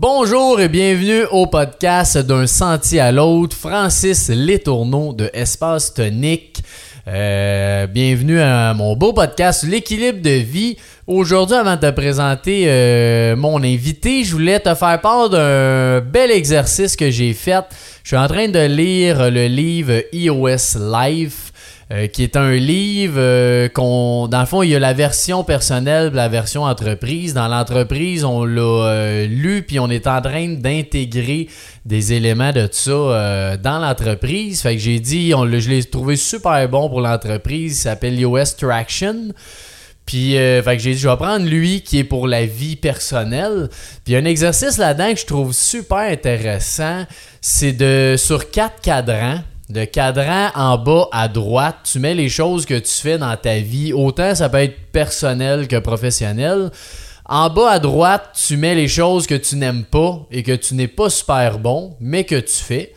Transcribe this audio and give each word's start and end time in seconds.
Bonjour 0.00 0.60
et 0.60 0.68
bienvenue 0.68 1.24
au 1.32 1.48
podcast 1.48 2.18
d'un 2.18 2.46
sentier 2.46 3.00
à 3.00 3.10
l'autre. 3.10 3.56
Francis 3.56 4.28
Letourneau 4.28 5.12
de 5.12 5.28
Espace 5.34 5.92
Tonique. 5.92 6.62
Euh, 7.08 7.88
bienvenue 7.88 8.38
à 8.38 8.74
mon 8.74 8.94
beau 8.94 9.12
podcast 9.12 9.64
L'équilibre 9.64 10.22
de 10.22 10.30
vie. 10.30 10.76
Aujourd'hui, 11.08 11.56
avant 11.56 11.74
de 11.74 11.80
te 11.80 11.90
présenter 11.90 12.66
euh, 12.68 13.34
mon 13.34 13.60
invité, 13.64 14.22
je 14.22 14.30
voulais 14.34 14.60
te 14.60 14.72
faire 14.72 15.00
part 15.00 15.30
d'un 15.30 16.00
bel 16.00 16.30
exercice 16.30 16.94
que 16.94 17.10
j'ai 17.10 17.32
fait. 17.32 17.64
Je 18.04 18.10
suis 18.10 18.16
en 18.16 18.28
train 18.28 18.46
de 18.46 18.66
lire 18.66 19.32
le 19.32 19.48
livre 19.48 20.04
iOS 20.12 20.78
Life. 20.92 21.52
Euh, 21.90 22.06
qui 22.06 22.22
est 22.22 22.36
un 22.36 22.52
livre 22.52 23.14
euh, 23.16 23.70
qu'on, 23.70 24.28
dans 24.28 24.40
le 24.40 24.46
fond, 24.46 24.62
il 24.62 24.68
y 24.68 24.76
a 24.76 24.78
la 24.78 24.92
version 24.92 25.42
personnelle, 25.42 26.10
la 26.12 26.28
version 26.28 26.64
entreprise. 26.64 27.32
Dans 27.32 27.48
l'entreprise, 27.48 28.26
on 28.26 28.44
l'a 28.44 28.60
euh, 28.60 29.26
lu, 29.26 29.62
puis 29.62 29.80
on 29.80 29.88
est 29.88 30.06
en 30.06 30.20
train 30.20 30.48
d'intégrer 30.48 31.48
des 31.86 32.12
éléments 32.12 32.52
de 32.52 32.68
ça 32.70 33.56
dans 33.56 33.78
l'entreprise. 33.78 34.60
Fait 34.60 34.76
que 34.76 34.82
j'ai 34.82 35.00
dit, 35.00 35.30
je 35.30 35.70
l'ai 35.70 35.82
trouvé 35.82 36.16
super 36.16 36.68
bon 36.68 36.90
pour 36.90 37.00
l'entreprise. 37.00 37.78
Il 37.78 37.80
s'appelle 37.80 38.20
iOS 38.20 38.56
Traction. 38.58 39.32
Puis, 40.04 40.32
j'ai 40.32 40.62
dit, 40.76 40.98
je 40.98 41.08
vais 41.08 41.16
prendre 41.16 41.46
lui 41.46 41.80
qui 41.80 42.00
est 42.00 42.04
pour 42.04 42.28
la 42.28 42.44
vie 42.44 42.76
personnelle. 42.76 43.70
Puis, 44.04 44.14
un 44.14 44.26
exercice 44.26 44.76
là-dedans 44.76 45.14
que 45.14 45.20
je 45.20 45.26
trouve 45.26 45.54
super 45.54 45.98
intéressant, 45.98 47.06
c'est 47.40 47.72
de, 47.72 48.16
sur 48.18 48.50
quatre 48.50 48.82
cadrans, 48.82 49.40
de 49.68 49.84
cadran 49.84 50.50
en 50.54 50.78
bas 50.78 51.08
à 51.12 51.28
droite, 51.28 51.76
tu 51.84 51.98
mets 51.98 52.14
les 52.14 52.28
choses 52.28 52.64
que 52.64 52.78
tu 52.78 52.94
fais 52.94 53.18
dans 53.18 53.36
ta 53.36 53.58
vie. 53.58 53.92
Autant 53.92 54.34
ça 54.34 54.48
peut 54.48 54.62
être 54.62 54.90
personnel 54.92 55.68
que 55.68 55.76
professionnel. 55.76 56.70
En 57.26 57.50
bas 57.50 57.72
à 57.72 57.78
droite, 57.78 58.30
tu 58.46 58.56
mets 58.56 58.74
les 58.74 58.88
choses 58.88 59.26
que 59.26 59.34
tu 59.34 59.56
n'aimes 59.56 59.84
pas 59.84 60.26
et 60.30 60.42
que 60.42 60.52
tu 60.52 60.74
n'es 60.74 60.88
pas 60.88 61.10
super 61.10 61.58
bon, 61.58 61.96
mais 62.00 62.24
que 62.24 62.40
tu 62.40 62.54
fais. 62.54 62.94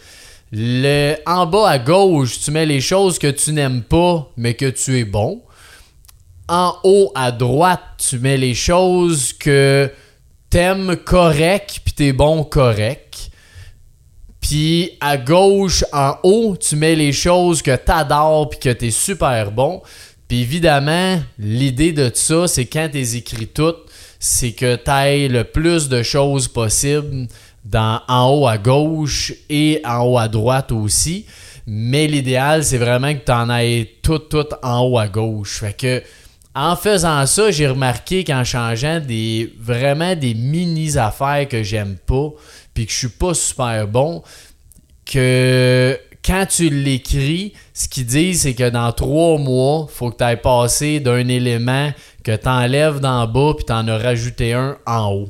En 1.26 1.46
bas 1.46 1.70
à 1.70 1.80
gauche, 1.80 2.40
tu 2.40 2.52
mets 2.52 2.66
les 2.66 2.80
choses 2.80 3.20
que 3.20 3.30
tu 3.30 3.52
n'aimes 3.52 3.84
pas, 3.84 4.30
mais 4.38 4.54
que 4.54 4.70
tu 4.70 4.98
es 4.98 5.04
bon. 5.04 5.42
En 6.48 6.76
haut 6.84 7.12
à 7.16 7.32
droite, 7.32 7.82
tu 7.98 8.20
mets 8.20 8.38
les 8.38 8.54
choses 8.54 9.34
que 9.34 9.92
t'aimes 10.50 10.96
correct, 10.96 11.82
puis 11.84 11.94
t'es 11.94 12.14
bon 12.14 12.46
correct. 12.46 13.31
Puis 14.42 14.92
à 15.00 15.18
gauche, 15.18 15.86
en 15.94 16.16
haut, 16.24 16.58
tu 16.58 16.76
mets 16.76 16.96
les 16.96 17.14
choses 17.14 17.62
que 17.62 17.76
t'adores 17.76 18.50
puis 18.50 18.60
que 18.60 18.70
t'es 18.70 18.92
super 18.92 19.52
bon. 19.52 19.82
Puis 20.28 20.42
évidemment, 20.42 21.22
l'idée 21.38 21.94
de 21.94 22.12
ça, 22.14 22.48
c'est 22.48 22.66
quand 22.66 22.90
t'es 22.92 23.16
écrit 23.16 23.48
toutes, 23.48 23.86
c'est 24.20 24.52
que 24.52 24.76
t'ailles 24.76 25.28
le 25.28 25.44
plus 25.44 25.90
de 25.90 26.04
choses 26.04 26.48
possible 26.48 27.28
dans, 27.64 28.02
en 28.08 28.30
haut 28.30 28.48
à 28.48 28.58
gauche 28.58 29.34
et 29.50 29.82
en 29.86 30.04
haut 30.06 30.18
à 30.18 30.28
droite 30.28 30.72
aussi. 30.72 31.26
Mais 31.68 32.08
l'idéal, 32.08 32.64
c'est 32.64 32.78
vraiment 32.78 33.14
que 33.14 33.20
t'en 33.20 33.50
ailles 33.50 33.88
tout, 34.02 34.20
tout 34.20 34.48
en 34.64 34.82
haut 34.82 34.98
à 34.98 35.08
gauche. 35.08 35.60
Fait 35.60 35.78
que 35.78 36.02
en 36.54 36.76
faisant 36.76 37.26
ça, 37.26 37.52
j'ai 37.52 37.68
remarqué 37.68 38.24
qu'en 38.24 38.44
changeant 38.44 39.00
des 39.00 39.54
vraiment 39.60 40.16
des 40.16 40.34
mini 40.34 40.98
affaires 40.98 41.48
que 41.48 41.64
j'aime 41.64 41.96
pas, 42.06 42.30
puis 42.74 42.86
que 42.86 42.92
je 42.92 42.98
suis 42.98 43.08
pas 43.08 43.34
super 43.34 43.88
bon, 43.88 44.22
que 45.06 45.98
quand 46.24 46.46
tu 46.46 46.70
l'écris, 46.70 47.54
ce 47.74 47.88
qu'ils 47.88 48.06
disent, 48.06 48.42
c'est 48.42 48.54
que 48.54 48.70
dans 48.70 48.92
trois 48.92 49.38
mois, 49.38 49.88
faut 49.90 50.12
que 50.12 50.18
tu 50.18 50.24
ailles 50.24 50.42
passer 50.42 51.00
d'un 51.00 51.28
élément 51.28 51.92
que 52.24 52.36
tu 52.36 52.48
enlèves 52.48 53.00
d'en 53.00 53.28
bas, 53.28 53.54
puis 53.56 53.66
tu 53.66 53.74
en 53.74 53.88
as 53.88 53.98
rajouté 53.98 54.54
un 54.54 54.78
en 54.86 55.12
haut. 55.12 55.30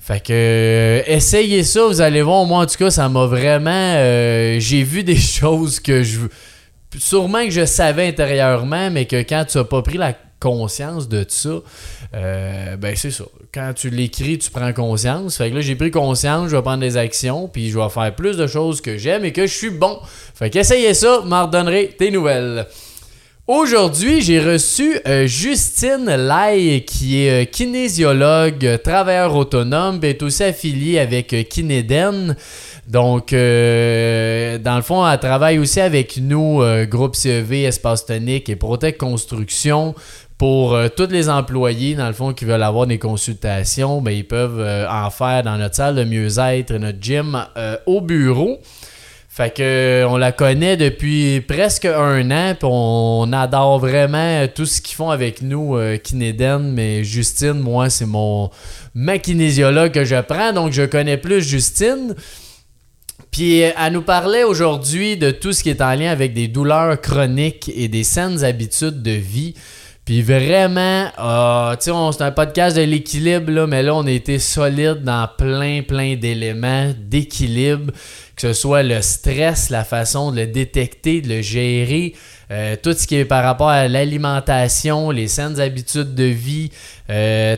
Fait 0.00 0.20
que 0.20 0.32
euh, 0.32 1.02
essayez 1.06 1.64
ça, 1.64 1.86
vous 1.86 2.00
allez 2.00 2.22
voir. 2.22 2.44
Moi, 2.46 2.62
en 2.62 2.66
tout 2.66 2.78
cas, 2.78 2.90
ça 2.90 3.08
m'a 3.10 3.26
vraiment. 3.26 3.70
Euh, 3.96 4.58
j'ai 4.58 4.82
vu 4.82 5.04
des 5.04 5.16
choses 5.16 5.80
que 5.80 6.02
je. 6.02 6.20
Sûrement 6.98 7.44
que 7.44 7.50
je 7.50 7.66
savais 7.66 8.08
intérieurement, 8.08 8.90
mais 8.90 9.04
que 9.04 9.16
quand 9.16 9.44
tu 9.46 9.58
n'as 9.58 9.64
pas 9.64 9.82
pris 9.82 9.98
la 9.98 10.14
conscience 10.40 11.08
de 11.08 11.24
ça, 11.28 11.60
euh, 12.14 12.76
ben 12.76 12.94
c'est 12.96 13.10
ça. 13.10 13.24
Quand 13.52 13.72
tu 13.74 13.90
l'écris, 13.90 14.38
tu 14.38 14.50
prends 14.50 14.72
conscience. 14.72 15.36
Fait 15.36 15.50
que 15.50 15.56
là, 15.56 15.60
j'ai 15.60 15.74
pris 15.74 15.90
conscience, 15.90 16.50
je 16.50 16.56
vais 16.56 16.62
prendre 16.62 16.80
des 16.80 16.96
actions, 16.96 17.48
puis 17.48 17.70
je 17.70 17.78
vais 17.78 17.88
faire 17.88 18.14
plus 18.14 18.36
de 18.36 18.46
choses 18.46 18.80
que 18.80 18.96
j'aime 18.96 19.24
et 19.24 19.32
que 19.32 19.46
je 19.46 19.54
suis 19.54 19.70
bon. 19.70 19.98
Fait 20.34 20.50
qu'essayez 20.50 20.94
ça, 20.94 21.22
m'en 21.24 21.46
redonnerai 21.46 21.96
tes 21.98 22.10
nouvelles. 22.10 22.66
Aujourd'hui, 23.46 24.20
j'ai 24.20 24.40
reçu 24.40 25.00
euh, 25.06 25.26
Justine 25.26 26.04
Lai, 26.04 26.84
qui 26.86 27.22
est 27.22 27.44
euh, 27.44 27.44
kinésiologue, 27.46 28.78
travailleur 28.84 29.34
autonome, 29.34 30.00
est 30.02 30.22
aussi 30.22 30.44
affiliée 30.44 30.98
avec 30.98 31.48
Kinéden. 31.48 32.36
Donc, 32.86 33.32
dans 33.32 34.76
le 34.76 34.82
fond, 34.82 35.06
elle 35.06 35.18
travaille 35.18 35.58
aussi 35.58 35.78
avec 35.78 36.16
nous, 36.16 36.62
Groupe 36.86 37.16
CEV, 37.16 37.64
Espace 37.64 38.06
Tonique 38.06 38.48
et 38.48 38.56
Protect 38.56 38.98
Construction, 38.98 39.94
pour 40.38 40.74
euh, 40.74 40.88
tous 40.88 41.10
les 41.10 41.28
employés, 41.28 41.96
dans 41.96 42.06
le 42.06 42.12
fond, 42.12 42.32
qui 42.32 42.44
veulent 42.44 42.62
avoir 42.62 42.86
des 42.86 42.98
consultations, 42.98 44.00
ben, 44.00 44.12
ils 44.12 44.26
peuvent 44.26 44.60
euh, 44.60 44.88
en 44.88 45.10
faire 45.10 45.42
dans 45.42 45.58
notre 45.58 45.74
salle 45.74 45.96
de 45.96 46.04
mieux-être, 46.04 46.72
notre 46.74 47.02
gym 47.02 47.44
euh, 47.56 47.76
au 47.86 48.00
bureau. 48.00 48.58
Fait 49.28 49.54
que 49.54 50.04
on 50.08 50.16
la 50.16 50.32
connaît 50.32 50.76
depuis 50.76 51.40
presque 51.40 51.84
un 51.84 52.30
an, 52.30 52.54
puis 52.58 52.68
on 52.68 53.32
adore 53.32 53.78
vraiment 53.78 54.46
tout 54.52 54.66
ce 54.66 54.80
qu'ils 54.80 54.96
font 54.96 55.10
avec 55.10 55.42
nous, 55.42 55.78
Kinéden. 56.02 56.72
Mais 56.72 57.04
Justine, 57.04 57.60
moi, 57.60 57.88
c'est 57.88 58.06
mon 58.06 58.50
ma 58.94 59.18
kinésiologue 59.18 59.92
que 59.92 60.04
je 60.04 60.20
prends, 60.22 60.52
donc 60.52 60.72
je 60.72 60.82
connais 60.82 61.18
plus 61.18 61.40
Justine. 61.40 62.16
Puis 63.30 63.58
elle 63.58 63.92
nous 63.92 64.02
parlait 64.02 64.42
aujourd'hui 64.42 65.16
de 65.16 65.30
tout 65.30 65.52
ce 65.52 65.62
qui 65.62 65.70
est 65.70 65.82
en 65.82 65.94
lien 65.94 66.10
avec 66.10 66.32
des 66.32 66.48
douleurs 66.48 67.00
chroniques 67.00 67.70
et 67.76 67.86
des 67.86 68.02
saines 68.02 68.42
habitudes 68.42 69.02
de 69.02 69.12
vie. 69.12 69.54
Puis 70.08 70.22
vraiment, 70.22 71.04
euh, 71.18 71.76
tu 71.76 71.90
sais, 71.90 71.96
c'est 72.12 72.22
un 72.22 72.30
podcast 72.30 72.74
de 72.74 72.80
l'équilibre, 72.80 73.66
mais 73.66 73.82
là, 73.82 73.94
on 73.94 74.06
a 74.06 74.10
été 74.10 74.38
solide 74.38 75.02
dans 75.02 75.28
plein, 75.36 75.82
plein 75.82 76.16
d'éléments 76.16 76.94
d'équilibre, 76.98 77.92
que 78.34 78.40
ce 78.40 78.52
soit 78.54 78.82
le 78.82 79.02
stress, 79.02 79.68
la 79.68 79.84
façon 79.84 80.32
de 80.32 80.38
le 80.38 80.46
détecter, 80.46 81.20
de 81.20 81.28
le 81.28 81.42
gérer, 81.42 82.14
euh, 82.50 82.74
tout 82.82 82.94
ce 82.94 83.06
qui 83.06 83.16
est 83.16 83.26
par 83.26 83.44
rapport 83.44 83.68
à 83.68 83.86
l'alimentation, 83.86 85.10
les 85.10 85.28
saines 85.28 85.60
habitudes 85.60 86.14
de 86.14 86.24
vie, 86.24 86.70
euh, 87.10 87.56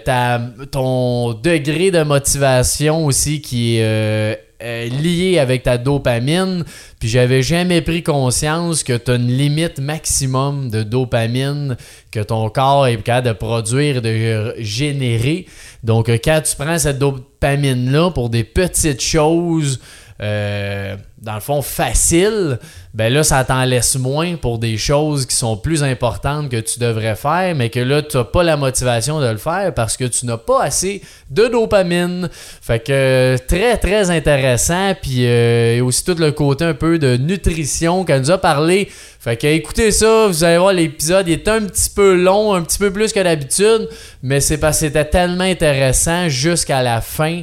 ton 0.72 1.34
degré 1.34 1.92
de 1.92 2.02
motivation 2.02 3.06
aussi 3.06 3.42
qui 3.42 3.76
est 3.76 4.49
euh, 4.62 4.88
lié 4.88 5.38
avec 5.38 5.62
ta 5.62 5.78
dopamine. 5.78 6.64
Puis 6.98 7.08
j'avais 7.08 7.42
jamais 7.42 7.80
pris 7.80 8.02
conscience 8.02 8.82
que 8.82 8.96
tu 8.96 9.10
as 9.10 9.14
une 9.14 9.28
limite 9.28 9.78
maximum 9.78 10.70
de 10.70 10.82
dopamine 10.82 11.76
que 12.10 12.20
ton 12.20 12.48
corps 12.50 12.86
est 12.86 12.96
capable 13.02 13.28
de 13.28 13.32
produire 13.32 13.96
et 13.96 14.00
de 14.00 14.54
générer. 14.58 15.46
Donc 15.82 16.08
euh, 16.08 16.18
quand 16.22 16.40
tu 16.44 16.56
prends 16.56 16.78
cette 16.78 16.98
dopamine-là 16.98 18.10
pour 18.10 18.30
des 18.30 18.44
petites 18.44 19.02
choses, 19.02 19.80
euh, 20.22 20.96
dans 21.22 21.34
le 21.34 21.40
fond, 21.40 21.62
facile, 21.62 22.58
ben 22.92 23.12
là, 23.12 23.22
ça 23.22 23.44
t'en 23.44 23.64
laisse 23.64 23.96
moins 23.96 24.36
pour 24.36 24.58
des 24.58 24.76
choses 24.76 25.26
qui 25.26 25.34
sont 25.34 25.56
plus 25.56 25.82
importantes 25.82 26.50
que 26.50 26.58
tu 26.58 26.78
devrais 26.78 27.14
faire, 27.14 27.54
mais 27.54 27.70
que 27.70 27.80
là, 27.80 28.02
tu 28.02 28.16
n'as 28.16 28.24
pas 28.24 28.42
la 28.42 28.56
motivation 28.56 29.20
de 29.20 29.26
le 29.26 29.38
faire 29.38 29.72
parce 29.74 29.96
que 29.96 30.04
tu 30.04 30.26
n'as 30.26 30.36
pas 30.36 30.62
assez 30.62 31.02
de 31.30 31.46
dopamine. 31.46 32.28
Fait 32.32 32.80
que 32.80 33.36
très, 33.46 33.76
très 33.78 34.10
intéressant. 34.10 34.94
Puis 35.00 35.26
euh, 35.26 35.82
aussi 35.84 36.04
tout 36.04 36.16
le 36.18 36.32
côté 36.32 36.64
un 36.64 36.74
peu 36.74 36.98
de 36.98 37.16
nutrition 37.16 38.04
qu'elle 38.04 38.20
nous 38.20 38.30
a 38.30 38.38
parlé. 38.38 38.88
Fait 39.20 39.36
que 39.36 39.46
écoutez 39.46 39.90
ça, 39.90 40.26
vous 40.28 40.44
allez 40.44 40.56
voir, 40.56 40.72
l'épisode 40.72 41.28
est 41.28 41.46
un 41.48 41.60
petit 41.66 41.90
peu 41.90 42.14
long, 42.14 42.54
un 42.54 42.62
petit 42.62 42.78
peu 42.78 42.90
plus 42.90 43.12
que 43.12 43.20
d'habitude, 43.20 43.86
mais 44.22 44.40
c'est 44.40 44.56
parce 44.56 44.80
que 44.80 44.86
c'était 44.86 45.04
tellement 45.04 45.44
intéressant 45.44 46.30
jusqu'à 46.30 46.82
la 46.82 47.02
fin 47.02 47.42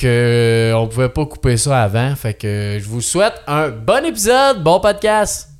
qu'on 0.00 0.74
on 0.82 0.86
pouvait 0.88 1.08
pas 1.08 1.26
couper 1.26 1.56
ça 1.56 1.82
avant. 1.82 2.14
Fait 2.16 2.34
que 2.34 2.78
je 2.80 2.88
vous 2.88 3.00
souhaite 3.00 3.40
un 3.46 3.68
bon 3.68 4.04
épisode, 4.04 4.62
bon 4.62 4.80
podcast. 4.80 5.57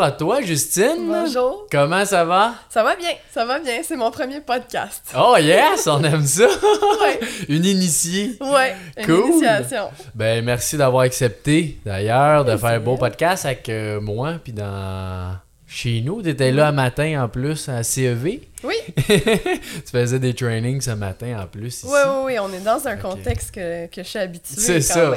Bonjour 0.00 0.14
à 0.14 0.16
toi, 0.16 0.40
Justine. 0.40 1.08
Bonjour. 1.08 1.66
Comment 1.70 2.06
ça 2.06 2.24
va? 2.24 2.54
Ça 2.70 2.82
va 2.82 2.96
bien, 2.96 3.10
ça 3.30 3.44
va 3.44 3.58
bien. 3.58 3.82
C'est 3.82 3.96
mon 3.96 4.10
premier 4.10 4.40
podcast. 4.40 5.14
Oh 5.14 5.36
yes, 5.38 5.86
on 5.88 6.02
aime 6.02 6.24
ça. 6.24 6.46
ouais. 7.02 7.20
Une 7.50 7.66
initiée. 7.66 8.38
Ouais, 8.40 8.76
une 8.96 9.26
initiation. 9.26 9.90
Ben 10.14 10.42
merci 10.42 10.78
d'avoir 10.78 11.02
accepté 11.02 11.80
d'ailleurs 11.84 12.46
de 12.46 12.56
faire 12.56 12.70
un 12.70 12.80
beau 12.80 12.96
podcast 12.96 13.44
avec 13.44 13.68
euh, 13.68 14.00
moi 14.00 14.36
puis 14.42 14.54
dans 14.54 15.36
chez 15.70 16.00
nous. 16.00 16.20
Tu 16.20 16.30
étais 16.30 16.50
là 16.50 16.68
un 16.68 16.72
matin 16.72 17.22
en 17.22 17.28
plus 17.28 17.68
à 17.68 17.84
CEV. 17.84 18.40
Oui. 18.64 18.74
tu 18.96 19.90
faisais 19.90 20.18
des 20.18 20.34
trainings 20.34 20.80
ce 20.80 20.90
matin 20.90 21.40
en 21.40 21.46
plus. 21.46 21.68
Ici. 21.68 21.86
Oui, 21.86 21.98
oui, 22.06 22.22
oui. 22.24 22.38
On 22.40 22.52
est 22.52 22.60
dans 22.60 22.88
un 22.88 22.96
contexte 22.96 23.54
que, 23.54 23.86
que 23.86 24.02
je 24.02 24.08
suis 24.08 24.18
habituée. 24.18 24.60
C'est 24.60 24.80
ça. 24.80 25.12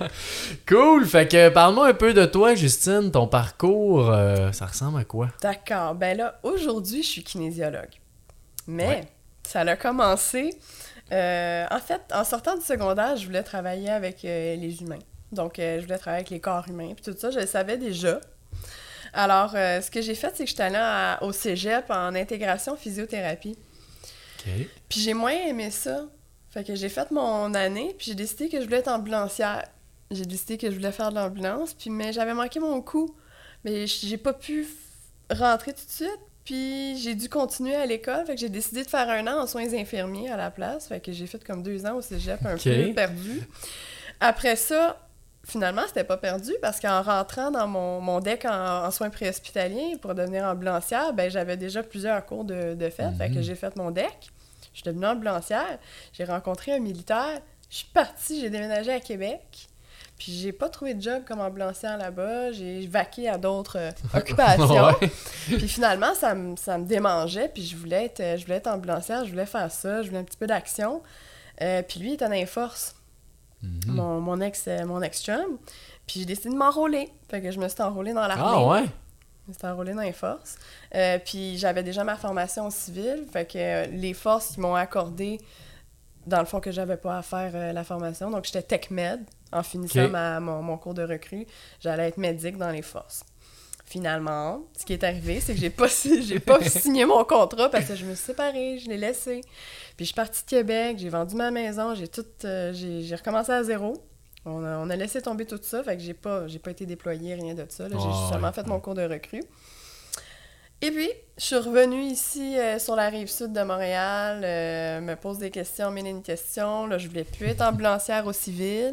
cool. 0.68 1.06
Fait 1.06 1.26
que 1.26 1.48
parle-moi 1.48 1.88
un 1.88 1.94
peu 1.94 2.12
de 2.12 2.26
toi, 2.26 2.54
Justine. 2.54 3.10
Ton 3.10 3.26
parcours, 3.26 4.10
euh, 4.10 4.52
ça 4.52 4.66
ressemble 4.66 5.00
à 5.00 5.04
quoi? 5.04 5.30
D'accord. 5.40 5.94
Ben 5.94 6.18
là, 6.18 6.38
aujourd'hui, 6.42 7.02
je 7.02 7.08
suis 7.08 7.22
kinésiologue. 7.22 7.96
Mais 8.66 9.06
ça 9.42 9.60
a 9.60 9.76
commencé. 9.76 10.50
Euh, 11.12 11.64
en 11.70 11.78
fait, 11.78 12.02
en 12.12 12.24
sortant 12.24 12.56
du 12.56 12.62
secondaire, 12.62 13.16
je 13.16 13.24
voulais 13.24 13.42
travailler 13.42 13.88
avec 13.88 14.22
euh, 14.26 14.54
les 14.56 14.82
humains. 14.82 14.98
Donc, 15.32 15.54
je 15.56 15.80
voulais 15.80 15.96
travailler 15.96 16.20
avec 16.20 16.30
les 16.30 16.40
corps 16.40 16.66
humains. 16.68 16.92
Puis 16.94 17.10
tout 17.10 17.18
ça, 17.18 17.30
je 17.30 17.40
le 17.40 17.46
savais 17.46 17.78
déjà. 17.78 18.20
Alors, 19.12 19.52
euh, 19.54 19.80
ce 19.80 19.90
que 19.90 20.00
j'ai 20.00 20.14
fait, 20.14 20.32
c'est 20.34 20.44
que 20.44 20.50
j'étais 20.50 20.64
allée 20.64 21.16
au 21.20 21.32
cégep 21.32 21.90
en 21.90 22.14
intégration 22.14 22.76
physiothérapie. 22.76 23.56
Puis 24.88 25.00
j'ai 25.00 25.14
moins 25.14 25.32
aimé 25.32 25.70
ça. 25.70 26.06
Fait 26.50 26.64
que 26.64 26.74
j'ai 26.74 26.88
fait 26.88 27.10
mon 27.10 27.52
année, 27.54 27.94
puis 27.98 28.06
j'ai 28.08 28.14
décidé 28.14 28.48
que 28.48 28.58
je 28.58 28.64
voulais 28.64 28.78
être 28.78 28.88
ambulancière. 28.88 29.64
J'ai 30.10 30.24
décidé 30.24 30.56
que 30.56 30.70
je 30.70 30.76
voulais 30.76 30.92
faire 30.92 31.10
de 31.10 31.16
l'ambulance, 31.16 31.74
puis 31.74 31.90
mais 31.90 32.12
j'avais 32.12 32.32
manqué 32.32 32.58
mon 32.60 32.80
coup. 32.80 33.14
Mais 33.64 33.86
j'ai 33.86 34.16
pas 34.16 34.32
pu 34.32 34.66
rentrer 35.30 35.72
tout 35.72 35.84
de 35.84 35.90
suite, 35.90 36.20
puis 36.44 36.96
j'ai 36.98 37.14
dû 37.14 37.28
continuer 37.28 37.74
à 37.74 37.84
l'école. 37.84 38.24
Fait 38.24 38.34
que 38.34 38.40
j'ai 38.40 38.48
décidé 38.48 38.82
de 38.82 38.88
faire 38.88 39.08
un 39.10 39.26
an 39.26 39.42
en 39.42 39.46
soins 39.46 39.74
infirmiers 39.74 40.30
à 40.30 40.36
la 40.36 40.50
place. 40.50 40.88
Fait 40.88 41.00
que 41.00 41.12
j'ai 41.12 41.26
fait 41.26 41.44
comme 41.44 41.62
deux 41.62 41.84
ans 41.84 41.96
au 41.96 42.02
cégep, 42.02 42.40
un 42.46 42.56
peu 42.56 42.94
perdu. 42.94 43.42
Après 44.20 44.56
ça, 44.56 45.07
finalement, 45.48 45.82
c'était 45.86 46.04
pas 46.04 46.18
perdu 46.18 46.52
parce 46.60 46.78
qu'en 46.78 47.02
rentrant 47.02 47.50
dans 47.50 47.66
mon, 47.66 48.00
mon 48.00 48.20
deck 48.20 48.44
en, 48.44 48.90
soins 48.90 49.10
préhospitaliers 49.10 49.96
pour 50.00 50.14
devenir 50.14 50.44
ambulancière, 50.44 51.12
ben 51.14 51.30
j'avais 51.30 51.56
déjà 51.56 51.82
plusieurs 51.82 52.24
cours 52.26 52.44
de, 52.44 52.74
de 52.74 52.90
fait. 52.90 53.10
Fait 53.16 53.30
que 53.30 53.36
mhm. 53.36 53.42
j'ai 53.42 53.54
fait 53.54 53.74
mon 53.76 53.90
deck. 53.90 54.30
Je 54.72 54.80
suis 54.80 54.84
devenue 54.84 55.06
ambulancière. 55.06 55.78
J'ai 56.12 56.24
rencontré 56.24 56.72
un 56.72 56.78
militaire. 56.78 57.40
Je 57.70 57.78
suis 57.78 57.86
partie, 57.86 58.40
j'ai 58.40 58.50
déménagé 58.50 58.92
à 58.92 59.00
Québec. 59.00 59.68
Puis 60.18 60.32
j'ai 60.32 60.52
pas 60.52 60.68
trouvé 60.68 60.94
de 60.94 61.02
job 61.02 61.22
comme 61.26 61.40
ambulancière 61.40 61.96
là-bas. 61.96 62.52
J'ai 62.52 62.86
vaqué 62.86 63.28
à 63.28 63.38
d'autres 63.38 63.78
euh, 63.78 63.90
occupations. 64.14 64.92
Puis 65.46 65.68
finalement, 65.68 66.14
ça 66.14 66.34
me, 66.34 66.56
ça 66.56 66.76
me 66.76 66.84
démangeait. 66.84 67.48
Puis 67.48 67.64
je 67.64 67.76
voulais, 67.76 68.06
être, 68.06 68.38
je 68.38 68.44
voulais 68.44 68.56
être 68.56 68.66
ambulancière, 68.66 69.24
je 69.24 69.30
voulais 69.30 69.46
faire 69.46 69.70
ça, 69.70 70.02
je 70.02 70.08
voulais 70.08 70.20
un 70.20 70.24
petit 70.24 70.36
peu 70.36 70.46
d'action. 70.46 71.02
Euh, 71.62 71.82
puis 71.82 72.00
lui, 72.00 72.10
il 72.10 72.14
était 72.14 72.26
dans 72.26 72.32
les 72.32 72.46
forces. 72.46 72.94
Mhm. 73.62 73.80
mon, 73.88 74.20
mon, 74.20 74.40
ex, 74.40 74.64
euh, 74.68 74.84
mon 74.84 75.02
ex-chum. 75.02 75.58
Puis 76.06 76.20
j'ai 76.20 76.26
décidé 76.26 76.50
de 76.50 76.54
m'enrôler. 76.54 77.10
Fait 77.28 77.42
que 77.42 77.50
je 77.50 77.58
me 77.58 77.68
suis 77.68 77.82
enrôlée 77.82 78.12
dans 78.12 78.26
l'armée. 78.26 78.42
Ah 78.44 78.66
ouais? 78.66 78.84
Je 79.44 79.52
me 79.52 79.54
suis 79.54 79.66
enrôlée 79.66 79.94
dans 79.94 80.02
les 80.02 80.12
forces. 80.12 80.56
Euh, 80.94 81.18
puis 81.24 81.58
j'avais 81.58 81.82
déjà 81.82 82.04
ma 82.04 82.16
formation 82.16 82.70
civile. 82.70 83.24
Fait 83.32 83.50
que 83.50 83.58
euh, 83.58 83.86
les 83.86 84.14
forces, 84.14 84.54
ils 84.56 84.60
m'ont 84.60 84.74
accordé, 84.74 85.40
dans 86.26 86.40
le 86.40 86.46
fond, 86.46 86.60
que 86.60 86.70
j'avais 86.70 86.96
pas 86.96 87.18
à 87.18 87.22
faire 87.22 87.72
la 87.72 87.84
formation. 87.84 88.30
Donc 88.30 88.44
j'étais 88.44 88.62
tech 88.62 88.90
med 88.90 89.24
en 89.50 89.62
finissant 89.62 90.08
mon, 90.40 90.62
mon, 90.62 90.76
cours 90.76 90.94
de 90.94 91.02
recrue. 91.02 91.46
J'allais 91.80 92.08
être 92.08 92.18
médic 92.18 92.56
dans 92.56 92.70
les 92.70 92.82
forces. 92.82 93.24
Finalement, 93.88 94.66
ce 94.78 94.84
qui 94.84 94.92
est 94.92 95.02
arrivé, 95.02 95.40
c'est 95.40 95.54
que 95.54 95.60
j'ai 95.60 95.70
pas, 95.70 95.86
j'ai 96.20 96.40
pas 96.40 96.62
signé 96.62 97.06
mon 97.06 97.24
contrat 97.24 97.70
parce 97.70 97.86
que 97.86 97.94
je 97.96 98.04
me 98.04 98.14
suis 98.14 98.26
séparée, 98.26 98.78
je 98.78 98.86
l'ai 98.86 98.98
laissé. 98.98 99.40
Puis 99.96 100.04
je 100.04 100.04
suis 100.04 100.14
partie 100.14 100.44
de 100.44 100.48
Québec, 100.50 100.98
j'ai 100.98 101.08
vendu 101.08 101.34
ma 101.34 101.50
maison, 101.50 101.94
j'ai 101.94 102.06
tout, 102.06 102.26
euh, 102.44 102.70
j'ai 102.74 103.14
recommencé 103.14 103.50
à 103.50 103.62
zéro. 103.62 103.94
On 104.44 104.62
a, 104.62 104.96
laissé 104.96 105.22
tomber 105.22 105.46
tout 105.46 105.58
ça, 105.62 105.82
fait 105.82 105.96
que 105.96 106.02
j'ai 106.02 106.12
pas, 106.12 106.46
j'ai 106.48 106.58
pas 106.58 106.70
été 106.70 106.84
déployée, 106.84 107.34
rien 107.34 107.54
de 107.54 107.64
ça. 107.70 107.88
J'ai 107.88 107.96
ah, 107.98 108.28
seulement 108.30 108.52
fait 108.52 108.66
mon 108.66 108.78
cours 108.78 108.94
de 108.94 109.02
recrue. 109.02 109.42
Et 110.82 110.90
puis, 110.90 111.08
je 111.38 111.44
suis 111.44 111.56
revenue 111.56 112.02
ici 112.02 112.58
euh, 112.58 112.78
sur 112.78 112.94
la 112.94 113.08
rive 113.08 113.28
sud 113.28 113.54
de 113.54 113.62
Montréal, 113.62 114.42
euh, 114.44 115.00
me 115.00 115.16
pose 115.16 115.38
des 115.38 115.50
questions, 115.50 115.90
mille 115.90 116.06
une 116.06 116.22
question. 116.22 116.86
Là, 116.86 116.98
je 116.98 117.08
voulais 117.08 117.24
plus 117.24 117.46
être 117.46 117.62
ambulancière 117.62 118.26
au 118.26 118.34
civil. 118.34 118.92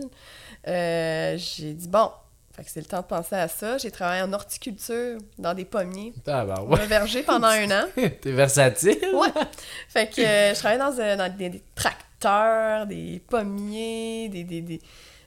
j'ai 0.65 1.74
dit, 1.74 1.88
bon, 1.89 2.09
fait 2.56 2.63
que 2.63 2.72
c'est 2.72 2.80
le 2.80 2.86
temps 2.86 3.02
de 3.02 3.06
penser 3.06 3.36
à 3.36 3.50
ça. 3.50 3.78
J'ai 3.78 3.92
travaillé 3.92 4.22
en 4.22 4.31
horticulture 4.31 5.18
dans 5.38 5.54
des 5.54 5.66
pommiers. 5.66 6.13
Ah 6.25 6.46
ben 6.46 6.62
ouais. 6.62 6.86
verger 6.86 7.22
pendant 7.22 7.48
un 7.48 7.69
an. 7.69 7.86
T'es 7.96 8.31
versatile. 8.31 8.98
Ouais. 9.13 9.28
Fait 9.90 10.07
que 10.07 10.22
euh, 10.22 10.54
je 10.54 10.60
travaillais 10.60 10.80
dans, 10.80 10.98
euh, 10.98 11.30
des, 11.30 11.62
tracteurs, 11.75 12.88
des 12.88 13.22
pommiers, 13.28 14.30
des, 14.30 14.46
des, 14.46 14.81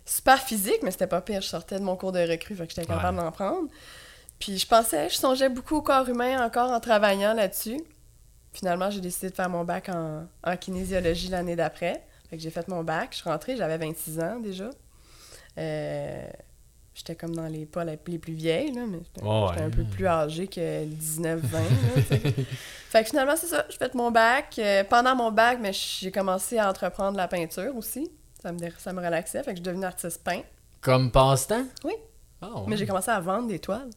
super 0.07 0.39
physiques, 0.39 0.83
mais 0.83 0.91
c'était 0.91 1.07
pas 1.07 1.21
pire. 1.21 1.43
Je 1.43 1.49
sortais 1.49 1.79
de 1.79 1.85
mon 1.85 1.97
cours 1.97 2.13
de 2.13 2.21
recrue, 2.21 2.57
fait 2.57 2.67
que 2.67 2.73
j'étais 2.75 2.87
capable 2.87 3.19
d'en 3.19 3.31
prendre. 3.31 3.69
Puis 4.39 4.57
je 4.57 4.67
pensais, 4.67 5.11
je 5.11 5.17
songeais 5.17 5.51
beaucoup 5.51 5.77
au 5.77 5.83
corps 5.83 6.09
humain 6.09 6.43
encore 6.43 6.71
en 6.71 6.81
travaillant 6.81 7.35
là-dessus. 7.35 7.83
Finalement, 8.55 8.91
j'ai 8.91 9.03
décidé 9.03 9.29
de 9.29 9.35
faire 9.35 9.51
mon 9.51 9.65
bac 9.65 9.91
en, 9.91 10.27
en 10.45 10.57
kinésiologie 10.57 11.29
l'année 11.29 11.57
d'après. 11.57 12.07
Fait 12.31 12.39
que 12.39 12.43
j'ai 12.43 12.51
fait 12.51 12.67
mon 12.69 12.83
bac. 12.85 13.09
Je 13.11 13.19
suis 13.19 13.29
rentrée, 13.29 13.57
j'avais 13.59 13.77
26 13.77 14.21
ans 14.21 14.41
déjà. 14.41 14.71
Euh, 15.59 16.27
J'étais 16.99 17.15
comme 17.15 17.33
dans 17.33 17.47
les 17.47 17.65
pas 17.65 17.85
les 17.85 17.97
plus 17.97 18.33
vieilles, 18.33 18.73
là, 18.73 18.83
mais 18.85 18.99
j'étais 19.05 19.63
un 19.63 19.71
peu 19.71 19.85
plus 19.85 20.09
âgée 20.09 20.49
que 20.49 20.85
19-20. 20.85 21.39
fait 22.91 23.03
que 23.05 23.09
finalement, 23.09 23.37
c'est 23.37 23.47
ça. 23.47 23.65
Je 23.71 23.77
fais 23.77 23.89
mon 23.95 24.11
bac. 24.11 24.57
Euh, 24.59 24.83
pendant 24.83 25.15
mon 25.15 25.31
bac, 25.31 25.59
mais 25.61 25.71
j'ai 25.73 26.11
commencé 26.11 26.59
à 26.59 26.69
entreprendre 26.69 27.17
la 27.17 27.29
peinture 27.29 27.77
aussi. 27.77 28.11
Ça 28.43 28.51
me, 28.51 28.59
ça 28.79 28.93
me 28.93 28.99
relaxait. 28.99 29.45
Fait 29.45 29.53
que 29.53 29.59
je 29.59 29.63
suis 29.63 29.63
devenue 29.63 29.85
artiste 29.85 30.25
peint. 30.25 30.43
Comme 30.81 31.13
passe-temps? 31.13 31.67
Oui. 31.85 31.93
Ah, 32.43 32.65
mais 32.67 32.77
j'ai 32.77 32.87
commencé 32.87 33.13
à 33.13 33.21
vendre 33.21 33.47
des 33.47 33.61
toiles. 33.61 33.91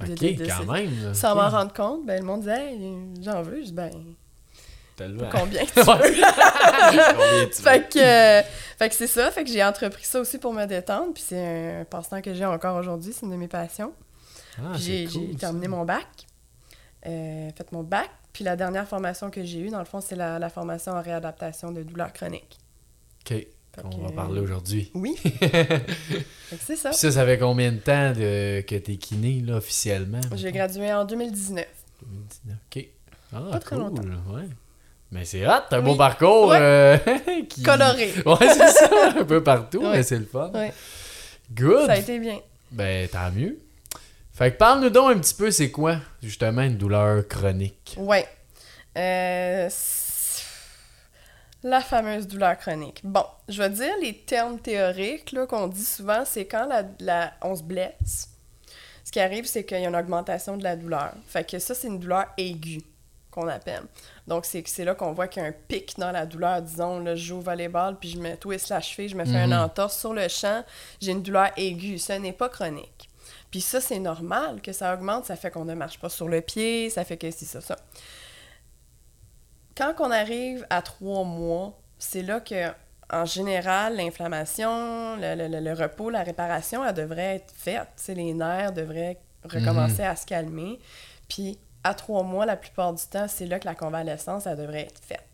OK, 0.00 0.08
quand 0.18 0.72
même. 0.72 1.12
Sans 1.12 1.34
m'en 1.34 1.50
rendre 1.50 1.74
compte, 1.74 2.06
ben, 2.06 2.18
le 2.18 2.26
monde 2.26 2.40
disait 2.40 2.78
j'en 3.20 3.42
veux. 3.42 3.60
Je 3.60 3.66
dis 3.66 3.72
ben 3.72 3.90
Combien 5.30 5.64
tu 5.64 5.80
veux? 5.80 7.46
fait 7.50 7.88
que, 7.88 8.48
fait 8.78 8.88
que 8.88 8.94
c'est 8.94 9.06
ça. 9.06 9.30
Fait 9.30 9.44
que 9.44 9.50
j'ai 9.50 9.64
entrepris 9.64 10.04
ça 10.04 10.20
aussi 10.20 10.38
pour 10.38 10.52
me 10.52 10.66
détendre. 10.66 11.12
Puis 11.14 11.24
c'est 11.26 11.80
un 11.80 11.84
passe-temps 11.84 12.20
que 12.20 12.34
j'ai 12.34 12.44
encore 12.44 12.76
aujourd'hui. 12.76 13.12
C'est 13.12 13.26
une 13.26 13.32
de 13.32 13.36
mes 13.36 13.48
passions. 13.48 13.92
Ah, 14.58 14.72
j'ai 14.76 15.08
terminé 15.38 15.68
mon 15.68 15.84
bac. 15.84 16.06
Euh, 17.06 17.50
fait 17.56 17.72
mon 17.72 17.82
bac. 17.82 18.10
Puis 18.32 18.44
la 18.44 18.56
dernière 18.56 18.88
formation 18.88 19.30
que 19.30 19.44
j'ai 19.44 19.60
eue, 19.60 19.68
dans 19.70 19.78
le 19.78 19.84
fond, 19.84 20.00
c'est 20.00 20.16
la, 20.16 20.48
formation 20.48 20.92
en 20.92 21.02
réadaptation 21.02 21.70
de 21.70 21.82
douleurs 21.82 22.12
chroniques. 22.12 22.58
OK. 23.24 23.46
On 23.84 24.02
va 24.02 24.12
parler 24.12 24.40
aujourd'hui. 24.40 24.90
Oui. 24.94 25.16
c'est 26.60 26.76
ça. 26.76 26.90
Puis 26.90 26.98
ça, 26.98 27.10
ça 27.10 27.24
fait 27.24 27.38
combien 27.38 27.72
de 27.72 27.78
temps 27.78 28.12
de, 28.12 28.60
que 28.60 28.76
tu 28.76 28.92
es 28.92 28.96
kiné, 28.96 29.40
là, 29.40 29.56
officiellement? 29.56 30.20
J'ai 30.34 30.52
gradué 30.52 30.92
en 30.92 31.06
2019. 31.06 31.66
2019, 32.02 32.56
OK. 32.66 32.88
Ah, 33.32 33.40
Pas 33.50 33.58
très 33.60 33.76
longtemps. 33.76 34.02
Ouais. 34.02 34.46
Mais 35.12 35.26
c'est 35.26 35.46
hot, 35.46 35.60
t'as 35.68 35.76
un 35.76 35.82
beau 35.82 35.94
parcours 35.94 36.54
euh, 36.54 36.96
coloré. 37.64 38.14
Ouais, 38.24 38.48
c'est 38.48 38.68
ça, 38.68 38.88
un 39.18 39.24
peu 39.24 39.42
partout, 39.42 39.82
mais 39.82 40.02
c'est 40.02 40.18
le 40.18 40.24
fun. 40.24 40.50
Good. 41.52 41.84
Ça 41.86 41.92
a 41.92 41.96
été 41.98 42.18
bien. 42.18 42.40
Ben, 42.70 43.06
tant 43.08 43.30
mieux. 43.30 43.58
Fait 44.32 44.52
que 44.52 44.56
parle-nous 44.56 44.88
donc 44.88 45.14
un 45.14 45.18
petit 45.18 45.34
peu, 45.34 45.50
c'est 45.50 45.70
quoi, 45.70 45.98
justement, 46.22 46.62
une 46.62 46.78
douleur 46.78 47.28
chronique? 47.28 47.94
Ouais. 47.98 48.26
Euh, 48.96 49.68
la 51.62 51.80
fameuse 51.82 52.26
douleur 52.26 52.56
chronique. 52.56 53.02
Bon, 53.04 53.26
je 53.50 53.62
vais 53.62 53.68
dire 53.68 53.92
les 54.00 54.14
termes 54.14 54.58
théoriques 54.58 55.36
qu'on 55.46 55.66
dit 55.66 55.84
souvent, 55.84 56.24
c'est 56.24 56.46
quand 56.46 56.66
la, 56.66 56.84
la, 57.00 57.34
on 57.42 57.54
se 57.54 57.62
blesse. 57.62 58.30
Ce 59.04 59.12
qui 59.12 59.20
arrive, 59.20 59.44
c'est 59.44 59.64
qu'il 59.64 59.78
y 59.78 59.84
a 59.84 59.88
une 59.88 59.96
augmentation 59.96 60.56
de 60.56 60.64
la 60.64 60.74
douleur. 60.74 61.12
Fait 61.26 61.46
que 61.46 61.58
ça, 61.58 61.74
c'est 61.74 61.88
une 61.88 61.98
douleur 61.98 62.28
aiguë 62.38 62.80
qu'on 63.32 63.48
appelle. 63.48 63.82
Donc, 64.28 64.44
c'est 64.44 64.84
là 64.84 64.94
qu'on 64.94 65.12
voit 65.12 65.26
qu'il 65.26 65.42
y 65.42 65.46
a 65.46 65.48
un 65.48 65.52
pic 65.52 65.94
dans 65.98 66.12
la 66.12 66.26
douleur. 66.26 66.62
Disons, 66.62 67.00
là, 67.00 67.16
je 67.16 67.24
joue 67.24 67.38
au 67.38 67.40
volleyball, 67.40 67.98
puis 67.98 68.10
je 68.10 68.18
me 68.18 68.36
twist 68.36 68.68
la 68.68 68.80
cheville, 68.80 69.08
je 69.08 69.16
me 69.16 69.24
fais 69.24 69.38
un 69.38 69.48
mhm. 69.48 69.64
entorse 69.64 69.98
sur 69.98 70.12
le 70.12 70.28
champ, 70.28 70.62
j'ai 71.00 71.12
une 71.12 71.22
douleur 71.22 71.50
aiguë. 71.56 71.98
Ce 71.98 72.12
n'est 72.12 72.32
pas 72.32 72.48
chronique. 72.48 73.08
Puis 73.50 73.62
ça, 73.62 73.80
c'est 73.80 73.98
normal 73.98 74.60
que 74.62 74.72
ça 74.72 74.94
augmente. 74.94 75.24
Ça 75.24 75.36
fait 75.36 75.50
qu'on 75.50 75.64
ne 75.64 75.74
marche 75.74 75.98
pas 75.98 76.08
sur 76.08 76.28
le 76.28 76.40
pied, 76.40 76.90
ça 76.90 77.04
fait 77.04 77.16
que 77.16 77.30
c'est 77.30 77.46
ça, 77.46 77.60
ça. 77.60 77.76
Quand 79.74 79.94
on 80.00 80.10
arrive 80.10 80.66
à 80.68 80.82
trois 80.82 81.24
mois, 81.24 81.78
c'est 81.98 82.22
là 82.22 82.40
que, 82.40 82.70
en 83.10 83.24
général, 83.24 83.96
l'inflammation, 83.96 85.16
le, 85.16 85.74
repos, 85.74 86.10
la 86.10 86.22
réparation, 86.22 86.84
elle 86.84 86.94
devrait 86.94 87.36
être 87.36 87.52
faite. 87.54 87.88
les 88.08 88.34
nerfs 88.34 88.72
devraient 88.72 89.18
recommencer 89.44 90.02
mhm. 90.02 90.08
à 90.08 90.16
se 90.16 90.26
calmer. 90.26 90.78
Puis 91.28 91.58
à 91.84 91.94
trois 91.94 92.22
mois, 92.22 92.46
la 92.46 92.56
plupart 92.56 92.92
du 92.92 93.02
temps, 93.04 93.26
c'est 93.28 93.46
là 93.46 93.58
que 93.58 93.66
la 93.66 93.74
convalescence, 93.74 94.46
elle 94.46 94.56
devrait 94.56 94.82
être 94.82 95.00
faite. 95.00 95.32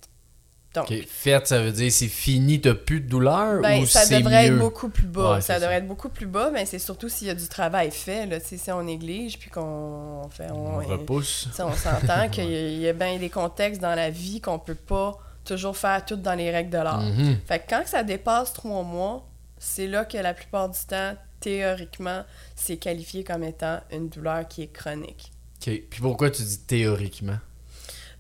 Donc, 0.75 0.93
faite, 1.07 1.47
ça 1.47 1.63
veut 1.63 1.73
dire 1.73 1.91
c'est 1.91 2.09
fini, 2.09 2.61
t'as 2.61 2.75
plus 2.75 3.01
de 3.01 3.09
douleur 3.09 3.63
ben, 3.63 3.81
ou 3.81 3.87
ça 3.87 4.07
devrait 4.07 4.47
être 4.47 4.59
beaucoup 4.59 4.91
plus 4.91 5.07
bas. 5.07 5.41
ça 5.41 5.59
devrait 5.59 5.77
être 5.77 5.89
beaucoup 5.89 6.11
plus 6.11 6.27
bas, 6.27 6.51
mais 6.53 6.67
c'est 6.67 6.79
surtout 6.79 7.09
s'il 7.09 7.27
y 7.27 7.31
a 7.31 7.35
du 7.35 7.49
travail 7.49 7.91
fait. 7.91 8.27
Là, 8.27 8.39
si 8.39 8.61
on 8.71 8.83
néglige 8.83 9.39
puis 9.39 9.51
qu'on 9.51 10.29
fait. 10.31 10.51
On, 10.51 10.77
repousse. 10.77 11.49
On 11.59 11.73
s'entend 11.73 12.29
qu'il 12.31 12.81
y, 12.81 12.87
a 12.87 12.93
bien 12.93 13.19
des 13.19 13.31
contextes 13.31 13.81
dans 13.81 13.95
la 13.95 14.11
vie 14.11 14.41
qu'on 14.41 14.59
peut 14.59 14.75
pas 14.75 15.19
toujours 15.45 15.77
faire 15.77 16.05
tout 16.05 16.17
dans 16.17 16.35
les 16.35 16.51
règles 16.51 16.71
de 16.71 16.79
l'art. 16.79 17.03
Mm-hmm. 17.03 17.37
Fait 17.47 17.61
que 17.61 17.65
quand 17.71 17.83
ça 17.87 18.03
dépasse 18.03 18.53
trois 18.53 18.83
mois, 18.83 19.27
c'est 19.57 19.87
là 19.87 20.05
que 20.05 20.19
la 20.19 20.35
plupart 20.35 20.69
du 20.69 20.79
temps, 20.87 21.15
théoriquement, 21.41 22.25
c'est 22.55 22.77
qualifié 22.77 23.25
comme 23.25 23.43
étant 23.43 23.81
une 23.91 24.11
douleur 24.11 24.47
qui 24.47 24.63
est 24.63 24.73
chronique. 24.73 25.33
OK. 25.61 25.83
Puis 25.91 26.01
pourquoi 26.01 26.31
tu 26.31 26.43
dis 26.43 26.59
théoriquement? 26.61 27.39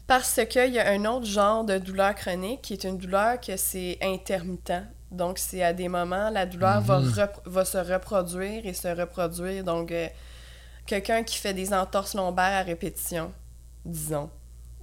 Parce 0.06 0.40
qu'il 0.48 0.72
y 0.72 0.78
a 0.78 0.88
un 0.90 1.04
autre 1.04 1.26
genre 1.26 1.64
de 1.64 1.78
douleur 1.78 2.14
chronique 2.14 2.62
qui 2.62 2.72
est 2.72 2.84
une 2.84 2.96
douleur 2.98 3.38
que 3.40 3.56
c'est 3.56 3.98
intermittent. 4.00 4.72
Donc, 5.10 5.38
c'est 5.38 5.62
à 5.62 5.72
des 5.72 5.88
moments, 5.88 6.30
la 6.30 6.46
douleur 6.46 6.80
va, 6.80 7.00
Mhm. 7.00 7.28
va 7.46 7.64
se 7.64 7.78
reproduire 7.78 8.66
et 8.66 8.72
se 8.74 8.88
reproduire. 8.88 9.64
Donc, 9.64 9.90
euh, 9.92 10.08
quelqu'un 10.86 11.22
qui 11.22 11.36
fait 11.38 11.54
des 11.54 11.72
entorses 11.72 12.14
lombaires 12.14 12.58
à 12.60 12.62
répétition, 12.62 13.32
disons, 13.84 14.30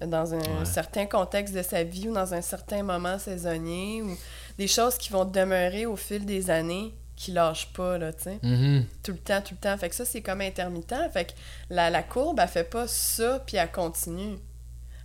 dans 0.01 0.33
un 0.33 0.39
Ouais. 0.59 0.65
certain 0.65 1.05
contexte 1.05 1.53
de 1.55 1.61
sa 1.63 1.83
vie 1.83 2.09
ou 2.09 2.13
dans 2.13 2.33
un 2.33 2.41
certain 2.41 2.83
moment 2.83 3.17
saisonnier, 3.19 4.01
ou 4.03 4.15
des 4.57 4.67
choses 4.67 4.97
qui 4.97 5.11
vont 5.11 5.25
demeurer 5.25 5.85
au 5.85 5.95
fil 5.95 6.25
des 6.25 6.49
années, 6.49 6.93
qui 7.15 7.31
lâchent 7.31 7.71
pas, 7.73 7.97
là, 7.97 8.11
tu 8.13 8.23
sais 8.23 8.39
Mhm. 8.43 8.85
tout 9.03 9.11
le 9.13 9.17
temps, 9.17 9.41
tout 9.41 9.53
le 9.53 9.59
temps. 9.59 9.77
Fait 9.77 9.89
que 9.89 9.95
ça, 9.95 10.03
c'est 10.05 10.21
comme 10.21 10.41
intermittent. 10.41 10.93
Fait 11.13 11.25
que 11.25 11.31
la, 11.69 11.89
la 11.89 12.03
courbe, 12.03 12.39
elle 12.41 12.47
fait 12.49 12.63
pas 12.69 12.87
ça, 12.87 13.39
puis 13.45 13.57
elle 13.57 13.71
continue. 13.71 14.37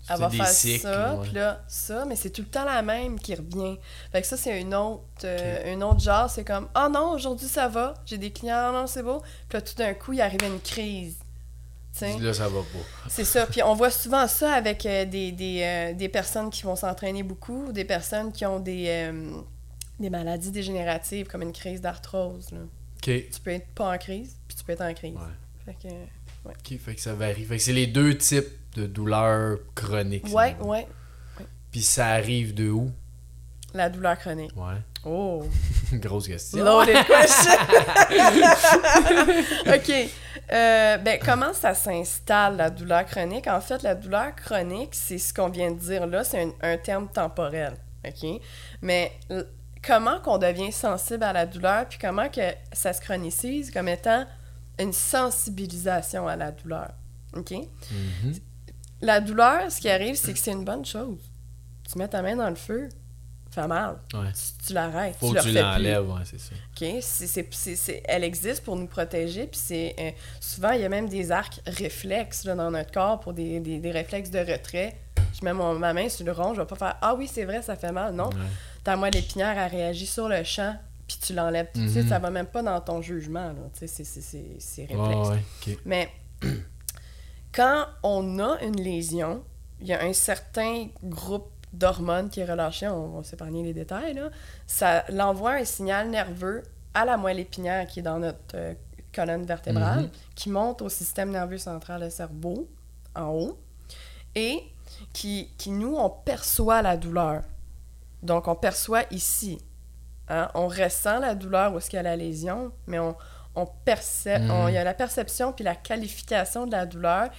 Elle 0.09 0.17
va 0.19 0.29
faire 0.31 0.49
cycles, 0.49 0.81
ça, 0.83 1.19
puis 1.23 1.33
là, 1.33 1.63
ça, 1.69 2.05
mais 2.05 2.17
c'est 2.17 2.31
tout 2.31 2.43
le 2.43 2.49
temps 2.49 2.65
la 2.65 2.83
même 2.83 3.21
qui 3.21 3.33
revient. 3.35 3.77
Fait 4.11 4.21
que 4.23 4.27
ça, 4.27 4.37
c'est 4.37 4.61
une 4.61 4.75
autre, 4.75 5.03
euh, 5.23 5.73
une 5.73 5.85
autre 5.85 6.01
genre. 6.01 6.29
C'est 6.29 6.43
comme, 6.43 6.69
oh 6.75 6.89
non, 6.91 7.13
aujourd'hui, 7.13 7.47
ça 7.47 7.69
va. 7.69 7.95
J'ai 8.07 8.19
des 8.19 8.33
clients, 8.33 8.71
oh 8.71 8.73
non, 8.73 8.87
c'est 8.89 9.05
beau. 9.05 9.21
Puis 9.49 9.59
là, 9.59 9.61
tout 9.63 9.75
d'un 9.77 9.95
coup, 9.95 10.13
il 10.13 10.21
arrive 10.21 10.43
une 10.43 10.59
crise. 10.59 11.17
Tu 11.93 11.99
sais? 12.01 12.19
Là, 12.19 12.33
ça 12.35 12.49
va 12.49 12.61
pas. 12.61 13.09
C'est 13.09 13.25
ça. 13.25 13.47
Puis 13.47 13.63
on 13.63 13.75
voit 13.75 13.91
souvent 13.91 14.27
ça 14.27 14.53
avec 14.55 14.85
euh, 14.85 15.05
des, 15.05 15.31
des, 15.31 15.63
euh, 15.63 15.95
des 15.95 16.09
personnes 16.09 16.51
qui 16.51 16.63
vont 16.63 16.75
s'entraîner 16.77 17.23
beaucoup, 17.23 17.67
ou 17.67 17.73
des 17.73 17.85
personnes 17.85 18.33
qui 18.33 18.45
ont 18.47 18.59
des, 18.59 19.11
des 20.01 20.11
maladies 20.11 20.51
dégénératives, 20.51 21.27
comme 21.27 21.43
une 21.43 21.53
crise 21.53 21.81
d'arthrose. 21.81 22.51
là. 22.53 22.61
Tu 23.03 23.23
peux 23.43 23.51
être 23.51 23.69
pas 23.69 23.95
en 23.95 23.99
crise, 23.99 24.37
puis 24.49 24.57
tu 24.57 24.65
peux 24.65 24.73
être 24.73 24.83
en 24.83 24.95
crise. 24.95 25.15
Ouais. 25.15 25.65
Fait 25.65 25.75
que, 26.69 26.77
fait 26.83 26.95
que 26.95 27.01
ça 27.01 27.15
varie. 27.15 27.45
Fait 27.45 27.57
que 27.57 27.63
c'est 27.63 27.73
les 27.73 27.87
deux 27.87 28.17
types 28.17 28.49
de 28.75 28.87
douleurs 28.87 29.59
chroniques. 29.75 30.27
ouais, 30.33 30.57
ouais. 30.61 30.87
Puis 31.71 31.83
ça 31.83 32.09
arrive 32.09 32.55
de 32.55 32.71
où? 32.71 32.91
La 33.73 33.89
douleur 33.89 34.19
chronique. 34.19 34.51
Ouais. 34.57 34.75
Oh! 35.05 35.45
Grosse 35.93 36.27
question. 36.27 36.65
Loaded 36.65 36.97
question! 37.07 37.53
OK. 39.67 39.93
Euh, 40.53 40.97
ben, 40.99 41.19
comment 41.25 41.53
ça 41.53 41.75
s'installe, 41.75 42.57
la 42.57 42.71
douleur 42.71 43.07
chronique? 43.07 43.47
En 43.47 43.61
fait, 43.61 43.83
la 43.83 43.95
douleur 43.95 44.35
chronique, 44.35 44.95
c'est 44.95 45.19
ce 45.19 45.33
qu'on 45.33 45.49
vient 45.49 45.71
de 45.71 45.79
dire 45.79 46.07
là, 46.09 46.25
c'est 46.25 46.43
un, 46.43 46.51
un 46.63 46.77
terme 46.77 47.09
temporel. 47.09 47.75
OK? 48.05 48.41
Mais 48.83 49.13
comment 49.87 50.21
qu'on 50.21 50.39
devient 50.39 50.73
sensible 50.73 51.25
à 51.25 51.33
la 51.33 51.47
douleur, 51.47 51.87
puis 51.89 51.99
comment 52.01 52.29
que 52.29 52.41
ça 52.73 52.93
se 52.93 53.01
chronicise 53.01 53.71
comme 53.71 53.89
étant 53.89 54.25
une 54.79 54.93
sensibilisation 54.93 56.27
à 56.29 56.37
la 56.37 56.53
douleur. 56.53 56.91
OK? 57.37 57.51
Mhm. 57.53 58.35
La 59.03 59.21
douleur, 59.21 59.71
ce 59.71 59.81
qui 59.81 59.89
arrive, 59.89 60.17
c'est 60.17 60.33
que 60.33 60.39
c'est 60.39 60.53
une 60.53 60.65
bonne 60.65 60.85
chose. 60.85 61.19
Tu 61.91 61.99
mets 61.99 62.09
ta 62.09 62.23
main 62.23 62.37
dans 62.37 62.49
le 62.51 62.55
feu, 62.57 62.89
ça 63.55 63.63
fait 63.63 63.69
mal. 63.69 63.97
Ouais. 64.15 64.31
Tu, 64.33 64.67
tu 64.67 64.73
l'arrêtes. 64.75 65.17
Faut 65.19 65.29
tu 65.31 65.37
que 65.37 65.43
tu 65.43 65.53
l'enlèves, 65.53 66.09
ouais, 66.09 66.21
c'est 66.25 66.39
ça. 66.39 66.53
OK? 66.77 68.03
Elle 68.05 68.25
existe 68.25 68.63
pour 68.63 68.77
nous 68.77 68.87
protéger, 68.87 69.47
puis 69.47 69.59
c'est... 69.63 69.95
euh, 69.99 70.11
souvent, 70.41 70.71
il 70.73 70.83
y 70.83 70.85
a 70.85 70.89
même 70.89 71.09
des 71.09 71.33
arcs 71.33 71.61
réflexes 71.67 72.45
là, 72.45 72.55
dans 72.55 72.71
notre 72.71 72.93
corps 72.93 73.21
pour 73.21 73.33
des, 73.33 73.59
des- 73.61 73.79
des 73.79 73.91
réflexes 73.91 74.31
de 74.31 74.39
retrait. 74.39 74.97
Je 75.39 75.45
mets 75.45 75.53
mon- 75.55 75.75
ma 75.79 75.93
main 75.95 76.09
sur 76.09 76.25
le 76.27 76.33
rond, 76.33 76.55
je 76.55 76.61
vais 76.61 76.67
pas 76.67 76.77
faire 76.77 76.97
«Ah 77.01 77.15
oui, 77.15 77.29
c'est 77.33 77.45
vrai, 77.45 77.63
ça 77.63 77.77
fait 77.77 77.93
mal.» 77.93 78.15
Non. 78.17 78.29
Ouais. 78.29 78.37
Ta 78.85 78.97
moelle 78.97 79.17
épinière, 79.17 79.59
elle 79.59 79.71
réagit 79.71 80.07
sur 80.07 80.29
le 80.29 80.43
champ, 80.45 80.75
puis 81.07 81.19
tu 81.21 81.35
l'enlèves 81.35 81.69
tout 81.73 81.81
de 81.81 81.85
Mhm. 81.85 81.91
suite. 81.91 82.09
Ça 82.09 82.19
va 82.19 82.31
même 82.31 82.47
pas 82.47 82.63
dans 82.63 82.81
ton 82.81 83.03
jugement, 83.03 83.49
là. 83.49 83.55
Tu 83.75 83.81
sais, 83.81 83.87
c'est- 83.87 84.05
c'est- 84.05 84.21
c'est 84.21 84.57
c'est 84.59 84.95
Ouais, 84.95 85.07
réflexe. 85.09 85.29
ouais, 85.29 85.45
ok. 85.75 85.79
Mais 85.85 86.09
quand 87.55 87.85
on 88.03 88.39
a 88.39 88.61
une 88.63 88.81
lésion, 88.81 89.43
il 89.81 89.87
y 89.89 89.93
a 89.93 90.03
un 90.05 90.13
certain 90.13 90.89
groupe 91.03 91.51
d'hormones 91.73 92.31
qui 92.31 92.41
est 92.41 92.45
relâché, 92.45 92.89
on 92.89 93.09
va 93.19 93.23
s'épargner 93.25 93.63
les 93.63 93.73
détails, 93.75 94.15
là. 94.15 94.31
ça 94.67 95.05
l'envoie 95.09 95.53
un 95.53 95.65
signal 95.65 96.11
nerveux 96.11 96.63
à 96.95 97.05
la 97.05 97.17
moelle 97.17 97.39
épinière 97.39 97.87
qui 97.87 98.01
est 98.01 98.03
dans 98.03 98.19
notre 98.19 98.55
euh, 98.55 98.75
colonne 99.15 99.45
vertébrale, 99.45 100.03
Mhm. 100.05 100.11
qui 100.35 100.51
monte 100.51 100.83
au 100.83 100.89
système 100.89 101.31
nerveux 101.31 101.59
central, 101.59 102.01
le 102.03 102.11
cerveau, 102.11 102.69
en 103.15 103.29
haut, 103.29 103.59
et 104.35 104.63
qui, 105.13 105.49
qui, 105.59 105.71
nous, 105.71 105.97
on 105.97 106.09
perçoit 106.11 106.83
la 106.83 106.97
douleur. 106.97 107.43
Donc, 108.23 108.49
on 108.49 108.55
perçoit 108.55 109.05
ici. 109.11 109.59
hein. 110.29 110.49
On 110.55 110.69
ressent 110.69 111.19
la 111.21 111.35
douleur 111.35 111.73
où 111.75 111.79
est-ce 111.79 111.89
qu'il 111.91 111.97
y 111.97 112.01
a 112.01 112.03
la 112.03 112.17
lésion, 112.17 112.73
mais 112.87 112.99
on, 112.99 113.17
on 113.57 113.67
il 113.87 114.75
y 114.75 114.77
a 114.77 114.85
la 114.85 114.95
perception 114.95 115.53
puis 115.53 115.65
la 115.65 115.75
qualification 115.75 116.67
de 116.67 116.73
la 116.73 116.87
douleur, 116.87 117.31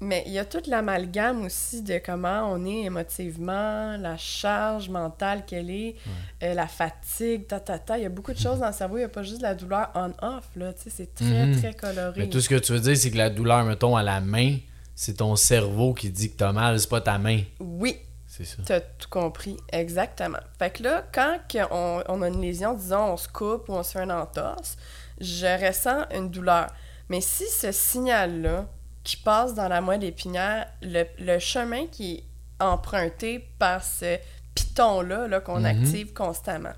mais 0.00 0.22
il 0.26 0.32
y 0.32 0.38
a 0.38 0.44
toute 0.44 0.66
l'amalgame 0.68 1.44
aussi 1.44 1.82
de 1.82 1.98
comment 1.98 2.42
on 2.52 2.64
est 2.64 2.82
émotivement, 2.82 3.96
la 3.96 4.16
charge 4.16 4.88
mentale 4.88 5.44
qu'elle 5.44 5.70
est, 5.70 5.96
euh, 6.42 6.54
la 6.54 6.68
fatigue, 6.68 7.46
ta, 7.48 7.58
ta, 7.58 7.78
ta. 7.80 7.98
Il 7.98 8.02
y 8.02 8.06
a 8.06 8.08
beaucoup 8.10 8.32
de 8.32 8.38
choses 8.38 8.60
dans 8.60 8.68
le 8.68 8.72
cerveau, 8.72 8.96
il 8.96 9.00
n'y 9.00 9.04
a 9.06 9.08
pas 9.08 9.22
juste 9.24 9.42
la 9.42 9.54
douleur 9.54 9.90
on-off, 9.94 10.44
là, 10.54 10.72
tu 10.72 10.82
sais, 10.84 10.90
c'est 10.90 11.14
très, 11.14 11.46
Mhm. 11.46 11.56
très 11.60 11.74
coloré. 11.74 12.12
Mais 12.20 12.28
tout 12.28 12.40
ce 12.40 12.48
que 12.48 12.54
tu 12.56 12.72
veux 12.72 12.80
dire, 12.80 12.96
c'est 12.96 13.10
que 13.10 13.16
la 13.16 13.30
douleur, 13.30 13.64
mettons, 13.64 13.96
à 13.96 14.02
la 14.04 14.20
main, 14.20 14.56
c'est 14.94 15.14
ton 15.14 15.34
cerveau 15.34 15.94
qui 15.94 16.10
dit 16.10 16.30
que 16.30 16.36
t'as 16.36 16.52
mal, 16.52 16.78
c'est 16.78 16.88
pas 16.88 17.00
ta 17.00 17.18
main. 17.18 17.40
Oui, 17.58 17.96
C'est 18.38 18.44
ça. 18.44 18.62
T'as 18.64 18.80
tout 18.80 19.08
compris, 19.10 19.56
exactement. 19.72 20.38
Fait 20.58 20.70
que 20.70 20.82
là, 20.84 21.04
quand 21.12 21.38
on, 21.70 22.02
on 22.08 22.22
a 22.22 22.28
une 22.28 22.40
lésion, 22.40 22.72
disons, 22.74 23.12
on 23.12 23.16
se 23.16 23.28
coupe 23.28 23.68
ou 23.68 23.72
on 23.72 23.82
se 23.82 23.92
fait 23.92 24.00
un 24.00 24.10
entorse, 24.10 24.76
je 25.20 25.66
ressens 25.66 26.06
une 26.14 26.30
douleur. 26.30 26.68
Mais 27.08 27.20
si 27.20 27.44
ce 27.48 27.72
signal-là, 27.72 28.66
qui 29.02 29.16
passe 29.16 29.54
dans 29.54 29.68
la 29.68 29.80
moelle 29.80 30.04
épinière, 30.04 30.68
le, 30.82 31.04
le 31.18 31.38
chemin 31.38 31.86
qui 31.88 32.14
est 32.16 32.24
emprunté 32.64 33.38
par 33.58 33.82
ce 33.82 34.18
piton-là 34.54 35.26
là, 35.28 35.40
qu'on 35.40 35.60
Mhm. 35.60 35.66
active 35.66 36.12
constamment, 36.12 36.74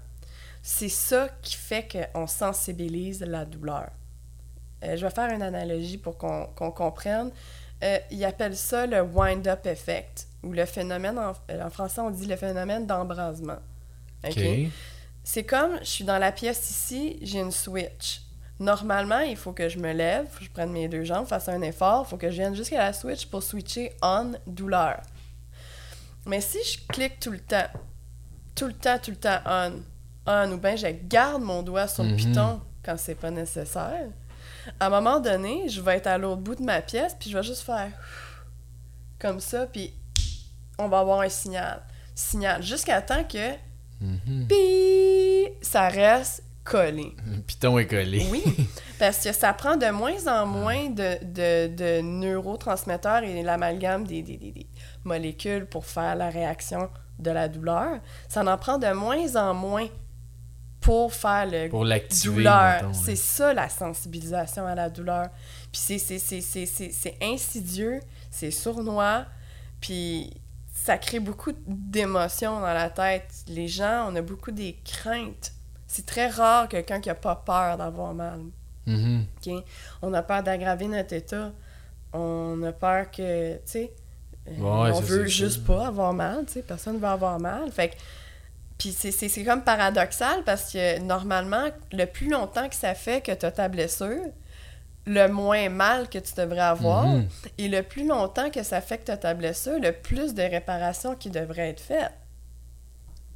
c'est 0.63 0.89
ça 0.89 1.29
qui 1.43 1.57
fait 1.57 1.87
qu'on 2.13 2.27
sensibilise 2.27 3.21
la 3.23 3.45
douleur. 3.45 3.91
Euh, 4.85 4.97
je 4.97 5.05
vais 5.05 5.11
faire 5.13 5.31
une 5.31 5.43
analogie 5.43 5.99
pour 5.99 6.17
qu'on 6.17 6.47
qu'on 6.55 6.71
comprenne. 6.71 7.31
Euh, 7.83 7.99
ils 8.11 8.25
appellent 8.25 8.57
ça 8.57 8.87
le 8.87 9.01
wind-up 9.03 9.67
effect, 9.67 10.27
ou 10.43 10.53
le 10.53 10.65
phénomène, 10.65 11.19
en, 11.19 11.33
euh, 11.51 11.63
en 11.65 11.71
français 11.71 12.01
on 12.01 12.11
dit 12.11 12.27
le 12.27 12.37
phénomène 12.37 12.87
d'embrasement. 12.87 13.59
OK? 14.25 14.33
C'est 15.23 15.45
comme, 15.45 15.79
je 15.81 15.85
suis 15.85 16.05
dans 16.05 16.19
la 16.19 16.33
pièce 16.33 16.71
ici, 16.71 17.19
j'ai 17.23 17.41
une 17.41 17.51
switch. 17.53 18.23
Normalement, 18.59 19.21
il 19.21 19.37
faut 19.37 19.53
que 19.53 19.69
je 19.69 19.79
me 19.79 19.93
lève, 19.93 20.27
faut 20.31 20.41
que 20.41 20.45
je 20.45 20.51
prenne 20.51 20.71
mes 20.73 20.89
deux 20.89 21.05
jambes, 21.05 21.27
fasse 21.27 21.49
un 21.49 21.63
effort, 21.63 22.05
il 22.07 22.11
faut 22.11 22.17
que 22.19 22.31
je 22.31 22.37
vienne 22.37 22.55
jusqu'à 22.55 22.79
la 22.79 22.93
switch 22.93 23.27
pour 23.27 23.43
switcher 23.43 23.93
on 24.03 24.33
douleur. 24.47 25.01
Mais 26.27 26.41
si 26.41 26.59
je 26.65 26.79
clique 26.93 27.19
tout 27.21 27.31
le 27.31 27.39
temps, 27.41 27.69
tout 28.55 28.67
le 28.67 28.75
temps, 28.75 28.99
tout 28.99 29.11
le 29.13 29.17
temps 29.17 29.39
on, 29.47 29.73
on, 30.27 30.53
ou 30.53 30.59
bien 30.59 30.77
je 30.77 30.87
garde 31.05 31.43
mon 31.43 31.63
doigt 31.63 31.89
sur 31.89 32.03
le 32.05 32.11
Mhm. 32.11 32.17
piton 32.17 32.61
quand 32.85 32.97
c'est 32.99 33.15
pas 33.15 33.31
nécessaire, 33.31 34.09
à 34.79 34.87
un 34.87 34.91
moment 34.91 35.21
donné, 35.21 35.69
je 35.69 35.81
vais 35.81 35.97
être 35.97 36.07
à 36.07 36.19
l'autre 36.19 36.43
bout 36.43 36.55
de 36.55 36.63
ma 36.63 36.83
pièce, 36.83 37.15
puis 37.19 37.31
je 37.31 37.37
vais 37.39 37.43
juste 37.43 37.63
faire 37.63 37.91
comme 39.19 39.41
ça, 39.41 39.67
puis 39.67 39.93
on 40.81 40.89
va 40.89 41.01
avoir 41.01 41.21
un 41.21 41.29
signal. 41.29 41.83
Signal. 42.15 42.63
Jusqu'à 42.63 43.01
temps 43.03 43.25
que 43.25 43.55
puis 44.49 45.49
ça 45.63 45.89
reste 45.89 46.43
collé. 46.65 47.15
Le 47.27 47.41
piton 47.41 47.79
est 47.79 47.87
collé. 47.87 48.27
Oui, 48.31 48.43
parce 48.99 49.19
que 49.25 49.33
ça 49.33 49.53
prend 49.53 49.77
de 49.77 49.91
moins 49.91 50.27
en 50.27 50.47
moins 50.47 50.89
de, 50.91 51.19
de, 51.25 51.69
de 51.75 52.01
neurotransmetteurs 52.01 53.23
et 53.25 53.43
l'amalgame 53.43 54.07
des, 54.07 54.23
des, 54.23 54.37
des- 54.37 54.53
des 54.53 54.67
molécules 55.05 55.67
pour 55.67 55.85
faire 55.87 56.15
la 56.17 56.31
réaction 56.31 56.89
de 57.19 57.31
la 57.31 57.49
douleur. 57.49 57.99
Ça 58.29 58.43
en 58.43 58.57
prend 58.59 58.79
de 58.79 58.91
moins 58.93 59.37
en 59.37 59.53
moins 59.55 59.87
pour 60.81 61.13
faire 61.13 61.47
le 61.47 61.69
Pour 61.69 61.85
l'activer. 61.85 62.37
douleur. 62.37 62.91
C'est 62.95 63.17
ça 63.17 63.53
la 63.53 63.69
sensibilisation 63.69 64.67
à 64.67 64.75
la 64.75 64.89
douleur. 64.89 65.29
Puis 65.73 65.81
c'est- 65.83 65.99
c'est- 65.99 66.19
c'est 66.19 66.41
c'est- 66.41 66.67
c'est- 66.67 66.93
c'est 66.93 67.17
insidieux, 67.23 68.01
c'est 68.31 68.51
sournois, 68.51 69.27
puis 69.81 70.33
ça 70.85 70.97
crée 70.97 71.21
beaucoup 71.21 71.53
d'émotions 71.67 72.61
dans 72.61 72.73
la 72.73 72.89
tête. 72.89 73.29
Les 73.49 73.69
gens, 73.69 74.11
on 74.11 74.17
a 74.17 74.23
beaucoup 74.23 74.51
des 74.51 74.79
craintes. 74.85 75.53
C'est 75.87 76.07
très 76.07 76.29
rare 76.29 76.69
quelqu'un 76.69 77.01
qui 77.01 77.11
a 77.11 77.15
pas 77.15 77.37
peur 77.37 77.77
d'avoir 77.77 78.15
mal. 78.15 78.41
Mhm. 78.87 79.27
ok? 79.47 79.65
On 80.03 80.15
a 80.15 80.23
peur 80.23 80.43
d'aggraver 80.43 80.87
notre 80.87 81.13
état. 81.13 81.53
On 82.13 82.63
a 82.63 82.73
peur 82.73 83.11
que, 83.11 83.55
tu 83.57 83.61
sais, 83.67 83.93
euh, 84.49 84.57
Ouais, 84.57 84.91
on 84.93 85.01
veut 85.01 85.27
juste 85.27 85.65
pas 85.65 85.89
avoir 85.89 86.13
mal, 86.15 86.47
tu 86.47 86.55
sais, 86.55 86.63
personne 86.63 86.99
veut 86.99 87.07
avoir 87.07 87.39
mal. 87.39 87.71
Fait 87.71 87.91
que, 87.91 87.95
puis 88.79 88.91
c'est 88.93 89.45
comme 89.45 89.63
paradoxal 89.63 90.43
parce 90.45 90.73
que 90.73 90.99
normalement, 91.01 91.69
le 91.93 92.07
plus 92.07 92.31
longtemps 92.31 92.69
que 92.69 92.75
ça 92.75 92.95
fait 92.95 93.23
que 93.23 93.33
tu 93.33 93.45
as 93.45 93.53
ta 93.53 93.69
blessure, 93.69 94.25
le 95.07 95.29
moins 95.29 95.69
mal 95.69 96.09
que 96.09 96.19
tu 96.19 96.35
devrais 96.35 96.61
avoir, 96.61 97.07
Mhm. 97.07 97.29
et 97.59 97.69
le 97.69 97.83
plus 97.83 98.07
longtemps 98.07 98.51
que 98.51 98.63
ça 98.63 98.79
as 98.79 99.17
ta 99.17 99.35
blessure, 99.35 99.79
le 99.81 99.93
plus 99.93 100.35
de 100.35 100.43
réparations 100.43 101.15
qui 101.15 101.31
devraient 101.31 101.71
être 101.71 101.81
faites. 101.81 102.13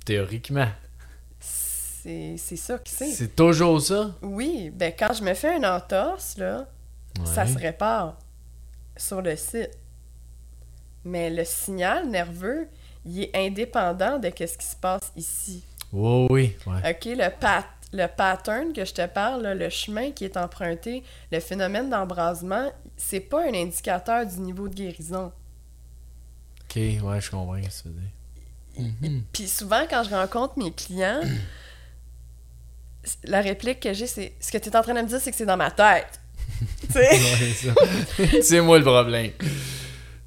Théoriquement. 0.04 0.68
C'est 1.40 2.36
ça 2.56 2.76
que 2.78 2.90
c'est. 2.90 3.10
C'est 3.12 3.34
toujours 3.34 3.80
ça? 3.80 4.10
Oui, 4.20 4.70
ben 4.70 4.92
quand 4.96 5.14
je 5.14 5.22
me 5.24 5.32
fais 5.32 5.56
une 5.56 5.64
entorse, 5.64 6.36
là, 6.36 6.66
ça 7.24 7.46
se 7.46 7.58
répare. 7.58 8.18
sur 8.96 9.22
le 9.22 9.34
site. 9.34 9.70
Mais 11.04 11.28
le 11.28 11.44
signal 11.44 12.08
nerveux, 12.08 12.68
il 13.04 13.22
est 13.24 13.34
indépendant 13.34 14.18
de 14.20 14.28
ce 14.28 14.56
qui 14.56 14.66
se 14.66 14.76
passe 14.76 15.10
ici. 15.16 15.64
Oui, 15.92 16.26
oui. 16.30 16.56
Ouais. 16.66 16.90
OK, 16.92 17.04
le, 17.06 17.28
pat 17.30 17.64
le 17.94 18.08
pattern 18.08 18.72
que 18.72 18.84
je 18.84 18.92
te 18.92 19.06
parle, 19.06 19.42
là, 19.42 19.54
le 19.54 19.68
chemin 19.70 20.10
qui 20.10 20.24
est 20.24 20.36
emprunté, 20.36 21.04
le 21.30 21.38
phénomène 21.38 21.88
d'embrasement, 21.88 22.72
c'est 22.96 23.20
pas 23.20 23.44
un 23.44 23.54
indicateur 23.54 24.26
du 24.26 24.40
niveau 24.40 24.68
de 24.68 24.74
guérison. 24.74 25.32
Ok, 26.62 26.76
ouais, 26.76 27.20
je 27.20 27.30
comprends 27.30 27.56
ce 27.70 27.82
que 27.84 27.88
tu 27.88 27.88
veux 27.88 27.94
dire. 27.94 28.10
Mhm. 29.02 29.22
Puis 29.32 29.46
souvent, 29.46 29.86
quand 29.88 30.02
je 30.02 30.10
rencontre 30.10 30.58
mes 30.58 30.72
clients, 30.72 31.20
la 33.22 33.40
réplique 33.40 33.78
que 33.78 33.92
j'ai, 33.92 34.08
c'est 34.08 34.32
ce 34.40 34.50
que 34.50 34.58
tu 34.58 34.68
es 34.68 34.76
en 34.76 34.82
train 34.82 34.94
de 34.94 35.00
me 35.00 35.06
dire, 35.06 35.20
c'est 35.20 35.30
que 35.30 35.36
c'est 35.36 35.46
dans 35.46 35.56
ma 35.56 35.70
tête. 35.70 36.20
c'est 38.42 38.60
moi 38.60 38.78
le 38.78 38.84
problème. 38.84 39.30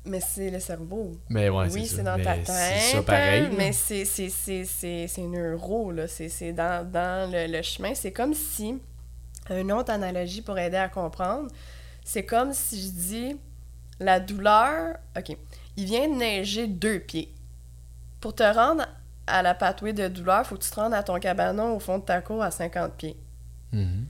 Mais 0.07 0.19
c'est 0.21 0.49
le 0.49 0.59
cerveau. 0.59 1.11
Mais 1.29 1.49
ouais, 1.49 1.67
oui, 1.71 1.85
c'est 1.85 2.01
dans 2.03 2.17
ta 2.17 2.35
tête. 2.35 2.47
C'est 2.47 2.95
ça 2.95 3.03
pareil. 3.03 3.43
là. 3.43 3.49
Mais 3.57 3.73
c'est 3.73 5.21
neuro, 5.27 5.91
là. 5.91 6.07
C'est 6.07 6.53
dans, 6.53 6.89
dans 6.89 7.31
le, 7.31 7.47
le 7.51 7.61
chemin. 7.61 7.93
C'est 7.93 8.13
comme 8.13 8.33
si, 8.33 8.79
une 9.49 9.71
autre 9.71 9.91
analogie 9.91 10.41
pour 10.41 10.57
aider 10.57 10.77
à 10.77 10.89
comprendre, 10.89 11.49
c'est 12.03 12.25
comme 12.25 12.53
si 12.53 12.81
je 12.81 12.89
dis, 12.89 13.37
la 13.99 14.19
douleur, 14.19 14.95
OK, 15.17 15.35
il 15.75 15.85
vient 15.85 16.07
de 16.07 16.15
neiger 16.15 16.67
deux 16.67 16.99
pieds. 16.99 17.33
Pour 18.21 18.33
te 18.33 18.43
rendre 18.43 18.85
à 19.27 19.41
la 19.41 19.53
pathway 19.53 19.91
de 19.93 20.07
douleur, 20.07 20.45
faut 20.45 20.55
que 20.55 20.63
tu 20.63 20.69
te 20.69 20.75
rendes 20.75 20.93
à 20.93 21.03
ton 21.03 21.19
cabanon 21.19 21.75
au 21.75 21.79
fond 21.79 21.97
de 21.97 22.03
ta 22.03 22.21
cour 22.21 22.41
à 22.41 22.49
50 22.51 22.93
pieds. 22.93 23.17
Mhm. 23.73 24.05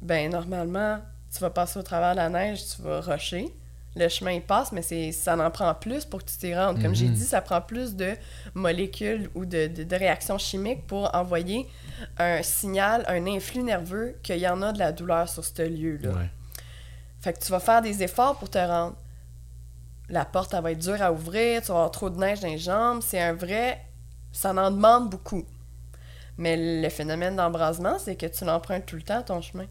Ben, 0.00 0.30
normalement, 0.30 1.00
tu 1.32 1.40
vas 1.40 1.50
passer 1.50 1.78
au 1.78 1.82
travers 1.82 2.12
de 2.12 2.16
la 2.18 2.28
neige, 2.28 2.62
tu 2.76 2.82
vas 2.82 3.00
rusher. 3.00 3.52
Le 3.96 4.08
chemin 4.08 4.32
il 4.32 4.42
passe, 4.42 4.72
mais 4.72 4.82
c'est 4.82 5.12
ça 5.12 5.36
en 5.38 5.50
prend 5.52 5.72
plus 5.74 6.04
pour 6.04 6.24
que 6.24 6.28
tu 6.28 6.36
t'y 6.36 6.54
rendes. 6.54 6.82
Comme 6.82 6.94
j'ai 6.96 7.06
Mhm. 7.06 7.14
dit, 7.14 7.22
ça 7.24 7.40
prend 7.40 7.60
plus 7.60 7.94
de 7.94 8.14
molécules 8.54 9.30
ou 9.36 9.44
de, 9.44 9.68
de- 9.68 9.84
de 9.84 9.96
réactions 9.96 10.36
chimiques 10.38 10.84
pour 10.86 11.14
envoyer 11.14 11.68
un 12.18 12.42
signal, 12.42 13.04
un 13.06 13.24
influx 13.26 13.62
nerveux 13.62 14.16
qu'il 14.24 14.38
y 14.38 14.48
en 14.48 14.62
a 14.62 14.72
de 14.72 14.80
la 14.80 14.90
douleur 14.90 15.28
sur 15.28 15.44
ce 15.44 15.62
lieu-là. 15.62 16.10
Ouais. 16.10 16.30
Fait 17.20 17.32
que 17.32 17.38
tu 17.38 17.52
vas 17.52 17.60
faire 17.60 17.82
des 17.82 18.02
efforts 18.02 18.36
pour 18.36 18.50
te 18.50 18.58
rendre. 18.58 18.96
La 20.08 20.24
porte, 20.24 20.52
elle 20.54 20.62
va 20.62 20.72
être 20.72 20.78
dure 20.80 21.00
à 21.00 21.12
ouvrir, 21.12 21.62
tu 21.62 21.68
vas 21.68 21.74
avoir 21.74 21.90
trop 21.92 22.10
de 22.10 22.18
neige 22.18 22.40
dans 22.40 22.48
les 22.48 22.58
jambes. 22.58 23.00
C'est 23.00 23.20
un 23.20 23.32
vrai. 23.32 23.80
Ça 24.32 24.50
en 24.52 24.70
demande 24.72 25.08
beaucoup. 25.08 25.44
Mais 26.36 26.82
le 26.82 26.88
phénomène 26.88 27.36
d'embrasement, 27.36 27.96
c'est 28.00 28.16
que 28.16 28.26
tu 28.26 28.44
l'empruntes 28.44 28.84
tout 28.86 28.96
le 28.96 29.02
temps, 29.02 29.22
ton 29.22 29.40
chemin. 29.40 29.66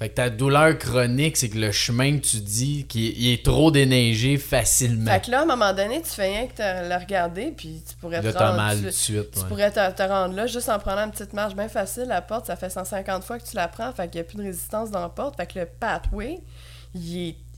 Fait 0.00 0.08
que 0.08 0.14
ta 0.14 0.30
douleur 0.30 0.76
chronique, 0.78 1.36
c'est 1.36 1.50
que 1.50 1.58
le 1.58 1.70
chemin 1.72 2.18
que 2.18 2.24
tu 2.26 2.38
dis, 2.38 2.86
qu'il 2.86 3.28
est- 3.28 3.44
trop 3.44 3.70
déneigé 3.70 4.38
facilement. 4.38 5.10
Fait 5.10 5.24
que 5.26 5.30
là, 5.30 5.40
à 5.40 5.42
un 5.42 5.46
moment 5.46 5.72
donné, 5.74 6.00
tu 6.00 6.08
fais 6.08 6.28
rien 6.32 6.46
que 6.46 6.54
te 6.54 6.88
le 6.88 6.96
regarder, 6.98 7.52
puis 7.54 7.82
tu 7.86 7.94
pourrais 7.96 8.22
Là, 8.22 8.32
te 8.32 8.38
rendre. 8.38 8.56
mal 8.56 8.78
tu- 8.78 8.84
de 8.86 8.90
suite. 8.90 9.30
Tu 9.32 9.38
ouais. 9.40 9.44
pourrais 9.48 9.70
te, 9.70 9.92
te 9.92 10.02
rendre 10.02 10.34
là 10.34 10.46
juste 10.46 10.70
en 10.70 10.78
prenant 10.78 11.04
une 11.04 11.10
petite 11.10 11.34
marche 11.34 11.54
bien 11.54 11.68
facile. 11.68 12.04
La 12.08 12.22
porte, 12.22 12.46
ça 12.46 12.56
fait 12.56 12.70
150 12.70 13.24
fois 13.24 13.38
que 13.38 13.44
tu 13.46 13.54
la 13.56 13.68
prends, 13.68 13.92
fait 13.92 14.08
qu'il 14.10 14.20
n'y 14.22 14.26
a 14.26 14.28
plus 14.28 14.38
de 14.38 14.42
résistance 14.42 14.90
dans 14.90 15.02
la 15.02 15.10
porte. 15.10 15.36
Fait 15.36 15.46
que 15.46 15.58
le 15.58 15.66
pathway, 15.66 16.38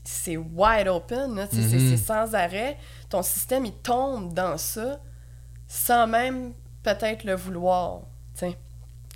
c'est 0.03 0.35
wide 0.37 0.87
open, 0.89 1.47
sais, 1.49 1.61
c'est- 1.61 1.97
sans 1.97 2.35
arrêt. 2.35 2.77
Ton 3.09 3.23
système, 3.23 3.65
il 3.65 3.71
tombe 3.73 4.33
dans 4.33 4.57
ça 4.57 4.99
sans 5.67 6.07
même 6.07 6.51
peut-être 6.83 7.23
le 7.23 7.35
vouloir. 7.35 8.01
tu 8.37 8.47
sais. 8.47 8.57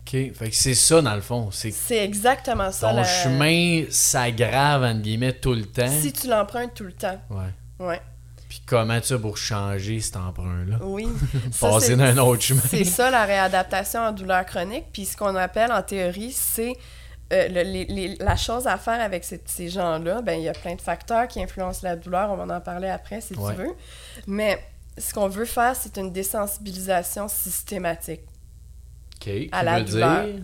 Ok, 0.08 0.34
fait 0.34 0.50
que 0.50 0.56
c'est 0.56 0.74
ça 0.76 1.02
dans 1.02 1.16
le 1.16 1.22
fond. 1.22 1.50
C'est 1.52 1.98
exactement 1.98 2.72
ça. 2.72 2.90
ton 2.92 2.96
la- 2.96 3.04
chemin 3.04 3.84
s'aggrave, 3.90 4.84
entre 4.84 5.02
guillemets, 5.02 5.34
tout 5.34 5.54
le 5.54 5.66
temps. 5.66 5.90
Si 6.02 6.14
tu 6.14 6.28
l'empruntes 6.30 6.74
tout 6.74 6.86
le 6.86 6.94
temps. 6.94 7.20
Ouais. 7.30 7.86
Ouais. 7.86 8.02
Puis 8.48 8.62
comment 8.66 9.00
tu 9.02 9.12
as 9.14 9.20
pour 9.20 9.38
changer 9.38 10.00
cet 10.00 10.16
emprunt-là? 10.16 10.78
Oui. 10.82 11.08
Passer 11.60 11.98
dans 11.98 12.06
un 12.06 12.18
autre 12.20 12.42
chemin. 12.42 12.62
C'est 12.70 12.86
ça 12.86 13.12
la 13.12 13.26
réadaptation 13.26 14.00
en 14.00 14.12
douleur 14.14 14.46
chronique. 14.46 14.86
Puis 14.94 15.06
ce 15.06 15.18
qu'on 15.18 15.36
appelle 15.36 15.72
en 15.74 15.82
théorie, 15.84 16.32
c'est 16.32 16.74
euh, 17.34 17.50
le- 17.50 17.64
les- 17.64 17.86
les- 17.86 18.16
la 18.16 18.38
chose 18.38 18.66
à 18.68 18.78
faire 18.78 19.02
avec 19.02 19.26
ces, 19.26 19.42
ces 19.46 19.68
gens-là. 19.68 20.22
Ben 20.22 20.40
il 20.40 20.44
y 20.44 20.48
a 20.50 20.53
plein 20.53 20.75
de 20.75 20.81
facteurs 20.81 21.27
qui 21.27 21.44
influencent 21.44 21.81
la 21.84 21.98
douleur. 21.98 22.31
On 22.31 22.38
va 22.38 22.55
en 22.55 22.62
parler 22.62 22.88
après 22.88 23.20
si 23.20 23.34
Ouais. 23.36 23.53
tu 23.53 23.62
veux. 23.64 23.75
Mais 24.27 24.58
ce 24.98 25.14
qu'on 25.14 25.27
veut 25.27 25.44
faire, 25.44 25.75
c'est 25.75 25.98
une 25.98 26.14
désensibilisation 26.14 27.27
systématique. 27.27 28.22
À 29.51 29.64
la 29.64 29.82
douleur. 29.82 30.25
dire- 30.25 30.44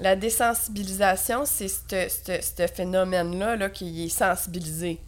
La 0.00 0.16
désensibilisation, 0.16 1.44
c'est 1.44 1.68
ce- 1.68 2.66
phénomène-là 2.74 3.56
là, 3.56 3.70
qui 3.70 4.04
est 4.04 4.08
sensibilisé. 4.08 5.00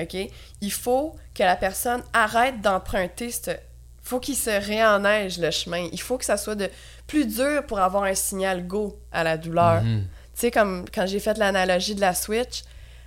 OK? 0.00 0.16
Il 0.60 0.72
faut 0.72 1.16
que 1.34 1.42
la 1.42 1.56
personne 1.56 2.02
arrête 2.12 2.60
d'emprunter 2.60 3.30
ce... 3.30 3.50
faut 4.02 4.20
qu'il 4.20 4.36
se 4.36 4.50
réenneige 4.50 5.38
le 5.38 5.50
chemin. 5.50 5.88
Il 5.92 6.00
faut 6.00 6.18
que 6.18 6.24
ça 6.24 6.36
soit 6.36 6.54
de 6.54 6.68
plus 7.06 7.26
dur 7.26 7.64
pour 7.66 7.80
avoir 7.80 8.04
un 8.04 8.14
signal 8.14 8.66
go 8.66 8.98
à 9.10 9.24
la 9.24 9.36
douleur. 9.36 9.82
Mhm. 9.82 10.02
Tu 10.34 10.40
sais, 10.46 10.50
comme 10.50 10.84
quand 10.92 11.06
j'ai 11.06 11.20
fait 11.20 11.36
l'analogie 11.38 11.94
de 11.94 12.00
la 12.00 12.14
switch, 12.14 12.62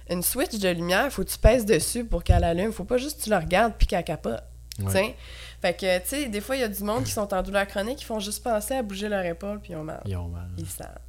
une 0.10 0.21
switch 0.23 0.56
de 0.60 0.69
lumière, 0.69 1.12
faut 1.12 1.23
que 1.23 1.29
tu 1.29 1.38
pèses 1.38 1.65
dessus 1.65 2.03
pour 2.03 2.23
qu'elle 2.23 2.43
allume. 2.43 2.71
Faut 2.73 2.84
pas 2.84 2.97
juste 2.97 3.19
que 3.19 3.23
tu 3.23 3.29
la 3.29 3.39
regardes 3.39 3.73
puis 3.77 3.88
qu'elle 3.88 4.03
capote. 4.03 4.43
Ouais. 4.79 5.15
Fait 5.63 5.73
que, 5.73 5.97
tu 5.99 6.08
sais, 6.10 6.28
des 6.28 6.41
fois, 6.41 6.58
il 6.58 6.60
y 6.60 6.63
a 6.63 6.67
du 6.67 6.84
monde 6.84 7.06
qui 7.06 7.12
sont 7.12 7.34
en 7.34 7.41
douleur 7.41 7.65
chronique, 7.65 7.99
qui 7.99 8.04
font 8.04 8.19
juste 8.19 8.43
penser 8.43 8.73
à 8.73 8.84
bouger 8.84 9.08
leur 9.08 9.23
épaule 9.23 9.62
puis 9.62 9.71
ils 9.71 9.78
ont 9.78 9.84
mal. 9.86 10.02
Ils 10.04 10.17
ont 10.17 10.28
mal. 10.28 10.49
Ils 10.58 10.67
savent. 10.67 10.99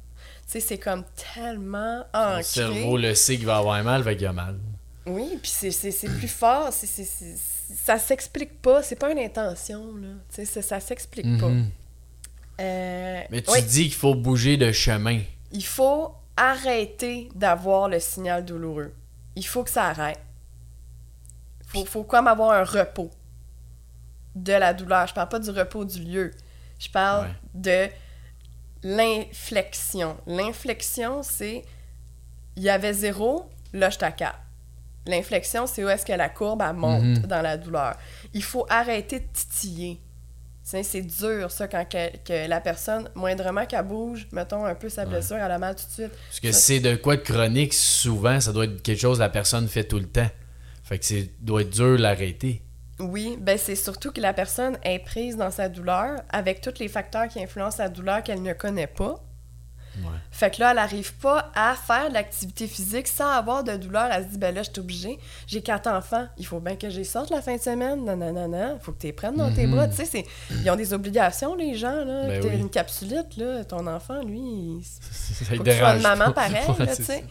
Tu 0.47 0.51
sais, 0.53 0.59
c'est 0.61 0.77
comme 0.77 1.03
tellement 1.33 2.05
ancré. 2.13 2.43
cerveau 2.43 2.95
le 2.95 3.13
sait 3.15 3.35
qu'il 3.35 3.47
va 3.47 3.57
avoir 3.57 3.83
mal, 3.83 4.01
fait 4.01 4.15
qu'il 4.15 4.27
a 4.27 4.31
mal. 4.31 4.57
Oui, 5.05 5.37
puis 5.41 5.51
c'est- 5.51 5.71
plus 6.07 6.29
fort. 6.29 6.69
c'est- 6.71 6.87
c'est- 6.87 7.35
ça 7.75 7.99
s'explique 7.99 8.61
pas. 8.61 8.81
C'est 8.81 8.95
pas 8.95 9.11
une 9.11 9.19
intention, 9.19 9.93
là. 9.97 10.07
Tu 10.33 10.45
sais, 10.45 10.61
ça, 10.61 10.79
s'explique 10.79 11.25
Mhm. 11.25 11.39
pas. 11.41 11.51
Euh, 12.63 13.21
Mais 13.29 13.41
tu 13.41 13.51
oui, 13.51 13.61
dis 13.61 13.83
qu'il 13.83 13.93
faut 13.95 14.15
bouger 14.15 14.55
de 14.55 14.71
chemin. 14.71 15.19
il 15.51 15.65
faut 15.65 16.13
arrêter 16.37 17.27
d'avoir 17.35 17.89
le 17.89 17.99
signal 17.99 18.45
douloureux. 18.45 18.93
Il 19.35 19.45
faut 19.45 19.65
que 19.65 19.69
ça 19.69 19.85
arrête. 19.87 20.19
Faut, 21.67 21.83
faut 21.85 22.03
comme 22.03 22.27
avoir 22.27 22.51
un 22.51 22.63
repos 22.63 23.11
de 24.35 24.53
la 24.53 24.73
douleur. 24.73 25.07
Je 25.07 25.13
parle 25.13 25.29
pas 25.29 25.39
du 25.39 25.49
repos 25.49 25.85
du 25.85 26.01
lieu. 26.03 26.31
Je 26.79 26.89
parle 26.89 27.25
Ouais. 27.27 27.33
de 27.53 27.89
l'inflexion. 28.83 30.17
L'inflexion, 30.27 31.23
c'est 31.23 31.63
il 32.55 32.63
y 32.63 32.69
avait 32.69 32.93
zéro, 32.93 33.49
là 33.73 33.89
je 33.89 33.97
t'accapte. 33.97 34.39
L'inflexion, 35.07 35.67
c'est 35.67 35.83
où 35.83 35.89
est-ce 35.89 36.05
que 36.05 36.13
la 36.13 36.29
courbe 36.29 36.63
elle 36.67 36.75
monte 36.75 37.03
Mhm. 37.03 37.17
dans 37.27 37.41
la 37.41 37.57
douleur. 37.57 37.95
Il 38.33 38.43
faut 38.43 38.65
arrêter 38.69 39.19
de 39.19 39.25
titiller. 39.33 39.99
C'est 40.63 41.01
dur, 41.03 41.51
ça, 41.51 41.67
quand 41.67 41.85
que, 41.87 42.17
que 42.23 42.47
la 42.47 42.59
personne, 42.59 43.07
moindrement 43.13 43.67
qu'elle 43.67 43.85
bouge, 43.85 44.27
mettons 44.31 44.65
un 44.65 44.73
peu 44.73 44.89
sa 44.89 45.03
Ouais. 45.03 45.09
blessure, 45.09 45.37
elle 45.37 45.51
a 45.51 45.59
mal 45.59 45.75
tout 45.75 45.85
de 45.85 45.91
suite. 45.91 46.11
Parce 46.27 46.39
que 46.39 46.51
c'est 46.51 46.79
de 46.79 46.95
quoi 46.95 47.17
de 47.17 47.21
chronique, 47.21 47.73
souvent, 47.75 48.39
ça 48.41 48.51
doit 48.51 48.65
être 48.65 48.81
quelque 48.81 48.99
chose 48.99 49.17
que 49.17 49.23
la 49.23 49.29
personne 49.29 49.67
fait 49.67 49.83
tout 49.83 49.99
le 49.99 50.07
temps. 50.07 50.29
Fait 50.83 50.97
que 50.97 51.05
c'est 51.05 51.29
doit 51.39 51.61
être 51.61 51.69
dur 51.69 51.97
de 51.97 52.01
l'arrêter. 52.01 52.63
Oui, 52.99 53.37
ben 53.41 53.57
c'est 53.57 53.75
surtout 53.75 54.11
que 54.11 54.21
la 54.21 54.31
personne 54.33 54.77
est 54.83 54.99
prise 54.99 55.35
dans 55.35 55.51
sa 55.51 55.67
douleur 55.69 56.21
avec 56.29 56.61
tous 56.61 56.79
les 56.79 56.87
facteurs 56.87 57.27
qui 57.27 57.41
influencent 57.43 57.81
la 57.83 57.89
douleur 57.89 58.23
qu'elle 58.23 58.41
ne 58.41 58.53
connaît 58.53 58.87
pas. 58.87 59.21
Ouais. 59.99 60.09
Fait 60.29 60.53
que 60.53 60.59
là, 60.59 60.71
elle 60.71 60.75
n'arrive 60.75 61.13
pas 61.15 61.51
à 61.55 61.73
faire 61.73 62.09
de 62.09 62.13
l'activité 62.15 62.67
physique 62.67 63.07
sans 63.07 63.29
avoir 63.29 63.63
de 63.63 63.77
douleur. 63.77 64.09
Elle 64.11 64.23
se 64.25 64.29
dit, 64.31 64.37
ben 64.37 64.53
là, 64.53 64.61
je 64.61 64.69
suis 64.69 64.79
obligée. 64.81 65.17
J'ai 65.47 65.61
quatre 65.61 65.87
enfants. 65.87 66.27
Il 66.37 66.45
faut 66.45 66.59
bien 66.59 66.75
que 66.75 66.89
j'y 66.89 67.05
sorte 67.05 67.29
la 67.29 67.41
fin 67.41 67.55
de 67.55 67.61
semaine. 67.61 68.03
Non, 68.03 68.17
non, 68.17 68.33
non, 68.33 68.49
non. 68.49 68.77
Faut 68.81 68.91
que 68.91 68.99
tu 68.99 69.07
les 69.07 69.13
prennes 69.13 69.37
dans 69.37 69.53
tes 69.53 69.65
Mhm. 69.67 69.73
bras. 69.75 69.87
Tu 69.87 70.05
sais, 70.05 70.25
ils 70.51 70.69
ont 70.69 70.75
des 70.75 70.91
obligations, 70.93 71.55
les 71.55 71.75
gens. 71.75 72.03
Là. 72.03 72.27
Ben 72.27 72.43
oui. 72.43 72.57
une 72.59 72.69
capsulite, 72.69 73.37
là. 73.37 73.63
Ton 73.63 73.87
enfant, 73.87 74.21
lui, 74.21 74.39
il... 74.39 74.81
Ça 74.83 75.45
faut 75.45 75.63
que 75.63 75.69
tu 75.69 75.75
sois 75.77 75.95
dérange 75.95 75.95
une 75.97 76.01
maman 76.03 76.31
pareil, 76.33 76.55
Ouais, 76.79 76.85
là, 76.85 76.93
c'est 76.93 76.95
tu 76.97 77.03
sais. 77.03 77.23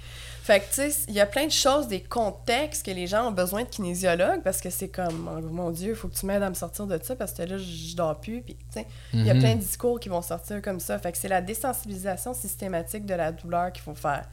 Fait 0.45 0.61
que, 0.61 0.67
tu 0.67 0.91
sais, 0.93 1.05
il 1.09 1.15
y 1.15 1.21
a 1.21 1.25
plein 1.27 1.47
de 1.47 1.51
choses, 1.53 1.89
des 1.89 2.03
contextes 2.03 2.85
que 2.85 2.91
les 2.91 3.07
gens 3.07 3.29
ont 3.29 3.33
besoin 3.33 3.63
de 3.65 3.69
kinésiologues 3.71 4.43
parce 4.43 4.61
que 4.61 4.69
c'est 4.69 4.89
comme, 4.91 5.27
oh, 5.35 5.41
mon 5.41 5.71
Dieu, 5.71 5.93
il 5.93 5.97
faut 5.97 6.07
que 6.09 6.15
tu 6.15 6.27
m'aides 6.27 6.43
à 6.43 6.51
me 6.51 6.55
sortir 6.55 6.87
de 6.87 7.01
ça 7.03 7.17
parce 7.17 7.33
que 7.33 7.45
là, 7.45 7.57
je 7.57 7.97
dors 7.97 8.21
plus. 8.21 8.43
Puis, 8.43 8.55
tu 8.57 8.65
sais, 8.69 8.87
il 9.15 9.25
y 9.25 9.31
a 9.31 9.35
Mhm. 9.35 9.41
plein 9.41 9.55
de 9.55 9.61
discours 9.61 9.99
qui 9.99 10.11
vont 10.11 10.21
sortir 10.21 10.61
comme 10.61 10.81
ça. 10.81 10.99
Fait 10.99 11.13
que 11.13 11.17
c'est 11.17 11.29
la 11.29 11.41
désensibilisation 11.41 12.35
systématique 12.35 13.07
de 13.07 13.15
la 13.15 13.33
douleur 13.33 13.73
qu'il 13.73 13.83
faut 13.83 13.95
faire. 13.95 14.29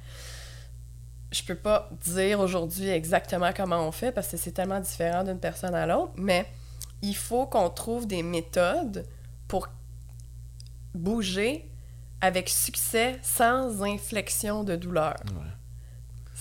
Je 1.31 1.43
peux 1.43 1.55
pas 1.55 1.89
dire 2.03 2.41
aujourd'hui 2.41 2.89
exactement 2.89 3.51
comment 3.55 3.87
on 3.87 3.93
fait 3.93 4.11
parce 4.11 4.27
que 4.27 4.35
c'est 4.35 4.51
tellement 4.51 4.81
différent 4.81 5.23
d'une 5.23 5.39
personne 5.39 5.73
à 5.75 5.85
l'autre, 5.85 6.11
mais 6.17 6.45
il 7.01 7.15
faut 7.15 7.45
qu'on 7.45 7.69
trouve 7.69 8.05
des 8.05 8.21
méthodes 8.21 9.05
pour 9.47 9.69
bouger 10.93 11.69
avec 12.19 12.49
succès 12.49 13.17
sans 13.23 13.81
inflexion 13.81 14.65
de 14.65 14.75
douleur. 14.75 15.15
Ouais. 15.27 15.47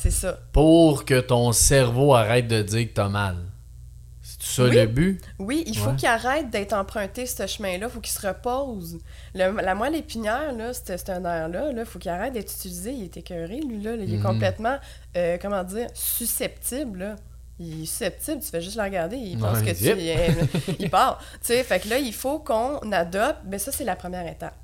C'est 0.00 0.10
ça. 0.10 0.38
Pour 0.52 1.04
que 1.04 1.20
ton 1.20 1.52
cerveau 1.52 2.14
arrête 2.14 2.48
de 2.48 2.62
dire 2.62 2.88
que 2.88 2.94
t'as 2.94 3.08
mal. 3.08 3.36
C'est 4.22 4.42
ça 4.42 4.62
Oui. 4.64 4.74
le 4.74 4.86
but? 4.86 5.20
Oui, 5.38 5.62
il 5.66 5.76
faut 5.76 5.90
Ouais. 5.90 5.96
qu'il 5.96 6.08
arrête 6.08 6.48
d'être 6.50 6.72
emprunté 6.72 7.26
ce 7.26 7.46
chemin-là. 7.46 7.86
Il 7.88 7.90
faut 7.92 8.00
qu'il 8.00 8.12
se 8.12 8.26
repose. 8.26 8.98
Le- 9.34 9.60
la 9.60 9.74
moelle 9.74 9.94
épinière, 9.96 10.52
là, 10.56 10.72
c'est 10.72 11.10
un 11.10 11.20
nerf-là. 11.20 11.72
Il 11.76 11.84
faut 11.84 11.98
qu'il 11.98 12.10
arrête 12.10 12.32
d'être 12.32 12.50
utilisé. 12.52 12.92
Il 12.92 13.04
est 13.04 13.16
écœuré, 13.18 13.60
lui. 13.60 13.82
Là. 13.82 13.94
Il 13.96 14.14
est 14.14 14.16
Mhm. 14.16 14.22
complètement, 14.22 14.78
euh, 15.16 15.36
comment 15.40 15.62
dire, 15.64 15.88
susceptible. 15.94 16.98
là. 17.00 17.16
il 17.62 17.82
est 17.82 17.84
susceptible, 17.84 18.40
tu 18.42 18.48
fais 18.48 18.62
juste 18.62 18.76
le 18.78 18.82
regarder, 18.84 19.16
il 19.18 19.36
pense 19.38 19.58
Ouais, 19.58 19.66
que 19.66 19.74
zip. 19.74 19.94
tu... 19.94 20.00
Il, 20.02 20.76
il 20.78 20.88
part. 20.88 21.18
Tu 21.42 21.48
sais, 21.48 21.62
fait 21.62 21.78
que 21.80 21.90
là, 21.90 21.98
il 21.98 22.14
faut 22.14 22.38
qu'on 22.38 22.78
adopte, 22.90 23.40
mais 23.44 23.58
ça, 23.58 23.70
c'est 23.70 23.84
la 23.84 23.96
première 23.96 24.26
étape. 24.26 24.54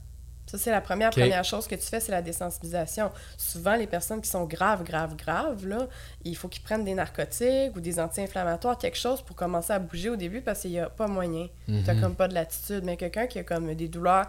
Ça, 0.47 0.59
c'est 0.59 0.71
la 0.71 0.81
première, 0.81 1.11
première 1.11 1.45
chose 1.45 1.67
que 1.67 1.75
tu 1.75 1.83
fais, 1.83 1.99
c'est 1.99 2.13
la 2.13 2.23
désensibilisation. 2.23 3.11
Souvent, 3.37 3.75
les 3.75 3.89
personnes 3.89 4.21
qui 4.21 4.31
sont 4.31 4.45
graves, 4.45 4.85
graves, 4.85 5.17
graves, 5.17 5.67
là, 5.67 5.89
il 6.25 6.37
faut 6.37 6.47
qu'ils 6.49 6.63
prennent 6.63 6.85
des 6.85 6.95
narcotiques 6.95 7.75
ou 7.75 7.81
des 7.81 7.99
anti-inflammatoires, 7.99 8.79
quelque 8.79 8.97
chose 8.97 9.23
pour 9.23 9.35
commencer 9.35 9.73
à 9.73 9.79
bouger 9.81 10.09
au 10.11 10.15
début 10.17 10.41
parce 10.43 10.61
qu'il 10.61 10.71
n'y 10.71 10.79
a 10.79 10.89
pas 10.89 11.09
moyen. 11.09 11.49
T'as 11.85 11.95
Mhm. 11.95 12.01
comme 12.01 12.15
pas 12.15 12.29
de 12.29 12.35
latitude. 12.35 12.83
Mais 12.85 12.97
quelqu'un 12.97 13.27
qui 13.27 13.41
a 13.41 13.43
comme 13.43 13.75
des 13.75 13.89
douleurs 13.89 14.27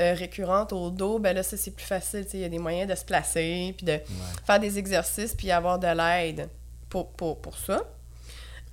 euh, 0.00 0.14
récurrentes 0.14 0.72
au 0.72 0.90
dos, 0.90 1.18
ben 1.18 1.34
là, 1.36 1.42
ça, 1.42 1.56
c'est 1.58 1.70
plus 1.72 1.84
facile. 1.84 2.24
tu 2.28 2.38
Il 2.38 2.40
y 2.40 2.44
a 2.44 2.48
des 2.48 2.58
moyens 2.58 2.88
de 2.90 2.94
se 2.96 3.04
placer, 3.04 3.74
puis 3.76 3.84
de 3.86 3.98
faire 4.46 4.58
des 4.58 4.78
exercices, 4.78 5.34
puis 5.34 5.50
avoir 5.52 5.78
de 5.78 5.86
l'aide 5.86 6.48
pour, 6.88 7.10
pour, 7.10 7.38
pour 7.40 7.56
ça. 7.58 7.82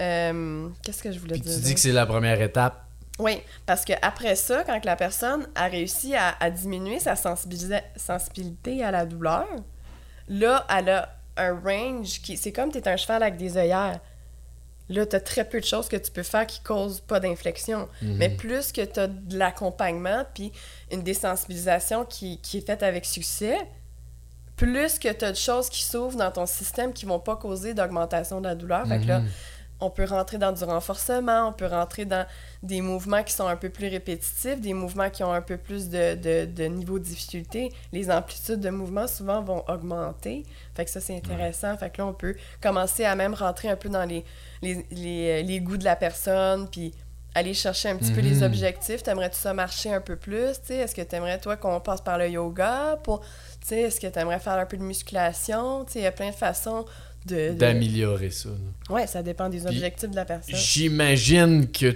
Euh, 0.01 0.69
Qu'est-ce 0.83 1.03
que 1.03 1.11
je 1.11 1.19
voulais 1.19 1.33
Puis 1.33 1.41
dire? 1.41 1.55
tu 1.55 1.59
dis 1.61 1.73
que 1.73 1.79
c'est 1.79 1.91
la 1.91 2.05
première 2.05 2.41
étape. 2.41 2.86
Oui, 3.19 3.41
parce 3.65 3.83
que 3.83 3.93
après 4.01 4.35
ça, 4.35 4.63
quand 4.63 4.83
la 4.85 4.95
personne 4.95 5.47
a 5.55 5.67
réussi 5.67 6.15
à, 6.15 6.35
à 6.39 6.51
diminuer 6.51 6.99
sa 6.99 7.15
sensibilité 7.15 8.83
à 8.83 8.91
la 8.91 9.05
douleur, 9.05 9.47
là, 10.27 10.65
elle 10.69 10.89
a 10.89 11.17
un 11.37 11.59
range 11.59 12.21
qui. 12.21 12.37
C'est 12.37 12.51
comme 12.51 12.71
tu 12.71 12.77
es 12.77 12.87
un 12.87 12.97
cheval 12.97 13.23
avec 13.23 13.37
des 13.37 13.57
œillères. 13.57 13.99
Là, 14.89 15.05
tu 15.05 15.15
as 15.17 15.19
très 15.19 15.43
peu 15.43 15.59
de 15.59 15.65
choses 15.65 15.89
que 15.89 15.97
tu 15.97 16.11
peux 16.11 16.23
faire 16.23 16.47
qui 16.47 16.61
causent 16.61 17.01
pas 17.01 17.19
d'inflexion. 17.19 17.89
Mais 18.01 18.29
plus 18.29 18.71
que 18.71 18.85
tu 18.85 18.99
as 18.99 19.07
de 19.07 19.37
l'accompagnement, 19.37 20.23
puis 20.33 20.53
une 20.91 21.03
désensibilisation 21.03 22.05
qui, 22.05 22.39
qui 22.39 22.59
est 22.59 22.65
faite 22.65 22.83
avec 22.83 23.03
succès, 23.05 23.57
plus 24.55 24.97
que 24.97 25.11
tu 25.11 25.25
as 25.25 25.31
de 25.31 25.37
choses 25.37 25.69
qui 25.69 25.83
s'ouvrent 25.83 26.17
dans 26.17 26.31
ton 26.31 26.45
système 26.45 26.93
qui 26.93 27.05
vont 27.05 27.19
pas 27.19 27.35
causer 27.35 27.73
d'augmentation 27.73 28.39
de 28.39 28.47
la 28.47 28.55
douleur. 28.55 28.87
Fait 28.87 28.99
que 28.99 29.07
là, 29.07 29.21
on 29.79 29.89
peut 29.91 30.05
rentrer 30.05 30.37
dans 30.37 30.51
du 30.51 30.63
renforcement, 30.63 31.49
on 31.49 31.53
peut 31.53 31.67
rentrer 31.67 32.05
dans 32.05 32.25
des 32.63 32.81
mouvements 32.81 33.23
qui 33.23 33.33
sont 33.33 33.47
un 33.47 33.55
peu 33.55 33.69
plus 33.69 33.87
répétitifs, 33.87 34.59
des 34.59 34.73
mouvements 34.73 35.09
qui 35.09 35.23
ont 35.23 35.31
un 35.31 35.41
peu 35.41 35.57
plus 35.57 35.89
de, 35.89 36.15
de, 36.15 36.45
de 36.45 36.63
niveau 36.65 36.97
de 36.99 37.03
difficulté. 37.03 37.71
Les 37.91 38.09
amplitudes 38.09 38.59
de 38.59 38.69
mouvement 38.71 39.05
souvent 39.07 39.41
vont 39.41 39.63
augmenter. 39.67 40.45
Fait 40.75 40.85
que 40.85 40.89
ça, 40.91 40.99
c'est 40.99 41.15
intéressant. 41.15 41.77
Fait 41.77 41.89
que 41.91 41.99
là, 42.01 42.07
on 42.07 42.13
peut 42.13 42.35
commencer 42.61 43.05
à 43.05 43.15
même 43.15 43.33
rentrer 43.35 43.69
un 43.69 43.75
peu 43.75 43.89
dans 43.89 44.05
les, 44.05 44.25
les, 44.61 44.85
les, 44.91 45.43
les 45.43 45.59
goûts 45.59 45.77
de 45.77 45.85
la 45.85 45.95
personne, 45.95 46.67
puis 46.69 46.93
aller 47.35 47.53
chercher 47.53 47.89
un 47.89 47.97
petit 47.97 48.11
peu 48.13 48.21
les 48.21 48.37
Mhm. 48.37 48.43
objectifs. 48.43 49.03
T'aimerais-tu 49.03 49.37
ça 49.37 49.53
marcher 49.53 49.93
un 49.93 50.01
peu 50.01 50.15
plus? 50.15 50.55
Est-ce 50.69 50.95
que 50.95 51.03
t'aimerais, 51.03 51.37
toi, 51.39 51.55
qu'on 51.55 51.79
passe 51.79 52.01
par 52.01 52.17
le 52.17 52.27
yoga? 52.29 52.97
Pour, 53.03 53.21
est-ce 53.69 53.99
que 53.99 54.07
t'aimerais 54.07 54.39
faire 54.39 54.53
un 54.53 54.65
peu 54.65 54.75
de 54.75 54.81
musculation? 54.81 55.85
Il 55.93 56.01
y 56.01 56.05
a 56.07 56.11
plein 56.11 56.31
de 56.31 56.35
façons 56.35 56.85
de- 57.27 57.53
D'améliorer 57.53 58.31
ça. 58.31 58.49
là. 58.49 58.93
Ouais, 58.95 59.07
ça 59.07 59.21
dépend 59.23 59.49
des 59.49 59.59
Puis, 59.59 59.67
objectifs 59.67 60.09
de 60.09 60.15
la 60.15 60.25
personne. 60.25 60.55
J'imagine 60.55 61.69
que 61.71 61.95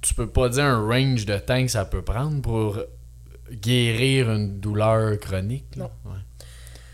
tu 0.00 0.14
peux 0.14 0.28
pas 0.28 0.48
dire 0.48 0.64
un 0.64 0.86
range 0.86 1.26
de 1.26 1.36
temps 1.38 1.60
que 1.62 1.68
ça 1.70 1.84
peut 1.84 2.02
prendre 2.02 2.40
pour 2.40 2.78
guérir 3.50 4.30
une 4.30 4.60
douleur 4.60 5.18
chronique. 5.18 5.66
là. 5.76 5.84
Non. 6.04 6.10
Ouais. 6.12 6.18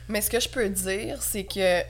Mais 0.08 0.20
ce 0.20 0.30
que 0.30 0.40
je 0.40 0.48
peux 0.48 0.68
dire, 0.68 1.22
c'est 1.22 1.44
que. 1.44 1.82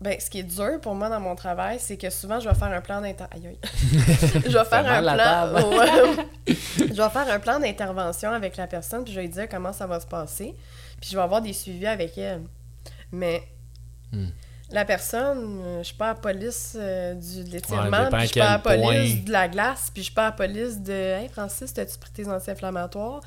Ben, 0.00 0.16
ce 0.20 0.30
qui 0.30 0.38
est 0.38 0.42
dur 0.44 0.80
pour 0.80 0.94
moi 0.94 1.08
dans 1.08 1.18
mon 1.18 1.34
travail, 1.34 1.78
c'est 1.80 1.96
que 1.96 2.08
souvent, 2.08 2.38
je 2.38 2.48
vais 2.48 2.54
faire 2.54 2.68
un 2.72 2.80
plan 2.80 3.00
d'intervention. 3.00 3.50
je 4.46 4.56
vais 4.56 4.64
faire 4.64 4.86
un 4.86 5.02
plan. 5.02 6.24
Je 6.78 7.02
vais 7.02 7.10
faire 7.10 7.28
un 7.32 7.38
plan 7.40 7.58
d'intervention 7.58 8.30
avec 8.30 8.56
la 8.56 8.66
personne, 8.68 9.02
puis 9.04 9.12
je 9.12 9.18
vais 9.18 9.26
lui 9.26 9.32
dire 9.32 9.48
comment 9.48 9.72
ça 9.72 9.86
va 9.88 9.98
se 9.98 10.06
passer. 10.06 10.54
Puis 11.00 11.10
je 11.10 11.16
vais 11.16 11.22
avoir 11.22 11.42
des 11.42 11.52
suivis 11.52 11.86
avec 11.86 12.16
elle. 12.16 12.42
Mais. 13.12 13.42
Hmm. 14.12 14.28
La 14.70 14.84
personne, 14.84 15.60
euh, 15.64 15.78
je 15.78 15.84
suis 15.88 15.94
pas 15.96 16.06
à 16.10 16.14
la 16.14 16.20
police 16.20 16.76
euh, 16.78 17.14
du, 17.14 17.36
de 17.36 17.44
Ouais, 17.44 17.50
l'étirement, 17.52 18.04
dépend 18.04 18.16
puis 18.18 18.20
je 18.20 18.26
suis 18.32 18.40
pas 18.40 18.46
à 18.48 18.52
la 18.52 18.58
police 18.58 19.14
point. 19.14 19.24
de 19.24 19.32
la 19.32 19.48
glace, 19.48 19.90
puis 19.92 20.02
je 20.02 20.04
suis 20.06 20.14
pas 20.14 20.22
à 20.26 20.26
la 20.26 20.32
police 20.32 20.80
de 20.82 20.92
Hey 20.92 21.28
Francis, 21.28 21.72
t'as-tu 21.72 21.96
pris 21.98 22.10
tes 22.10 22.28
anti-inflammatoires? 22.28 23.20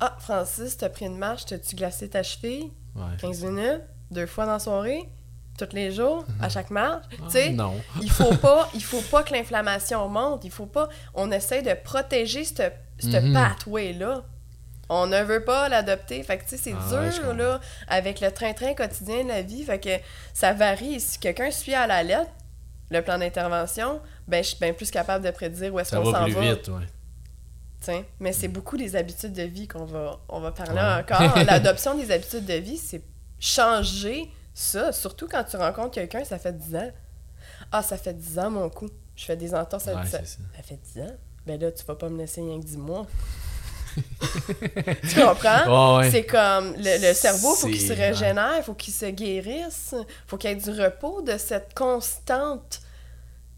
Ah, 0.00 0.16
Francis, 0.18 0.76
t'as 0.76 0.88
pris 0.88 1.06
une 1.06 1.16
marche, 1.18 1.44
t'as-tu 1.44 1.76
glacé 1.76 2.08
ta 2.08 2.22
cheville? 2.24 2.70
Ouais. 2.96 3.02
15 3.20 3.44
minutes, 3.44 3.82
deux 4.10 4.26
fois 4.26 4.46
dans 4.46 4.52
la 4.54 4.58
soirée, 4.58 5.08
tous 5.58 5.68
les 5.74 5.92
jours, 5.92 6.24
à 6.40 6.48
chaque 6.48 6.70
marche. 6.70 7.04
Ah, 7.12 7.16
tu 7.26 7.30
sais, 7.32 7.54
il 8.02 8.10
faut 8.10 8.34
pas, 8.42 8.68
il 8.74 8.82
faut 8.82 9.02
pas 9.02 9.22
que 9.22 9.32
l'inflammation 9.32 10.08
monte. 10.08 10.44
Il 10.44 10.50
faut 10.50 10.66
pas. 10.66 10.88
On 11.14 11.30
essaie 11.30 11.62
de 11.62 11.74
protéger 11.84 12.44
ce 12.44 12.62
Mhm. 13.04 13.32
pathway-là. 13.34 14.22
On 14.92 15.06
ne 15.06 15.22
veut 15.22 15.44
pas 15.44 15.68
l'adopter. 15.68 16.20
Fait 16.24 16.36
que, 16.36 16.42
tu 16.42 16.50
sais, 16.50 16.56
c'est 16.56 16.74
Ah 16.74 17.08
dur, 17.10 17.32
là, 17.34 17.60
avec 17.86 18.20
le 18.20 18.30
train-train 18.32 18.74
quotidien 18.74 19.22
de 19.22 19.28
la 19.28 19.40
vie. 19.42 19.62
Fait 19.62 19.78
que 19.78 19.90
ça 20.34 20.52
varie. 20.52 20.98
Si 21.00 21.18
quelqu'un 21.18 21.50
suit 21.52 21.74
à 21.74 21.86
la 21.86 22.02
lettre 22.02 22.30
le 22.90 23.00
plan 23.00 23.16
d'intervention, 23.18 24.00
ben, 24.26 24.42
je 24.42 24.48
suis 24.48 24.58
bien 24.58 24.72
plus 24.72 24.90
capable 24.90 25.24
de 25.24 25.30
prédire 25.30 25.72
où 25.72 25.78
est-ce 25.78 25.94
qu'on 25.94 26.10
va 26.10 26.18
s'en 26.18 26.24
plus 26.24 26.34
va. 26.34 26.40
vite, 26.54 26.68
ouais. 26.68 26.84
T'sais, 27.80 28.04
Mais 28.18 28.32
c'est 28.32 28.48
beaucoup 28.48 28.76
des 28.76 28.96
habitudes 28.96 29.32
de 29.32 29.44
vie 29.44 29.68
qu'on 29.68 29.84
va, 29.84 30.18
on 30.28 30.40
va 30.40 30.50
parler 30.50 30.72
Ouais. 30.80 31.02
encore. 31.02 31.38
L'adoption 31.46 31.94
des 31.96 32.10
habitudes 32.10 32.44
de 32.44 32.54
vie, 32.54 32.76
c'est 32.76 33.02
changer 33.38 34.28
ça. 34.52 34.92
Surtout 34.92 35.28
quand 35.28 35.44
tu 35.44 35.56
rencontres 35.56 35.92
quelqu'un, 35.92 36.24
ça 36.24 36.38
fait 36.38 36.52
10 36.52 36.74
ans. 36.76 36.90
Ah, 37.72 37.82
ça 37.82 37.96
fait 37.96 38.12
10 38.12 38.38
ans, 38.40 38.50
mon 38.50 38.68
coup. 38.68 38.88
Je 39.16 39.24
fais 39.24 39.36
des 39.36 39.54
entorses 39.54 39.86
à 39.88 39.94
Ouais, 39.94 40.02
10 40.04 40.14
ans. 40.16 40.20
ça. 40.24 40.38
Ça 40.56 40.62
fait 40.62 40.78
10 40.94 41.00
ans? 41.02 41.16
Ben 41.46 41.58
là, 41.60 41.70
tu 41.72 41.84
vas 41.84 41.94
pas 41.94 42.08
me 42.08 42.18
laisser 42.18 42.40
rien 42.42 42.60
que 42.60 42.66
10 42.66 42.76
mois. 42.76 43.06
tu 45.08 45.20
comprends? 45.20 45.98
Ouais. 45.98 46.10
C'est 46.10 46.24
comme 46.24 46.74
le, 46.76 47.08
le 47.08 47.14
cerveau, 47.14 47.54
il 47.56 47.60
faut 47.60 47.66
qu'il 47.68 47.80
se 47.80 47.92
régénère, 47.92 48.54
il 48.58 48.62
faut 48.62 48.74
qu'il 48.74 48.92
se 48.94 49.06
guérisse, 49.06 49.94
faut 50.26 50.36
qu'il 50.36 50.50
y 50.50 50.52
ait 50.52 50.56
du 50.56 50.70
repos 50.70 51.22
de 51.22 51.36
cette 51.38 51.74
constante 51.74 52.80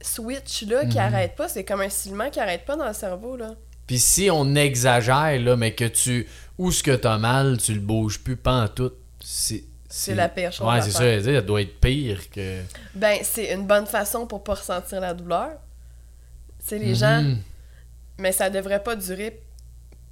switch-là 0.00 0.86
qui 0.86 0.96
Mhm. 0.98 1.04
arrête 1.04 1.36
pas. 1.36 1.48
C'est 1.48 1.64
comme 1.64 1.80
un 1.80 1.88
ciment 1.88 2.30
qui 2.30 2.40
arrête 2.40 2.64
pas 2.64 2.76
dans 2.76 2.86
le 2.88 2.94
cerveau, 2.94 3.36
là. 3.36 3.54
Puis 3.86 3.98
si 3.98 4.30
on 4.30 4.54
exagère, 4.54 5.38
là, 5.40 5.56
mais 5.56 5.74
que 5.74 5.84
tu. 5.84 6.26
Où 6.58 6.70
ce 6.70 6.82
que 6.82 6.94
t'as 6.94 7.18
mal, 7.18 7.58
tu 7.58 7.74
le 7.74 7.80
bouges 7.80 8.20
plus, 8.20 8.36
pas 8.36 8.62
en 8.64 8.68
tout. 8.68 8.92
C'est. 9.20 9.64
C'est 9.88 10.14
la 10.14 10.28
pire 10.30 10.50
chose 10.52 10.66
Ouais, 10.66 10.80
c'est 10.80 10.90
ça, 10.90 11.18
dire, 11.20 11.34
ça 11.40 11.42
doit 11.42 11.60
être 11.60 11.78
pire 11.78 12.30
que. 12.30 12.60
Ben, 12.94 13.18
c'est 13.22 13.52
une 13.52 13.66
bonne 13.66 13.86
façon 13.86 14.26
pour 14.26 14.42
pas 14.42 14.54
ressentir 14.54 15.00
la 15.00 15.12
douleur. 15.12 15.50
C'est 16.58 16.78
les 16.78 16.94
gens, 16.94 17.20
Mhm. 17.22 17.38
mais 18.18 18.32
ça 18.32 18.48
devrait 18.48 18.82
pas 18.82 18.96
durer 18.96 19.38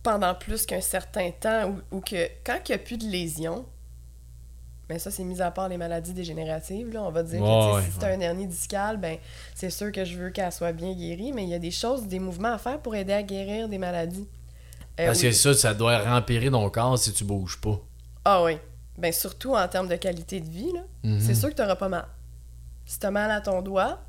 pendant 0.03 0.35
plus 0.35 0.67
qu'un 0.67 0.81
certain 0.81 1.31
temps 1.31 1.71
ou, 1.71 1.97
ou 1.97 2.01
que 2.01 2.29
quand 2.45 2.59
il 2.69 2.73
n'y 2.73 2.75
a 2.75 2.79
plus 2.79 2.97
de 2.99 3.07
lésions, 3.07 3.65
mais 4.89 4.99
ça 4.99 5.11
c'est 5.11 5.23
mis 5.25 5.41
à 5.41 5.51
part 5.51 5.69
les 5.69 5.77
maladies 5.77 6.13
dégénératives, 6.13 6.93
là, 6.93 7.03
on 7.03 7.11
va 7.11 7.23
dire 7.23 7.41
que 7.41 7.75
ouais, 7.77 7.83
si 7.83 7.93
c'est 7.93 8.07
ouais. 8.07 8.15
un 8.15 8.21
hernie 8.21 8.47
discale, 8.47 8.97
ben 8.97 9.19
c'est 9.55 9.71
sûr 9.71 9.93
que 9.93 10.05
je 10.05 10.17
veux 10.19 10.31
qu'elle 10.31 10.51
soit 10.53 10.73
bien 10.73 10.95
guérie, 10.95 11.33
mais 11.33 11.45
il 11.45 11.49
y 11.49 11.55
a 11.55 11.59
des 11.59 11.71
choses, 11.71 12.07
des 12.07 12.19
mouvements 12.19 12.55
à 12.55 12.59
faire 12.59 12.81
pour 12.81 12.95
aider 12.97 13.13
à 13.13 13.23
guérir 13.23 13.69
des 13.69 13.79
maladies. 13.79 14.27
Euh, 14.99 15.07
Parce 15.07 15.21
oui. 15.21 15.29
que 15.29 15.33
ça, 15.33 15.55
ça 15.55 15.75
doit 15.75 15.99
rempirer 16.01 16.51
ton 16.51 16.69
corps 16.71 16.99
si 16.99 17.13
tu 17.13 17.25
bouges 17.25 17.61
pas. 17.61 17.79
Ah 18.25 18.43
oui. 18.43 18.59
Ben 18.99 19.13
surtout 19.13 19.55
en 19.55 19.69
termes 19.69 19.89
de 19.89 19.97
qualité 19.97 20.41
de 20.41 20.49
vie, 20.51 20.73
là. 20.75 20.81
Mhm. 21.05 21.21
c'est 21.21 21.35
sûr 21.35 21.51
que 21.51 21.55
tu 21.55 21.63
n'auras 21.63 21.77
pas 21.77 21.89
mal. 21.89 22.07
Si 22.85 22.99
tu 22.99 23.07
as 23.07 23.11
mal 23.11 23.31
à 23.31 23.41
ton 23.41 23.63
doigt, 23.63 24.01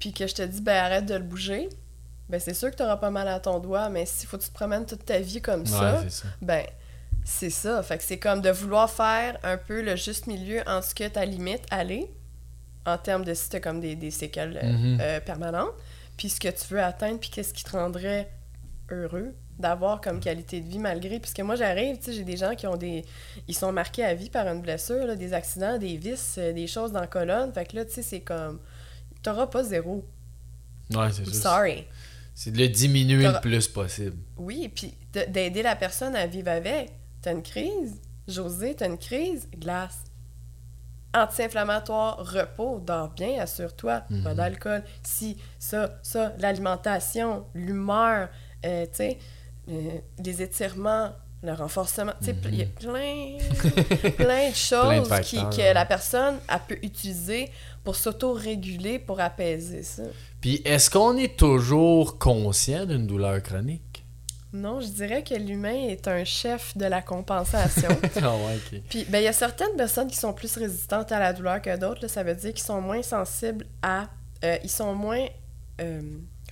puis 0.00 0.12
que 0.12 0.26
je 0.26 0.34
te 0.34 0.42
dis, 0.42 0.60
ben 0.60 0.76
arrête 0.76 1.06
de 1.06 1.14
le 1.14 1.22
bouger, 1.22 1.68
ben 2.28 2.40
c'est 2.40 2.54
sûr 2.54 2.70
que 2.70 2.76
tu 2.76 2.82
n'auras 2.82 2.96
pas 2.96 3.10
mal 3.10 3.28
à 3.28 3.38
ton 3.40 3.58
doigt, 3.58 3.88
mais 3.90 4.06
s'il 4.06 4.28
faut 4.28 4.38
que 4.38 4.42
tu 4.42 4.48
te 4.48 4.54
promènes 4.54 4.86
toute 4.86 5.04
ta 5.04 5.18
vie 5.18 5.40
comme 5.42 5.66
ça, 5.66 5.94
Ouais, 5.96 6.00
c'est 6.04 6.10
ça. 6.10 6.28
ben 6.40 6.64
c'est 7.24 7.50
ça. 7.50 7.82
Fait 7.82 7.98
que 7.98 8.04
c'est 8.04 8.18
comme 8.18 8.40
de 8.40 8.50
vouloir 8.50 8.90
faire 8.90 9.38
un 9.42 9.56
peu 9.56 9.82
le 9.82 9.96
juste 9.96 10.26
milieu 10.26 10.60
entre 10.66 10.86
ce 10.88 10.94
que 10.94 11.06
ta 11.08 11.24
limite 11.24 11.62
aller, 11.70 12.10
en 12.86 12.98
termes 12.98 13.24
de 13.24 13.32
si 13.34 13.48
tu 13.48 13.60
comme 13.60 13.80
des, 13.80 13.94
des 13.96 14.10
séquelles 14.10 14.58
euh, 14.62 14.72
Mhm. 14.72 14.98
euh, 15.00 15.20
permanentes, 15.20 15.72
puis 16.16 16.28
ce 16.28 16.38
que 16.40 16.48
tu 16.48 16.72
veux 16.74 16.82
atteindre, 16.82 17.18
puis 17.18 17.30
qu'est-ce 17.30 17.54
qui 17.54 17.64
te 17.64 17.70
rendrait 17.72 18.30
heureux 18.90 19.34
d'avoir 19.58 20.00
comme 20.00 20.18
qualité 20.20 20.60
de 20.60 20.68
vie 20.68 20.80
malgré 20.80 21.20
puisque 21.20 21.38
moi 21.38 21.54
j'arrive 21.54 21.96
tu 21.98 22.06
sais 22.06 22.12
j'ai 22.12 22.24
des 22.24 22.36
gens 22.36 22.56
qui 22.56 22.66
ont 22.66 22.76
des 22.76 23.04
ils 23.46 23.54
sont 23.54 23.70
marqués 23.70 24.04
à 24.04 24.12
vie 24.12 24.28
par 24.28 24.48
une 24.48 24.60
blessure 24.60 25.06
là, 25.06 25.14
des 25.14 25.32
accidents 25.32 25.78
des 25.78 25.96
vis 25.96 26.34
euh, 26.38 26.52
des 26.52 26.66
choses 26.66 26.90
dans 26.90 27.00
la 27.00 27.06
colonne 27.06 27.52
fait 27.52 27.64
que 27.64 27.76
là 27.76 27.84
tu 27.84 27.92
sais 27.92 28.02
c'est 28.02 28.20
comme 28.20 28.58
t'auras 29.22 29.46
pas 29.46 29.62
zéro 29.62 30.04
Ouais, 30.92 31.06
c'est 31.12 31.24
ça. 31.26 31.50
sorry 31.56 31.86
C'est 32.34 32.50
de 32.50 32.58
le 32.58 32.68
diminuer 32.68 33.24
le 33.28 33.40
plus 33.40 33.68
possible. 33.68 34.16
oui 34.36 34.68
puis 34.74 34.94
de- 35.12 35.24
d'aider 35.30 35.62
la 35.62 35.76
personne 35.76 36.16
à 36.16 36.26
vivre 36.26 36.50
avec. 36.50 36.92
T'as 37.22 37.32
une 37.32 37.42
crise 37.42 38.00
José 38.28 38.74
t'as 38.74 38.86
une 38.88 38.98
crise 38.98 39.48
glace. 39.56 39.98
Anti-inflammatoire 41.14 42.16
repos 42.18 42.80
dors 42.80 43.10
bien 43.10 43.40
assure-toi. 43.40 44.02
Pas 44.24 44.34
d'alcool. 44.34 44.82
Si 45.04 45.36
ça 45.60 45.90
ça 46.02 46.32
l'alimentation 46.38 47.44
l'humeur 47.54 48.28
euh, 48.66 48.84
tu 48.86 48.90
sais 48.94 49.18
euh, 49.68 49.98
les 50.22 50.42
étirements 50.42 51.12
le 51.42 51.52
renforcement 51.52 52.12
tu 52.20 52.26
sais 52.26 52.36
il 52.46 52.54
y 52.56 52.62
a 52.62 52.66
plein 52.66 53.38
plein 54.16 54.50
de 54.50 54.54
choses 54.54 55.08
facteurs, 55.08 55.50
que 55.50 55.56
ouais. 55.56 55.74
la 55.74 55.84
personne 55.84 56.36
elle 56.48 56.60
peut 56.66 56.78
utiliser 56.82 57.50
pour 57.84 57.96
s'auto-réguler 57.96 58.98
pour 58.98 59.20
apaiser 59.20 59.82
ça 59.82 60.02
Puis 60.40 60.62
est-ce 60.64 60.88
qu'on 60.90 61.16
est 61.16 61.36
toujours 61.38 62.18
conscient 62.18 62.86
d'une 62.86 63.06
douleur 63.06 63.42
chronique? 63.42 64.04
Non, 64.52 64.80
je 64.80 64.86
dirais 64.86 65.24
que 65.24 65.34
l'humain 65.34 65.88
est 65.88 66.06
un 66.06 66.22
chef 66.24 66.76
de 66.78 66.84
la 66.86 67.02
compensation. 67.02 67.88
Ah 68.22 68.34
ouais, 68.36 68.56
ok. 68.56 68.80
Puis, 68.88 69.04
ben, 69.08 69.18
il 69.18 69.24
y 69.24 69.28
a 69.28 69.32
certaines 69.32 69.74
personnes 69.76 70.06
qui 70.08 70.16
sont 70.16 70.32
plus 70.32 70.56
résistantes 70.56 71.10
à 71.12 71.18
la 71.18 71.32
douleur 71.32 71.60
que 71.60 71.76
d'autres. 71.76 72.02
là. 72.02 72.08
Ça 72.08 72.22
veut 72.22 72.34
dire 72.36 72.54
qu'ils 72.54 72.62
sont 72.64 72.80
moins 72.80 73.02
sensibles 73.02 73.66
à. 73.82 74.08
euh, 74.44 74.56
ils 74.62 74.70
sont 74.70 74.94
moins. 74.94 75.26
euh, 75.80 76.00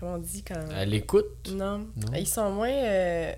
comment 0.00 0.14
on 0.14 0.18
dit 0.18 0.42
quand? 0.42 0.60
À 0.76 0.84
l'écoute? 0.84 1.50
Non. 1.52 1.78
Non. 1.78 2.12
Ils 2.16 2.26
sont 2.26 2.50
moins. 2.50 2.68
euh, 2.72 3.32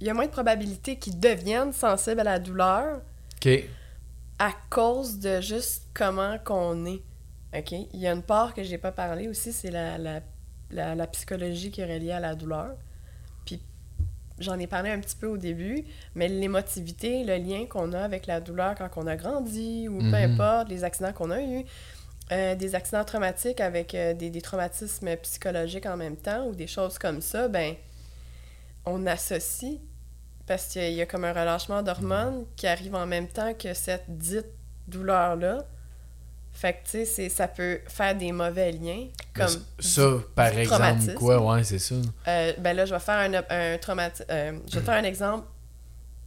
Il 0.00 0.06
y 0.06 0.10
a 0.10 0.14
moins 0.14 0.24
de 0.26 0.30
probabilité 0.32 0.96
qu'ils 0.96 1.20
deviennent 1.20 1.74
sensibles 1.74 2.20
à 2.20 2.24
la 2.24 2.38
douleur 2.38 3.02
Ok. 3.36 3.64
À 4.44 4.50
cause 4.70 5.20
de 5.20 5.40
juste 5.40 5.84
comment 5.94 6.36
qu'on 6.44 6.84
est. 6.86 7.00
OK? 7.56 7.70
Il 7.70 8.00
y 8.00 8.08
a 8.08 8.12
une 8.12 8.22
part 8.24 8.54
que 8.54 8.64
j'ai 8.64 8.76
pas 8.76 8.90
parlé 8.90 9.28
aussi, 9.28 9.52
c'est 9.52 9.70
la, 9.70 9.98
la, 9.98 10.20
la, 10.72 10.96
la 10.96 11.06
psychologie 11.06 11.70
qui 11.70 11.80
est 11.80 11.84
reliée 11.94 12.10
à 12.10 12.18
la 12.18 12.34
douleur. 12.34 12.74
Puis 13.44 13.60
j'en 14.40 14.58
ai 14.58 14.66
parlé 14.66 14.90
un 14.90 14.98
petit 14.98 15.14
peu 15.14 15.28
au 15.28 15.36
début, 15.36 15.84
mais 16.16 16.26
l'émotivité, 16.26 17.22
le 17.22 17.36
lien 17.36 17.66
qu'on 17.66 17.92
a 17.92 18.00
avec 18.00 18.26
la 18.26 18.40
douleur 18.40 18.74
quand 18.74 18.88
on 18.96 19.06
a 19.06 19.14
grandi 19.14 19.86
ou 19.88 19.98
peu 19.98 20.16
Mhm. 20.16 20.32
importe, 20.32 20.68
les 20.70 20.82
accidents 20.82 21.12
qu'on 21.12 21.30
a 21.30 21.40
eus, 21.40 21.64
euh, 22.32 22.56
des 22.56 22.74
accidents 22.74 23.04
traumatiques 23.04 23.60
avec 23.60 23.94
euh, 23.94 24.12
des, 24.12 24.30
des 24.30 24.40
traumatismes 24.42 25.16
psychologiques 25.18 25.86
en 25.86 25.96
même 25.96 26.16
temps 26.16 26.46
ou 26.48 26.54
des 26.56 26.66
choses 26.66 26.98
comme 26.98 27.20
ça, 27.20 27.46
ben 27.46 27.76
on 28.86 29.06
associe 29.06 29.78
parce 30.46 30.66
qu'il 30.66 30.92
y 30.92 31.00
a- 31.02 31.06
comme 31.06 31.24
un 31.24 31.32
relâchement 31.32 31.82
d'hormones 31.82 32.44
qui 32.56 32.66
arrive 32.66 32.94
en 32.94 33.06
même 33.06 33.28
temps 33.28 33.54
que 33.54 33.72
cette 33.74 34.04
dite 34.08 34.46
douleur-là. 34.88 35.64
Fait 36.54 36.74
que, 36.74 36.78
tu 36.98 37.06
sais, 37.06 37.28
ça 37.30 37.48
peut 37.48 37.80
faire 37.86 38.14
des 38.14 38.30
mauvais 38.30 38.72
liens. 38.72 39.06
Comme, 39.34 39.46
ça, 39.78 40.02
par 40.34 40.48
exemple, 40.48 40.66
traumatisme. 40.82 41.14
quoi? 41.14 41.40
Ouais, 41.54 41.64
c'est 41.64 41.78
ça. 41.78 41.94
euh, 42.28 42.52
ben 42.58 42.76
là, 42.76 42.84
je 42.84 42.92
vais 42.92 43.00
faire 43.00 43.14
un, 43.18 43.32
un 43.34 43.76
traumati- 43.78 44.24
euh, 44.30 44.58
je 44.70 44.78
vais 44.78 44.84
faire 44.84 44.94
un 44.94 45.04
exemple 45.04 45.46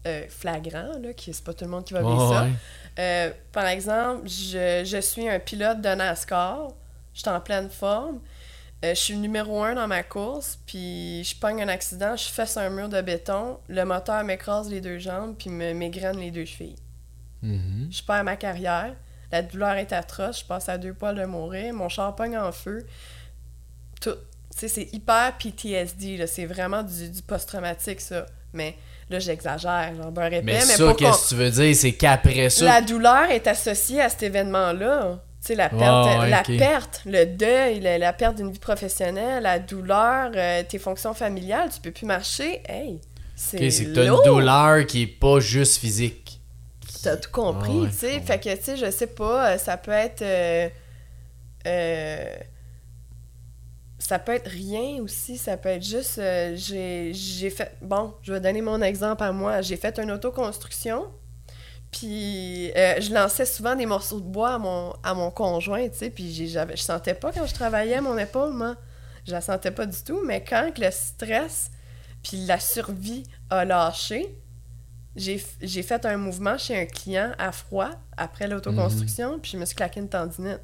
euh, 0.08 0.24
flagrant, 0.30 0.92
là, 1.02 1.14
qui 1.14 1.32
c'est 1.34 1.44
pas 1.44 1.54
tout 1.54 1.66
le 1.66 1.72
monde 1.72 1.84
qui 1.86 1.94
va 1.94 2.00
vivre 2.02 2.34
ça. 2.34 2.44
ouais. 2.44 2.52
Euh, 3.00 3.32
par 3.52 3.66
exemple, 3.68 4.28
je, 4.28 4.84
je 4.86 5.00
suis 5.02 5.28
un 5.30 5.40
pilote 5.40 5.82
de 5.82 5.90
NASCAR. 5.90 6.70
Je 7.14 7.20
suis 7.22 7.30
en 7.30 7.40
pleine 7.40 7.70
forme. 7.70 8.20
Euh, 8.84 8.94
je 8.94 9.00
suis 9.00 9.16
numéro 9.16 9.64
un 9.64 9.74
dans 9.74 9.88
ma 9.88 10.04
course, 10.04 10.60
puis 10.66 11.24
je 11.24 11.36
pogne 11.36 11.62
un 11.62 11.70
accident, 11.70 12.16
je 12.16 12.28
fesse 12.28 12.58
un 12.58 12.70
mur 12.70 12.90
de 12.90 13.02
béton, 13.02 13.58
le 13.68 13.84
moteur 13.86 14.24
m'écrase 14.24 14.70
les 14.70 14.82
deux 14.82 15.00
jambes, 15.00 15.36
puis 15.38 15.50
me 15.50 15.74
m'égrène 15.74 16.18
les 16.20 16.32
deux 16.32 16.46
chevilles. 16.46 16.76
Mhm. 17.42 17.88
Je 17.90 18.04
perds 18.04 18.24
ma 18.24 18.36
carrière, 18.36 18.94
la 19.32 19.42
douleur 19.42 19.74
est 19.76 19.94
atroce, 19.94 20.42
je 20.42 20.46
passe 20.46 20.70
à 20.70 20.78
deux 20.78 20.94
poils 20.94 21.16
de 21.16 21.26
mourir, 21.26 21.74
mon 21.74 21.90
char 21.90 22.16
pogne 22.16 22.38
en 22.38 22.52
feu. 22.52 22.86
Tout. 24.02 24.16
C'est 24.52 24.94
hyper 24.94 25.38
PTSD, 25.38 26.18
là. 26.18 26.28
c'est 26.28 26.46
vraiment 26.46 26.82
du, 26.82 27.10
du 27.10 27.22
post-traumatique, 27.22 28.00
ça. 28.00 28.26
Mais 28.54 28.78
là, 29.10 29.20
j'exagère, 29.20 29.94
j'en 29.98 30.12
beurre 30.12 30.28
épais, 30.28 30.42
Mais, 30.44 30.54
mais, 30.54 30.62
ça, 30.62 30.94
qu'est-ce 30.98 31.24
que 31.24 31.30
tu 31.30 31.36
veux 31.36 31.52
dire? 31.52 31.76
C'est 31.76 31.92
qu'après 31.94 32.50
ça. 32.50 32.64
la 32.64 32.82
douleur 32.82 33.30
est 33.30 33.48
associée 33.48 34.02
à 34.02 34.10
cet 34.10 34.24
événement-là. 34.24 35.20
Tu 35.46 35.50
sais, 35.50 35.56
la 35.56 35.70
perte, 35.70 36.22
ouais, 36.22 36.30
la 36.30 36.42
perte, 36.42 37.02
le 37.06 37.26
deuil, 37.26 37.80
la, 37.80 38.14
perte 38.14 38.38
d'une 38.38 38.52
vie 38.52 38.58
professionnelle, 38.58 39.44
la 39.44 39.60
douleur, 39.60 40.32
euh, 40.36 40.64
tes 40.68 40.80
fonctions 40.80 41.14
familiales, 41.14 41.70
tu 41.72 41.80
peux 41.82 41.92
plus 41.92 42.08
marcher. 42.08 42.64
Hey, 42.68 43.00
c'est 43.36 43.60
une 43.84 43.94
douleur 43.94 44.88
qui 44.88 45.04
est 45.04 45.08
pas 45.08 45.40
juste 45.40 45.78
physique. 45.78 46.42
T'as 47.04 47.18
tout 47.18 47.30
compris, 47.32 47.72
Ah 47.72 47.82
ouais, 47.82 47.90
tu 47.90 47.96
sais. 47.96 48.14
je 48.14 48.20
Fait 48.22 48.40
que, 48.40 48.56
tu 48.56 48.64
sais, 48.64 48.78
je 48.78 48.90
sais 48.90 49.08
pas, 49.08 49.52
euh, 49.52 49.58
ça 49.60 49.78
peut 49.78 49.92
être... 49.92 50.24
euh, 50.24 50.68
euh, 51.68 52.36
ça 54.00 54.18
peut 54.18 54.34
être 54.34 54.50
rien 54.50 55.04
aussi, 55.04 55.38
ça 55.38 55.58
peut 55.58 55.70
être 55.70 55.84
juste... 55.84 56.20
j'ai 56.56 57.12
j'ai 57.14 57.50
fait... 57.52 57.76
Bon, 57.82 58.16
je 58.24 58.34
vais 58.34 58.40
donner 58.40 58.62
mon 58.62 58.82
exemple 58.82 59.24
à 59.24 59.32
moi. 59.32 59.62
J'ai 59.62 59.78
fait 59.78 60.00
une 60.00 60.12
autoconstruction, 60.12 61.06
puis 61.98 62.72
euh, 62.76 63.00
je 63.00 63.14
lançais 63.14 63.46
souvent 63.46 63.74
des 63.74 63.86
morceaux 63.86 64.20
de 64.20 64.26
bois 64.26 64.56
à 64.56 64.58
mon, 64.58 64.94
à 65.02 65.14
mon 65.14 65.32
conjoint, 65.32 65.88
tu 65.88 65.98
sais, 65.98 66.10
puis 66.10 66.34
je 66.36 66.76
sentais 66.76 67.14
pas 67.14 67.32
quand 67.32 67.46
je 67.46 67.54
travaillais 67.54 68.02
mon 68.02 68.18
épaule, 68.18 68.54
moi. 68.54 68.76
Je 69.26 69.32
la 69.32 69.40
sentais 69.40 69.72
pas 69.72 69.86
du 69.86 69.98
tout, 70.04 70.22
mais 70.26 70.44
quand 70.44 70.78
le 70.78 70.92
stress 70.92 71.72
puis 72.22 72.46
la 72.46 72.60
survie 72.60 73.24
a 73.50 73.64
lâché, 73.64 74.38
j'ai 75.16 75.38
fait 75.84 76.06
un 76.06 76.18
mouvement 76.18 76.58
chez 76.58 76.78
un 76.78 76.86
client 76.86 77.32
à 77.38 77.54
froid 77.54 77.92
après 78.18 78.48
l'autoconstruction, 78.48 79.40
puis 79.40 79.52
je 79.52 79.58
me 79.58 79.66
suis 79.66 79.76
claqué 79.76 80.02
une 80.02 80.10
tendinite. 80.10 80.62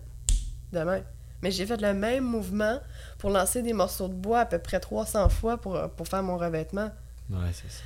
De 0.74 0.80
même. 0.80 1.04
Mais 1.42 1.52
j'ai 1.52 1.66
fait 1.66 1.82
le 1.82 1.94
même 1.94 2.26
mouvement 2.26 2.80
pour 3.18 3.30
lancer 3.30 3.62
des 3.62 3.74
morceaux 3.74 4.08
de 4.08 4.14
bois 4.14 4.42
à 4.42 4.46
peu 4.46 4.60
près 4.60 4.80
300 4.80 5.30
fois 5.30 5.58
pour, 5.58 5.80
pour 5.92 6.08
faire 6.08 6.24
mon 6.24 6.38
revêtement. 6.38 6.92
Ouais, 7.30 7.52
c'est 7.54 7.72
ça. 7.72 7.84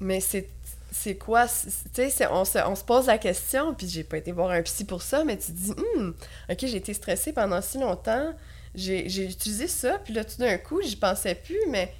Mais 0.00 0.20
c'est 0.20 0.48
c'est 0.92 1.16
quoi? 1.16 1.46
Tu 1.94 2.10
sais, 2.10 2.26
on 2.30 2.44
se, 2.44 2.58
on 2.58 2.74
se 2.76 2.84
pose 2.84 3.06
la 3.06 3.18
question, 3.18 3.74
puis 3.74 3.88
j'ai 3.88 4.04
pas 4.04 4.18
été 4.18 4.30
voir 4.30 4.50
un 4.50 4.62
psy 4.62 4.84
pour 4.84 5.02
ça, 5.02 5.24
mais 5.24 5.36
tu 5.38 5.46
te 5.46 5.52
dis, 5.52 5.72
Hum, 5.96 6.14
ok, 6.50 6.58
j'ai 6.60 6.76
été 6.76 6.94
stressée 6.94 7.32
pendant 7.32 7.60
si 7.62 7.78
longtemps, 7.78 8.32
j'ai 8.74 9.08
j'ai 9.08 9.24
utilisé 9.24 9.66
ça, 9.68 9.98
puis 9.98 10.12
là, 10.14 10.24
tout 10.24 10.36
d'un 10.38 10.58
coup, 10.58 10.80
j'y 10.82 10.96
pensais 10.96 11.34
plus, 11.34 11.58
mais 11.70 11.92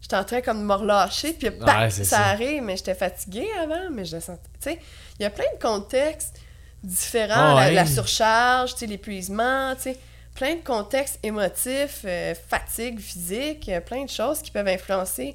j'étais 0.00 0.16
en 0.16 0.24
train 0.24 0.40
comme 0.40 0.60
de 0.60 0.64
me 0.64 0.74
relâcher, 0.74 1.32
puis 1.32 1.48
Ouais, 1.48 1.90
ça, 1.90 2.04
ça. 2.04 2.18
arrive, 2.26 2.62
mais 2.62 2.76
j'étais 2.76 2.94
fatiguée 2.94 3.48
avant, 3.60 3.90
mais 3.90 4.04
je 4.04 4.16
le 4.16 4.22
sentais. 4.22 4.48
Tu 4.60 4.70
sais, 4.70 4.78
il 5.18 5.22
y 5.22 5.26
a 5.26 5.30
plein 5.30 5.44
de 5.54 5.60
contextes 5.60 6.38
différents, 6.84 7.56
Ah 7.58 7.70
la, 7.70 7.86
surcharge, 7.86 8.74
tu 8.74 8.78
sais, 8.80 8.86
l'épuisement, 8.86 9.74
tu 9.76 9.82
sais, 9.82 9.98
plein 10.34 10.54
de 10.54 10.62
contextes 10.62 11.18
émotifs, 11.24 12.02
euh, 12.04 12.34
fatigue 12.48 12.98
physique, 13.00 13.68
euh, 13.68 13.80
plein 13.80 14.04
de 14.04 14.10
choses 14.10 14.40
qui 14.42 14.50
peuvent 14.50 14.66
influencer 14.68 15.34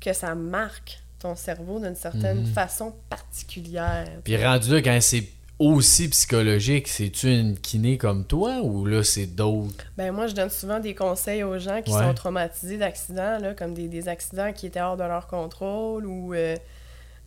que 0.00 0.12
ça 0.12 0.34
marque 0.34 1.01
ton 1.22 1.34
cerveau 1.36 1.78
d'une 1.80 1.94
certaine 1.96 2.40
Mhm. 2.40 2.46
façon 2.46 2.92
particulière. 3.08 4.06
Puis 4.24 4.36
rendu 4.42 4.70
là, 4.72 4.82
quand 4.82 4.98
c'est 5.00 5.24
aussi 5.58 6.08
psychologique, 6.08 6.88
c'est-tu 6.88 7.28
une 7.38 7.56
kiné 7.56 7.96
comme 7.96 8.24
toi 8.24 8.60
ou 8.62 8.84
là, 8.84 9.04
c'est 9.04 9.26
d'autres? 9.26 9.84
Ben 9.96 10.10
moi, 10.12 10.26
je 10.26 10.34
donne 10.34 10.50
souvent 10.50 10.80
des 10.80 10.94
conseils 10.94 11.44
aux 11.44 11.58
gens 11.58 11.80
qui 11.82 11.92
Ouais. 11.92 12.02
sont 12.02 12.14
traumatisés 12.14 12.78
d'accidents, 12.78 13.38
là, 13.38 13.54
comme 13.54 13.72
des, 13.74 13.86
des 13.88 14.08
accidents 14.08 14.52
qui 14.52 14.66
étaient 14.66 14.80
hors 14.80 14.96
de 14.96 15.04
leur 15.04 15.28
contrôle 15.28 16.06
ou 16.06 16.34
euh, 16.34 16.56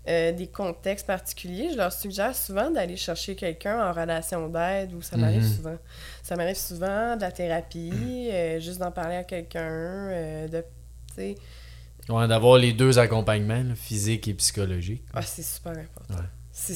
euh, 0.10 0.32
des 0.34 0.48
contextes 0.48 1.08
particuliers. 1.08 1.70
Je 1.72 1.78
leur 1.78 1.94
suggère 1.94 2.36
souvent 2.36 2.70
d'aller 2.70 2.98
chercher 2.98 3.36
quelqu'un 3.36 3.90
en 3.90 3.94
relation 3.94 4.50
d'aide 4.50 4.94
ou 4.94 5.02
ça 5.02 5.16
m'arrive 5.18 5.42
Mhm. 5.44 5.56
souvent. 5.56 5.78
Ça 6.22 6.36
m'arrive 6.36 6.58
souvent 6.58 7.16
de 7.16 7.22
la 7.22 7.32
thérapie, 7.32 8.30
euh, 8.32 8.60
juste 8.60 8.80
d'en 8.80 8.92
parler 8.92 9.16
à 9.16 9.24
quelqu'un, 9.24 10.10
de... 10.52 10.60
tu 10.60 11.16
sais, 11.16 11.36
Ouais, 12.10 12.28
d'avoir 12.28 12.58
les 12.58 12.74
deux 12.74 13.00
accompagnements, 13.00 13.64
là, 13.64 13.76
physique 13.76 14.28
et 14.28 14.34
psychologique. 14.36 15.04
Ah, 15.14 15.22
c'est 15.22 15.44
super 15.44 15.72
important. 15.72 16.16
Ouais. 16.16 16.76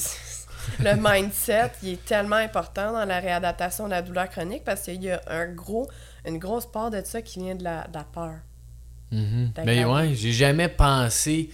Le 0.80 0.94
mindset, 0.96 1.72
il 1.82 1.90
est 1.90 2.04
tellement 2.04 2.36
important 2.36 2.92
dans 2.92 3.04
la 3.04 3.18
réadaptation 3.18 3.86
de 3.86 3.90
la 3.90 4.02
douleur 4.02 4.28
chronique 4.28 4.62
parce 4.64 4.82
qu'il 4.82 5.02
y 5.02 5.10
a 5.10 5.20
un 5.26 5.46
gros, 5.46 5.88
une 6.26 6.38
grosse 6.38 6.66
part 6.66 6.90
de 6.90 7.00
ça 7.04 7.22
qui 7.22 7.38
vient 7.38 7.54
de 7.54 7.64
la, 7.64 7.86
de 7.86 7.94
la 7.94 8.04
peur. 8.04 8.34
Mhm. 9.10 9.52
D'accord. 9.54 9.64
Mais 9.64 9.84
ouais, 9.84 10.14
j'ai 10.14 10.32
jamais 10.32 10.68
pensé 10.68 11.50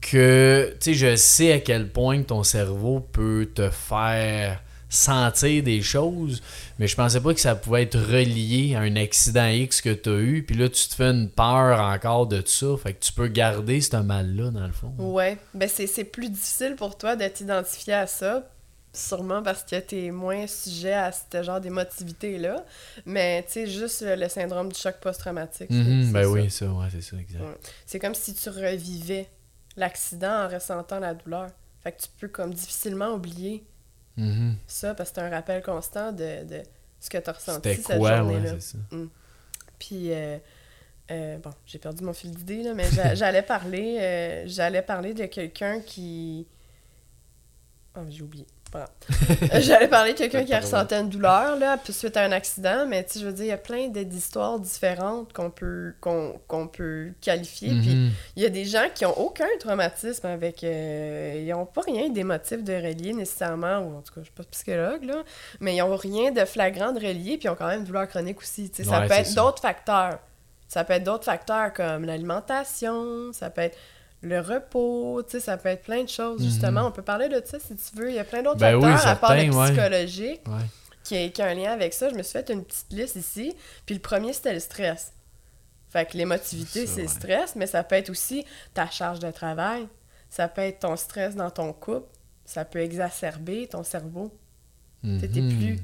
que, 0.00 0.76
tu 0.80 0.92
sais, 0.92 0.94
je 0.94 1.16
sais 1.16 1.52
à 1.52 1.60
quel 1.60 1.90
point 1.90 2.22
ton 2.22 2.42
cerveau 2.42 3.00
peut 3.00 3.50
te 3.54 3.70
faire 3.70 4.62
sentir 4.94 5.62
des 5.62 5.82
choses, 5.82 6.42
mais 6.78 6.86
je 6.86 6.96
pensais 6.96 7.20
pas 7.20 7.34
que 7.34 7.40
ça 7.40 7.54
pouvait 7.54 7.82
être 7.82 7.98
relié 7.98 8.74
à 8.74 8.80
un 8.80 8.96
accident 8.96 9.48
X 9.48 9.80
que 9.80 9.92
tu 9.92 10.08
as 10.08 10.18
eu, 10.18 10.42
puis 10.42 10.56
là, 10.56 10.68
tu 10.68 10.88
te 10.88 10.94
fais 10.94 11.10
une 11.10 11.28
peur 11.28 11.80
encore 11.80 12.26
de 12.26 12.42
ça, 12.46 12.66
fait 12.82 12.94
que 12.94 13.04
tu 13.04 13.12
peux 13.12 13.28
garder 13.28 13.80
ce 13.80 13.96
mal-là, 13.96 14.50
dans 14.50 14.66
le 14.66 14.72
fond. 14.72 14.92
Ouais, 14.98 15.38
ben 15.54 15.68
c'est 15.68 15.86
c'est 15.86 16.04
plus 16.04 16.28
difficile 16.30 16.76
pour 16.76 16.96
toi 16.98 17.16
de 17.16 17.26
t'identifier 17.28 17.94
à 17.94 18.06
ça, 18.06 18.48
sûrement 18.92 19.42
parce 19.42 19.64
que 19.64 19.80
t'es 19.80 20.10
moins 20.10 20.46
sujet 20.46 20.92
à 20.92 21.10
ce 21.12 21.42
genre 21.42 21.60
d'émotivité-là, 21.60 22.64
mais 23.06 23.42
tu 23.46 23.52
sais, 23.52 23.66
juste 23.66 24.02
le, 24.02 24.14
le 24.14 24.28
syndrome 24.28 24.72
du 24.72 24.78
choc 24.78 24.96
post-traumatique. 25.00 25.70
Mhm, 25.70 26.04
c'est 26.06 26.12
ben 26.12 26.22
ça. 26.22 26.30
oui, 26.30 26.50
ça, 26.50 26.66
ouais, 26.66 26.86
c'est 26.92 27.00
ça, 27.02 27.16
exact. 27.16 27.40
Ouais. 27.40 27.58
C'est 27.86 27.98
comme 27.98 28.14
si 28.14 28.34
tu 28.34 28.48
revivais 28.48 29.28
l'accident 29.76 30.44
en 30.44 30.48
ressentant 30.48 31.00
la 31.00 31.14
douleur. 31.14 31.48
Fait 31.82 31.92
que 31.92 32.00
tu 32.02 32.08
peux 32.20 32.28
comme 32.28 32.54
difficilement 32.54 33.12
oublier 33.14 33.64
Mhm. 34.16 34.56
ça 34.66 34.94
parce 34.94 35.10
que 35.10 35.16
c'est 35.16 35.22
un 35.22 35.30
rappel 35.30 35.62
constant 35.62 36.12
de, 36.12 36.44
de 36.44 36.62
ce 37.00 37.10
que 37.10 37.18
tu 37.18 37.28
as 37.30 37.32
ressenti 37.32 37.74
cette 37.74 37.98
ouais, 38.00 38.16
journée-là. 38.16 38.60
ça. 38.60 38.78
Puis, 39.78 40.12
euh, 40.12 40.38
euh, 41.10 41.36
bon, 41.38 41.50
j'ai 41.66 41.78
perdu 41.78 42.04
mon 42.04 42.12
fil 42.12 42.30
d'idée, 42.30 42.62
là, 42.62 42.74
mais 42.74 42.88
j'a- 42.90 43.14
j'allais 43.16 43.42
parler, 43.42 43.98
euh, 44.00 44.44
j'allais 44.46 44.82
parler 44.82 45.14
de 45.14 45.26
quelqu'un 45.26 45.80
qui... 45.80 46.46
Oh, 47.96 48.00
j'ai 48.08 48.22
oublié. 48.22 48.46
Pas 48.74 48.80
grave. 48.80 49.50
Euh, 49.54 49.60
j'allais 49.60 49.86
parler 49.86 50.14
de 50.14 50.18
quelqu'un 50.18 50.44
qui 50.44 50.52
a 50.52 50.58
ressenti 50.58 50.94
une 50.94 51.08
douleur, 51.08 51.56
là, 51.56 51.76
puis 51.76 51.92
suite 51.92 52.16
à 52.16 52.22
un 52.22 52.32
accident, 52.32 52.86
mais 52.88 53.04
tu 53.04 53.12
sais, 53.14 53.20
je 53.20 53.26
veux 53.26 53.32
dire, 53.32 53.44
il 53.44 53.48
y 53.48 53.52
a 53.52 53.56
plein 53.56 53.86
d'histoires 53.86 54.58
différentes 54.58 55.32
qu'on 55.32 55.50
peut, 55.50 55.94
qu'on 56.00 56.40
qu'on 56.48 56.66
peut 56.66 57.12
qualifier, 57.20 57.68
puis 57.68 57.94
Mhm. 57.94 58.10
il 58.34 58.42
y 58.42 58.46
a 58.46 58.48
des 58.48 58.64
gens 58.64 58.86
qui 58.92 59.06
ont 59.06 59.16
aucun 59.16 59.46
traumatisme 59.60 60.26
avec. 60.26 60.64
euh, 60.64 61.40
ils 61.46 61.54
ont 61.54 61.66
pas 61.66 61.82
rien 61.82 62.08
d'émotif 62.08 62.64
de 62.64 62.72
relié 62.74 63.12
nécessairement, 63.12 63.78
ou 63.78 63.96
en 63.98 64.02
tout 64.02 64.12
cas, 64.12 64.20
je 64.20 64.24
suis 64.24 64.32
pas 64.34 64.42
psychologue, 64.50 65.04
là, 65.04 65.22
mais 65.60 65.76
ils 65.76 65.82
ont 65.82 65.94
rien 65.96 66.32
de 66.32 66.44
flagrant 66.44 66.90
de 66.90 66.98
relié, 66.98 67.36
puis 67.38 67.44
ils 67.44 67.50
ont 67.50 67.54
quand 67.54 67.68
même 67.68 67.80
une 67.80 67.86
douleur 67.86 68.08
chronique 68.08 68.40
aussi. 68.40 68.70
ça 68.74 69.02
peut 69.02 69.12
être 69.12 69.34
d'autres 69.34 69.62
facteurs 69.62 70.18
Ça 70.66 70.82
peut 70.82 70.94
être 70.94 71.04
d'autres 71.04 71.24
facteurs 71.24 71.72
comme 71.72 72.04
l'alimentation, 72.04 73.32
ça 73.32 73.50
peut 73.50 73.60
être 73.60 73.78
le 74.24 74.40
repos, 74.40 75.22
tu 75.22 75.32
sais, 75.32 75.40
ça 75.40 75.56
peut 75.56 75.68
être 75.68 75.82
plein 75.82 76.02
de 76.02 76.08
choses, 76.08 76.42
justement. 76.42 76.86
On 76.86 76.90
peut 76.90 77.02
parler 77.02 77.28
de 77.28 77.40
ça 77.44 77.58
si 77.60 77.76
tu 77.76 77.96
veux. 77.96 78.08
Il 78.10 78.14
y 78.16 78.18
a 78.18 78.24
plein 78.24 78.42
d'autres 78.42 78.58
Ben 78.58 78.74
oui, 78.76 78.82
facteurs 78.90 79.08
à 79.08 79.16
part 79.16 79.36
le 79.36 79.50
ouais. 79.54 79.66
psychologique 79.66 80.40
Ouais. 80.48 80.64
qui, 81.02 81.16
a, 81.16 81.28
qui 81.28 81.42
a 81.42 81.46
un 81.46 81.54
lien 81.54 81.72
avec 81.72 81.92
ça. 81.94 82.08
Je 82.10 82.14
me 82.14 82.22
suis 82.22 82.32
fait 82.32 82.48
une 82.50 82.64
petite 82.64 82.92
liste 82.92 83.16
ici. 83.16 83.54
Puis 83.86 83.94
le 83.94 84.00
premier, 84.00 84.32
c'était 84.32 84.54
le 84.54 84.60
stress. 84.60 85.12
Fait 85.90 86.06
que 86.06 86.16
l'émotivité, 86.16 86.86
c'est 86.86 87.02
le 87.02 87.08
stress, 87.08 87.54
mais 87.54 87.66
ça 87.66 87.84
peut 87.84 87.94
être 87.96 88.10
aussi 88.10 88.44
ta 88.72 88.88
charge 88.90 89.20
de 89.20 89.30
travail. 89.30 89.86
Ça 90.28 90.48
peut 90.48 90.62
être 90.62 90.80
ton 90.80 90.96
stress 90.96 91.36
dans 91.36 91.50
ton 91.50 91.72
couple. 91.72 92.08
Ça 92.44 92.64
peut 92.64 92.80
exacerber 92.80 93.68
ton 93.68 93.84
cerveau. 93.84 94.32
Tu 95.04 95.20
sais, 95.20 95.28
t'es 95.28 95.40
Mhm. 95.40 95.56
plus 95.56 95.78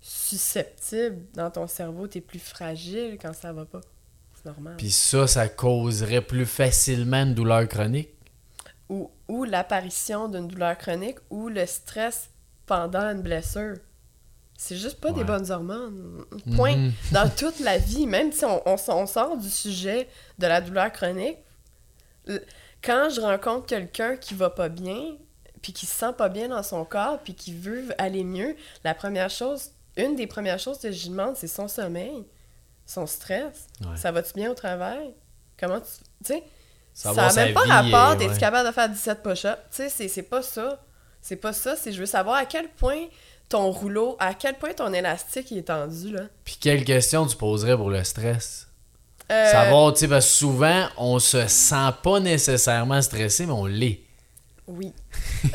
susceptible 0.00 1.18
dans 1.34 1.50
ton 1.50 1.66
cerveau, 1.66 2.06
t'es 2.06 2.20
plus 2.20 2.38
fragile 2.38 3.18
quand 3.20 3.32
ça 3.34 3.52
va 3.52 3.64
pas. 3.64 3.80
Normal. 4.44 4.74
Puis 4.76 4.90
ça, 4.90 5.26
ça 5.26 5.48
causerait 5.48 6.22
plus 6.22 6.46
facilement 6.46 7.22
une 7.22 7.34
douleur 7.34 7.66
chronique. 7.68 8.10
Ou, 8.88 9.10
ou 9.28 9.44
l'apparition 9.44 10.28
d'une 10.28 10.48
douleur 10.48 10.76
chronique 10.76 11.18
ou 11.30 11.48
le 11.48 11.64
stress 11.66 12.30
pendant 12.66 13.02
une 13.10 13.22
blessure. 13.22 13.76
C'est 14.56 14.76
juste 14.76 15.00
pas 15.00 15.12
des 15.12 15.24
bonnes 15.24 15.50
hormones. 15.50 16.24
Point. 16.54 16.76
Mhm. 16.76 16.92
Dans 17.12 17.30
toute 17.30 17.60
la 17.60 17.78
vie, 17.78 18.06
même 18.06 18.30
si 18.30 18.44
on, 18.44 18.60
on, 18.68 18.76
on 18.88 19.06
sort 19.06 19.36
du 19.36 19.48
sujet 19.48 20.08
de 20.38 20.46
la 20.46 20.60
douleur 20.60 20.92
chronique, 20.92 21.38
quand 22.82 23.08
je 23.10 23.20
rencontre 23.20 23.66
quelqu'un 23.66 24.16
qui 24.16 24.34
va 24.34 24.50
pas 24.50 24.68
bien, 24.68 25.16
puis 25.62 25.72
qui 25.72 25.86
se 25.86 25.94
sent 25.94 26.12
pas 26.16 26.28
bien 26.28 26.48
dans 26.48 26.62
son 26.62 26.84
corps, 26.84 27.18
puis 27.20 27.34
qui 27.34 27.54
veut 27.54 27.88
aller 27.98 28.24
mieux, 28.24 28.56
la 28.84 28.94
première 28.94 29.30
chose, 29.30 29.70
une 29.96 30.16
des 30.16 30.26
premières 30.26 30.58
choses 30.58 30.78
que 30.78 30.90
je 30.90 31.02
lui 31.04 31.10
demande, 31.10 31.36
c'est 31.36 31.48
son 31.48 31.68
sommeil, 31.68 32.24
son 32.90 33.06
stress. 33.06 33.68
Ouais. 33.80 33.96
Ça 33.96 34.10
va-tu 34.10 34.32
bien 34.34 34.50
au 34.50 34.54
travail? 34.54 35.14
Comment 35.58 35.80
tu. 35.80 35.86
Tu 36.24 36.32
sais, 36.34 36.42
ça 36.92 37.12
n'a 37.14 37.32
même 37.32 37.54
pas 37.54 37.60
rapport, 37.60 38.16
t'es-tu 38.18 38.32
ouais. 38.32 38.38
capable 38.38 38.68
de 38.68 38.74
faire 38.74 38.88
17 38.88 39.22
push-ups? 39.22 39.56
Tu 39.70 39.88
sais, 39.88 40.08
c'est- 40.08 40.22
pas 40.22 40.42
ça. 40.42 40.82
C'est 41.22 41.36
pas 41.36 41.52
ça, 41.52 41.76
c'est 41.76 41.92
je 41.92 42.00
veux 42.00 42.06
savoir 42.06 42.36
à 42.36 42.46
quel 42.46 42.68
point 42.68 43.04
ton 43.48 43.70
rouleau, 43.70 44.16
à 44.18 44.32
quel 44.34 44.54
point 44.56 44.72
ton 44.72 44.92
élastique 44.92 45.52
est 45.52 45.62
tendu, 45.68 46.10
là. 46.12 46.22
Puis 46.44 46.56
quelle 46.60 46.84
question 46.84 47.26
tu 47.26 47.36
poserais 47.36 47.76
pour 47.76 47.90
le 47.90 48.02
stress? 48.04 48.66
Euh, 49.30 49.52
Savoir, 49.52 49.92
tu 49.92 50.00
sais, 50.00 50.08
parce 50.08 50.26
que 50.26 50.32
souvent, 50.32 50.88
on 50.96 51.18
se 51.18 51.46
sent 51.46 51.90
pas 52.02 52.18
nécessairement 52.20 53.00
stressé, 53.02 53.46
mais 53.46 53.52
on 53.52 53.66
l'est. 53.66 54.00
Oui. 54.70 54.92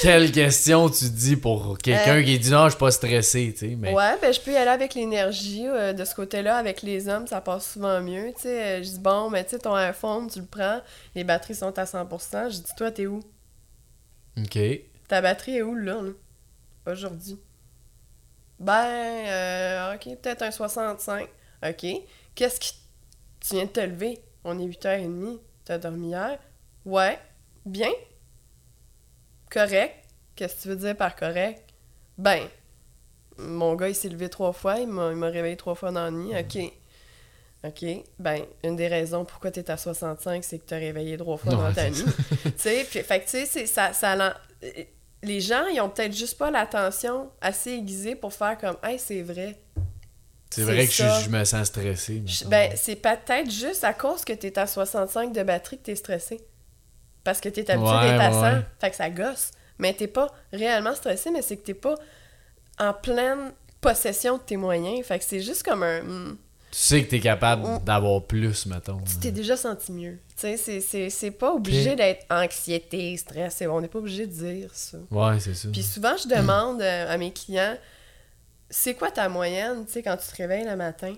Quelle 0.00 0.30
question 0.30 0.88
tu 0.88 1.08
dis 1.10 1.36
pour 1.36 1.78
quelqu'un 1.78 2.18
Euh, 2.18 2.22
qui 2.22 2.38
dit 2.38 2.50
non, 2.50 2.64
je 2.66 2.70
suis 2.70 2.78
pas 2.78 2.90
stressé, 2.90 3.52
tu 3.52 3.70
sais, 3.70 3.76
mais... 3.76 3.92
Ouais, 3.92 4.16
ben 4.20 4.32
je 4.32 4.40
peux 4.40 4.52
y 4.52 4.56
aller 4.56 4.70
avec 4.70 4.94
l'énergie 4.94 5.66
euh, 5.66 5.92
de 5.92 6.04
ce 6.04 6.14
côté-là. 6.14 6.56
Avec 6.56 6.82
les 6.82 7.08
hommes, 7.08 7.26
ça 7.26 7.40
passe 7.40 7.72
souvent 7.72 8.00
mieux. 8.00 8.32
Tu 8.36 8.42
sais, 8.42 8.62
euh, 8.62 8.82
je 8.82 8.90
dis, 8.90 8.98
bon, 9.00 9.30
mais 9.30 9.42
tu 9.44 9.50
sais, 9.50 9.58
ton 9.58 9.74
iPhone, 9.74 10.30
tu 10.30 10.38
le 10.40 10.46
prends, 10.46 10.80
les 11.14 11.24
batteries 11.24 11.56
sont 11.56 11.76
à 11.76 11.84
100%. 11.84 12.50
Je 12.50 12.56
dis, 12.58 12.74
toi, 12.76 12.90
t'es 12.90 13.06
où? 13.06 13.20
OK. 14.38 14.58
Ta 15.08 15.20
batterie 15.20 15.56
est 15.56 15.62
où, 15.62 15.74
là, 15.74 16.00
là, 16.02 16.12
aujourd'hui? 16.92 17.38
Ben, 18.60 18.84
euh, 19.26 19.94
ok, 19.94 20.04
peut-être 20.20 20.42
un 20.42 20.50
65. 20.50 21.28
Ok. 21.66 21.86
Qu'est-ce 22.34 22.60
qui. 22.60 22.72
Tu 23.40 23.54
viens 23.54 23.64
de 23.64 23.70
te 23.70 23.80
lever? 23.80 24.20
On 24.44 24.58
est 24.58 24.66
8h30. 24.66 25.38
T'as 25.64 25.78
dormi 25.78 26.08
hier? 26.08 26.38
Ouais. 26.84 27.18
Bien. 27.68 27.90
Correct. 29.50 29.94
Qu'est-ce 30.34 30.56
que 30.56 30.62
tu 30.62 30.68
veux 30.68 30.76
dire 30.76 30.96
par 30.96 31.14
correct? 31.14 31.62
Ben, 32.16 32.48
mon 33.36 33.74
gars, 33.74 33.88
il 33.88 33.94
s'est 33.94 34.08
levé 34.08 34.28
trois 34.28 34.52
fois. 34.52 34.78
Il 34.78 34.88
m'a 34.88 35.10
il 35.10 35.16
m'a 35.16 35.28
réveillé 35.28 35.56
trois 35.56 35.74
fois 35.74 35.92
dans 35.92 36.04
la 36.04 36.10
nuit. 36.10 36.32
Ok. 36.34 36.72
OK. 37.64 37.84
Ben, 38.18 38.42
une 38.64 38.76
des 38.76 38.88
raisons 38.88 39.24
pourquoi 39.24 39.50
tu 39.50 39.60
es 39.60 39.70
à 39.70 39.76
65, 39.76 40.42
c'est 40.44 40.58
que 40.58 40.66
tu 40.66 40.74
as 40.74 40.78
réveillé 40.78 41.18
trois 41.18 41.36
fois 41.36 41.52
Non, 41.52 41.58
dans 41.58 41.72
ta 41.72 41.90
nuit. 41.90 42.04
tu 42.42 42.52
sais, 42.56 42.84
fait 42.84 43.20
que 43.20 43.24
tu 43.28 43.46
sais, 43.46 43.66
ça, 43.66 43.92
ça 43.92 44.34
les 45.22 45.40
gens, 45.40 45.66
ils 45.66 45.80
ont 45.80 45.90
peut-être 45.90 46.16
juste 46.16 46.38
pas 46.38 46.50
l'attention 46.50 47.30
assez 47.40 47.72
aiguisée 47.72 48.14
pour 48.14 48.32
faire 48.32 48.56
comme, 48.56 48.76
hey, 48.82 48.98
c'est 48.98 49.22
vrai. 49.22 49.58
C'est 50.50 50.62
vrai 50.62 50.86
que 50.86 50.92
je, 50.92 51.02
je 51.24 51.28
me 51.28 51.44
sens 51.44 51.66
stressé. 51.66 52.22
Ben, 52.46 52.72
c'est 52.76 52.96
peut-être 52.96 53.50
juste 53.50 53.84
à 53.84 53.92
cause 53.92 54.24
que 54.24 54.32
tu 54.32 54.46
es 54.46 54.58
à 54.58 54.66
65 54.66 55.32
de 55.32 55.42
batterie 55.42 55.78
que 55.78 55.84
tu 55.84 55.90
es 55.90 55.96
stressé. 55.96 56.40
Parce 57.28 57.42
que 57.42 57.50
tu 57.50 57.60
es 57.60 57.70
habitué 57.70 57.90
Ouais, 57.94 58.10
d'être 58.10 58.22
à 58.22 58.32
100. 58.32 58.42
ouais. 58.42 58.62
Fait 58.80 58.88
que 58.90 58.96
ça 58.96 59.10
gosse. 59.10 59.50
Mais 59.78 59.92
t'es 59.92 60.06
pas 60.06 60.28
réellement 60.50 60.94
stressé, 60.94 61.30
mais 61.30 61.42
c'est 61.42 61.58
que 61.58 61.62
t'es 61.66 61.74
pas 61.74 61.94
en 62.78 62.94
pleine 62.94 63.52
possession 63.82 64.38
de 64.38 64.42
tes 64.42 64.56
moyens. 64.56 65.04
Fait 65.06 65.18
que 65.18 65.24
c'est 65.26 65.40
juste 65.42 65.62
comme 65.62 65.82
un. 65.82 66.00
hmm, 66.00 66.36
Tu 66.70 66.78
sais 66.78 67.04
que 67.04 67.10
t'es 67.10 67.20
capable 67.20 67.62
Mm. 67.66 67.84
d'avoir 67.84 68.22
plus, 68.24 68.64
mettons. 68.64 69.00
tu 69.06 69.18
t'es 69.18 69.30
déjà 69.30 69.56
senti 69.58 69.92
mieux. 69.92 70.18
Tu 70.40 70.56
sais, 70.56 71.10
c'est- 71.10 71.30
pas 71.32 71.52
obligé 71.52 71.96
d'être 71.96 72.24
anxiété, 72.30 73.14
stress. 73.18 73.56
c'est- 73.56 73.66
On 73.66 73.80
n'est 73.82 73.88
pas 73.88 73.98
obligé 73.98 74.26
de 74.26 74.32
dire 74.32 74.70
ça. 74.74 74.96
Ouais, 75.10 75.38
c'est 75.38 75.54
ça. 75.54 75.68
Puis 75.70 75.82
souvent, 75.82 76.16
je 76.16 76.28
demande 76.34 76.80
euh, 76.80 77.12
à 77.12 77.18
mes 77.18 77.30
clients 77.32 77.76
c'est 78.70 78.94
quoi 78.94 79.10
ta 79.10 79.28
moyenne, 79.28 79.84
tu 79.86 79.92
sais, 79.92 80.02
quand 80.02 80.16
tu 80.16 80.26
te 80.28 80.36
réveilles 80.36 80.64
le 80.66 80.76
matin? 80.76 81.14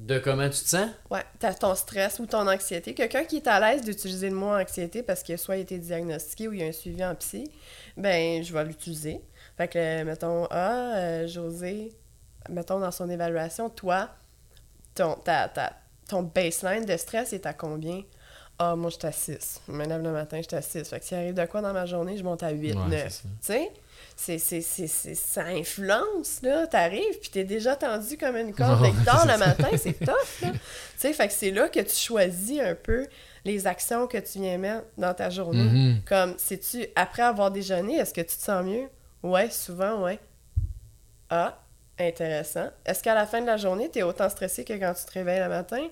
De 0.00 0.18
comment 0.18 0.48
tu 0.48 0.60
te 0.62 0.68
sens? 0.68 0.88
Ouais, 1.10 1.24
t'as 1.38 1.52
ton 1.52 1.74
stress 1.74 2.18
ou 2.20 2.26
ton 2.26 2.48
anxiété. 2.48 2.94
Quelqu'un 2.94 3.24
qui 3.24 3.36
est 3.36 3.46
à 3.46 3.60
l'aise 3.60 3.82
d'utiliser 3.82 4.30
le 4.30 4.34
mot 4.36 4.48
anxiété 4.54 5.02
parce 5.02 5.22
qu'il 5.22 5.34
a 5.34 5.38
soit 5.38 5.58
été 5.58 5.78
diagnostiqué 5.78 6.48
ou 6.48 6.54
il 6.54 6.60
y 6.60 6.62
a 6.64 6.66
un 6.68 6.72
suivi 6.72 7.04
en 7.04 7.14
psy, 7.16 7.50
ben, 7.98 8.42
je 8.42 8.50
vais 8.52 8.64
l'utiliser. 8.64 9.20
Fait 9.58 9.68
que, 9.68 10.02
mettons, 10.04 10.46
ah, 10.50 10.94
euh, 10.96 11.26
José, 11.28 11.92
mettons 12.48 12.80
dans 12.80 12.90
son 12.90 13.10
évaluation, 13.10 13.68
toi, 13.68 14.08
ton, 14.94 15.16
ta, 15.16 15.48
ta- 15.50 15.74
ton 16.08 16.22
baseline 16.22 16.86
de 16.86 16.96
stress 16.96 17.34
est 17.34 17.44
à 17.44 17.52
combien? 17.52 18.02
Ah, 18.58 18.76
moi, 18.76 18.88
je 18.90 18.96
suis 18.96 19.06
à 19.06 19.12
6. 19.12 19.60
Je 19.68 19.72
me 19.72 19.84
lève 19.84 20.02
le 20.02 20.12
matin, 20.12 20.38
je 20.38 20.48
suis 20.48 20.56
à 20.56 20.62
6. 20.62 20.88
Fait 20.88 20.98
que 21.00 21.04
s'il 21.04 21.18
arrive 21.18 21.34
de 21.34 21.44
quoi 21.44 21.60
dans 21.60 21.72
ma 21.74 21.84
journée, 21.84 22.16
je 22.16 22.24
monte 22.24 22.42
à 22.42 22.50
8, 22.50 22.72
Ouais, 22.74 22.88
9. 22.88 23.02
c'est 23.02 23.10
ça. 23.10 23.22
Tu 23.22 23.28
sais? 23.40 23.70
C'est, 24.22 24.36
c'est, 24.38 24.60
c'est, 24.60 24.86
c'est- 24.86 25.14
ça 25.14 25.44
influence, 25.44 26.42
là. 26.42 26.66
T'arrives, 26.66 27.18
puis 27.20 27.30
t'es 27.30 27.44
déjà 27.44 27.74
tendu 27.74 28.18
comme 28.18 28.36
une 28.36 28.54
corde 28.54 28.84
guitare 28.98 29.22
c'est 29.24 29.32
le 29.32 29.38
matin, 29.38 29.68
c'est 29.78 29.98
tough, 30.04 30.40
là. 30.42 30.52
Tu 30.52 30.58
sais, 30.98 31.12
fait 31.14 31.26
que 31.28 31.32
c'est 31.32 31.50
là 31.50 31.70
que 31.70 31.80
tu 31.80 31.94
choisis 31.96 32.60
un 32.60 32.74
peu 32.74 33.06
les 33.46 33.66
actions 33.66 34.06
que 34.06 34.18
tu 34.18 34.40
viens 34.40 34.58
mettre 34.58 34.84
dans 34.98 35.14
ta 35.14 35.30
journée. 35.30 35.62
Mhm. 35.62 36.02
Comme, 36.06 36.34
sais-tu, 36.38 36.86
après 36.96 37.22
avoir 37.22 37.50
déjeuné, 37.50 37.94
est-ce 37.96 38.12
que 38.12 38.20
tu 38.20 38.36
te 38.36 38.42
sens 38.42 38.62
mieux? 38.62 38.88
Ouais, 39.22 39.48
souvent, 39.48 40.02
ouais. 40.04 40.18
Ah, 41.30 41.58
intéressant. 41.98 42.68
Est-ce 42.84 43.02
qu'à 43.02 43.14
la 43.14 43.26
fin 43.26 43.40
de 43.40 43.46
la 43.46 43.56
journée, 43.56 43.88
t'es 43.88 44.02
autant 44.02 44.28
stressé 44.28 44.64
que 44.64 44.74
quand 44.74 44.92
tu 44.92 45.04
te 45.06 45.12
réveilles 45.12 45.40
le 45.40 45.48
matin? 45.48 45.86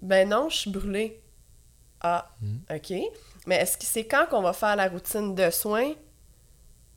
Ben 0.00 0.26
non, 0.28 0.48
je 0.48 0.56
suis 0.56 0.70
brûlée. 0.70 1.20
Ah, 2.00 2.30
Mm. 2.40 2.56
OK. 2.76 2.92
Mais 3.46 3.56
est-ce 3.56 3.76
que 3.76 3.84
c'est 3.84 4.04
quand 4.06 4.26
qu'on 4.30 4.40
va 4.42 4.52
faire 4.54 4.76
la 4.76 4.88
routine 4.88 5.34
de 5.34 5.50
soins? 5.50 5.92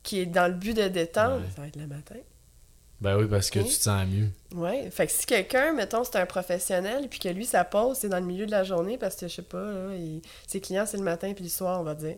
Qui 0.03 0.19
est 0.19 0.25
dans 0.25 0.47
le 0.47 0.53
but 0.53 0.75
de 0.75 0.87
détendre? 0.87 1.37
Ouais. 1.41 1.49
Ça 1.55 1.61
va 1.61 1.67
être 1.67 1.75
le 1.75 1.87
matin. 1.87 2.15
Ben 2.99 3.17
oui, 3.17 3.25
parce 3.27 3.49
que 3.49 3.59
tu 3.59 3.65
te 3.65 3.71
sens 3.83 4.05
mieux. 4.07 4.27
Ouais, 4.53 4.91
fait 4.91 5.07
que 5.07 5.11
si 5.11 5.25
quelqu'un, 5.25 5.73
mettons, 5.73 6.03
c'est 6.03 6.17
un 6.17 6.25
professionnel, 6.27 7.07
puis 7.09 7.17
que 7.19 7.29
lui, 7.29 7.45
sa 7.47 7.63
pause, 7.63 7.97
c'est 7.99 8.09
dans 8.09 8.19
le 8.19 8.25
milieu 8.25 8.45
de 8.45 8.51
la 8.51 8.63
journée, 8.63 8.97
parce 8.99 9.15
que, 9.15 9.27
je 9.27 9.35
sais 9.35 9.41
pas, 9.41 9.57
là, 9.63 9.95
il- 9.95 10.21
ses 10.45 10.61
clients, 10.61 10.85
c'est 10.85 10.97
le 10.97 11.03
matin 11.03 11.33
puis 11.33 11.43
le 11.43 11.49
soir, 11.49 11.79
on 11.79 11.83
va 11.83 11.95
dire. 11.95 12.15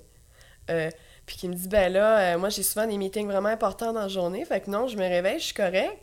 Euh, 0.69 0.89
puis 1.26 1.38
qu'il 1.38 1.50
me 1.52 1.56
dit, 1.56 1.69
ben 1.69 1.91
là, 1.91 2.34
euh, 2.36 2.38
moi, 2.38 2.50
j'ai 2.50 2.63
souvent 2.63 2.86
des 2.86 2.98
meetings 2.98 3.28
vraiment 3.28 3.48
importants 3.50 3.93
dans 3.93 4.02
la 4.02 4.08
journée, 4.10 4.43
fait 4.43 4.60
que 4.60 4.69
non, 4.69 4.88
je 4.89 4.98
me 4.98 5.04
réveille, 5.08 5.39
je 5.39 5.46
suis 5.46 5.54
correct, 5.54 5.98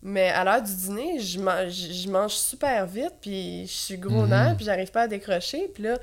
mais 0.00 0.28
à 0.28 0.44
l'heure 0.44 0.62
du 0.62 0.74
dîner, 0.76 1.18
je 1.18 1.40
mange, 1.40 1.72
je 1.72 2.08
mange 2.08 2.32
super 2.34 2.86
vite, 2.86 3.14
puis 3.20 3.66
je 3.66 3.72
suis 3.72 3.98
gros 3.98 4.22
Mhm. 4.22 4.30
nerf, 4.30 4.56
puis 4.56 4.64
j'arrive 4.64 4.92
pas 4.92 5.02
à 5.02 5.08
décrocher, 5.08 5.68
puis 5.74 5.82
là, 5.82 5.98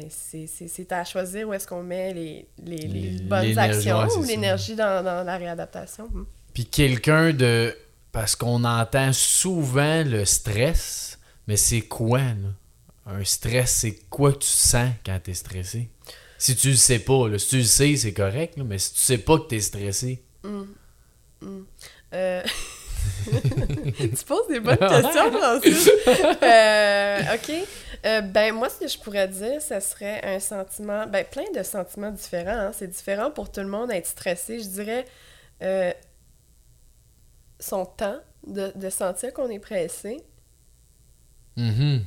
ben, 0.00 0.08
c'est- 0.10 0.92
à 0.92 1.04
choisir 1.04 1.48
où 1.48 1.52
est-ce 1.52 1.66
qu'on 1.66 1.82
met 1.82 2.12
les, 2.14 2.46
les, 2.64 2.76
les 2.76 2.88
Les- 3.10 3.22
bonnes 3.22 3.58
actions 3.58 3.98
ouais, 4.04 4.16
ou 4.16 4.22
l'énergie 4.24 4.74
dans, 4.76 5.02
dans 5.04 5.24
la 5.24 5.36
réadaptation. 5.36 6.06
Hmm. 6.12 6.24
Puis 6.52 6.66
quelqu'un 6.66 7.32
de. 7.32 7.74
Parce 8.12 8.36
qu'on 8.36 8.62
entend 8.64 9.12
souvent 9.12 10.04
le 10.04 10.24
stress, 10.24 11.18
mais 11.48 11.56
c'est 11.56 11.80
quoi, 11.82 12.20
là? 12.20 12.50
Un 13.06 13.24
stress, 13.24 13.72
c'est 13.80 13.96
quoi 14.08 14.32
que 14.32 14.38
tu 14.38 14.48
sens 14.48 14.90
quand 15.04 15.18
t'es 15.22 15.34
stressé? 15.34 15.90
Si 16.38 16.54
tu 16.56 16.70
le 16.70 16.76
sais 16.76 17.00
pas, 17.00 17.28
là, 17.28 17.38
si 17.38 17.48
tu 17.48 17.56
le 17.58 17.62
sais, 17.64 17.96
c'est 17.96 18.12
correct, 18.12 18.56
là, 18.56 18.64
mais 18.64 18.78
si 18.78 18.92
tu 18.94 19.00
sais 19.00 19.18
pas 19.18 19.38
que 19.38 19.48
t'es 19.48 19.60
stressé. 19.60 20.22
Euh, 22.12 22.42
tu 23.98 24.24
poses 24.26 24.48
des 24.48 24.60
bonnes 24.60 24.76
questions, 24.78 25.32
Francis. 25.32 25.90
Euh, 26.42 27.20
OK. 27.34 27.52
Euh, 28.04 28.20
ben, 28.20 28.54
moi, 28.54 28.68
ce 28.68 28.80
que 28.80 28.88
je 28.88 28.98
pourrais 28.98 29.28
dire, 29.28 29.62
ce 29.62 29.80
serait 29.80 30.22
un 30.24 30.38
sentiment... 30.40 31.06
Ben, 31.06 31.24
plein 31.24 31.50
de 31.54 31.62
sentiments 31.62 32.10
différents. 32.10 32.50
hein. 32.68 32.72
C'est 32.72 32.88
différent 32.88 33.30
pour 33.30 33.50
tout 33.50 33.60
le 33.60 33.68
monde 33.68 33.88
d'être 33.88 34.06
stressé. 34.06 34.60
Je 34.60 34.68
dirais 34.68 35.04
euh, 35.62 35.92
son 37.58 37.86
temps 37.86 38.18
de, 38.46 38.72
de 38.74 38.90
sentir 38.90 39.32
qu'on 39.32 39.48
est 39.48 39.58
pressé, 39.58 40.22
Mhm. 41.56 42.04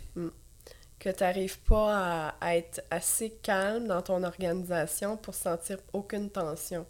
que 0.99 1.09
tu 1.09 1.23
n'arrives 1.23 1.59
pas 1.59 1.95
à, 1.95 2.35
à 2.41 2.55
être 2.57 2.81
assez 2.91 3.29
calme 3.41 3.87
dans 3.87 4.01
ton 4.01 4.23
organisation 4.23 5.15
pour 5.15 5.33
sentir 5.35 5.77
aucune 5.93 6.29
tension. 6.29 6.85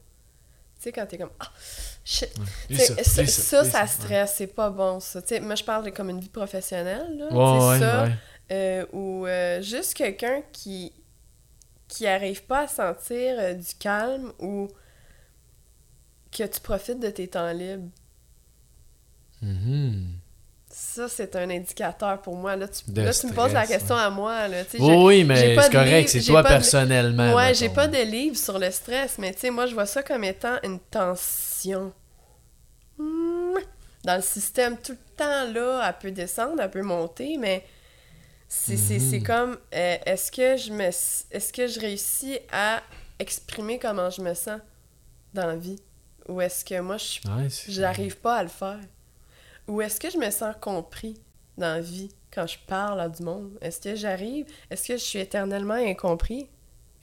Tu 0.77 0.83
sais, 0.83 0.91
quand 0.91 1.05
t'es 1.05 1.17
comme, 1.17 1.31
ah, 1.39 1.51
shit. 2.03 2.29
Ça, 3.25 3.63
ça, 3.63 3.87
stresse, 3.87 4.33
c'est 4.37 4.47
pas 4.47 4.69
bon, 4.69 4.99
ça. 4.99 5.21
Tu 5.21 5.29
sais, 5.29 5.39
moi, 5.39 5.55
je 5.55 5.63
parle 5.63 5.85
de 5.85 5.89
comme 5.91 6.09
une 6.09 6.19
vie 6.19 6.29
professionnelle, 6.29 7.17
là. 7.17 7.25
Ouais, 7.25 7.29
Tu 7.29 7.61
sais, 7.61 7.67
ouais, 7.67 7.79
ça, 7.79 8.03
ouais. 8.03 8.11
Euh, 8.51 8.85
ou 8.93 9.25
euh, 9.25 9.61
juste 9.61 9.93
quelqu'un 9.93 10.41
qui 10.51 10.93
qui 11.87 12.05
arrive 12.05 12.43
pas 12.43 12.61
à 12.63 12.67
sentir 12.67 13.35
euh, 13.39 13.53
du 13.53 13.73
calme 13.79 14.33
ou 14.39 14.67
que 16.31 16.43
tu 16.43 16.59
profites 16.59 16.99
de 16.99 17.09
tes 17.09 17.27
temps 17.27 17.51
libres. 17.51 17.89
Mhm. 19.41 20.07
Ça, 20.69 21.07
c'est 21.07 21.35
un 21.35 21.49
indicateur 21.49 22.21
pour 22.21 22.35
moi. 22.35 22.55
Là, 22.55 22.67
tu, 22.67 22.83
là, 22.93 23.13
tu 23.13 23.27
me 23.27 23.33
poses 23.33 23.53
la 23.53 23.65
question 23.65 23.95
à 23.95 24.09
moi. 24.09 24.47
Là. 24.47 24.63
Oui, 24.79 25.23
mais 25.23 25.55
c'est 25.55 25.71
correct, 25.71 26.09
c'est 26.09 26.21
toi 26.21 26.43
pas 26.43 26.49
de- 26.49 26.53
personnellement. 26.55 27.33
Ouais, 27.33 27.53
j'ai 27.53 27.69
pas 27.69 27.87
de 27.87 27.97
livre 28.03 28.35
sur 28.37 28.59
le 28.59 28.69
stress, 28.69 29.17
mais 29.17 29.33
tu 29.33 29.39
sais, 29.39 29.49
moi, 29.49 29.65
je 29.65 29.73
vois 29.73 29.85
ça 29.85 30.03
comme 30.03 30.23
étant 30.23 30.57
une 30.63 30.79
tension. 30.79 31.93
Dans 34.03 34.15
le 34.15 34.21
système, 34.21 34.77
tout 34.77 34.93
le 34.93 35.15
temps, 35.17 35.51
là, 35.51 35.87
elle 35.87 35.97
peut 35.99 36.11
descendre, 36.11 36.61
elle 36.61 36.69
peut 36.71 36.81
monter, 36.83 37.37
mais 37.37 37.65
c'est 38.47 39.19
Mhm. 39.19 39.23
comme, 39.23 39.57
euh, 39.73 39.97
est-ce 40.05 40.31
que 40.31 40.57
je 40.57 40.71
me 40.71 40.83
est-ce 40.83 41.51
que 41.53 41.67
je 41.67 41.79
réussis 41.79 42.39
à 42.51 42.81
exprimer 43.19 43.77
comment 43.79 44.09
je 44.09 44.21
me 44.21 44.33
sens 44.33 44.59
dans 45.33 45.45
la 45.47 45.55
vie? 45.55 45.79
Ou 46.29 46.41
est-ce 46.41 46.63
que 46.65 46.79
moi, 46.79 46.97
je 46.97 47.19
Ouais, 47.29 47.47
j'arrive 47.67 48.17
pas 48.17 48.37
à 48.37 48.43
le 48.43 48.49
faire? 48.49 48.79
Ou 49.67 49.81
est-ce 49.81 49.99
que 49.99 50.09
je 50.09 50.17
me 50.17 50.29
sens 50.31 50.55
compris 50.61 51.19
dans 51.57 51.73
la 51.75 51.81
vie 51.81 52.09
quand 52.31 52.47
je 52.47 52.57
parle 52.67 52.99
à 53.01 53.09
du 53.09 53.23
monde? 53.23 53.57
Est-ce 53.61 53.81
que 53.81 53.95
j'arrive? 53.95 54.45
Est-ce 54.69 54.87
que 54.87 54.93
je 54.97 55.03
suis 55.03 55.19
éternellement 55.19 55.73
incompris? 55.75 56.49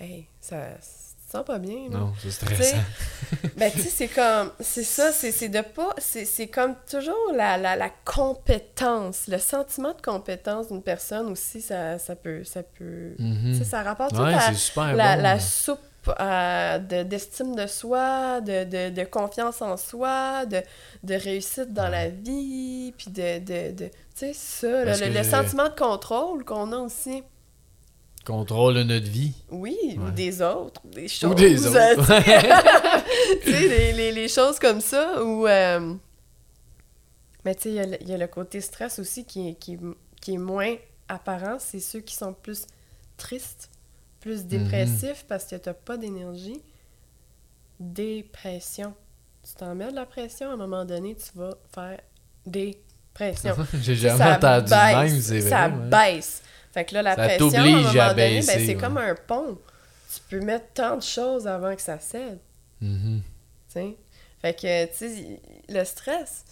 Hey, 0.00 0.26
ça, 0.40 0.68
ça 1.26 1.38
sent 1.38 1.44
pas 1.44 1.58
bien, 1.58 1.88
là. 1.90 1.98
Non, 1.98 2.12
c'est 2.22 2.30
stressant. 2.30 2.76
ben, 3.56 3.70
tu 3.72 3.80
sais, 3.80 3.88
c'est 3.90 4.08
comme, 4.08 4.50
c'est 4.60 4.84
ça, 4.84 5.10
c'est 5.12 5.48
de 5.48 5.60
pas, 5.62 5.90
c'est 5.98 6.46
comme 6.48 6.74
toujours 6.90 7.32
la, 7.34 7.56
la, 7.56 7.76
la 7.76 7.90
compétence, 8.04 9.26
le 9.28 9.38
sentiment 9.38 9.92
de 9.92 10.00
compétence 10.02 10.68
d'une 10.68 10.82
personne 10.82 11.26
aussi, 11.32 11.60
ça, 11.60 11.98
ça 11.98 12.14
peut, 12.16 12.44
ça 12.44 12.62
peut, 12.62 13.14
Mhm. 13.18 13.62
ça 13.64 13.82
rapporte 13.82 14.14
tout 14.14 14.22
à 14.22 14.52
super 14.54 14.94
la, 14.94 15.16
bon. 15.16 15.22
la 15.22 15.40
soupe 15.40 15.80
euh, 16.20 16.78
de- 16.78 17.02
d'estime 17.02 17.56
de, 17.56 17.66
soi, 17.66 18.40
de, 18.42 18.64
de, 18.64 18.90
de 18.94 19.04
confiance 19.04 19.62
en 19.62 19.76
soi, 19.78 20.44
de, 20.46 20.60
de 21.02 21.14
réussite 21.14 21.72
dans 21.72 21.88
la 21.88 22.08
vie, 22.10 22.92
puis 22.96 23.10
de, 23.10 23.38
de, 23.38 23.72
de 23.74 23.84
tu 23.86 23.92
sais, 24.14 24.32
ça, 24.34 24.84
le, 24.84 25.12
le 25.14 25.22
sentiment 25.24 25.64
de 25.64 25.74
contrôle 25.74 26.44
qu'on 26.44 26.72
a 26.72 26.76
aussi, 26.76 27.22
Contrôle 28.24 28.78
notre 28.82 29.08
vie. 29.10 29.32
oui, 29.50 29.76
ou 29.98 30.10
des 30.10 30.40
autres, 30.42 30.80
des 30.86 31.08
choses. 31.08 31.30
Ou 31.30 31.34
des 31.34 31.66
autres. 31.66 32.22
tu 33.44 33.50
sais, 33.52 33.68
les, 33.68 33.92
les, 33.92 34.12
les 34.12 34.28
choses 34.28 34.58
comme 34.58 34.80
ça, 34.80 35.22
ou... 35.22 35.46
euh, 35.46 35.94
Mais 37.44 37.54
tu 37.54 37.62
sais, 37.62 37.68
il 37.70 37.74
y 37.74 37.80
a 37.80 37.86
le- 37.86 37.98
il 38.02 38.08
y, 38.08 38.14
a 38.14 38.18
le 38.18 38.26
côté 38.26 38.60
stress 38.60 38.98
aussi 38.98 39.24
qui 39.26 39.50
est, 39.50 39.54
qui, 39.54 39.78
qui 40.20 40.34
est 40.34 40.38
moins 40.38 40.74
apparent, 41.08 41.58
c'est 41.58 41.80
ceux 41.80 42.00
qui 42.00 42.14
sont 42.14 42.32
plus 42.32 42.66
tristes, 43.18 43.68
plus 44.20 44.42
Mhm. 44.42 44.48
dépressifs 44.48 45.24
parce 45.28 45.44
que 45.44 45.56
t'as 45.56 45.74
pas 45.74 45.96
d'énergie. 45.98 46.62
Dépression. 47.80 48.94
Tu 49.46 49.54
t'en 49.54 49.74
mets 49.74 49.90
de 49.90 49.96
la 49.96 50.06
pression, 50.06 50.48
à 50.50 50.54
un 50.54 50.56
moment 50.56 50.84
donné, 50.84 51.14
tu 51.16 51.36
vas 51.38 51.50
faire 51.74 52.00
dépression. 52.46 53.54
J'ai 53.82 53.96
Ça 53.96 54.16
jamais 54.16 54.36
entendu 54.36 54.70
même, 54.72 55.20
c'est 55.20 55.40
vrai. 55.40 55.50
Ça 55.50 55.68
ouais. 55.68 55.88
baisse. 55.90 56.42
Fait 56.74 56.84
que 56.84 56.94
là, 56.94 57.02
la 57.02 57.14
Ça 57.16 57.22
pression, 57.24 57.46
à 57.52 57.60
un 57.60 57.64
moment 57.70 58.00
à 58.00 58.08
donné, 58.14 58.40
ben, 58.40 58.42
c'est 58.42 58.66
ouais. 58.66 58.74
comme 58.74 58.98
un 58.98 59.14
pont. 59.14 59.56
Tu 60.12 60.20
peux 60.28 60.40
mettre 60.44 60.66
tant 60.74 60.96
de 60.96 61.02
choses 61.02 61.46
avant 61.46 61.74
que 61.74 61.80
ça 61.82 61.98
cède. 62.00 62.38
Sais. 63.68 63.96
Fait 64.42 64.54
que, 64.54 64.84
tu 64.86 64.92
sais, 64.94 65.40
le 65.68 65.84
stress, 65.84 66.44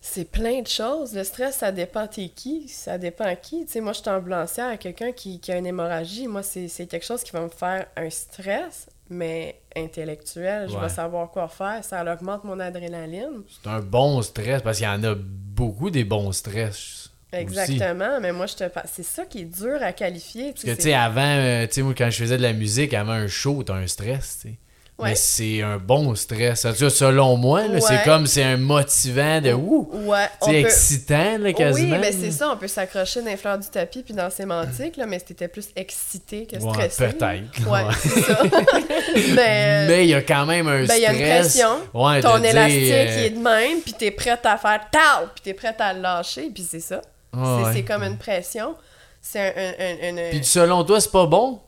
c'est 0.00 0.30
plein 0.30 0.62
de 0.62 0.66
choses. 0.68 1.14
Le 1.14 1.24
stress, 1.24 1.56
ça 1.56 1.72
dépend 1.72 2.06
t'es 2.06 2.28
qui, 2.28 2.68
ça 2.68 2.98
dépend 2.98 3.24
à 3.24 3.34
qui. 3.36 3.64
Tu 3.66 3.72
sais, 3.72 3.80
moi, 3.80 3.92
je 3.92 4.00
suis 4.00 4.10
ambulancière 4.10 4.66
à 4.68 4.76
quelqu'un 4.76 5.12
qui, 5.12 5.40
qui 5.40 5.50
a 5.50 5.56
une 5.56 5.66
hémorragie. 5.66 6.28
Moi, 6.28 6.42
c'est 6.42 6.68
c'est 6.68 6.86
quelque 6.86 7.06
chose 7.06 7.22
qui 7.24 7.32
va 7.32 7.40
me 7.40 7.48
faire 7.48 7.86
un 7.96 8.10
stress, 8.10 8.86
mais 9.08 9.60
intellectuel. 9.74 10.68
Je 10.68 10.74
Ouais. 10.74 10.82
vais 10.82 10.88
savoir 10.88 11.30
quoi 11.30 11.48
faire. 11.48 11.82
Ça 11.82 12.04
augmente 12.12 12.44
mon 12.44 12.60
adrénaline. 12.60 13.42
C'est 13.48 13.68
un 13.68 13.80
bon 13.80 14.22
stress 14.22 14.62
parce 14.62 14.76
qu'il 14.78 14.86
y 14.86 14.90
en 14.90 15.02
a 15.04 15.14
beaucoup 15.16 15.90
des 15.90 16.04
bons 16.04 16.32
stress. 16.32 17.05
Aussi. 17.32 17.42
Exactement, 17.42 18.20
mais 18.20 18.32
moi, 18.32 18.46
je 18.46 18.54
te 18.54 18.64
parle. 18.68 18.86
C'est 18.92 19.04
ça 19.04 19.24
qui 19.24 19.40
est 19.40 19.44
dur 19.44 19.78
à 19.82 19.92
qualifier. 19.92 20.52
Parce 20.52 20.64
que, 20.64 20.70
tu 20.74 20.82
sais, 20.82 20.94
avant, 20.94 21.20
euh, 21.24 21.66
tu 21.66 21.72
sais, 21.74 21.82
moi, 21.82 21.94
quand 21.96 22.10
je 22.10 22.18
faisais 22.18 22.36
de 22.36 22.42
la 22.42 22.52
musique, 22.52 22.94
avant 22.94 23.12
un 23.12 23.26
show, 23.28 23.62
t'as 23.62 23.74
un 23.74 23.86
stress, 23.86 24.38
tu 24.42 24.48
sais. 24.48 24.54
Ouais. 24.98 25.10
Mais 25.10 25.14
c'est 25.14 25.60
un 25.60 25.76
bon 25.76 26.14
stress. 26.14 26.66
Selon 26.72 27.36
moi, 27.36 27.66
là, 27.66 27.74
Ouais. 27.74 27.80
c'est 27.82 28.02
comme, 28.02 28.26
c'est 28.26 28.42
un 28.42 28.56
motivant 28.56 29.42
de 29.42 29.52
ouh, 29.52 29.90
Ouais, 29.92 30.24
sais, 30.40 30.50
peut... 30.52 30.56
excitant, 30.56 31.36
là, 31.36 31.52
quasiment. 31.52 31.96
Oui, 31.96 32.00
mais 32.00 32.12
c'est 32.12 32.30
ça, 32.30 32.50
on 32.50 32.56
peut 32.56 32.66
s'accrocher 32.66 33.20
dans 33.20 33.26
les 33.28 33.36
fleurs 33.36 33.58
du 33.58 33.68
tapis 33.68 34.02
puis 34.02 34.14
dans 34.14 34.22
la 34.22 34.30
sémantique, 34.30 34.96
là, 34.96 35.04
mais 35.04 35.18
c'était 35.18 35.48
plus 35.48 35.68
excité 35.76 36.46
que 36.46 36.56
Ouais, 36.56 36.88
stressé. 36.88 37.12
peut-être. 37.12 37.68
Ouais, 37.68 37.82
Ouais. 37.82 37.92
c'est 38.00 38.20
ça. 38.22 38.42
mais 39.34 39.86
euh, 39.90 40.02
il 40.02 40.08
y 40.08 40.14
a 40.14 40.22
quand 40.22 40.46
même 40.46 40.66
un 40.66 40.84
ben, 40.86 40.94
il 40.96 41.02
y 41.02 41.06
a 41.06 41.12
stress. 41.12 41.20
une 41.20 41.40
pression. 41.40 41.68
Ouais, 41.92 42.20
Ton 42.22 42.42
élastique, 42.42 42.92
euh, 42.92 43.14
il 43.18 43.24
est 43.26 43.30
de 43.30 43.38
même, 43.42 43.80
puis 43.82 43.92
t'es 43.92 44.10
prête 44.10 44.46
à 44.46 44.56
faire 44.56 44.80
tau, 44.90 45.26
puis 45.34 45.42
t'es 45.44 45.52
prête 45.52 45.78
à 45.78 45.92
le 45.92 46.00
lâcher, 46.00 46.50
puis 46.54 46.66
c'est 46.66 46.80
ça. 46.80 47.02
Ouais, 47.36 47.72
c'est 47.72 47.78
ouais. 47.78 47.84
comme 47.84 48.02
une 48.02 48.18
pression. 48.18 48.74
C'est 49.20 49.40
un, 49.40 49.52
un, 49.56 50.14
un- 50.14 50.18
un- 50.18 50.30
Puis 50.30 50.44
selon 50.44 50.84
toi, 50.84 51.00
c'est 51.00 51.10
pas 51.10 51.26
bon? 51.26 51.60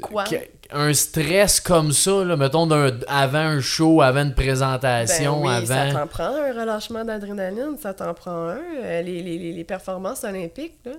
Quoi? 0.00 0.24
Un 0.70 0.94
stress 0.94 1.60
comme 1.60 1.92
ça, 1.92 2.24
là, 2.24 2.36
mettons, 2.36 2.68
avant 3.06 3.38
un 3.38 3.60
show, 3.60 4.00
avant 4.00 4.22
une 4.22 4.28
Ben 4.30 4.34
présentation, 4.34 5.44
ça 5.66 5.82
avant. 5.82 6.00
t'en 6.00 6.06
prend 6.06 6.34
un 6.34 6.52
relâchement 6.60 7.04
d'adrénaline, 7.04 7.76
ça 7.80 7.92
t'en 7.92 8.14
prend 8.14 8.48
un. 8.48 8.58
Euh, 8.82 9.02
Les, 9.02 9.22
les, 9.22 9.38
les, 9.38 9.52
les 9.52 9.64
performances 9.64 10.24
olympiques, 10.24 10.78
là. 10.84 10.92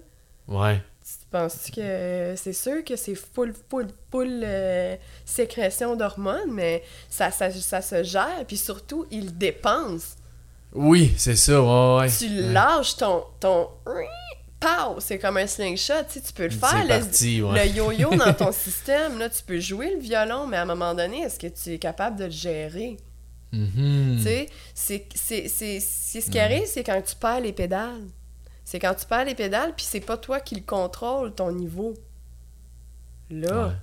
Ouais. 0.48 0.82
Tu 1.06 1.26
penses 1.32 1.70
que 1.76 2.34
c'est 2.38 2.54
sûr 2.54 2.84
que 2.86 2.96
c'est 2.96 3.16
full, 3.16 3.54
full, 3.70 3.88
full 4.12 4.42
euh, 4.44 4.96
sécrétion 5.26 5.96
d'hormones, 5.96 6.52
mais 6.52 6.84
ça, 7.10 7.32
ça, 7.32 7.50
ça 7.50 7.82
se 7.82 8.04
gère, 8.04 8.46
puis 8.48 8.58
surtout, 8.58 9.06
ils 9.10 9.36
dépensent. 9.38 10.16
Oui, 10.76 11.14
c'est 11.18 11.36
ça, 11.36 11.62
ouais, 11.62 12.02
ouais. 12.02 12.10
Tu 12.12 12.28
lâches 12.52 12.96
ton. 12.98 13.24
ton... 13.40 13.68
C'est 15.00 15.20
comme 15.20 15.36
un 15.38 15.46
slingshot, 15.46 15.94
tu 16.08 16.14
sais, 16.14 16.22
tu 16.22 16.32
peux 16.32 16.44
le 16.46 16.50
faire. 16.50 16.84
Le- 16.84 16.88
parti, 16.88 17.42
ouais. 17.42 17.66
Le 17.68 17.72
yo-yo 17.76 18.16
dans 18.16 18.34
ton 18.34 18.52
système, 18.54 19.20
là, 19.20 19.30
tu 19.30 19.44
peux 19.44 19.60
jouer 19.60 19.94
le 19.94 20.00
violon, 20.00 20.48
mais 20.48 20.56
à 20.58 20.62
un 20.62 20.66
moment 20.66 20.94
donné, 20.96 21.20
est-ce 21.24 21.38
que 21.38 21.48
tu 21.48 21.74
es 21.74 21.80
capable 21.80 22.18
de 22.18 22.26
le 22.26 22.32
gérer? 22.32 22.96
Mhm. 23.52 24.20
Sais, 24.24 24.48
c'est, 24.74 25.06
c'est, 25.14 25.48
c'est, 25.50 25.80
c'est 25.82 26.22
ce 26.22 26.32
qui 26.32 26.40
arrive, 26.40 26.64
c'est 26.66 26.84
quand 26.84 27.02
tu 27.06 27.16
perds 27.16 27.42
les 27.42 27.52
pédales. 27.52 28.02
C'est 28.64 28.80
quand 28.80 28.94
tu 28.96 29.06
perds 29.06 29.26
les 29.26 29.36
pédales, 29.36 29.74
puis 29.76 29.86
c'est 29.88 30.00
pas 30.00 30.16
toi 30.18 30.40
qui 30.40 30.56
le 30.56 30.62
contrôle, 30.62 31.34
ton 31.36 31.52
niveau. 31.52 31.94
Là, 33.30 33.68
Ouais. 33.68 33.74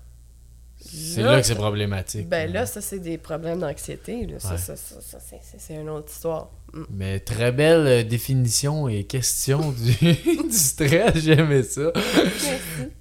C'est 0.83 1.23
là, 1.23 1.33
là 1.33 1.41
que 1.43 1.47
c'est 1.47 1.55
problématique. 1.57 2.27
ben 2.27 2.51
là, 2.51 2.65
ça, 2.65 2.81
c'est 2.81 3.01
des 3.01 3.19
problèmes 3.19 3.61
d'anxiété. 3.61 4.27
Ça, 4.39 4.57
ça, 4.57 4.77
ça, 4.77 5.19
c'est 5.59 5.75
une 5.75 5.91
autre 5.91 6.11
histoire. 6.11 6.49
Mais 6.91 7.19
très 7.21 7.51
belle 7.53 7.87
euh, 7.87 8.03
définition 8.05 8.89
et 8.89 9.05
question 9.05 9.73
du, 9.73 9.93
du 10.49 10.53
stress, 10.53 11.17
j'aimais 11.17 11.63
ça. 11.65 11.93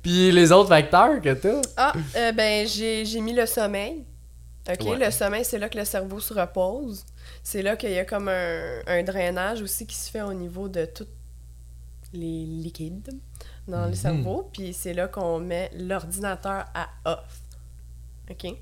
Puis 0.01 0.31
les 0.31 0.51
autres 0.51 0.69
facteurs 0.69 1.21
que 1.21 1.33
t'as? 1.33 1.61
Ah, 1.77 1.93
euh, 2.15 2.31
ben, 2.31 2.67
j'ai, 2.67 3.05
mis 3.21 3.33
le 3.33 3.45
sommeil. 3.45 4.05
OK, 4.71 4.85
Ouais. 4.87 5.05
le 5.05 5.11
sommeil, 5.11 5.45
c'est 5.45 5.57
là 5.59 5.69
que 5.69 5.77
le 5.77 5.85
cerveau 5.85 6.19
se 6.19 6.33
repose. 6.33 7.05
C'est 7.43 7.61
là 7.61 7.75
qu'il 7.75 7.91
y 7.91 7.97
a 7.99 8.05
comme 8.05 8.27
un, 8.27 8.79
un 8.87 9.03
drainage 9.03 9.61
aussi 9.61 9.85
qui 9.87 9.95
se 9.95 10.09
fait 10.11 10.21
au 10.21 10.33
niveau 10.33 10.67
de 10.67 10.85
tous 10.85 11.07
les 12.13 12.45
liquides 12.45 13.09
dans 13.67 13.83
Mhm. 13.83 13.89
le 13.89 13.95
cerveau. 13.95 14.49
Puis 14.51 14.73
c'est 14.73 14.93
là 14.93 15.07
qu'on 15.07 15.39
met 15.39 15.69
l'ordinateur 15.77 16.65
à 16.73 16.87
off. 17.05 17.39
OK? 18.31 18.53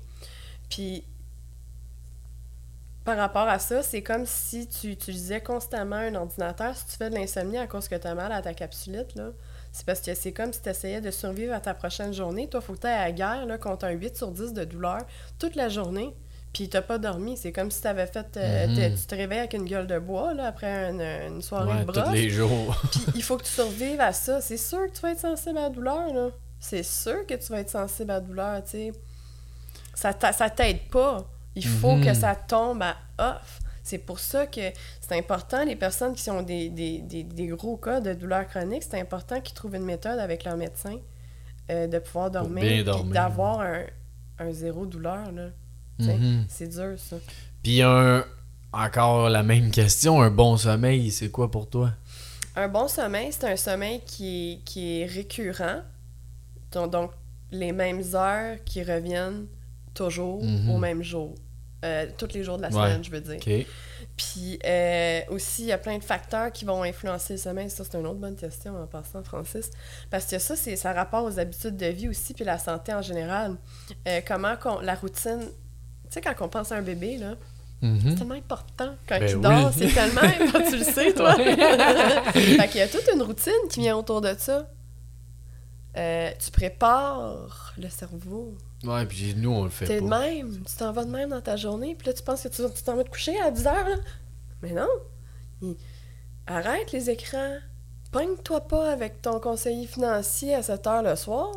Puis 0.70 1.02
par 3.08 3.16
rapport 3.16 3.48
à 3.48 3.58
ça, 3.58 3.82
c'est 3.82 4.02
comme 4.02 4.26
si 4.26 4.68
tu 4.68 4.88
utilisais 4.90 5.40
constamment 5.40 5.96
un 5.96 6.14
ordinateur. 6.14 6.76
Si 6.76 6.84
tu 6.86 6.92
fais 6.98 7.08
de 7.08 7.14
l'insomnie 7.14 7.56
à 7.56 7.66
cause 7.66 7.88
que 7.88 7.94
tu 7.94 8.06
as 8.06 8.14
mal 8.14 8.30
à 8.32 8.42
ta 8.42 8.52
capsulite, 8.52 9.14
là, 9.14 9.30
c'est 9.72 9.86
parce 9.86 10.00
que 10.02 10.14
c'est 10.14 10.32
comme 10.32 10.52
si 10.52 10.60
tu 10.60 10.68
essayais 10.68 11.00
de 11.00 11.10
survivre 11.10 11.54
à 11.54 11.60
ta 11.60 11.72
prochaine 11.72 12.12
journée. 12.12 12.48
Toi, 12.48 12.60
il 12.62 12.66
faut 12.66 12.74
que 12.74 12.80
tu 12.80 12.86
à 12.86 13.04
la 13.04 13.12
guerre 13.12 13.46
là, 13.46 13.56
contre 13.56 13.86
un 13.86 13.92
8 13.92 14.14
sur 14.16 14.30
10 14.30 14.52
de 14.52 14.64
douleur 14.64 14.98
toute 15.38 15.54
la 15.56 15.68
journée. 15.70 16.14
Puis 16.52 16.68
t'as 16.68 16.82
pas 16.82 16.98
dormi. 16.98 17.36
C'est 17.38 17.52
comme 17.52 17.70
si 17.70 17.80
t'avais 17.80 18.06
fait. 18.06 18.36
euh, 18.36 18.66
Mhm. 18.66 18.94
Tu 18.96 19.06
te 19.06 19.14
réveilles 19.14 19.38
avec 19.38 19.54
une 19.54 19.64
gueule 19.64 19.86
de 19.86 19.98
bois 19.98 20.34
là, 20.34 20.46
après 20.48 20.90
une, 20.90 21.00
une 21.00 21.40
soirée 21.42 21.72
Ouais, 21.72 21.84
de 21.86 21.92
tous 21.92 22.00
brosse. 22.00 22.12
les 22.12 22.28
jours. 22.30 22.76
Puis 22.92 23.04
il 23.14 23.22
faut 23.22 23.36
que 23.38 23.44
tu 23.44 23.50
survives 23.52 24.00
à 24.00 24.12
ça. 24.12 24.40
C'est 24.42 24.56
sûr 24.58 24.86
que 24.86 24.92
tu 24.92 25.00
vas 25.00 25.12
être 25.12 25.20
sensible 25.20 25.56
à 25.58 25.62
la 25.62 25.70
douleur, 25.70 26.12
là. 26.12 26.28
C'est 26.60 26.82
sûr 26.82 27.24
que 27.26 27.34
tu 27.34 27.52
vas 27.52 27.60
être 27.60 27.70
sensible 27.70 28.10
à 28.10 28.14
la 28.14 28.20
douleur, 28.20 28.64
tu 28.64 28.70
sais. 28.70 28.92
Ça 29.94 30.12
ça 30.32 30.50
t'aide 30.50 30.88
pas. 30.90 31.26
Il 31.58 31.66
faut 31.66 31.96
Mhm. 31.96 32.04
que 32.04 32.14
ça 32.14 32.34
tombe 32.36 32.82
à 32.82 32.96
off. 33.18 33.60
C'est 33.82 33.98
pour 33.98 34.18
ça 34.18 34.46
que 34.46 34.60
c'est 35.00 35.16
important, 35.18 35.64
les 35.64 35.74
personnes 35.76 36.14
qui 36.14 36.30
ont 36.30 36.42
des, 36.42 36.68
des, 36.68 36.98
des, 37.00 37.22
des 37.24 37.46
gros 37.46 37.76
cas 37.78 38.00
de 38.00 38.12
douleur 38.14 38.46
chronique, 38.46 38.82
c'est 38.88 39.00
important 39.00 39.40
qu'ils 39.40 39.54
trouvent 39.54 39.74
une 39.74 39.84
méthode 39.84 40.18
avec 40.18 40.44
leur 40.44 40.56
médecin 40.56 40.96
euh, 41.70 41.86
de 41.86 41.98
pouvoir 41.98 42.30
dormir, 42.30 42.84
dormir. 42.84 43.12
d'avoir 43.14 43.60
un, 43.60 43.82
un 44.38 44.52
zéro 44.52 44.86
douleur, 44.86 45.32
là. 45.32 45.48
Mhm. 45.98 46.44
C'est 46.48 46.68
dur, 46.68 46.94
ça. 46.98 47.16
Puis 47.62 47.82
un. 47.82 48.24
Encore 48.70 49.30
la 49.30 49.42
même 49.42 49.70
question, 49.70 50.20
un 50.20 50.30
bon 50.30 50.58
sommeil, 50.58 51.10
c'est 51.10 51.30
quoi 51.30 51.50
pour 51.50 51.68
toi? 51.70 51.90
Un 52.54 52.68
bon 52.68 52.86
sommeil, 52.86 53.28
c'est 53.32 53.50
un 53.50 53.56
sommeil 53.56 54.02
qui 54.04 54.52
est, 54.52 54.64
qui 54.64 55.00
est 55.00 55.06
récurrent. 55.06 55.80
Donc, 56.72 56.90
donc, 56.92 57.10
les 57.50 57.72
mêmes 57.72 58.02
heures 58.14 58.58
qui 58.66 58.82
reviennent 58.82 59.46
toujours 59.94 60.44
Mhm. 60.44 60.70
au 60.70 60.76
même 60.78 61.02
jour. 61.02 61.34
Euh, 61.84 62.06
tous 62.18 62.32
les 62.34 62.42
jours 62.42 62.56
de 62.56 62.62
la 62.62 62.68
Ouais. 62.68 62.74
semaine, 62.74 63.04
je 63.04 63.10
veux 63.10 63.20
dire. 63.20 63.38
Puis 64.16 64.58
euh, 64.66 65.20
aussi, 65.28 65.62
il 65.62 65.68
y 65.68 65.72
a 65.72 65.78
plein 65.78 65.96
de 65.96 66.02
facteurs 66.02 66.50
qui 66.50 66.64
vont 66.64 66.82
influencer 66.82 67.34
le 67.34 67.38
sommeil. 67.38 67.70
Ça, 67.70 67.84
c'est 67.84 67.96
une 67.96 68.06
autre 68.06 68.18
bonne 68.18 68.34
question 68.34 68.76
en 68.82 68.86
passant, 68.88 69.22
Francis. 69.22 69.70
Parce 70.10 70.26
que 70.26 70.40
ça, 70.40 70.56
c'est 70.56 70.74
ça 70.74 70.92
rapport 70.92 71.22
aux 71.24 71.38
habitudes 71.38 71.76
de 71.76 71.86
vie 71.86 72.08
aussi, 72.08 72.34
puis 72.34 72.44
la 72.44 72.58
santé 72.58 72.92
en 72.92 73.00
général. 73.02 73.54
Euh, 74.08 74.20
comment 74.26 74.56
qu'on, 74.56 74.80
la 74.80 74.96
routine... 74.96 75.40
Tu 75.42 76.14
sais, 76.14 76.20
quand 76.20 76.34
on 76.40 76.48
pense 76.48 76.72
à 76.72 76.76
un 76.76 76.82
bébé, 76.82 77.16
là, 77.18 77.34
Mhm. 77.80 78.00
c'est 78.10 78.14
tellement 78.16 78.34
important. 78.34 78.96
Quand 79.08 79.20
Ben 79.20 79.28
il 79.28 79.36
oui. 79.36 79.42
dort, 79.42 79.70
c'est 79.72 79.86
tellement 79.94 80.20
important. 80.40 80.68
Tu 80.68 80.78
le 80.78 80.82
sais, 80.84 81.12
toi. 81.12 81.34
fait 82.32 82.68
qu'il 82.68 82.80
y 82.80 82.82
a 82.82 82.88
toute 82.88 83.08
une 83.14 83.22
routine 83.22 83.52
qui 83.70 83.78
vient 83.80 83.96
autour 83.96 84.20
de 84.20 84.34
ça. 84.36 84.66
Tu 85.94 86.50
prépares 86.50 87.74
le 87.80 87.88
cerveau. 87.88 88.56
Ouais, 88.84 89.06
puis 89.06 89.34
nous, 89.36 89.50
on 89.50 89.64
le 89.64 89.70
fait 89.70 89.86
T'es 89.86 90.00
de 90.00 90.08
pas. 90.08 90.20
même. 90.20 90.62
Tu 90.64 90.76
t'en 90.76 90.92
vas 90.92 91.04
de 91.04 91.10
même 91.10 91.30
dans 91.30 91.40
ta 91.40 91.56
journée, 91.56 91.94
puis 91.96 92.06
là, 92.06 92.12
tu 92.12 92.22
penses 92.22 92.42
que 92.44 92.48
tu 92.48 92.62
tu 92.74 92.82
t'en 92.82 92.94
vas 92.96 93.04
te 93.04 93.10
coucher 93.10 93.38
à 93.40 93.50
10 93.50 93.66
heures, 93.66 93.88
là. 93.88 93.96
Mais 94.62 94.72
non. 94.72 94.88
Il- 95.62 95.76
Arrête 96.46 96.92
les 96.92 97.10
écrans. 97.10 97.56
Pogne-toi 98.12 98.60
pas 98.62 98.90
avec 98.90 99.20
ton 99.20 99.38
conseiller 99.40 99.86
financier 99.86 100.54
à 100.54 100.62
7 100.62 100.86
heures 100.86 101.02
le 101.02 101.14
soir. 101.16 101.50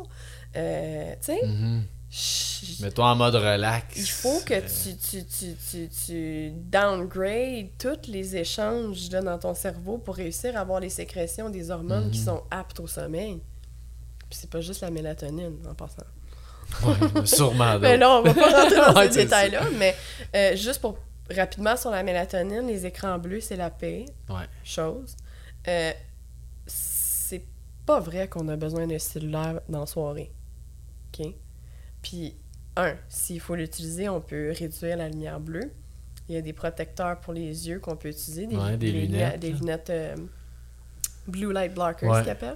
Euh, 0.56 1.12
tu 1.12 1.32
sais, 1.32 1.46
Mhm. 1.46 1.84
chut, 2.10 2.80
Mets-toi 2.80 3.06
en 3.06 3.16
mode 3.16 3.36
relax. 3.36 3.96
il 3.96 4.06
faut 4.06 4.40
que 4.44 4.60
tu, 4.60 4.96
tu, 4.98 5.24
tu, 5.24 5.54
tu, 5.70 5.88
tu 5.88 6.50
downgrades 6.56 7.68
tous 7.78 8.06
les 8.10 8.36
échanges 8.36 9.08
là, 9.10 9.22
dans 9.22 9.38
ton 9.38 9.54
cerveau 9.54 9.96
pour 9.96 10.16
réussir 10.16 10.54
à 10.56 10.60
avoir 10.60 10.80
les 10.80 10.90
sécrétions 10.90 11.48
des 11.48 11.70
hormones 11.70 12.10
qui 12.10 12.18
Mhm. 12.18 12.24
sont 12.26 12.42
aptes 12.50 12.80
au 12.80 12.86
sommeil. 12.86 13.40
Puis 14.28 14.38
c'est 14.40 14.50
pas 14.50 14.60
juste 14.60 14.82
la 14.82 14.90
mélatonine, 14.90 15.56
en 15.66 15.74
passant. 15.74 16.02
Ouais, 16.84 17.26
sûrement. 17.26 17.78
Mais 17.78 17.96
là, 17.96 18.10
on 18.18 18.22
va 18.22 18.34
pas 18.34 18.62
rentrer 18.62 18.76
dans 18.76 18.94
Ouais, 19.00 19.10
ces 19.10 19.24
détails-là, 19.24 19.62
mais 19.78 19.94
euh, 20.34 20.56
juste 20.56 20.80
pour 20.80 20.98
rapidement 21.34 21.76
sur 21.76 21.90
la 21.90 22.02
mélatonine, 22.02 22.66
les 22.66 22.84
écrans 22.86 23.18
bleus, 23.18 23.40
c'est 23.40 23.56
la 23.56 23.70
pire 23.70 24.06
Ouais. 24.28 24.46
chose. 24.64 25.16
Euh, 25.68 25.92
c'est 26.66 27.44
pas 27.86 28.00
vrai 28.00 28.28
qu'on 28.28 28.48
a 28.48 28.56
besoin 28.56 28.86
d'un 28.86 28.98
cellulaire 28.98 29.60
dans 29.68 29.80
la 29.80 29.86
soirée. 29.86 30.32
OK? 31.18 31.26
Puis, 32.02 32.36
un, 32.76 32.94
s'il 33.08 33.40
faut 33.40 33.54
l'utiliser, 33.54 34.08
on 34.08 34.20
peut 34.20 34.52
réduire 34.58 34.96
la 34.96 35.08
lumière 35.08 35.40
bleue. 35.40 35.70
Il 36.28 36.34
y 36.34 36.38
a 36.38 36.40
des 36.40 36.52
protecteurs 36.52 37.20
pour 37.20 37.32
les 37.32 37.68
yeux 37.68 37.78
qu'on 37.80 37.96
peut 37.96 38.08
utiliser, 38.08 38.46
des, 38.46 38.56
Ouais, 38.56 38.76
des 38.76 38.92
lunettes, 38.92 39.40
Des 39.40 39.50
lunettes 39.52 39.90
euh, 39.90 40.16
blue 41.26 41.52
light 41.52 41.74
blockers, 41.74 42.10
Ouais. 42.10 42.22
qu'ils 42.22 42.30
appellent. 42.30 42.54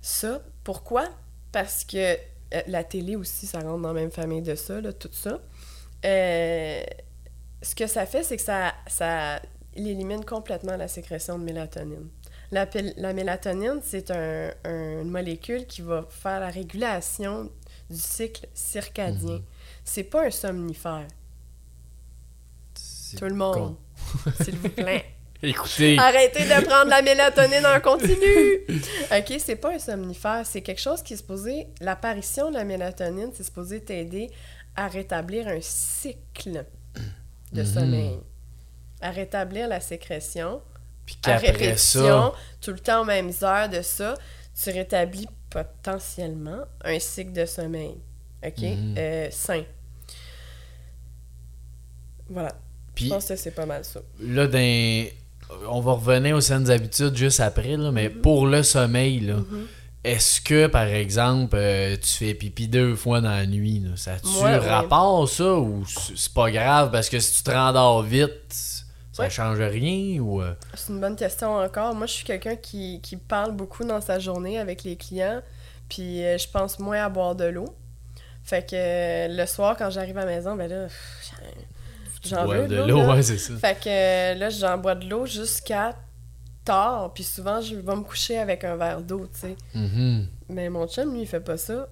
Ça, 0.00 0.40
pourquoi? 0.64 1.08
Parce 1.52 1.84
que 1.84 2.16
la 2.66 2.84
télé 2.84 3.16
aussi, 3.16 3.46
ça 3.46 3.60
rentre 3.60 3.82
dans 3.82 3.92
la 3.92 4.00
même 4.00 4.10
famille 4.10 4.42
de 4.42 4.54
ça, 4.54 4.80
là, 4.80 4.92
tout 4.92 5.08
ça. 5.12 5.40
Euh, 6.04 6.82
ce 7.62 7.74
que 7.74 7.86
ça 7.86 8.06
fait, 8.06 8.22
c'est 8.24 8.36
que 8.36 8.42
ça, 8.42 8.74
ça 8.86 9.40
il 9.74 9.86
élimine 9.88 10.24
complètement 10.24 10.76
la 10.76 10.88
sécrétion 10.88 11.38
de 11.38 11.44
mélatonine. 11.44 12.08
La, 12.50 12.66
la 12.96 13.12
mélatonine, 13.14 13.80
c'est 13.82 14.10
un, 14.10 14.50
un- 14.64 15.02
une 15.02 15.10
molécule 15.10 15.66
qui 15.66 15.80
va 15.80 16.04
faire 16.10 16.40
la 16.40 16.50
régulation 16.50 17.50
du 17.88 17.96
cycle 17.98 18.46
circadien. 18.52 19.36
Mhm. 19.36 19.42
C'est 19.84 20.04
pas 20.04 20.26
un 20.26 20.30
somnifère. 20.30 21.06
Tout 23.18 23.24
le 23.26 23.34
monde, 23.34 23.76
s'il 24.42 24.56
vous 24.56 24.68
plaît. 24.70 25.04
Écoutez, 25.44 25.98
Arrêtez 25.98 26.44
de 26.44 26.64
prendre 26.64 26.88
la 26.90 27.02
mélatonine 27.02 27.66
en 27.66 27.80
continu! 27.80 28.60
OK, 29.10 29.34
c'est 29.38 29.56
pas 29.56 29.74
un 29.74 29.78
somnifère, 29.78 30.42
c'est 30.44 30.62
quelque 30.62 30.80
chose 30.80 31.02
qui 31.02 31.14
est 31.14 31.16
supposé... 31.16 31.66
L'apparition 31.80 32.50
de 32.50 32.54
la 32.56 32.64
mélatonine, 32.64 33.30
c'est 33.34 33.42
supposé 33.42 33.80
t'aider 33.82 34.30
à 34.76 34.86
rétablir 34.88 35.48
un 35.48 35.58
cycle 35.60 36.64
de 37.52 37.60
Mhm. 37.62 37.66
sommeil. 37.66 38.18
À 39.00 39.10
rétablir 39.10 39.66
la 39.66 39.80
sécrétion, 39.80 40.62
puis 41.04 41.16
qu'après 41.20 41.76
ça, 41.76 42.32
tout 42.60 42.70
le 42.70 42.78
temps 42.78 43.02
aux 43.02 43.04
mêmes 43.04 43.32
heures 43.42 43.68
de 43.68 43.82
ça, 43.82 44.14
tu 44.62 44.70
rétablis 44.70 45.26
potentiellement 45.50 46.62
un 46.84 46.98
cycle 47.00 47.32
de 47.32 47.46
sommeil. 47.46 47.96
OK? 48.46 48.58
Mhm. 48.60 48.94
Euh, 48.96 49.28
sain. 49.32 49.64
Voilà. 52.28 52.52
puis 52.94 53.06
Je 53.06 53.10
pense 53.10 53.26
que 53.26 53.36
c'est 53.36 53.50
pas 53.50 53.66
mal 53.66 53.84
ça. 53.84 54.00
là, 54.20 54.46
dans... 54.46 55.06
on 55.68 55.80
va 55.80 55.92
revenir 55.92 56.36
aux 56.36 56.40
saines 56.40 56.70
habitudes 56.70 57.16
juste 57.16 57.40
après, 57.40 57.76
là, 57.76 57.90
mais 57.90 58.08
pour 58.10 58.46
le 58.46 58.62
sommeil, 58.62 59.20
là, 59.20 59.36
est-ce 60.04 60.40
que, 60.40 60.66
par 60.66 60.84
exemple, 60.86 61.54
euh, 61.56 61.96
tu 61.96 62.08
fais 62.08 62.34
pipi 62.34 62.66
deux 62.68 62.96
fois 62.96 63.20
dans 63.20 63.30
la 63.30 63.46
nuit, 63.46 63.80
là, 63.80 63.90
ça 63.96 64.14
a-tu 64.14 64.26
Ouais, 64.42 64.50
ouais. 64.50 64.58
rapport, 64.58 65.28
ça, 65.28 65.54
ou 65.54 65.84
c'est 65.86 66.32
pas 66.32 66.50
grave, 66.50 66.90
parce 66.90 67.08
que 67.08 67.18
si 67.20 67.36
tu 67.38 67.42
te 67.44 67.50
rendors 67.50 68.02
vite, 68.02 68.30
ça 69.12 69.22
Ouais. 69.24 69.30
change 69.30 69.58
rien, 69.60 70.18
ou... 70.20 70.40
euh, 70.42 70.54
C'est 70.74 70.92
une 70.92 71.00
bonne 71.00 71.16
question 71.16 71.54
encore. 71.56 71.94
Moi, 71.94 72.06
je 72.06 72.12
suis 72.14 72.24
quelqu'un 72.24 72.56
qui, 72.56 73.00
qui 73.02 73.16
parle 73.16 73.52
beaucoup 73.52 73.84
dans 73.84 74.00
sa 74.00 74.18
journée 74.18 74.58
avec 74.58 74.82
les 74.84 74.96
clients, 74.96 75.40
puis 75.88 76.24
euh, 76.24 76.38
je 76.38 76.48
pense 76.48 76.78
moins 76.78 77.04
à 77.04 77.08
boire 77.08 77.34
de 77.34 77.44
l'eau. 77.44 77.76
Fait 78.44 78.62
que 78.68 78.74
euh, 78.74 79.28
le 79.30 79.46
soir, 79.46 79.76
quand 79.78 79.88
j'arrive 79.90 80.18
à 80.18 80.24
la 80.24 80.34
maison, 80.34 80.56
ben 80.56 80.68
là, 80.68 80.84
pff, 80.86 81.21
j'en 82.24 82.44
boire 82.44 82.58
veux 82.58 82.68
de 82.68 82.76
de 82.76 82.82
l'eau, 82.82 82.98
là. 82.98 83.14
ouais, 83.14 83.22
c'est 83.22 83.38
ça. 83.38 83.54
Fait 83.56 83.78
que 83.78 83.88
euh, 83.88 84.34
là, 84.34 84.50
j'en 84.50 84.78
bois 84.78 84.94
de 84.94 85.08
l'eau 85.08 85.26
jusqu'à 85.26 85.96
tard, 86.64 87.12
puis 87.12 87.24
souvent, 87.24 87.60
je 87.60 87.74
vais 87.76 87.96
me 87.96 88.02
coucher 88.02 88.38
avec 88.38 88.64
un 88.64 88.76
verre 88.76 89.02
d'eau, 89.02 89.26
tu 89.32 89.40
sais. 89.40 89.56
Mhm. 89.74 90.28
Mais 90.48 90.68
mon 90.68 90.86
chum, 90.86 91.12
lui, 91.12 91.22
il 91.22 91.26
fait 91.26 91.40
pas 91.40 91.56
ça. 91.56 91.88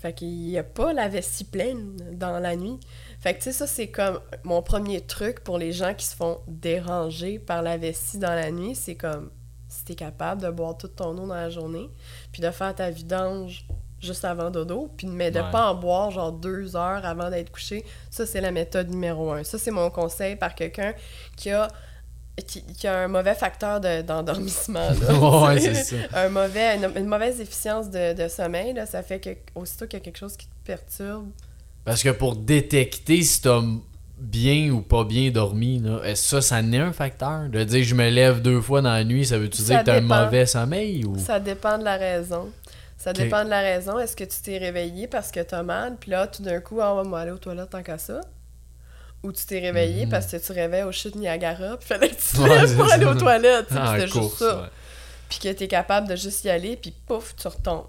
Fait 0.00 0.12
qu'il 0.12 0.50
y 0.50 0.58
a 0.58 0.64
pas 0.64 0.92
la 0.92 1.08
vessie 1.08 1.44
pleine 1.44 1.96
dans 2.12 2.38
la 2.38 2.54
nuit. 2.56 2.78
Fait 3.20 3.32
que, 3.32 3.38
tu 3.38 3.44
sais, 3.44 3.52
ça, 3.52 3.66
c'est 3.66 3.88
comme 3.88 4.20
mon 4.44 4.62
premier 4.62 5.00
truc 5.00 5.42
pour 5.42 5.58
les 5.58 5.72
gens 5.72 5.94
qui 5.94 6.06
se 6.06 6.14
font 6.14 6.40
déranger 6.46 7.38
par 7.38 7.62
la 7.62 7.76
vessie 7.78 8.18
dans 8.18 8.34
la 8.34 8.50
nuit. 8.50 8.74
C'est 8.74 8.94
comme, 8.94 9.30
si 9.68 9.84
t'es 9.84 9.94
capable 9.94 10.42
de 10.42 10.50
boire 10.50 10.76
toute 10.76 10.96
ton 10.96 11.16
eau 11.16 11.26
dans 11.26 11.34
la 11.34 11.50
journée, 11.50 11.90
puis 12.30 12.42
de 12.42 12.50
faire 12.50 12.74
ta 12.74 12.90
vidange 12.90 13.66
juste 14.06 14.24
avant 14.24 14.50
dodo, 14.50 14.90
puis 14.96 15.06
mais 15.06 15.30
de 15.30 15.40
Ouais. 15.40 15.50
pas 15.52 15.70
en 15.70 15.74
boire 15.74 16.10
genre 16.10 16.32
deux 16.32 16.76
heures 16.76 17.04
avant 17.04 17.28
d'être 17.30 17.50
couché, 17.52 17.84
ça, 18.10 18.24
c'est 18.24 18.40
la 18.40 18.52
méthode 18.52 18.88
numéro 18.90 19.32
un. 19.32 19.44
Ça, 19.44 19.58
c'est 19.58 19.70
mon 19.70 19.90
conseil 19.90 20.36
par 20.36 20.54
quelqu'un 20.54 20.94
qui 21.36 21.50
a 21.50 21.68
qui, 22.46 22.62
qui 22.62 22.86
a 22.86 22.98
un 22.98 23.08
mauvais 23.08 23.34
facteur 23.34 23.80
de- 23.80 24.02
d'endormissement. 24.02 24.90
là. 24.90 25.14
ouais, 25.54 25.58
c'est 25.58 25.74
ça. 25.74 25.96
un 26.14 26.28
mauvais, 26.28 26.76
une, 26.76 26.90
une 26.94 27.06
mauvaise 27.06 27.40
efficience 27.40 27.90
de, 27.90 28.12
de 28.12 28.28
sommeil, 28.28 28.74
là, 28.74 28.84
ça 28.84 29.02
fait 29.02 29.20
que 29.20 29.30
aussitôt 29.54 29.86
qu'il 29.86 29.98
y 29.98 30.02
a 30.02 30.04
quelque 30.04 30.18
chose 30.18 30.36
qui 30.36 30.46
te 30.46 30.52
perturbe, 30.64 31.28
Parce 31.86 32.02
que 32.02 32.10
pour 32.10 32.36
détecter 32.36 33.22
si 33.22 33.40
t'as 33.40 33.62
bien 34.18 34.70
ou 34.70 34.82
pas 34.82 35.04
bien 35.04 35.30
dormi, 35.30 35.78
là, 35.78 36.00
est-ce 36.04 36.22
que 36.36 36.40
ça, 36.42 36.56
ça 36.56 36.62
n'est 36.62 36.78
un 36.78 36.92
facteur? 36.92 37.48
De 37.48 37.64
dire 37.64 37.82
je 37.84 37.94
me 37.94 38.10
lève 38.10 38.42
deux 38.42 38.60
fois 38.60 38.82
dans 38.82 38.92
la 38.92 39.04
nuit, 39.04 39.24
ça 39.24 39.38
veut-tu 39.38 39.62
dire 39.62 39.80
que 39.80 39.84
t'as 39.86 39.96
un 39.96 40.00
mauvais 40.02 40.44
sommeil? 40.44 41.06
Ou... 41.06 41.18
ça 41.18 41.40
dépend 41.40 41.78
de 41.78 41.84
la 41.84 41.96
raison. 41.96 42.50
Ça 42.98 43.12
dépend 43.12 43.44
de 43.44 43.50
la 43.50 43.60
raison. 43.60 43.98
Est-ce 43.98 44.16
que 44.16 44.24
tu 44.24 44.40
t'es 44.42 44.58
réveillé 44.58 45.06
parce 45.06 45.30
que 45.30 45.40
t'as 45.40 45.62
mal, 45.62 45.96
puis 46.00 46.10
là, 46.10 46.26
tout 46.26 46.42
d'un 46.42 46.60
coup, 46.60 46.80
ah, 46.80 46.94
on 46.94 47.08
va 47.10 47.18
aller 47.20 47.30
aux 47.30 47.38
toilettes 47.38 47.70
tant 47.70 47.82
qu'à 47.82 47.98
ça? 47.98 48.20
Ou 49.22 49.32
tu 49.32 49.44
t'es 49.46 49.58
réveillé 49.58 50.04
Mhm. 50.06 50.10
parce 50.10 50.26
que 50.26 50.36
tu 50.36 50.52
réveilles 50.52 50.82
au 50.84 50.92
chute 50.92 51.14
Niagara, 51.14 51.76
puis 51.78 51.86
fallait 51.88 52.08
que 52.10 52.14
tu 52.14 52.36
te 52.36 52.40
Ouais, 52.40 52.74
pour 52.76 52.90
aller 52.92 53.04
aux 53.06 53.14
toilettes, 53.14 53.66
Ah, 53.70 53.92
puis 53.94 54.02
c'était 54.02 54.20
juste 54.20 54.36
ça. 54.38 54.62
ouais. 54.62 54.68
Puis 55.28 55.38
que 55.40 55.48
t'es 55.52 55.68
capable 55.68 56.08
de 56.08 56.16
juste 56.16 56.44
y 56.44 56.50
aller, 56.50 56.76
puis 56.76 56.92
pouf, 57.06 57.34
tu 57.36 57.48
retombes. 57.48 57.86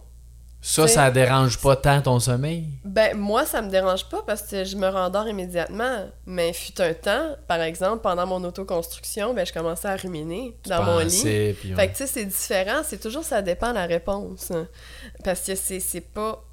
Ça, 0.70 0.84
T'sais- 0.84 0.96
ça 0.96 1.12
dérange 1.12 1.60
pas 1.60 1.78
tant 1.78 2.02
ton 2.02 2.20
sommeil? 2.20 2.66
Ben, 2.84 3.16
moi, 3.18 3.46
ça 3.46 3.62
me 3.62 3.70
dérange 3.70 4.04
pas 4.10 4.22
parce 4.28 4.42
que 4.42 4.66
je 4.66 4.76
me 4.76 4.90
rendors 4.90 5.26
immédiatement. 5.30 6.08
Mais 6.26 6.52
fut 6.52 6.82
un 6.82 6.94
temps, 6.94 7.38
par 7.48 7.62
exemple, 7.62 8.02
pendant 8.02 8.28
mon 8.28 8.44
autoconstruction, 8.44 9.34
ben, 9.34 9.46
je 9.46 9.54
commençais 9.54 9.88
à 9.88 9.96
ruminer 9.96 10.58
dans 10.66 10.84
mon 10.84 11.00
lit. 11.00 11.24
Ouais. 11.24 11.54
Fait 11.54 11.88
que, 11.88 11.92
tu 11.94 11.98
sais, 12.00 12.08
c'est 12.08 12.26
différent. 12.26 12.82
C'est 12.84 13.00
toujours, 13.00 13.24
ça 13.24 13.42
dépend 13.42 13.70
de 13.70 13.76
la 13.76 13.86
réponse. 13.86 14.52
hein. 14.52 14.68
Parce 15.24 15.40
que 15.40 15.56
c'est 15.56 15.80
c'est 15.80 16.02
pas... 16.02 16.44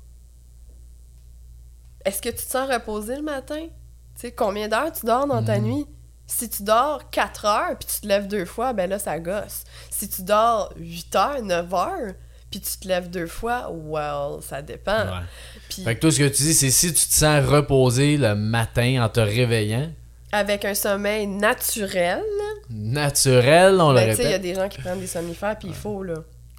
Est-ce 2.04 2.22
que 2.22 2.28
tu 2.28 2.36
te 2.36 2.50
sens 2.50 2.70
reposé 2.70 3.16
le 3.16 3.22
matin? 3.22 3.66
Tu 4.14 4.20
sais, 4.20 4.30
combien 4.32 4.68
d'heures 4.68 4.92
tu 4.92 5.06
dors 5.06 5.26
dans 5.26 5.42
ta 5.42 5.58
Mhm. 5.58 5.64
nuit? 5.64 5.86
Si 6.28 6.48
tu 6.48 6.62
dors 6.62 7.10
4 7.10 7.46
heures 7.46 7.76
puis 7.78 7.88
tu 7.92 8.00
te 8.00 8.06
lèves 8.06 8.28
deux 8.28 8.44
fois, 8.44 8.72
ben 8.74 8.88
là, 8.88 8.98
ça 9.00 9.18
gosse. 9.18 9.64
Si 9.90 10.08
tu 10.08 10.22
dors 10.22 10.72
8 10.76 11.14
heures, 11.16 11.42
9 11.42 11.74
heures, 11.74 12.12
puis 12.54 12.60
tu 12.60 12.78
te 12.78 12.86
lèves 12.86 13.10
deux 13.10 13.26
fois, 13.26 13.68
well, 13.72 14.40
ça 14.40 14.62
dépend. 14.62 15.06
Ouais. 15.06 15.82
Fait 15.84 15.96
que 15.96 16.00
toi, 16.00 16.12
ce 16.12 16.18
que 16.18 16.28
tu 16.28 16.44
dis, 16.44 16.54
c'est 16.54 16.70
si 16.70 16.94
tu 16.94 17.06
te 17.08 17.12
sens 17.12 17.44
reposé 17.44 18.16
le 18.16 18.36
matin 18.36 19.02
en 19.04 19.08
te 19.08 19.18
réveillant, 19.18 19.90
avec 20.30 20.64
un 20.64 20.74
sommeil 20.74 21.26
naturel, 21.26 22.22
naturel, 22.70 23.80
on 23.80 23.90
le 23.90 23.96
ben, 23.96 24.10
tu 24.10 24.16
sais, 24.16 24.22
il 24.22 24.24
y 24.24 24.28
a 24.28 24.36
répète. 24.36 24.42
des 24.42 24.54
gens 24.54 24.68
qui 24.68 24.80
prennent 24.80 25.00
des 25.00 25.08
somnifères, 25.08 25.56
puis 25.58 25.68
il 25.68 25.74
faut, 25.74 26.04
là. 26.04 26.14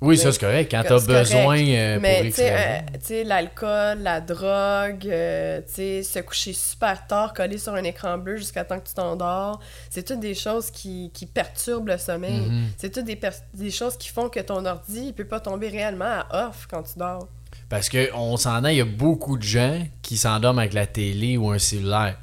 Oui, 0.06 0.18
ça 0.18 0.32
c'est 0.32 0.40
correct. 0.40 0.72
Quand 0.72 0.84
t'as 0.88 1.00
besoin 1.00 1.58
euh, 1.60 2.00
Mais 2.02 2.14
pour 2.16 2.22
tu 2.22 2.28
X 2.28 2.36
sais, 2.36 2.56
raison. 2.56 2.64
euh, 2.68 2.80
tu 2.94 3.06
sais, 3.06 3.24
l'alcool, 3.24 4.00
la 4.02 4.22
drogue, 4.22 5.08
euh, 5.08 5.62
tu 5.68 5.74
sais, 5.74 6.04
se 6.04 6.20
coucher 6.20 6.54
super 6.54 7.08
tard, 7.08 7.34
coller 7.34 7.58
sur 7.58 7.74
un 7.74 7.84
écran 7.84 8.18
bleu 8.18 8.38
jusqu'à 8.38 8.64
temps 8.64 8.80
que 8.80 8.88
tu 8.88 8.94
t'endors, 8.94 9.60
c'est 9.90 10.04
toutes 10.04 10.20
des 10.20 10.36
choses 10.36 10.70
qui, 10.72 11.12
qui 11.14 11.26
perturbent 11.26 11.88
le 11.88 11.98
sommeil. 11.98 12.40
Mhm. 12.42 12.68
C'est 12.78 12.92
toutes 12.94 13.06
des, 13.06 13.20
des 13.54 13.72
choses 13.72 13.98
qui 13.98 14.10
font 14.10 14.30
que 14.30 14.40
ton 14.40 14.66
ordi, 14.66 15.08
il 15.08 15.14
peut 15.14 15.26
pas 15.26 15.40
tomber 15.40 15.70
réellement 15.70 16.22
à 16.30 16.48
off 16.50 16.68
quand 16.70 16.84
tu 16.84 17.00
dors. 17.00 17.28
Parce 17.70 17.90
qu'on 17.90 18.38
s'en 18.38 18.64
a, 18.64 18.72
il 18.72 18.78
y 18.78 18.82
a 18.82 18.86
beaucoup 18.86 19.38
de 19.38 19.44
gens 19.44 19.82
qui 20.02 20.18
s'endorment 20.18 20.60
avec 20.60 20.74
la 20.74 20.86
télé 20.86 21.36
ou 21.38 21.50
un 21.50 21.58
cellulaire. 21.58 22.18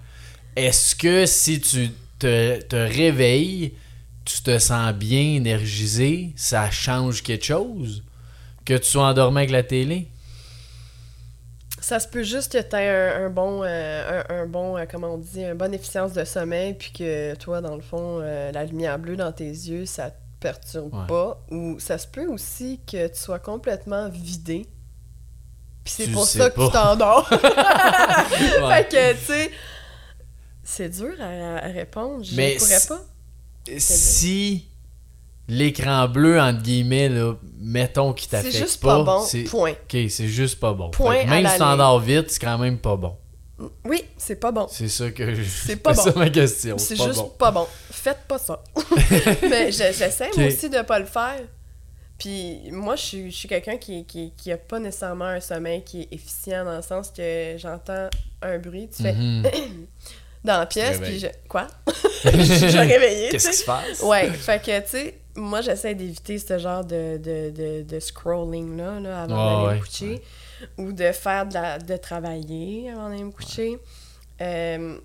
Est-ce 0.54 0.94
que 0.94 1.26
si 1.26 1.60
tu 1.60 1.90
te, 2.18 2.60
te 2.60 2.76
réveilles, 2.76 3.72
tu 4.24 4.42
te 4.42 4.58
sens 4.58 4.92
bien 4.94 5.20
énergisé, 5.20 6.32
ça 6.36 6.70
change 6.70 7.22
quelque 7.22 7.44
chose? 7.44 8.02
Que 8.64 8.74
tu 8.78 8.84
sois 8.84 9.06
endormi 9.06 9.38
avec 9.38 9.50
la 9.50 9.62
télé? 9.62 10.08
Ça 11.80 11.98
se 11.98 12.06
peut 12.06 12.22
juste 12.22 12.52
que 12.52 12.58
tu 12.62 12.76
aies 12.76 12.88
un, 12.88 13.26
un 13.26 13.30
bon, 13.30 13.62
euh, 13.64 14.22
un, 14.28 14.42
un 14.42 14.46
bon 14.46 14.76
euh, 14.78 14.84
comment 14.88 15.14
on 15.14 15.18
dit, 15.18 15.42
une 15.42 15.54
bonne 15.54 15.74
efficience 15.74 16.12
de 16.12 16.24
sommeil, 16.24 16.74
puis 16.74 16.92
que 16.92 17.34
toi, 17.34 17.60
dans 17.60 17.74
le 17.74 17.82
fond, 17.82 18.20
euh, 18.22 18.52
la 18.52 18.64
lumière 18.64 18.98
bleue 19.00 19.16
dans 19.16 19.32
tes 19.32 19.48
yeux, 19.48 19.84
ça 19.84 20.10
te 20.10 20.16
perturbe 20.38 20.94
Ouais. 20.94 21.06
pas. 21.08 21.40
Ou 21.50 21.80
ça 21.80 21.98
se 21.98 22.06
peut 22.06 22.26
aussi 22.28 22.80
que 22.86 23.08
tu 23.08 23.18
sois 23.18 23.40
complètement 23.40 24.08
vidé. 24.08 24.66
Puis 25.84 25.94
c'est 25.96 26.06
pour 26.12 26.24
ça 26.26 26.50
que 26.50 26.54
pas. 26.56 26.66
tu 26.66 26.72
t'endors. 26.72 27.28
Ouais. 28.62 28.84
fait 28.84 28.88
que, 28.88 29.12
tu 29.14 29.24
sais, 29.26 29.50
c'est 30.62 30.88
dur 30.88 31.12
à, 31.20 31.56
à 31.64 31.68
répondre. 31.68 32.22
Je 32.24 32.36
Mais 32.36 32.54
pourrais 32.56 32.78
pas. 32.88 33.00
Si 33.78 34.66
l'écran 35.48 36.08
bleu, 36.08 36.40
entre 36.40 36.62
guillemets, 36.62 37.08
là, 37.08 37.34
mettons 37.58 38.12
qu'il 38.12 38.28
C'est 38.28 38.36
t'affecte 38.36 38.56
juste 38.56 38.80
pas, 38.82 39.02
bon, 39.02 39.20
c'est- 39.24 39.44
point. 39.44 39.72
Ok, 39.72 39.96
c'est 40.08 40.28
juste 40.28 40.58
pas 40.60 40.72
bon. 40.72 40.90
Point 40.90 41.24
même 41.26 41.46
si 41.48 41.58
t'endors 41.58 42.00
vite, 42.00 42.30
c'est 42.30 42.40
quand 42.40 42.58
même 42.58 42.78
pas 42.78 42.96
bon. 42.96 43.16
Oui, 43.84 44.02
c'est 44.16 44.36
pas 44.40 44.50
bon. 44.50 44.66
C'est 44.70 44.88
ça 44.88 45.10
que 45.10 45.34
je... 45.34 45.42
C'est 45.44 45.76
pas 45.82 45.92
bon. 45.92 46.02
ma 46.16 46.30
question. 46.30 46.76
C'est 46.78 46.96
pas 46.96 47.04
juste 47.06 47.18
bon. 47.20 47.28
pas 47.38 47.50
bon. 47.52 47.66
Faites 47.90 48.24
pas 48.26 48.38
ça. 48.38 48.62
Mais 49.42 49.70
je- 49.70 49.92
j'essaie 49.96 50.30
aussi 50.46 50.68
de 50.68 50.82
pas 50.82 50.98
le 50.98 51.04
faire. 51.06 51.40
Puis 52.18 52.70
moi, 52.72 52.96
je 52.96 53.02
suis, 53.02 53.30
je 53.30 53.36
suis 53.36 53.48
quelqu'un 53.48 53.76
qui, 53.76 54.04
qui, 54.04 54.32
qui 54.36 54.50
a 54.52 54.56
pas 54.56 54.78
nécessairement 54.80 55.24
un 55.26 55.40
sommeil 55.40 55.82
qui 55.84 56.02
est 56.02 56.08
efficient 56.12 56.64
dans 56.64 56.76
le 56.76 56.82
sens 56.82 57.10
que 57.16 57.54
j'entends 57.58 58.08
un 58.42 58.58
bruit, 58.58 58.88
tu 58.94 59.02
fais 59.02 59.12
Mhm. 59.12 59.44
dans 60.44 60.58
la 60.58 60.66
pièce, 60.66 60.98
puis 61.00 61.18
je... 61.18 61.26
Quoi? 61.48 61.66
je 62.24 62.42
suis 62.42 62.78
réveillée, 62.78 63.28
Qu'est-ce 63.30 63.50
qui 63.50 63.56
se 63.56 63.64
passe? 63.64 64.00
Ouais, 64.02 64.28
fait 64.30 64.60
que, 64.62 64.80
tu 64.80 64.88
sais, 64.88 65.18
moi, 65.36 65.60
j'essaie 65.60 65.94
d'éviter 65.94 66.38
ce 66.38 66.58
genre 66.58 66.84
de, 66.84 67.16
de, 67.18 67.50
de, 67.50 67.82
de 67.82 68.00
scrolling-là 68.00 69.00
là, 69.00 69.22
avant 69.22 69.34
Ouais, 69.34 69.54
d'aller 69.54 69.66
ouais, 69.68 69.74
me 69.80 69.84
coucher. 69.86 70.22
Ou 70.78 70.92
de 70.92 71.12
faire 71.12 71.46
de, 71.46 71.54
la, 71.54 71.78
de 71.78 71.96
travailler 71.96 72.90
avant 72.90 73.08
d'aller 73.08 73.24
me 73.24 73.30
coucher. 73.32 73.78
Euh, 74.40 74.98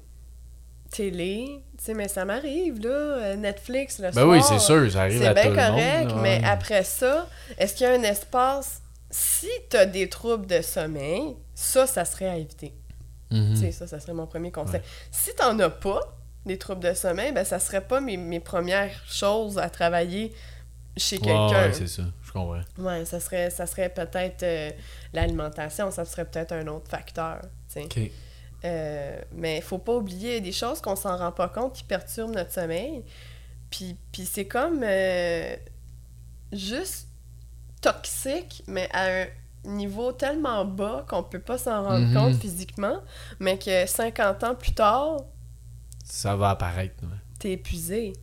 télé, 0.91 1.63
tu 1.77 1.83
sais, 1.85 1.93
mais 1.93 2.07
ça 2.07 2.25
m'arrive, 2.25 2.79
là. 2.81 2.89
euh, 2.89 3.35
Netflix, 3.35 3.99
le 3.99 4.05
Ben 4.05 4.13
soir. 4.13 4.27
oui, 4.29 4.41
c'est 4.41 4.59
sûr, 4.59 4.89
ça 4.91 5.01
arrive 5.01 5.19
C'est 5.19 5.27
à 5.27 5.33
bien 5.33 5.43
tout 5.43 5.49
le 5.49 5.55
monde. 5.55 5.65
correct, 5.67 6.09
là, 6.11 6.15
mais 6.21 6.39
ouais. 6.39 6.45
après 6.45 6.83
ça, 6.83 7.27
est-ce 7.57 7.73
qu'il 7.75 7.85
y 7.85 7.89
a 7.89 7.93
un 7.93 8.03
espace... 8.03 8.81
Si 9.09 9.47
t'as 9.69 9.85
des 9.85 10.09
troubles 10.09 10.47
de 10.47 10.61
sommeil, 10.61 11.35
ça, 11.55 11.87
ça 11.87 12.03
serait 12.03 12.27
à 12.27 12.35
éviter. 12.35 12.73
Sais, 13.55 13.71
ça, 13.71 13.87
ça 13.87 13.99
serait 13.99 14.13
mon 14.13 14.25
premier 14.27 14.51
conseil. 14.51 14.81
Si 15.11 15.35
t'en 15.35 15.57
as 15.59 15.69
pas, 15.69 15.99
des 16.45 16.57
troubles 16.57 16.81
de 16.83 16.93
sommeil, 16.93 17.33
ben 17.33 17.43
ça 17.43 17.59
serait 17.59 17.81
pas 17.85 17.99
mes, 17.99 18.15
mes 18.15 18.39
premières 18.39 18.91
choses 19.05 19.57
à 19.57 19.69
travailler 19.69 20.33
chez 20.95 21.17
Ouais, 21.17 21.25
quelqu'un. 21.25 21.49
ouais, 21.67 21.73
c'est 21.73 21.87
ça, 21.87 22.03
je 22.23 22.31
comprends. 22.31 22.61
Ouais, 22.77 23.03
ça 23.05 23.19
serait, 23.19 23.49
ça 23.49 23.65
serait 23.65 23.89
peut-être 23.89 24.43
euh, 24.43 24.71
l'alimentation, 25.13 25.91
ça 25.91 26.05
serait 26.05 26.23
peut-être 26.25 26.53
un 26.53 26.65
autre 26.67 26.89
facteur. 26.89 27.41
tu 27.41 27.81
sais. 27.81 27.83
Ok. 27.83 28.11
Euh, 28.65 29.19
mais 29.33 29.57
il 29.57 29.61
faut 29.61 29.77
pas 29.77 29.93
oublier 29.93 30.39
des 30.41 30.51
choses 30.53 30.79
qu'on 30.81 30.95
s'en 30.95 31.15
rend 31.17 31.31
pas 31.33 31.49
compte 31.49 31.73
qui 31.73 31.83
perturbent 31.83 32.33
notre 32.33 32.51
sommeil. 32.53 33.03
Puis, 33.69 33.97
puis 34.11 34.25
c'est 34.25 34.47
comme 34.47 34.81
euh, 34.83 35.55
juste 36.53 37.09
toxique, 37.81 38.63
mais 38.67 38.89
à 38.91 39.05
un 39.23 39.25
niveau 39.67 40.11
tellement 40.11 40.65
bas 40.65 41.05
qu'on 41.07 41.23
peut 41.23 41.39
pas 41.39 41.57
s'en 41.57 41.83
rendre 41.83 42.05
Mhm. 42.07 42.13
compte 42.13 42.35
physiquement, 42.41 43.01
mais 43.39 43.57
que 43.57 43.85
50 43.85 44.43
ans 44.43 44.55
plus 44.55 44.73
tard, 44.73 45.17
Ça 46.03 46.35
va 46.35 46.51
apparaître. 46.51 46.95
ouais. 47.03 47.09
t'es 47.39 47.51
épuisé. 47.51 48.13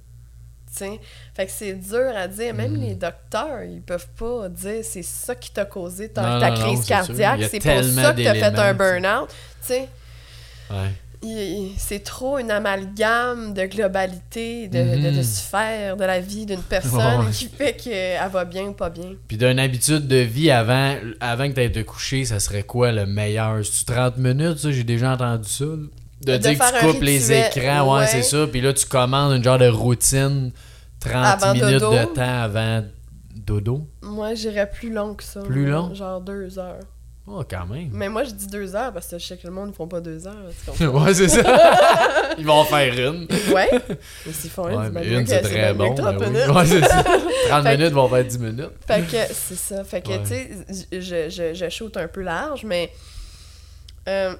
Fait 0.76 1.46
que 1.46 1.52
c'est 1.52 1.74
dur 1.74 2.10
à 2.16 2.26
dire. 2.26 2.52
Même 2.52 2.72
Mhm. 2.72 2.80
les 2.80 2.94
docteurs, 2.96 3.62
ils 3.62 3.80
peuvent 3.80 4.08
pas 4.18 4.48
dire 4.48 4.82
c'est 4.82 5.04
ça 5.04 5.36
qui 5.36 5.52
t'a 5.52 5.64
causé 5.66 6.08
ta, 6.08 6.22
Non, 6.22 6.40
ta 6.40 6.50
non, 6.50 6.56
non, 6.56 6.62
crise 6.66 6.84
cardiaque, 6.84 7.42
c'est 7.48 7.60
pour 7.60 7.84
ça 7.84 8.12
que 8.12 8.24
t'as 8.24 8.34
fait 8.34 8.58
un 8.58 8.74
burn-out. 8.74 9.28
Ouais. 10.70 10.90
C'est 11.78 12.02
trop 12.04 12.38
une 12.38 12.50
amalgame 12.50 13.54
de 13.54 13.64
globalité, 13.64 14.68
de, 14.68 14.78
de, 14.78 15.08
Mhm. 15.10 15.16
de 15.16 15.22
sphère 15.22 15.96
de 15.96 16.04
la 16.04 16.20
vie 16.20 16.46
d'une 16.46 16.62
personne 16.68 17.26
Ouais. 17.26 17.30
qui 17.32 17.48
fait 17.48 17.74
qu'elle 17.74 18.28
va 18.30 18.44
bien 18.44 18.64
ou 18.64 18.72
pas 18.72 18.90
bien. 18.90 19.12
Puis 19.28 19.36
d'une 19.36 19.58
habitude 19.58 20.06
de 20.06 20.16
vie 20.16 20.50
avant, 20.50 20.94
avant 21.20 21.48
que 21.48 21.54
tu 21.54 21.60
aies 21.62 21.72
te 21.72 21.80
coucher, 21.80 22.24
ça 22.24 22.40
serait 22.40 22.62
quoi 22.64 22.92
le 22.92 23.06
meilleur? 23.06 23.64
C'est-tu 23.64 23.84
30 23.86 24.18
minutes, 24.18 24.58
ça? 24.58 24.70
J'ai 24.70 24.84
déjà 24.84 25.12
entendu 25.12 25.48
ça. 25.48 25.64
De, 25.64 26.32
De 26.32 26.36
dire 26.38 26.58
que 26.58 26.78
tu 26.80 26.86
coupes 26.86 27.02
les 27.02 27.32
écrans, 27.32 27.92
ouais, 27.94 28.00
ouais. 28.00 28.06
c'est 28.06 28.22
ça. 28.22 28.46
Puis 28.46 28.60
là, 28.60 28.72
tu 28.72 28.86
commandes 28.86 29.32
une 29.36 29.44
genre 29.44 29.58
de 29.58 29.68
routine 29.68 30.52
30 31.00 31.42
Avant 31.42 31.52
minutes 31.52 31.80
dodo. 31.80 31.92
de 31.92 32.04
temps 32.14 32.42
avant 32.42 32.82
dodo. 33.36 33.86
Moi, 34.02 34.34
j'irais 34.34 34.70
plus 34.70 34.90
long 34.90 35.14
que 35.14 35.22
ça. 35.24 35.40
Plus 35.42 35.66
long? 35.66 35.92
Genre 35.94 36.20
deux 36.22 36.58
heures. 36.58 36.80
Oh, 37.26 37.42
quand 37.48 37.66
même. 37.66 37.88
Mais 37.92 38.10
moi, 38.10 38.24
je 38.24 38.32
dis 38.32 38.46
deux 38.48 38.76
heures 38.76 38.92
parce 38.92 39.06
que 39.08 39.18
je 39.18 39.24
sais 39.26 39.38
que 39.38 39.46
le 39.46 39.52
monde 39.52 39.68
ne 39.68 39.72
font 39.72 39.88
pas 39.88 40.00
deux 40.02 40.26
heures. 40.26 40.50
tu 40.76 40.86
ouais, 40.86 41.14
c'est 41.14 41.28
ça. 41.28 42.34
Ils 42.38 42.44
vont 42.46 42.52
en 42.60 42.64
faire 42.66 42.92
une. 42.92 43.26
ouais. 43.54 43.70
Mais 44.26 44.32
s'ils 44.32 44.50
font 44.50 44.68
une, 44.68 44.76
Ouais, 44.78 44.90
mais 44.90 45.06
une, 45.08 45.26
c'est 45.26 45.40
très 45.40 45.72
bon. 45.72 45.94
que 45.94 46.00
30 46.02 46.18
mais 46.20 46.26
oui. 46.26 46.32
minutes. 46.32 46.48
Ouais, 46.54 46.66
c'est 46.66 46.82
ça. 46.82 47.02
30 47.02 47.62
Fait 47.62 47.70
que- 47.70 47.76
minutes 47.78 47.92
vont 47.94 48.08
faire 48.08 48.24
10 48.26 48.38
minutes. 48.38 48.70
Fait 48.86 49.02
que 49.02 49.32
c'est 49.32 49.54
ça. 49.56 49.84
Fait 49.84 50.02
que, 50.02 50.08
Ouais. 50.10 50.22
tu 50.22 50.28
sais, 50.28 51.00
je, 51.00 51.30
je, 51.30 51.54
je 51.54 51.68
shoot 51.70 51.96
un 51.96 52.08
peu 52.08 52.20
large, 52.22 52.64
mais 52.64 52.92
euh, 54.08 54.34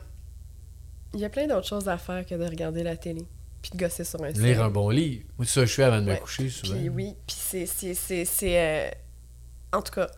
il 1.14 1.20
y 1.20 1.24
a 1.24 1.30
plein 1.30 1.46
d'autres 1.46 1.66
choses 1.66 1.88
à 1.88 1.96
faire 1.96 2.26
que 2.26 2.34
de 2.34 2.44
regarder 2.44 2.82
la 2.82 2.96
télé 2.96 3.24
puis 3.62 3.70
de 3.72 3.78
gosser 3.78 4.04
sur 4.04 4.22
un 4.22 4.28
site. 4.28 4.42
Lire 4.42 4.62
un 4.62 4.68
bon 4.68 4.90
livre. 4.90 5.24
Moi, 5.38 5.46
ça 5.46 5.64
je 5.64 5.72
fais 5.72 5.84
avant 5.84 6.00
de 6.02 6.06
me 6.10 6.16
coucher 6.16 6.50
souvent. 6.50 6.74
Puis 6.76 6.88
oui, 6.90 7.14
puis 7.26 7.36
c'est... 7.38 7.64
c'est, 7.64 7.94
c'est, 7.94 8.26
c'est, 8.26 8.58
euh, 8.60 8.90
En 9.72 9.80
tout 9.80 9.92
cas, 9.92 10.08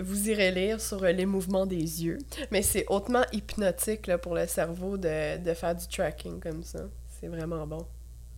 vous 0.00 0.28
irez 0.28 0.50
lire 0.50 0.80
sur 0.80 1.02
euh, 1.02 1.12
les 1.12 1.26
mouvements 1.26 1.66
des 1.66 1.76
yeux, 2.04 2.18
mais 2.50 2.62
c'est 2.62 2.84
hautement 2.88 3.22
hypnotique 3.32 4.06
là, 4.06 4.18
pour 4.18 4.34
le 4.34 4.46
cerveau 4.46 4.96
de, 4.96 5.38
de 5.42 5.54
faire 5.54 5.74
du 5.74 5.86
tracking 5.86 6.40
comme 6.40 6.62
ça. 6.62 6.80
C'est 7.20 7.28
vraiment 7.28 7.66
bon. 7.66 7.86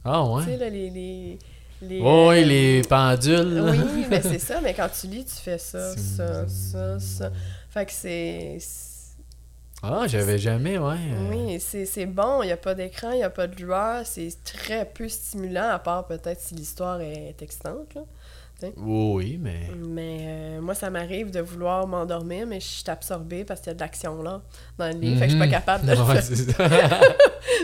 Ah, 0.04 0.24
Tu 0.38 0.44
sais, 0.44 0.50
ouais. 0.52 0.56
là, 0.56 0.68
les... 0.70 0.90
les, 0.90 1.38
les 1.82 2.00
ouais, 2.00 2.42
euh, 2.42 2.44
les 2.44 2.82
pendules. 2.82 3.54
là. 3.54 3.72
Oui, 3.72 4.04
mais 4.10 4.22
c'est 4.22 4.38
ça, 4.38 4.60
mais 4.60 4.72
quand 4.74 4.88
tu 4.88 5.06
lis, 5.08 5.24
tu 5.24 5.34
fais 5.34 5.58
ça, 5.58 5.96
ça, 5.96 6.46
ça, 6.48 6.98
ça. 7.00 7.30
Fait 7.70 7.86
que 7.86 7.92
c'est... 7.92 8.58
Ah, 9.84 10.04
j'avais 10.06 10.38
jamais, 10.38 10.78
ouais. 10.78 10.96
Oui, 11.28 11.58
c'est 11.58 11.86
c'est 11.86 12.06
bon, 12.06 12.42
il 12.42 12.46
n'y 12.46 12.52
a 12.52 12.56
pas 12.56 12.74
d'écran, 12.76 13.10
il 13.10 13.16
n'y 13.16 13.24
a 13.24 13.30
pas 13.30 13.48
de 13.48 13.56
lueur, 13.56 14.06
c'est 14.06 14.28
très 14.44 14.84
peu 14.84 15.08
stimulant, 15.08 15.70
à 15.70 15.80
part 15.80 16.06
peut-être 16.06 16.40
si 16.40 16.54
l'histoire 16.54 17.00
est 17.00 17.34
excitante. 17.42 17.92
Là. 17.96 18.02
Oui, 18.76 19.38
mais. 19.40 19.70
Mais 19.88 20.18
euh, 20.22 20.60
moi, 20.60 20.74
ça 20.74 20.90
m'arrive 20.90 21.30
de 21.30 21.40
vouloir 21.40 21.86
m'endormir, 21.86 22.46
mais 22.46 22.60
je 22.60 22.66
suis 22.66 22.84
absorbée 22.90 23.44
parce 23.44 23.60
qu'il 23.60 23.68
y 23.68 23.70
a 23.70 23.74
de 23.74 23.80
l'action 23.80 24.22
là 24.22 24.42
dans 24.78 24.86
le 24.88 24.98
livre, 25.00 25.18
fait 25.18 25.26
que 25.26 25.32
je 25.32 25.36
suis 25.36 25.38
pas 25.38 25.46
Mhm. 25.46 25.50
capable 25.52 25.86
de 25.86 25.90
le 25.90 25.96
faire. 25.96 27.02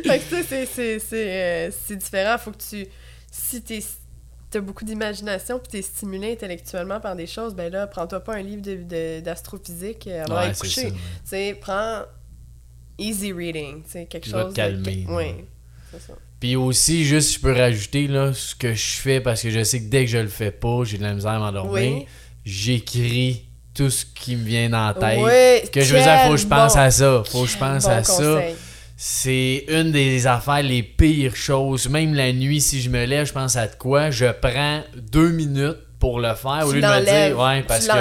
Fait 0.04 0.18
que 0.18 0.24
tu 0.24 0.30
sais, 0.30 0.42
c'est- 0.42 0.66
c'est- 0.66 0.98
c'est 0.98 1.42
euh, 1.68 1.70
c'est 1.86 1.96
différent, 1.96 2.36
faut 2.38 2.50
que 2.52 2.56
tu... 2.68 2.86
Si 3.30 3.62
t'es... 3.62 3.80
T'as 4.50 4.60
beaucoup 4.60 4.84
d'imagination 4.84 5.58
puis 5.58 5.68
t'es 5.68 5.82
stimulé 5.82 6.32
intellectuellement 6.32 7.00
par 7.00 7.14
des 7.16 7.26
choses, 7.26 7.54
ben 7.54 7.70
là, 7.70 7.86
prends-toi 7.86 8.20
pas 8.20 8.34
un 8.36 8.42
livre 8.42 8.62
de- 8.62 8.82
de- 8.82 9.20
d'astrophysique 9.20 10.06
euh, 10.06 10.24
avant 10.24 10.38
Ouais, 10.40 10.54
ça. 10.54 10.66
Tu 10.66 10.90
sais, 11.24 11.54
prends 11.60 12.02
easy 12.98 13.30
reading, 13.32 13.82
tu 13.84 13.90
sais, 13.90 14.06
quelque 14.06 14.28
va 14.30 14.40
te 14.42 14.46
chose 14.46 14.54
calmer, 14.54 15.04
de... 15.06 15.12
Oui, 15.12 15.44
c'est 15.92 16.00
ça. 16.00 16.14
Puis 16.40 16.54
aussi, 16.56 17.04
juste, 17.04 17.34
je 17.34 17.40
peux 17.40 17.52
rajouter 17.52 18.06
là, 18.06 18.32
ce 18.32 18.54
que 18.54 18.72
je 18.74 18.92
fais 18.96 19.20
parce 19.20 19.42
que 19.42 19.50
je 19.50 19.64
sais 19.64 19.80
que 19.80 19.88
dès 19.88 20.04
que 20.04 20.10
je 20.10 20.18
le 20.18 20.28
fais 20.28 20.52
pas, 20.52 20.84
j'ai 20.84 20.98
de 20.98 21.02
la 21.02 21.14
misère 21.14 21.32
à 21.32 21.38
m'endormir. 21.38 21.92
Oui. 21.96 22.06
J'écris 22.44 23.44
tout 23.74 23.90
ce 23.90 24.04
qui 24.04 24.36
me 24.36 24.44
vient 24.44 24.70
dans 24.70 24.86
la 24.88 24.94
tête. 24.94 25.18
Oui, 25.20 25.70
que 25.70 25.80
je 25.82 25.94
veux 25.94 26.02
dire, 26.02 26.20
faut 26.26 26.32
que 26.32 26.36
je 26.36 26.46
pense 26.46 26.74
bon- 26.74 26.80
à 26.80 26.90
ça. 26.90 27.22
Faut 27.28 27.42
que 27.42 27.48
je 27.48 27.58
pense 27.58 27.84
bon 27.84 27.90
à 27.90 28.04
ça. 28.04 28.40
C'est 28.96 29.64
une 29.68 29.92
des 29.92 30.26
affaires 30.26 30.62
les 30.62 30.82
pires 30.82 31.36
choses. 31.36 31.88
Même 31.88 32.14
la 32.14 32.32
nuit, 32.32 32.60
si 32.60 32.80
je 32.80 32.90
me 32.90 33.04
lève, 33.04 33.26
je 33.26 33.32
pense 33.32 33.54
à 33.54 33.68
de 33.68 33.76
quoi? 33.76 34.10
Je 34.10 34.26
prends 34.26 34.82
deux 34.96 35.30
minutes 35.30 35.78
pour 36.00 36.18
le 36.20 36.34
faire 36.34 36.64
au 36.66 36.70
Tu 36.70 36.76
lieu 36.76 36.82
de 36.82 36.86
me 36.86 37.04
dire, 37.04 37.38
ouais, 37.38 37.60
tu 37.60 37.66
parce 37.66 37.86
que 37.86 37.92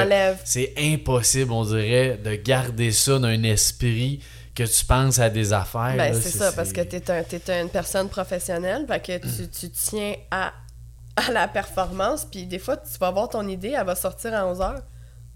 c'est 0.43 0.73
impossible, 0.77 1.51
on 1.51 1.65
dirait, 1.65 2.19
de 2.23 2.35
garder 2.35 2.91
ça 2.91 3.19
d'un 3.19 3.43
esprit 3.43 4.19
que 4.57 4.63
tu 4.63 4.85
penses 4.85 5.19
à 5.19 5.29
des 5.29 5.53
affaires. 5.53 5.93
Ben, 5.95 6.13
c'est 6.19 6.35
ça, 6.35 6.51
parce 6.51 6.73
que 6.73 6.81
t'es 6.81 7.11
un, 7.11 7.21
t'es 7.23 7.61
une 7.61 7.69
personne 7.69 8.09
professionnelle, 8.09 8.85
fait 8.87 8.99
que 8.99 9.17
tu, 9.19 9.47
tu 9.47 9.69
tiens 9.69 10.15
à, 10.31 10.51
à 11.15 11.31
la 11.31 11.47
performance, 11.47 12.25
puis 12.25 12.45
des 12.47 12.59
fois, 12.59 12.75
tu 12.77 12.97
vas 12.99 13.11
voir 13.11 13.29
ton 13.29 13.47
idée, 13.47 13.75
elle 13.77 13.85
va 13.85 13.95
sortir 13.95 14.33
à 14.33 14.51
11h. 14.51 14.75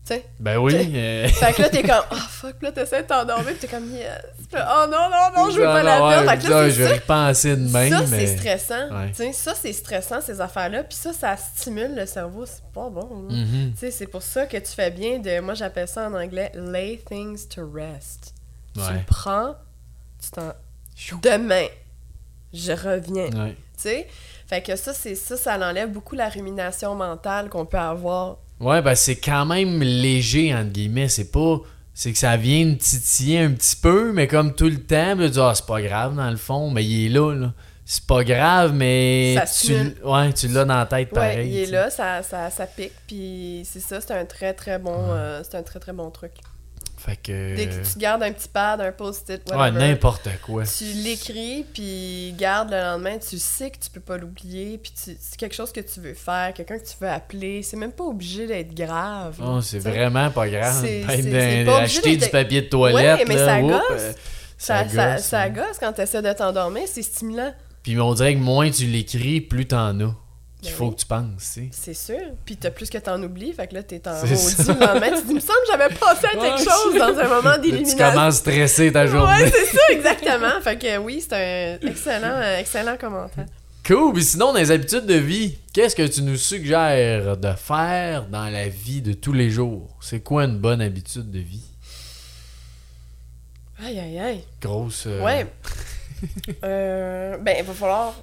Tu 0.03 0.15
sais? 0.15 0.25
Ben 0.39 0.57
oui. 0.57 0.73
euh, 0.95 1.27
Fait 1.27 1.53
que 1.53 1.61
là, 1.61 1.69
t'es 1.69 1.83
comme, 1.83 2.01
oh 2.11 2.15
fuck, 2.15 2.55
là, 2.63 2.71
t'essaies 2.71 3.03
de 3.03 3.07
t'endormir, 3.07 3.53
t'es 3.59 3.67
comme, 3.67 3.91
yes. 3.91 4.19
Oh 4.53 4.85
non, 4.89 5.09
non, 5.11 5.29
non, 5.43 5.51
je 5.51 5.57
veux 5.57 5.65
pas 5.65 5.83
la 5.83 6.03
ouais, 6.03 6.09
perdre. 6.15 6.31
Fait 6.31 6.37
que 6.39 6.49
là, 6.51 6.69
je 6.69 6.81
vais 6.81 6.93
repenser 6.93 7.55
de 7.55 7.69
même, 7.69 7.91
ça, 7.91 8.01
mais... 8.09 8.25
c'est 8.25 8.37
stressant. 8.37 8.89
Ouais. 8.89 9.11
Tu 9.15 9.31
ça, 9.33 9.53
c'est 9.53 9.73
stressant, 9.73 10.19
ces 10.19 10.41
affaires-là. 10.41 10.83
Puis 10.85 10.97
ça, 10.97 11.13
ça 11.13 11.37
stimule 11.37 11.93
le 11.95 12.07
cerveau. 12.07 12.47
C'est 12.47 12.63
pas 12.73 12.89
bon. 12.89 13.27
Tu 13.29 13.77
sais, 13.77 13.91
c'est 13.91 14.07
pour 14.07 14.23
ça 14.23 14.47
que 14.47 14.57
tu 14.57 14.71
fais 14.71 14.89
bien 14.89 15.19
de. 15.19 15.39
Moi, 15.39 15.53
j'appelle 15.53 15.87
ça 15.87 16.09
en 16.09 16.15
anglais 16.15 16.51
lay 16.55 16.99
things 17.07 17.47
to 17.47 17.61
rest. 17.71 18.33
Tu 18.73 18.79
le 18.79 19.05
prends, 19.05 19.55
tu 20.21 20.31
t'en. 20.31 20.53
Demain, 21.21 21.67
je 22.53 22.71
reviens. 22.71 23.29
Ouais. 23.31 23.55
Tu 23.75 23.83
sais? 23.83 24.07
Fait 24.47 24.61
que 24.61 24.75
ça, 24.75 24.93
c'est 24.93 25.15
ça, 25.15 25.37
ça 25.37 25.57
enlève 25.57 25.89
beaucoup 25.91 26.15
la 26.15 26.29
rumination 26.29 26.93
mentale 26.93 27.49
qu'on 27.49 27.65
peut 27.65 27.77
avoir. 27.77 28.37
Ouais, 28.59 28.81
ben 28.81 28.95
c'est 28.95 29.15
quand 29.15 29.45
même 29.45 29.81
léger, 29.81 30.53
entre 30.53 30.71
guillemets. 30.71 31.09
C'est 31.09 31.31
pas. 31.31 31.59
C'est 31.93 32.11
que 32.11 32.17
ça 32.17 32.37
vient 32.37 32.65
de 32.65 32.75
titiller 32.75 33.39
un 33.39 33.51
petit 33.51 33.75
peu, 33.75 34.13
mais 34.13 34.27
comme 34.27 34.53
tout 34.53 34.69
le 34.69 34.81
temps, 34.81 35.15
dis, 35.15 35.39
ah, 35.39 35.53
c'est 35.55 35.65
pas 35.65 35.81
grave 35.81 36.15
dans 36.15 36.29
le 36.29 36.37
fond, 36.37 36.69
mais 36.69 36.85
il 36.85 37.07
est 37.07 37.09
là, 37.09 37.33
là. 37.33 37.53
C'est 37.85 38.05
pas 38.05 38.23
grave, 38.23 38.73
mais. 38.73 39.35
Ça 39.37 39.45
tu, 39.45 39.73
ouais, 40.05 40.33
tu 40.33 40.47
l'as 40.47 40.65
dans 40.65 40.77
la 40.77 40.85
tête 40.85 41.09
pareil. 41.09 41.37
ouais, 41.37 41.47
il 41.47 41.57
est 41.57 41.65
là, 41.65 41.89
ça, 41.89 42.23
ça, 42.23 42.49
ça 42.49 42.65
pique, 42.65 42.93
puis 43.07 43.63
c'est 43.65 43.81
ça, 43.81 43.99
c'est 43.99 44.13
un 44.13 44.25
très 44.25 44.53
très 44.53 44.79
bon, 44.79 44.95
euh, 45.09 45.41
c'est 45.43 45.57
un 45.57 45.63
très 45.63 45.79
très 45.79 45.91
bon 45.91 46.09
truc. 46.11 46.31
Fait 47.03 47.15
que. 47.15 47.55
Dès 47.55 47.65
que 47.65 47.91
tu 47.93 47.97
gardes 47.97 48.21
un 48.21 48.31
petit 48.31 48.47
pad, 48.47 48.79
un 48.79 48.91
post-it, 48.91 49.41
ouais, 49.49 49.57
whatever, 49.57 49.79
n'importe 49.87 50.29
quoi. 50.45 50.65
tu 50.65 50.83
l'écris, 50.83 51.65
puis 51.73 52.35
garde 52.37 52.69
le 52.69 52.77
lendemain, 52.79 53.17
tu 53.17 53.39
sais 53.39 53.71
que 53.71 53.79
tu 53.79 53.89
peux 53.89 53.99
pas 53.99 54.17
l'oublier, 54.17 54.77
puis 54.77 54.91
c'est 54.95 55.35
quelque 55.35 55.55
chose 55.55 55.71
que 55.71 55.79
tu 55.79 55.99
veux 55.99 56.13
faire, 56.13 56.53
quelqu'un 56.53 56.77
que 56.77 56.85
tu 56.85 56.93
veux 57.01 57.09
appeler, 57.09 57.63
c'est 57.63 57.75
même 57.77 57.91
pas 57.91 58.03
obligé 58.03 58.45
d'être 58.45 58.75
grave. 58.75 59.39
là, 59.39 59.45
Oh, 59.49 59.61
c'est 59.61 59.79
vraiment 59.79 60.29
pas 60.29 60.47
grave. 60.47 60.79
C'est- 60.79 61.65
pas 61.65 61.79
acheter 61.79 62.17
du 62.17 62.29
papier 62.29 62.61
de 62.61 62.67
toilette. 62.67 63.19
Ouais, 63.19 63.25
mais 63.27 63.35
là, 63.35 63.45
ça 63.47 63.61
gosse. 63.61 63.81
euh, 63.91 64.13
Ça, 64.57 64.87
ça, 64.87 65.15
gosse, 65.15 65.25
ça 65.25 65.41
hein. 65.41 65.49
gosse 65.49 65.79
quand 65.79 65.93
tu 65.93 66.01
essaies 66.01 66.21
de 66.21 66.33
t'endormir, 66.33 66.83
c'est 66.85 67.01
stimulant. 67.01 67.51
Puis 67.81 67.99
on 67.99 68.13
dirait 68.13 68.35
que 68.35 68.39
moins 68.39 68.69
tu 68.69 68.85
l'écris, 68.85 69.41
plus 69.41 69.65
t'en 69.67 69.99
as. 70.01 70.15
Qu'il 70.61 70.69
Ben 70.71 70.77
faut 70.77 70.85
oui. 70.89 70.95
que 70.95 70.99
tu 70.99 71.05
penses. 71.07 71.57
C'est 71.71 71.93
sûr. 71.95 72.19
Puis 72.45 72.55
t'as 72.55 72.69
plus 72.69 72.87
que 72.89 72.97
t'en 72.99 73.21
oublies, 73.23 73.51
fait 73.51 73.65
que 73.67 73.73
là, 73.73 73.81
t'es 73.81 73.99
en 74.07 74.11
maudit 74.13 74.67
lendemain. 74.67 75.09
Tu 75.09 75.23
dis, 75.23 75.29
il 75.29 75.35
me 75.35 75.39
semble 75.39 75.57
que 75.65 75.71
j'avais 75.71 75.95
pensé 75.95 76.25
à 76.27 76.37
quelque 76.39 76.59
chose 76.69 76.99
dans 76.99 77.19
un 77.19 77.27
moment 77.27 77.41
Là, 77.49 77.55
tu 77.55 77.61
d'élimination. 77.71 77.97
commences 77.97 78.35
à 78.35 78.37
stresser 78.37 78.91
ta 78.91 79.07
journée. 79.07 79.43
Ouais, 79.43 79.51
c'est 79.51 79.65
ça, 79.75 79.81
exactement. 79.91 80.61
fait 80.61 80.77
que 80.77 80.97
oui, 80.99 81.25
c'est 81.27 81.33
un 81.83 81.87
excellent, 81.89 82.41
excellent 82.59 82.95
commentaire. 82.97 83.45
Cool. 83.87 84.13
Puis 84.13 84.23
sinon, 84.23 84.53
dans 84.53 84.59
les 84.59 84.69
habitudes 84.69 85.07
de 85.07 85.15
vie, 85.15 85.57
qu'est-ce 85.73 85.95
que 85.95 86.05
tu 86.05 86.21
nous 86.21 86.35
suggères 86.37 87.35
de 87.37 87.53
faire 87.53 88.27
dans 88.27 88.45
la 88.45 88.67
vie 88.69 89.01
de 89.01 89.13
tous 89.13 89.33
les 89.33 89.49
jours? 89.49 89.87
C'est 89.99 90.19
quoi 90.19 90.43
une 90.43 90.59
bonne 90.59 90.81
habitude 90.81 91.31
de 91.31 91.39
vie? 91.39 91.63
Aïe, 93.83 93.99
aïe, 93.99 94.19
aïe. 94.19 94.43
Grosse. 94.61 95.05
euh, 95.07 95.23
Ouais. 95.23 95.47
Euh, 96.63 97.37
ben, 97.39 97.55
il 97.57 97.65
va 97.65 97.73
falloir 97.73 98.13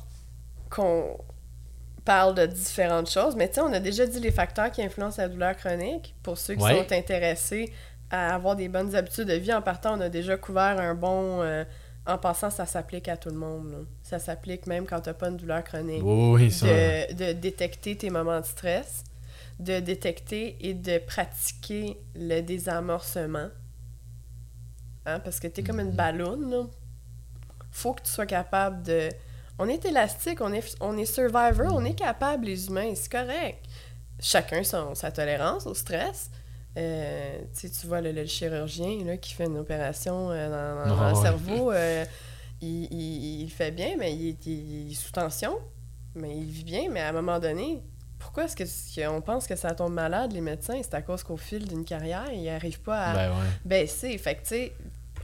qu'on 0.70 1.18
parle 2.12 2.34
de 2.34 2.46
différentes 2.46 3.10
choses. 3.10 3.36
Mais 3.36 3.48
tu 3.48 3.56
sais, 3.56 3.60
on 3.60 3.72
a 3.72 3.80
déjà 3.80 4.06
dit 4.06 4.18
les 4.20 4.30
facteurs 4.32 4.70
qui 4.70 4.82
influencent 4.82 5.20
la 5.20 5.28
douleur 5.28 5.54
chronique. 5.56 6.14
Pour 6.22 6.38
ceux 6.38 6.54
qui 6.54 6.62
Ouais. 6.62 6.76
sont 6.78 6.92
intéressés 6.92 7.72
à 8.10 8.34
avoir 8.34 8.56
des 8.56 8.68
bonnes 8.68 8.94
habitudes 8.96 9.28
de 9.28 9.34
vie, 9.34 9.52
en 9.52 9.60
partant, 9.62 9.98
on 9.98 10.00
a 10.00 10.08
déjà 10.08 10.36
couvert 10.36 10.78
un 10.80 10.94
bon... 10.94 11.42
euh, 11.42 11.64
en 12.06 12.16
passant, 12.16 12.48
ça 12.48 12.64
s'applique 12.64 13.06
à 13.08 13.18
tout 13.18 13.28
le 13.28 13.36
monde. 13.36 13.70
là. 13.70 13.78
Ça 14.02 14.18
s'applique 14.18 14.66
même 14.66 14.86
quand 14.86 15.00
tu 15.02 15.10
n'as 15.10 15.14
pas 15.14 15.28
une 15.28 15.36
douleur 15.36 15.62
chronique. 15.62 16.02
Oui, 16.02 16.30
oui, 16.44 16.50
ça. 16.50 16.66
de, 16.66 17.12
de 17.12 17.32
détecter 17.32 17.96
tes 17.98 18.08
moments 18.08 18.40
de 18.40 18.46
stress, 18.46 19.04
de 19.58 19.78
détecter 19.80 20.56
et 20.66 20.72
de 20.72 20.96
pratiquer 20.98 21.98
le 22.14 22.40
désamorcement. 22.40 23.48
Hein, 25.04 25.20
parce 25.20 25.38
que 25.40 25.48
tu 25.48 25.60
es 25.60 25.64
comme 25.64 25.80
une 25.80 25.92
ballonne, 25.92 26.50
là. 26.50 26.62
Faut 27.70 27.92
que 27.92 28.02
tu 28.02 28.10
sois 28.10 28.26
capable 28.26 28.82
de... 28.82 29.10
On 29.58 29.68
est 29.68 29.84
élastique, 29.84 30.40
on 30.40 30.52
est, 30.52 30.76
on 30.80 30.96
est 30.96 31.04
survivor, 31.04 31.72
on 31.74 31.84
est 31.84 31.94
capable, 31.94 32.46
les 32.46 32.68
humains, 32.68 32.92
c'est 32.94 33.10
correct. 33.10 33.64
Chacun 34.20 34.62
son, 34.64 34.94
sa 34.94 35.10
tolérance 35.10 35.66
au 35.66 35.74
stress. 35.74 36.30
Euh, 36.76 37.38
tu 37.60 37.86
vois 37.86 38.00
le, 38.00 38.12
le 38.12 38.24
chirurgien 38.26 39.04
là, 39.04 39.16
qui 39.16 39.34
fait 39.34 39.46
une 39.46 39.58
opération 39.58 40.30
euh, 40.30 40.48
dans, 40.86 40.90
Ah 41.02 41.10
le 41.10 41.16
ouais. 41.16 41.22
cerveau, 41.22 41.72
euh, 41.72 42.04
il, 42.60 42.84
il- 42.92 43.40
il 43.40 43.44
le 43.46 43.50
fait 43.50 43.70
bien, 43.72 43.96
mais 43.98 44.14
il 44.14 44.28
est, 44.28 44.46
il 44.46 44.92
est 44.92 44.94
sous 44.94 45.10
tension, 45.10 45.58
mais 46.14 46.36
il 46.36 46.44
vit 46.44 46.64
bien, 46.64 46.88
mais 46.90 47.00
à 47.00 47.08
un 47.08 47.12
moment 47.12 47.38
donné, 47.40 47.82
pourquoi 48.18 48.44
est-ce 48.44 48.54
que 48.56 48.64
qu'on 49.10 49.20
pense 49.22 49.46
que 49.46 49.56
ça 49.56 49.74
tombe 49.74 49.94
malade, 49.94 50.32
les 50.32 50.40
médecins? 50.40 50.78
C'est 50.82 50.94
à 50.94 51.02
cause 51.02 51.22
qu'au 51.24 51.36
fil 51.36 51.66
d'une 51.66 51.84
carrière, 51.84 52.30
ils 52.32 52.44
n'arrivent 52.44 52.80
pas 52.82 53.06
à 53.06 53.14
Ben 53.14 53.30
ouais. 53.30 53.46
baisser. 53.64 54.16
Fait 54.18 54.34
que, 54.36 54.42
tu 54.42 54.48
sais, 54.48 54.72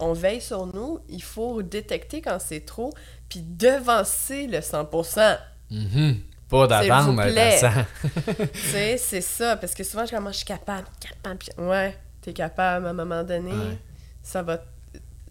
on 0.01 0.13
veille 0.13 0.41
sur 0.41 0.67
nous, 0.67 1.01
il 1.09 1.23
faut 1.23 1.63
détecter 1.63 2.21
quand 2.21 2.39
c'est 2.41 2.61
trop, 2.61 2.93
puis 3.29 3.41
devancer 3.43 4.47
le 4.47 4.61
100%. 4.61 5.39
Mhm. 5.71 6.17
Pas 6.49 6.67
d'attendre 6.67 7.23
plaît. 7.23 7.59
100. 7.59 7.69
tu 8.53 8.59
sais, 8.59 8.97
c'est 8.99 9.21
ça. 9.21 9.57
Parce 9.57 9.75
que 9.75 9.83
souvent, 9.83 10.03
je 10.03 10.09
suis 10.09 10.17
comme, 10.17 10.27
Ah, 10.27 10.33
je 10.33 10.37
suis 10.37 10.47
capable, 10.47 10.87
capable. 11.01 11.39
Puis, 11.39 11.49
ouais, 11.59 11.97
t'es 12.21 12.33
capable 12.33 12.87
à 12.87 12.91
un 12.91 12.93
moment 12.93 13.25
donné. 13.25 13.53
Ouais. 13.53 13.79
Ça 14.23 14.43
va 14.43 14.63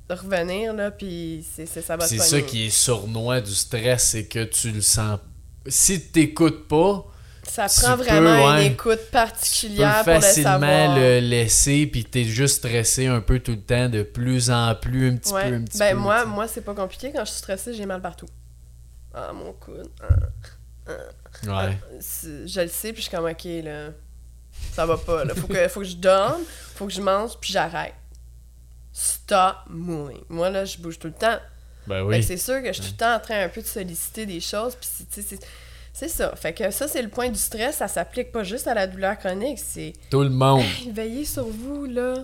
revenir, 0.10 0.74
là, 0.74 0.92
puis 0.92 1.46
c'est, 1.50 1.66
ça 1.66 1.96
va 1.96 2.06
C'est 2.06 2.18
ça 2.18 2.42
qui 2.42 2.68
est 2.68 2.70
sournois 2.70 3.42
du 3.42 3.54
stress, 3.54 4.10
c'est 4.10 4.26
que 4.26 4.44
tu 4.44 4.72
le 4.72 4.82
sens. 4.82 5.20
Si 5.68 6.12
t'écoutes 6.12 6.68
pas, 6.68 7.06
Ça 7.48 7.68
tu 7.68 7.82
prend 7.82 7.98
peux, 7.98 8.04
vraiment 8.04 8.54
ouais, 8.54 8.66
une 8.68 8.72
écoute 8.74 9.00
tu 9.00 9.06
peux 9.06 9.12
particulière 9.12 10.04
pour 10.04 10.14
le 10.14 10.22
facilement 10.22 10.60
savoir. 10.60 10.98
le 10.98 11.20
laisser, 11.20 11.86
puis 11.88 12.06
t'es 12.06 12.24
juste 12.24 12.58
stressé 12.58 13.08
un 13.08 13.22
peu 13.22 13.40
tout 13.40 13.52
le 13.52 13.62
temps, 13.62 13.90
de 13.90 14.02
plus 14.04 14.50
en 14.50 14.74
plus, 14.76 15.10
un 15.12 15.18
petit 15.18 15.34
Ouais. 15.34 15.50
peu, 15.50 15.56
un 15.56 15.64
petit 15.64 15.78
ben, 15.78 15.94
peu. 15.94 16.00
moi, 16.02 16.26
moi 16.26 16.48
c'est 16.48 16.62
pas 16.62 16.74
compliqué. 16.74 17.12
Quand 17.14 17.26
je 17.26 17.32
suis 17.32 17.40
stressée, 17.40 17.74
j'ai 17.74 17.86
mal 17.86 18.02
partout. 18.02 18.28
Ah, 19.14 19.32
mon 19.34 19.52
coude. 19.54 19.90
Ah. 20.88 20.94
Ouais. 21.46 21.78
C'est- 22.00 22.48
je 22.48 22.62
le 22.62 22.68
sais, 22.68 22.92
puis 22.94 23.02
je 23.02 23.08
suis 23.10 23.16
comme, 23.16 23.26
ok, 23.30 23.44
là, 23.64 23.90
ça 24.74 24.86
va 24.86 24.98
pas, 24.98 25.24
là. 25.26 25.34
Faut 25.36 25.48
que, 25.48 25.68
faut 25.68 25.80
que 25.82 25.86
je 25.86 25.96
dorme, 25.96 26.42
faut 26.76 26.86
que 26.88 26.94
je 26.94 27.02
mange, 27.02 27.32
puis 27.40 27.52
j'arrête. 27.54 27.94
Stop 28.92 29.56
moving. 29.70 30.22
Moi, 30.30 30.50
là, 30.50 30.66
je 30.66 30.78
bouge 30.78 31.00
tout 31.00 31.08
le 31.08 31.14
temps. 31.14 31.38
Ben 31.88 32.04
oui. 32.04 32.24
c'est 32.24 32.38
sûr 32.38 32.62
que 32.62 32.68
je 32.68 32.82
suis 32.82 32.84
tout 32.84 32.90
le 32.94 32.98
temps 32.98 33.16
en 33.16 33.20
train 33.20 33.44
un 33.44 33.50
peu 33.50 33.62
de 33.62 33.68
solliciter 33.68 34.26
des 34.26 34.40
choses, 34.40 34.76
puis 34.76 34.88
tu 35.12 35.22
sais, 35.22 35.28
c'est... 35.28 35.40
C'est 35.94 36.10
ça. 36.10 36.36
Fait 36.36 36.54
que 36.54 36.72
ça, 36.72 36.88
c'est 36.88 37.02
le 37.04 37.10
point 37.10 37.30
du 37.30 37.38
stress. 37.40 37.78
Ça 37.78 37.88
s'applique 37.88 38.32
pas 38.32 38.44
juste 38.44 38.68
à 38.68 38.74
la 38.74 38.88
douleur 38.88 39.18
chronique. 39.18 39.60
C'est 39.64 39.94
Tout 40.10 40.24
le 40.24 40.30
monde. 40.30 40.64
veiller 40.92 41.24
sur 41.26 41.46
vous, 41.46 41.86
là. 41.86 42.16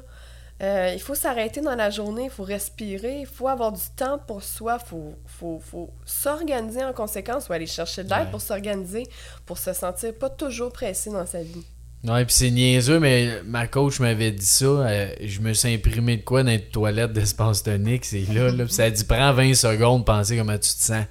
Euh, 0.61 0.91
il 0.93 0.99
faut 0.99 1.15
s'arrêter 1.15 1.61
dans 1.61 1.75
la 1.75 1.89
journée, 1.89 2.25
il 2.25 2.29
faut 2.29 2.43
respirer, 2.43 3.21
il 3.21 3.25
faut 3.25 3.47
avoir 3.47 3.71
du 3.71 3.79
temps 3.95 4.19
pour 4.27 4.43
soi, 4.43 4.77
il 4.83 4.89
faut, 4.89 5.13
faut, 5.25 5.61
faut 5.63 5.89
s'organiser 6.03 6.83
en 6.83 6.91
conséquence 6.91 7.47
ou 7.47 7.53
aller 7.53 7.65
chercher 7.65 8.03
de 8.03 8.09
l'aide 8.09 8.23
Ouais. 8.25 8.31
pour 8.31 8.41
s'organiser, 8.41 9.07
pour 9.45 9.57
se 9.57 9.71
sentir 9.71 10.13
pas 10.15 10.29
toujours 10.29 10.73
pressé 10.73 11.11
dans 11.11 11.25
sa 11.25 11.41
vie. 11.43 11.63
Ouais, 12.03 12.25
puis 12.25 12.33
c'est 12.33 12.51
niaiseux, 12.51 12.99
mais 12.99 13.41
ma 13.45 13.67
coach 13.67 14.01
m'avait 14.01 14.31
dit 14.31 14.45
ça. 14.45 14.65
euh, 14.65 15.13
je 15.23 15.39
me 15.39 15.53
suis 15.53 15.73
imprimé 15.73 16.17
de 16.17 16.23
quoi 16.23 16.43
dans 16.43 16.49
les 16.51 16.59
toilettes 16.61 17.13
d'espace 17.13 17.63
tonique, 17.63 18.03
c'est 18.03 18.25
là, 18.33 18.51
là. 18.51 18.67
Ça 18.67 18.89
dit 18.89 19.05
prends 19.05 19.31
20 19.31 19.53
secondes, 19.53 20.05
penser 20.05 20.35
comment 20.35 20.57
tu 20.57 20.59
te 20.73 20.81
sens. 20.83 21.05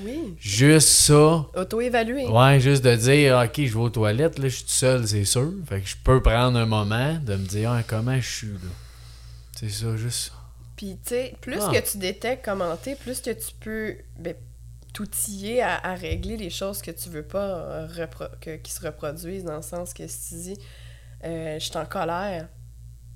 Oui. 0.00 0.34
Juste 0.40 0.88
ça. 0.88 1.46
Auto-évaluer. 1.54 2.26
Ouais, 2.26 2.60
juste 2.60 2.82
de 2.84 2.94
dire, 2.96 3.36
ok, 3.44 3.56
je 3.56 3.72
vais 3.72 3.76
aux 3.80 3.90
toilettes, 3.90 4.38
là, 4.38 4.48
je 4.48 4.54
suis 4.56 4.64
tout 4.64 4.70
seul, 4.70 5.06
c'est 5.06 5.24
sûr. 5.24 5.52
Fait 5.68 5.80
que 5.80 5.86
je 5.88 5.96
peux 6.02 6.22
prendre 6.22 6.58
un 6.58 6.66
moment 6.66 7.14
de 7.22 7.36
me 7.36 7.46
dire, 7.46 7.70
ah, 7.72 7.82
comment 7.86 8.18
je 8.20 8.28
suis, 8.28 8.48
là? 8.48 8.70
C'est 9.58 9.68
ça, 9.68 9.96
juste 9.96 10.28
ça. 10.30 10.32
Puis, 10.76 10.96
tu 11.04 11.10
sais, 11.10 11.34
plus 11.40 11.58
Ah. 11.60 11.70
que 11.72 11.90
tu 11.90 11.98
détectes 11.98 12.44
comment 12.44 12.74
t'es, 12.76 12.96
plus 12.96 13.20
que 13.20 13.30
tu 13.30 13.52
peux 13.60 13.96
ben, 14.18 14.34
t'outiller 14.92 15.62
à, 15.62 15.76
à 15.76 15.94
régler 15.94 16.36
les 16.36 16.50
choses 16.50 16.82
que 16.82 16.90
tu 16.90 17.08
veux 17.08 17.22
pas 17.22 17.38
euh, 17.44 17.86
repro- 17.86 18.30
que- 18.40 18.56
qui 18.56 18.72
se 18.72 18.80
reproduisent, 18.84 19.44
dans 19.44 19.56
le 19.56 19.62
sens 19.62 19.94
que 19.94 20.06
si 20.06 20.28
tu 20.28 20.34
dis 20.42 20.58
euh, 21.24 21.58
je 21.58 21.64
suis 21.64 21.76
en 21.78 21.84
colère. 21.86 22.48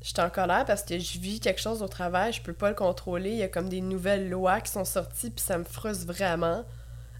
Je 0.02 0.08
suis 0.08 0.20
en 0.20 0.30
colère 0.30 0.64
parce 0.66 0.82
que 0.82 0.98
je 0.98 1.18
vis 1.18 1.40
quelque 1.40 1.60
chose 1.60 1.82
au 1.82 1.88
travail, 1.88 2.32
je 2.32 2.40
peux 2.42 2.52
pas 2.52 2.68
le 2.68 2.74
contrôler. 2.76 3.30
Il 3.30 3.36
y 3.38 3.42
a 3.42 3.48
comme 3.48 3.68
des 3.68 3.80
nouvelles 3.80 4.28
lois 4.30 4.60
qui 4.60 4.70
sont 4.70 4.84
sorties, 4.84 5.30
puis 5.30 5.44
ça 5.44 5.58
me 5.58 5.64
frustre 5.64 6.06
vraiment 6.06 6.64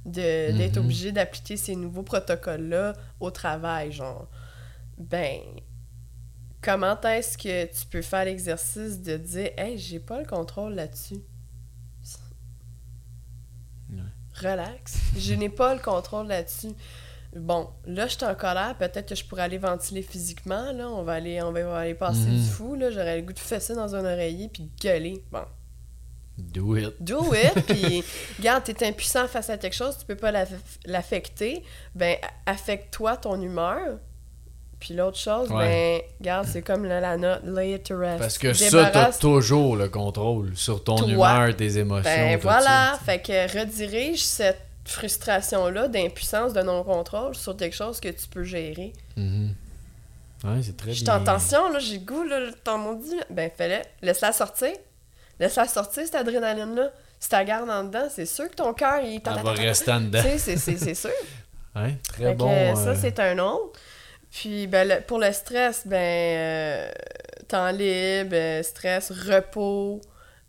de- 0.05 0.57
d'être 0.57 0.77
Mhm. 0.77 0.85
obligé 0.85 1.11
d'appliquer 1.12 1.57
ces 1.57 1.74
nouveaux 1.74 2.05
protocoles-là 2.05 2.93
au 3.18 3.31
travail. 3.33 3.91
Genre, 3.93 4.29
ben, 4.99 5.41
comment 6.62 7.01
est-ce 7.03 7.37
que 7.39 7.64
tu 7.64 7.87
peux 7.87 8.03
faire 8.03 8.24
l'exercice 8.27 9.01
de 9.03 9.16
dire 9.16 9.51
Hey, 9.57 9.79
j'ai 9.79 9.99
pas 9.99 10.20
le 10.20 10.27
contrôle 10.27 10.74
là-dessus? 10.74 11.22
Relax. 14.35 14.99
Je 15.16 15.33
n'ai 15.33 15.49
pas 15.49 15.74
le 15.74 15.81
contrôle 15.81 16.27
là-dessus. 16.27 16.74
Bon, 17.37 17.68
là, 17.87 18.07
je 18.07 18.16
suis 18.16 18.24
en 18.24 18.34
colère. 18.34 18.74
Peut-être 18.78 19.09
que 19.09 19.14
je 19.14 19.24
pourrais 19.24 19.43
aller 19.43 19.59
ventiler 19.59 20.03
physiquement. 20.03 20.72
Là. 20.72 20.89
On 20.89 21.03
va 21.03 21.12
aller, 21.14 21.43
on 21.43 21.53
va 21.53 21.78
aller 21.78 21.95
passer 21.95 22.20
Mhm. 22.28 22.37
du 22.41 22.49
fou. 22.49 22.74
Là. 22.74 22.91
J'aurais 22.91 23.16
le 23.16 23.22
goût 23.22 23.32
de 23.32 23.39
fesser 23.39 23.74
dans 23.74 23.95
un 23.95 24.05
oreiller 24.05 24.49
puis 24.49 24.70
gueuler. 24.82 25.22
Bon, 25.30 25.45
Do 26.39 26.76
it. 26.76 26.95
do 27.01 27.32
it. 27.34 27.55
puis, 27.66 28.03
regarde, 28.39 28.64
t'es 28.64 28.87
impuissant 28.87 29.26
face 29.26 29.49
à 29.51 29.57
quelque 29.57 29.74
chose, 29.74 29.97
tu 29.99 30.05
peux 30.07 30.16
pas 30.16 30.30
l'aff- 30.32 30.78
l'affecter. 30.84 31.62
Ben, 31.95 32.16
affecte-toi 32.45 33.16
ton 33.16 33.41
humeur. 33.41 33.99
Puis 34.78 34.93
l'autre 34.93 35.16
chose, 35.16 35.51
Ouais. 35.51 36.05
ben, 36.11 36.16
regarde, 36.20 36.47
c'est 36.47 36.61
comme 36.61 36.84
la, 36.84 37.01
la 37.01 37.16
note, 37.16 37.41
lay 37.45 37.72
it 37.72 37.84
to 37.84 37.97
rest. 37.99 38.18
Parce 38.18 38.37
que 38.37 38.53
ça, 38.53 38.91
t'as 38.91 39.12
toujours 39.12 39.74
le 39.74 39.89
contrôle 39.89 40.55
sur 40.55 40.84
ton 40.84 40.97
Toi. 40.97 41.09
humeur, 41.09 41.57
tes 41.57 41.78
émotions. 41.78 42.03
Ben 42.11 42.39
voilà, 42.39 42.99
fait 43.05 43.18
que 43.20 43.59
redirige 43.59 44.22
cette 44.22 44.61
frustration-là 44.89 45.89
d'impuissance, 45.89 46.53
de 46.53 46.62
non-contrôle 46.62 47.34
sur 47.34 47.57
quelque 47.57 47.74
chose 47.76 48.01
que 48.01 48.09
tu 48.09 48.26
peux 48.28 48.45
gérer. 48.45 48.93
Ouais, 50.45 50.61
c'est 50.62 50.76
très 50.76 50.93
Je 50.93 50.99
suis 50.99 51.11
en 51.11 51.22
tension, 51.24 51.68
là, 51.70 51.78
j'ai 51.78 51.99
le 51.99 52.05
goût, 52.05 52.22
là, 52.24 52.41
t'en 52.62 52.78
maudit. 52.78 53.16
là. 53.16 53.24
Ben 53.30 53.51
fais-le, 53.57 53.82
laisse-la 54.07 54.32
sortir. 54.32 54.72
Laisse-la 55.41 55.66
sortir, 55.66 56.05
cette 56.05 56.14
adrénaline-là. 56.14 56.91
Si 57.18 57.28
t'as 57.30 57.45
garde 57.45 57.68
en 57.70 57.84
dedans, 57.84 58.09
c'est 58.14 58.26
sûr 58.26 58.49
que 58.51 58.55
ton 58.55 58.72
cœur, 58.74 59.01
il... 59.03 59.20
Elle 59.24 59.43
va 59.43 59.53
rester 59.53 59.91
en 59.93 60.01
dedans. 60.01 60.22
C'est- 60.39 60.95
sûr. 60.95 61.11
Ouais, 61.74 61.95
très 62.09 62.24
Fait 62.24 62.32
que, 62.32 62.39
bon. 62.39 62.51
euh, 62.51 62.74
ça, 62.74 62.89
euh, 62.91 62.97
c'est 62.99 63.20
un 63.20 63.39
autre. 63.39 63.78
Puis 64.30 64.66
ben, 64.66 64.89
le- 64.89 65.01
pour 65.03 65.18
le 65.18 65.30
stress, 65.30 65.82
ben 65.87 65.97
euh, 65.99 66.91
temps 67.49 67.70
libre, 67.70 68.30
euh, 68.34 68.62
stress, 68.62 69.11
repos, 69.11 70.01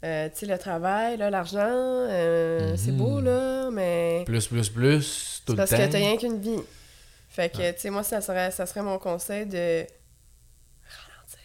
euh, 0.03 0.29
tu 0.29 0.39
sais, 0.39 0.45
le 0.45 0.57
travail, 0.57 1.17
là, 1.17 1.29
l'argent, 1.29 1.59
euh, 1.61 2.75
c'est 2.77 2.91
Mhm. 2.91 2.97
beau, 2.97 3.19
là, 3.21 3.69
mais 3.71 4.23
Plus, 4.25 4.47
plus, 4.47 4.69
plus, 4.69 5.41
tout 5.45 5.53
le 5.53 5.57
parce 5.57 5.69
temps. 5.71 5.77
que 5.77 5.91
t'as 5.91 5.97
rien 5.97 6.17
qu'une 6.17 6.39
vie. 6.39 6.61
Fait 7.29 7.49
que, 7.51 7.71
tu 7.71 7.79
sais, 7.81 7.89
moi, 7.89 8.03
ça 8.03 8.21
serait, 8.21 8.51
ça 8.51 8.65
serait 8.65 8.81
mon 8.81 8.97
conseil 8.99 9.45
de 9.45 9.85
ralentir, 10.87 11.39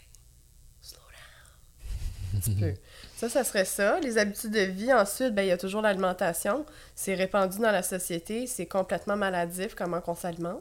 slow 0.80 0.98
down, 0.98 2.36
un 2.36 2.38
petit 2.40 2.54
peu. 2.54 2.74
Ça, 3.22 3.28
ça 3.28 3.44
serait 3.44 3.64
ça. 3.64 4.00
Les 4.00 4.18
habitudes 4.18 4.50
de 4.50 4.62
vie, 4.62 4.92
ensuite, 4.92 5.32
ben, 5.32 5.42
il 5.42 5.48
y 5.48 5.52
a 5.52 5.56
toujours 5.56 5.80
l'alimentation. 5.80 6.66
C'est 6.96 7.14
répandu 7.14 7.58
dans 7.60 7.70
la 7.70 7.84
société, 7.84 8.48
c'est 8.48 8.66
complètement 8.66 9.14
maladif, 9.16 9.76
comment 9.76 10.00
qu'on 10.00 10.16
s'alimente. 10.16 10.60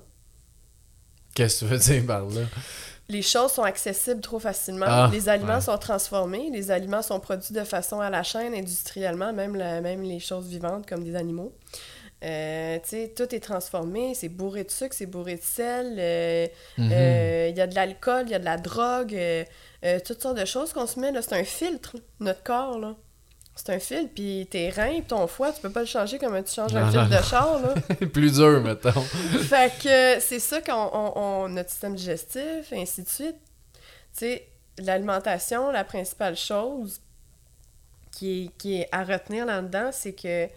Qu'est-ce 1.33 1.61
que 1.61 1.65
tu 1.65 1.71
veux 1.71 1.79
dire 1.79 2.05
par 2.05 2.25
là? 2.25 2.41
Les 3.12 3.22
choses 3.22 3.51
sont 3.51 3.64
accessibles 3.64 4.22
trop 4.22 4.39
facilement. 4.39 4.86
Ah, 4.88 5.09
les 5.12 5.28
aliments 5.28 5.55
ouais. 5.55 5.62
sont 5.62 5.78
transformés. 5.78 6.49
Les 6.51 6.72
aliments 6.72 7.01
sont 7.01 7.20
produits 7.20 7.53
de 7.53 7.64
façon 7.64 7.99
à 7.99 8.09
la 8.09 8.24
chaîne, 8.24 8.53
industriellement, 8.53 9.34
même, 9.34 9.55
la- 9.55 9.82
même 9.82 10.01
les 10.03 10.20
choses 10.20 10.47
vivantes 10.47 10.88
comme 10.88 11.03
des 11.03 11.16
animaux. 11.16 11.51
Euh, 12.24 12.78
tu 12.84 12.89
sais, 12.89 13.14
tout 13.16 13.34
est 13.36 13.39
transformé. 13.39 14.14
C'est 14.14 14.30
bourré 14.30 14.64
de 14.64 14.72
sucre, 14.72 14.95
c'est 14.95 15.07
bourré 15.07 15.36
de 15.36 15.41
sel. 15.41 15.95
euh, 15.99 16.47
Mhm. 16.78 16.89
euh, 16.93 17.47
Il 17.51 17.57
y 17.57 17.62
a 17.62 17.68
de 17.68 17.76
l'alcool, 17.76 18.24
il 18.28 18.32
y 18.32 18.36
a 18.36 18.39
de 18.39 18.45
la 18.45 18.57
drogue, 18.57 19.18
toutes 20.05 20.22
sortes 20.22 20.38
de 20.38 20.45
choses 20.45 20.72
qu'on 20.72 20.86
se 20.88 20.99
met. 20.99 21.12
C'est 21.22 21.34
un 21.39 21.43
filtre, 21.43 21.95
notre 22.20 22.43
corps. 22.43 22.78
là. 22.80 22.95
C'est 23.56 23.70
un 23.74 23.80
filtre, 23.80 24.14
puis 24.16 24.47
tes 24.49 24.70
reins, 24.70 24.99
puis 24.99 25.04
ton 25.04 25.28
foie, 25.28 25.52
tu 25.52 25.62
peux 25.62 25.70
pas 25.70 25.82
le 25.82 25.86
changer 25.86 26.18
comme 26.18 26.41
tu 26.43 26.54
changes 26.54 26.74
un 26.76 26.89
non, 26.89 27.06
de 27.08 27.22
char. 27.22 27.60
Là. 27.62 27.74
Plus 28.14 28.34
dur, 28.36 28.62
mettons. 28.62 28.91
fait 29.02 29.72
que 29.84 30.20
c'est 30.22 30.39
ça 30.39 30.62
qu'on 30.62 30.74
on, 30.93 31.14
on- 31.20 31.49
notre 31.49 31.70
système 31.70 31.95
digestif, 31.95 32.72
et 32.72 32.82
ainsi 32.82 33.04
de 33.04 33.10
suite. 33.10 33.36
Tu 34.14 34.20
sais, 34.20 34.47
l'alimentation, 34.80 35.70
la 35.70 35.84
principale 35.84 36.36
chose 36.38 37.02
qui 38.12 38.45
est, 38.45 38.58
qui 38.58 38.76
est 38.82 38.88
à 38.91 39.04
retenir 39.04 39.45
là-dedans, 39.45 39.89
c'est 39.91 40.14
que 40.14 40.47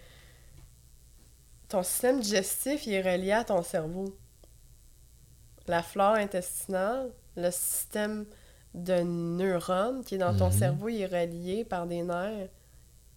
ton 1.69 1.83
système 1.83 2.21
digestif, 2.21 2.87
il 2.87 2.95
est 2.95 3.03
relié 3.03 3.33
à 3.33 3.45
ton 3.45 3.63
cerveau. 3.63 4.17
La 5.67 5.83
flore 5.83 6.15
intestinale, 6.15 7.11
le 7.37 7.51
système 7.51 8.25
de 8.75 9.01
neurones 9.03 10.05
qui 10.05 10.17
est 10.17 10.19
dans 10.19 10.37
ton 10.37 10.47
Mhm. 10.51 10.59
cerveau, 10.59 10.89
il 10.89 11.03
est 11.03 11.07
relié 11.07 11.65
par 11.65 11.87
des 11.87 12.03
nerfs 12.03 12.49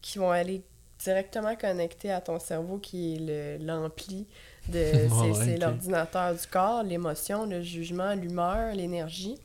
qui 0.02 0.20
vont 0.20 0.32
aller 0.32 0.62
directement 1.00 1.56
connectés 1.56 2.12
à 2.12 2.22
ton 2.22 2.40
cerveau 2.40 2.78
qui 2.80 3.16
est 3.16 3.20
le- 3.60 3.66
l'ampli 3.66 4.26
de 4.70 5.08
c'est 5.44 5.58
l'ordinateur 5.58 6.34
du 6.34 6.48
corps, 6.48 6.84
l'émotion, 6.84 7.46
le 7.46 7.62
jugement, 7.62 8.14
l'humeur, 8.16 8.74
l'énergie, 8.76 9.38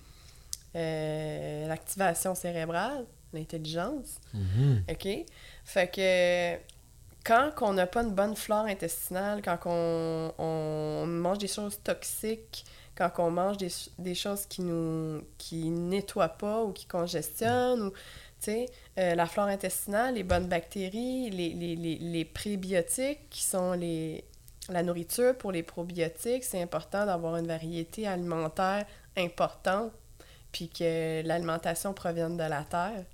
euh, 0.74 1.66
l'activation 1.68 2.34
cérébrale, 2.34 3.05
l'intelligence. 3.32 4.18
Mhm. 4.34 4.84
OK? 4.90 5.09
Fait 5.64 5.88
que 5.88 6.57
quand 7.24 7.50
on 7.61 7.74
n'a 7.74 7.86
pas 7.86 8.03
une 8.03 8.14
bonne 8.14 8.34
flore 8.34 8.64
intestinale, 8.64 9.42
quand 9.42 9.59
on, 9.66 10.32
on 10.38 11.07
mange 11.07 11.38
des 11.38 11.46
choses 11.48 11.78
toxiques, 11.84 12.64
quand 12.96 13.11
on 13.18 13.30
mange 13.30 13.57
des, 13.59 13.70
des 13.98 14.14
choses 14.14 14.44
qui 14.46 14.62
nous 14.62 15.22
qui 15.38 15.70
nettoient 15.70 16.28
pas 16.28 16.62
ou 16.64 16.72
qui 16.72 16.86
congestionnent, 16.86 17.82
ou, 17.82 17.92
euh, 18.49 19.14
la 19.14 19.26
flore 19.26 19.47
intestinale, 19.47 20.14
les 20.14 20.22
bonnes 20.22 20.47
bactéries, 20.47 21.30
les, 21.30 21.51
les, 21.51 21.76
les, 21.76 21.99
les 21.99 22.24
prébiotiques 22.24 23.28
qui 23.30 23.43
sont 23.43 23.72
les, 23.72 24.24
la 24.68 24.82
nourriture 24.82 25.36
pour 25.36 25.53
les 25.53 25.62
probiotiques, 25.62 26.45
c'est 26.45 26.62
important 26.62 27.07
d'avoir 27.07 27.36
une 27.36 27.47
variété 27.47 28.07
alimentaire 28.07 28.86
importante, 29.16 29.93
puis 30.53 30.68
que 30.68 31.22
l'alimentation 31.26 31.93
provienne 31.93 32.36
de 32.36 32.45
la 32.45 32.64
terre. 32.64 33.05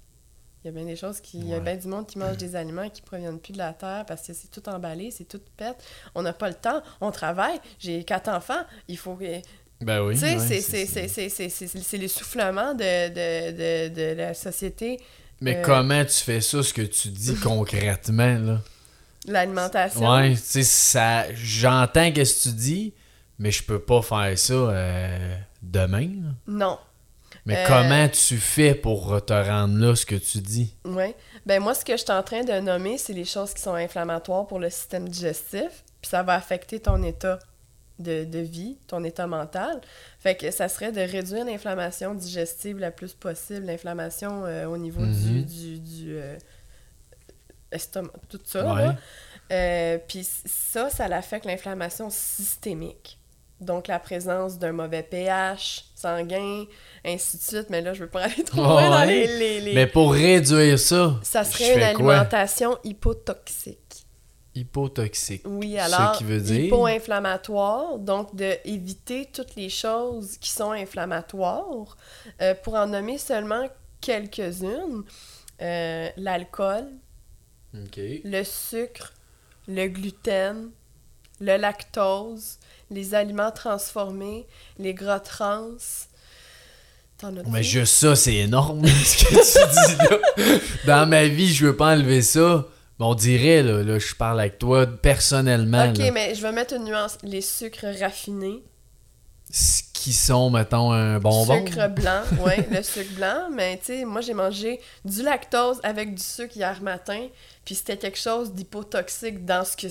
Il 0.63 0.67
y 0.67 0.71
a 0.71 0.73
bien 0.73 0.85
des 0.85 0.97
choses 0.97 1.21
qui. 1.21 1.39
Il 1.39 1.49
y 1.49 1.55
a 1.55 1.61
bien 1.61 1.77
du 1.77 1.87
monde 1.87 2.07
qui 2.07 2.19
mange 2.19 2.37
des 2.37 2.57
aliments 2.57 2.91
qui 2.91 3.01
proviennent 3.03 3.39
plus 3.39 3.53
de 3.53 3.59
la 3.59 3.73
terre 3.73 4.05
parce 4.07 4.27
que 4.27 4.33
c'est 4.33 4.49
tout 4.49 4.69
emballé, 4.69 5.11
c'est 5.11 5.25
tout 5.25 5.41
pète. 5.57 5.77
On 6.15 6.23
n'a 6.23 6.33
pas 6.33 6.49
le 6.49 6.55
temps, 6.55 6.83
on 7.01 7.11
travaille. 7.11 7.61
J'ai 7.79 8.05
quatre 8.05 8.29
enfants, 8.29 8.65
il 8.89 8.99
faut 8.99 9.15
que. 9.15 9.41
Ben 9.81 10.03
oui. 10.03 10.15
tu 10.15 10.21
sais, 10.21 10.37
ouais, 10.37 10.39
c'est- 10.47 10.61
c'est- 10.61 10.87
c'est- 10.87 11.09
c'est- 11.09 11.29
c'est 11.29 11.49
c'est- 11.49 11.67
c'est- 11.69 11.83
c'est 11.83 11.97
l'essoufflement 11.99 12.75
de, 12.75 13.09
de, 13.09 13.89
de, 13.89 13.95
de 13.95 14.15
la 14.17 14.35
société, 14.35 14.99
Mais 15.41 15.57
euh, 15.59 15.63
comment 15.63 16.05
tu 16.05 16.15
fais 16.17 16.41
ça, 16.41 16.63
ce 16.63 16.73
que 16.75 16.83
tu 16.83 17.09
dis 17.09 17.35
concrètement, 17.43 18.39
là? 18.39 18.61
l'alimentation. 19.27 20.09
Ouais, 20.11 20.31
tu 20.35 20.37
sais, 20.43 20.63
ça... 20.63 21.27
J'entends 21.35 22.11
qu'est-ce 22.13 22.45
que 22.45 22.49
tu 22.51 22.55
dis, 22.57 22.95
mais 23.39 23.51
je 23.51 23.63
peux 23.63 23.79
pas 23.79 24.01
faire 24.03 24.39
ça 24.39 24.53
euh, 24.55 25.37
demain, 25.63 26.09
là. 26.23 26.31
Non. 26.47 26.79
Mais 27.45 27.57
Euh, 27.59 27.67
comment 27.67 28.09
tu 28.09 28.37
fais 28.37 28.75
pour 28.75 29.25
te 29.25 29.33
rendre 29.33 29.77
là, 29.79 29.95
ce 29.95 30.05
que 30.07 30.15
tu 30.17 30.39
dis? 30.39 30.75
Oui. 30.85 31.15
Ben 31.47 31.63
moi, 31.63 31.75
ce 31.75 31.85
que 31.85 31.93
je 31.93 32.03
suis 32.03 32.11
en 32.13 32.23
train 32.23 32.43
de 32.45 32.59
nommer, 32.61 32.99
c'est 32.99 33.13
les 33.13 33.25
choses 33.25 33.55
qui 33.55 33.63
sont 33.63 33.75
inflammatoires 33.75 34.47
pour 34.47 34.59
le 34.59 34.71
système 34.71 35.09
digestif, 35.09 35.85
puis 36.01 36.11
ça 36.11 36.23
va 36.23 36.35
affecter 36.35 36.81
ton 36.81 37.03
état 37.03 37.39
de, 37.99 38.25
de 38.25 38.39
vie, 38.39 38.79
ton 38.87 39.03
état 39.05 39.27
mental. 39.27 39.81
Fait 40.21 40.35
que 40.37 40.51
ça 40.51 40.69
serait 40.69 40.93
de 40.93 41.01
réduire 41.01 41.45
l'inflammation 41.45 42.15
digestive 42.15 42.79
le 42.79 42.91
plus 42.91 43.13
possible, 43.15 43.67
l'inflammation 43.67 44.45
euh, 44.45 44.67
au 44.67 44.77
niveau 44.77 45.05
du, 45.05 45.09
Mhm. 45.31 45.45
du, 45.45 45.79
du 45.81 46.17
euh, 46.19 46.37
estomac, 47.73 48.11
tout 48.29 48.41
ça. 48.45 48.75
Ouais. 48.75 48.89
Euh, 49.51 49.99
puis 50.07 50.27
ça, 50.47 50.91
ça 50.91 51.05
affecte 51.07 51.45
l'inflammation 51.47 52.11
systémique. 52.11 53.19
Donc 53.61 53.89
la 53.89 53.99
présence 53.99 54.57
d'un 54.59 54.71
mauvais 54.73 55.03
pH 55.03 55.87
sanguin, 55.97 56.65
ainsi 57.05 57.39
de 57.39 57.43
suite. 57.43 57.67
Mais 57.71 57.81
là, 57.81 57.93
je 57.93 58.05
veux 58.05 58.09
pas 58.11 58.23
aller 58.27 58.45
trop 58.45 58.63
loin 58.63 58.89
dans 58.91 59.01
Ouais. 59.01 59.07
les- 59.07 59.39
les- 59.39 59.61
les, 59.63 59.75
Mais 59.75 59.87
pour 59.89 60.13
réduire 60.13 60.79
ça, 60.79 61.19
ça 61.23 61.43
serait 61.45 61.75
une 61.91 61.97
quoi? 61.97 62.13
alimentation 62.15 62.79
hypotoxique. 62.85 63.79
Hypotoxique. 64.59 65.43
Oui, 65.47 65.75
Ce 65.79 65.81
alors 65.95 66.13
qui 66.17 66.25
veut 66.25 66.41
dire- 66.41 66.65
hypo-inflammatoire, 66.67 67.99
donc 67.99 68.35
de 68.35 68.55
éviter 68.65 69.27
toutes 69.33 69.55
les 69.57 69.69
choses 69.69 70.37
qui 70.39 70.51
sont 70.51 70.73
inflammatoires. 70.73 71.97
Euh, 72.43 72.55
pour 72.63 72.75
en 72.75 72.87
nommer 72.87 73.19
seulement 73.19 73.69
quelques-unes, 74.01 75.03
euh, 75.63 76.09
l'alcool, 76.17 76.87
le 78.25 78.43
sucre, 78.45 79.13
le 79.69 79.87
gluten, 79.89 80.71
le 81.41 81.57
lactose, 81.57 82.59
les 82.91 83.15
aliments 83.15 83.51
transformés, 83.53 84.47
les 84.79 84.95
gras 84.95 85.21
trans. 85.21 85.69
Mais 87.49 87.63
juste 87.65 87.95
ça, 87.95 88.15
c'est 88.15 88.35
énorme, 88.37 88.87
ce 88.87 89.25
que 89.25 89.31
tu 89.31 89.71
dis 89.75 89.97
là. 90.47 90.59
Dans 90.87 91.09
ma 91.09 91.27
vie, 91.27 91.53
je 91.53 91.67
veux 91.67 91.77
pas 91.77 91.95
enlever 91.97 92.23
ça. 92.23 92.67
Mais 92.99 93.07
on 93.07 93.15
dirait, 93.15 93.63
là, 93.63 93.83
là, 93.83 93.99
je 93.99 94.15
parle 94.15 94.41
avec 94.41 94.59
toi 94.59 94.87
personnellement, 94.87 95.89
Ok, 95.91 95.99
là, 95.99 96.11
mais 96.11 96.35
je 96.35 96.43
vais 96.43 96.53
mettre 96.53 96.75
une 96.75 96.85
nuance. 96.85 97.17
Les 97.23 97.41
sucres 97.41 97.87
raffinés, 98.01 98.65
ce 99.51 99.83
qui 99.95 100.13
sont, 100.13 100.51
mettons, 100.51 100.93
un 100.93 101.19
bonbon. 101.19 101.65
Sucre 101.67 101.89
blanc, 101.89 102.23
oui, 102.45 102.53
le 102.71 102.83
sucre 102.83 103.15
blanc. 103.15 103.49
Mais 103.53 103.79
tu 103.79 103.85
sais, 103.87 104.05
moi, 104.05 104.21
j'ai 104.21 104.35
mangé 104.35 104.81
du 105.05 105.23
lactose 105.23 105.81
avec 105.83 106.15
du 106.15 106.23
sucre 106.23 106.57
hier 106.57 106.81
matin, 106.83 107.27
puis 107.65 107.75
c'était 107.75 107.97
quelque 107.97 108.19
chose 108.19 108.53
d'hypotoxique 108.53 109.45
dans 109.45 109.65
ce 109.65 109.77
que 109.77 109.87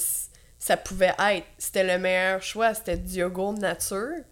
ça 0.59 0.77
pouvait 0.77 1.13
être. 1.31 1.45
C'était 1.57 1.83
le 1.83 2.01
meilleur 2.01 2.41
choix, 2.41 2.73
c'était 2.73 2.97
du 2.97 3.15
yogourt 3.19 3.53
nature, 3.53 4.23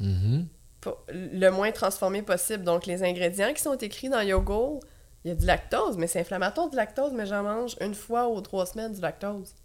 Mhm. 0.00 0.46
pas- 0.80 1.02
le 1.12 1.50
moins 1.50 1.70
transformé 1.72 2.22
possible. 2.22 2.64
Donc, 2.64 2.86
les 2.86 3.02
ingrédients 3.02 3.52
qui 3.54 3.62
sont 3.62 3.76
écrits 3.76 4.08
dans 4.08 4.20
le 4.20 4.26
yogourt, 4.28 4.80
il 5.26 5.30
y 5.30 5.32
a 5.32 5.34
du 5.34 5.44
lactose, 5.44 5.96
mais 5.96 6.06
c'est 6.06 6.20
inflammatoire 6.20 6.70
du 6.70 6.76
lactose, 6.76 7.12
mais 7.12 7.26
j'en 7.26 7.42
mange 7.42 7.74
une 7.80 7.96
fois 7.96 8.28
aux 8.28 8.40
trois 8.40 8.64
semaines 8.64 8.92
du 8.92 9.00
lactose. 9.00 9.56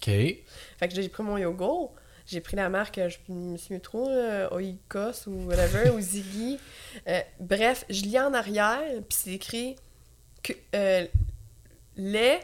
OK. 0.00 0.06
Fait 0.06 0.88
que 0.88 0.94
j'ai 0.94 1.06
pris 1.10 1.22
mon 1.22 1.36
yogourt, 1.36 1.94
j'ai 2.24 2.40
pris 2.40 2.56
la 2.56 2.70
marque, 2.70 2.98
je 2.98 3.18
me 3.30 3.58
souviens 3.58 3.78
trop, 3.78 4.08
là, 4.08 4.50
Oikos 4.54 5.26
ou 5.28 5.48
whatever, 5.48 5.90
ou 5.90 6.00
Ziggy. 6.00 6.58
Euh, 7.06 7.20
bref, 7.40 7.84
je 7.90 8.04
lis 8.04 8.18
en 8.18 8.32
arrière, 8.32 8.80
puis 9.06 9.18
c'est 9.18 9.32
écrit 9.32 9.76
que, 10.42 10.54
euh, 10.74 11.06
lait, 11.98 12.40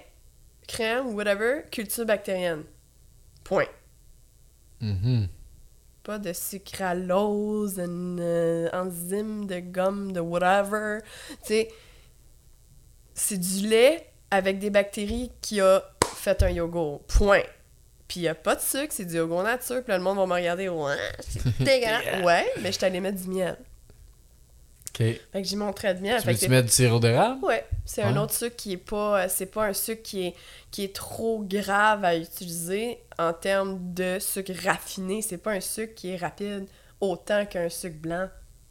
crème 0.69 1.07
ou 1.07 1.13
whatever, 1.13 1.63
culture 1.71 2.05
bactérienne. 2.05 2.65
Point. 3.45 3.65
Mhm. 4.83 5.29
pas 6.03 6.19
de 6.19 6.33
sucralose, 6.35 7.79
une 7.79 8.19
euh, 8.21 8.69
enzyme 8.75 9.47
de 9.47 9.61
gomme, 9.61 10.13
de 10.13 10.21
whatever. 10.21 10.99
Tu 11.31 11.37
sais, 11.45 11.69
c'est 13.21 13.39
du 13.39 13.69
lait 13.69 14.07
avec 14.31 14.59
des 14.59 14.71
bactéries 14.71 15.31
qui 15.41 15.61
a 15.61 15.83
fait 16.17 16.43
un 16.43 16.51
yogourt. 16.51 17.03
Point. 17.07 17.43
Puis 18.09 18.21
il 18.21 18.29
a 18.29 18.35
pas 18.35 18.57
de 18.57 18.61
sucre, 18.61 18.89
c'est 18.91 19.05
du 19.05 19.17
yogourt 19.17 19.43
nature. 19.43 19.83
Puis 19.83 19.91
là, 19.91 19.99
le 19.99 20.05
monde 20.05 20.17
va 20.17 20.27
me 20.27 20.35
regarder, 20.35 20.69
ouais, 20.69 20.97
c'est 21.21 21.59
dégueulasse. 21.59 22.25
ouais, 22.25 22.47
mais 22.63 22.73
je 22.73 22.79
t'allais 22.79 23.01
mettre 23.01 23.21
du 23.21 23.29
miel. 23.29 23.57
OK. 24.89 24.97
Fait 24.99 25.21
que 25.35 25.45
j'y 25.45 25.57
montrais 25.57 25.95
de 25.95 26.01
miel. 26.01 26.21
Tu 26.21 26.27
veux-tu 26.27 26.49
mettre 26.49 26.67
du 26.67 26.73
sirop 26.73 26.99
d'érable? 26.99 27.45
Ouais, 27.45 27.65
c'est 27.85 28.03
un 28.03 28.17
autre 28.17 28.33
sucre 28.35 28.57
qui 28.57 28.73
est 28.73 28.77
pas 28.77 29.23
euh, 29.23 29.27
c'est 29.29 29.47
pas 29.47 29.67
un 29.67 29.73
sucre 29.73 30.03
qui 30.03 30.27
est 30.27 30.35
qui 30.71 30.83
est 30.85 30.95
trop 30.95 31.45
grave 31.45 32.05
à 32.05 32.17
utiliser 32.17 32.99
en 33.19 33.33
termes 33.33 33.79
de 33.95 34.19
sucre 34.19 34.53
raffiné, 34.65 35.23
c'est 35.23 35.39
pas 35.39 35.53
un 35.53 35.61
sucre 35.61 35.95
qui 35.95 36.11
est 36.11 36.17
rapide 36.17 36.67
autant 37.01 37.47
qu'un 37.47 37.69
sucre 37.69 37.97
blanc 37.97 38.29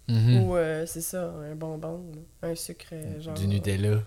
Mhm. 0.09 0.41
ou 0.43 0.55
euh, 0.55 0.85
c'est 0.87 1.01
ça, 1.01 1.31
un 1.51 1.55
bonbon, 1.55 2.01
un 2.41 2.55
sucre 2.55 2.87
euh, 2.93 3.21
genre 3.21 3.33
Du 3.35 3.47
Nutella. 3.47 3.89
Ouais. 3.91 4.01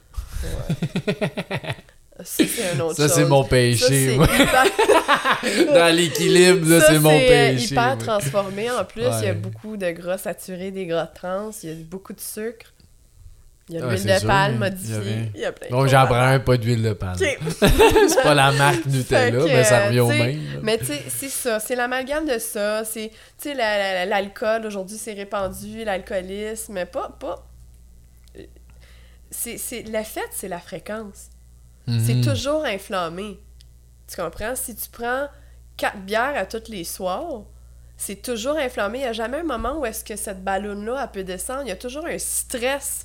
ça 2.24 2.44
c'est 2.46 2.70
un 2.74 2.80
autre 2.80 2.96
Ça, 2.96 3.08
c'est 3.08 3.20
chose. 3.22 3.30
mon 3.30 3.44
péché. 3.44 4.16
hyper- 4.16 5.72
Dans 5.74 5.94
l'équilibre, 5.94 6.80
Ça, 6.80 6.86
c'est 6.88 6.98
mon 6.98 7.10
euh, 7.10 7.18
péché. 7.52 7.72
hyper 7.72 7.98
transformé. 7.98 8.70
En 8.70 8.84
plus, 8.84 9.04
il 9.20 9.24
y 9.24 9.28
a 9.28 9.34
beaucoup 9.34 9.76
de 9.76 9.90
gras 9.90 10.18
saturés, 10.18 10.70
des 10.70 10.86
gras 10.86 11.06
trans, 11.06 11.50
il 11.62 11.68
y 11.68 11.72
a 11.72 11.76
beaucoup 11.84 12.12
de 12.12 12.20
sucre. 12.20 12.71
Il 13.68 13.76
y 13.76 13.78
a 13.78 13.84
Ah, 13.84 13.88
l'huile 13.90 13.98
c'est 14.00 14.20
de 14.20 14.26
palme 14.26 14.58
modifiée. 14.58 15.30
il 15.34 15.40
y 15.40 15.44
a 15.44 15.52
plein 15.52 15.68
de 15.68 15.72
choses 15.72 15.90
j'en 15.90 16.06
prends 16.06 16.16
un, 16.16 16.40
pas 16.40 16.56
d'huile 16.56 16.82
de 16.82 16.92
palme. 16.94 17.16
C'est 17.18 18.22
pas 18.22 18.34
la 18.34 18.50
marque 18.52 18.84
Nutella, 18.86 19.30
que, 19.30 19.44
mais 19.46 19.64
ça 19.64 19.86
revient 19.86 20.00
au 20.00 20.08
même. 20.08 20.40
Mais 20.62 20.78
tu 20.78 20.86
sais, 20.86 21.02
c'est 21.08 21.28
ça, 21.28 21.60
c'est 21.60 21.76
l'amalgame 21.76 22.26
de 22.26 22.38
ça, 22.38 22.84
c'est, 22.84 23.10
tu 23.10 23.16
sais, 23.50 23.54
la- 23.54 23.78
la- 23.94 24.06
l'alcool, 24.06 24.66
aujourd'hui, 24.66 24.98
c'est 24.98 25.12
répandu, 25.12 25.84
l'alcoolisme, 25.84 26.72
mais 26.72 26.86
pas, 26.86 27.16
pas... 27.20 27.46
C'est, 29.30 29.56
c'est, 29.58 29.82
le 29.82 30.02
fait, 30.02 30.28
c'est 30.32 30.48
la 30.48 30.58
fréquence. 30.58 31.28
C'est 31.86 32.14
Mhm. 32.14 32.24
toujours 32.24 32.64
inflammé. 32.64 33.38
Tu 34.08 34.20
comprends? 34.20 34.54
Si 34.54 34.74
tu 34.76 34.88
prends 34.90 35.26
quatre 35.76 35.98
bières 35.98 36.34
à 36.36 36.46
tous 36.46 36.68
les 36.70 36.84
soirs, 36.84 37.42
c'est 37.96 38.20
toujours 38.22 38.56
inflammé. 38.58 38.98
Il 38.98 39.02
n'y 39.02 39.06
a 39.08 39.12
jamais 39.12 39.38
un 39.38 39.42
moment 39.44 39.78
où 39.80 39.86
est-ce 39.86 40.04
que 40.04 40.16
cette 40.16 40.44
ballonne-là, 40.44 41.00
elle 41.02 41.10
peut 41.10 41.24
descendre. 41.24 41.62
Il 41.62 41.68
y 41.68 41.72
a 41.72 41.76
toujours 41.76 42.06
un 42.06 42.18
stress 42.18 43.04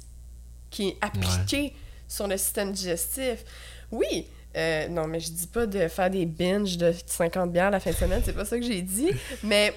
qui 0.78 0.89
est 0.89 0.97
appliqué 1.01 1.73
sur 2.07 2.28
le 2.28 2.38
système 2.38 2.71
digestif. 2.71 3.43
Oui, 3.91 4.28
euh, 4.55 4.88
non, 4.89 5.07
mais 5.07 5.19
je 5.19 5.32
dis 5.32 5.47
pas 5.47 5.65
de 5.65 5.88
faire 5.88 6.11
des 6.11 6.28
binges 6.28 6.78
de 6.78 6.93
50 7.03 7.51
bières 7.51 7.71
la 7.71 7.80
fin 7.80 7.89
de 7.89 7.95
semaine, 7.95 8.21
c'est 8.23 8.34
pas 8.34 8.45
ça 8.45 8.59
que 8.59 8.63
j'ai 8.63 8.84
dit, 8.84 9.09
mais 9.43 9.73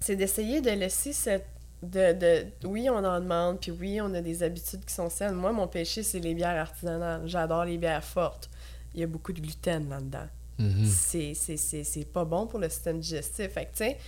c'est 0.00 0.16
d'essayer 0.16 0.60
de 0.60 0.70
laisser 0.70 1.14
cette... 1.14 1.46
De, 1.82 2.12
de, 2.12 2.46
oui, 2.64 2.90
on 2.90 3.04
en 3.04 3.20
demande, 3.20 3.60
puis 3.60 3.70
oui, 3.70 4.00
on 4.02 4.12
a 4.12 4.20
des 4.20 4.42
habitudes 4.42 4.84
qui 4.84 4.92
sont 4.92 5.08
saines. 5.08 5.34
Moi, 5.34 5.52
mon 5.52 5.68
péché, 5.68 6.02
c'est 6.02 6.18
les 6.18 6.34
bières 6.34 6.60
artisanales. 6.60 7.22
J'adore 7.24 7.64
les 7.64 7.78
bières 7.78 8.02
fortes. 8.02 8.50
Il 8.94 9.00
y 9.00 9.04
a 9.04 9.06
beaucoup 9.06 9.32
de 9.32 9.40
gluten 9.40 9.88
là-dedans. 9.88 10.26
Mhm. 10.58 10.84
C'est- 10.86 11.34
c'est- 11.34 11.56
C'est 11.56 11.84
c'est 11.84 12.04
pas 12.04 12.24
bon 12.24 12.46
pour 12.46 12.58
le 12.58 12.68
système 12.68 12.98
digestif. 13.00 13.48
Fait 13.52 13.64
que, 13.66 13.70
tu 13.76 13.84
sais, 13.84 13.98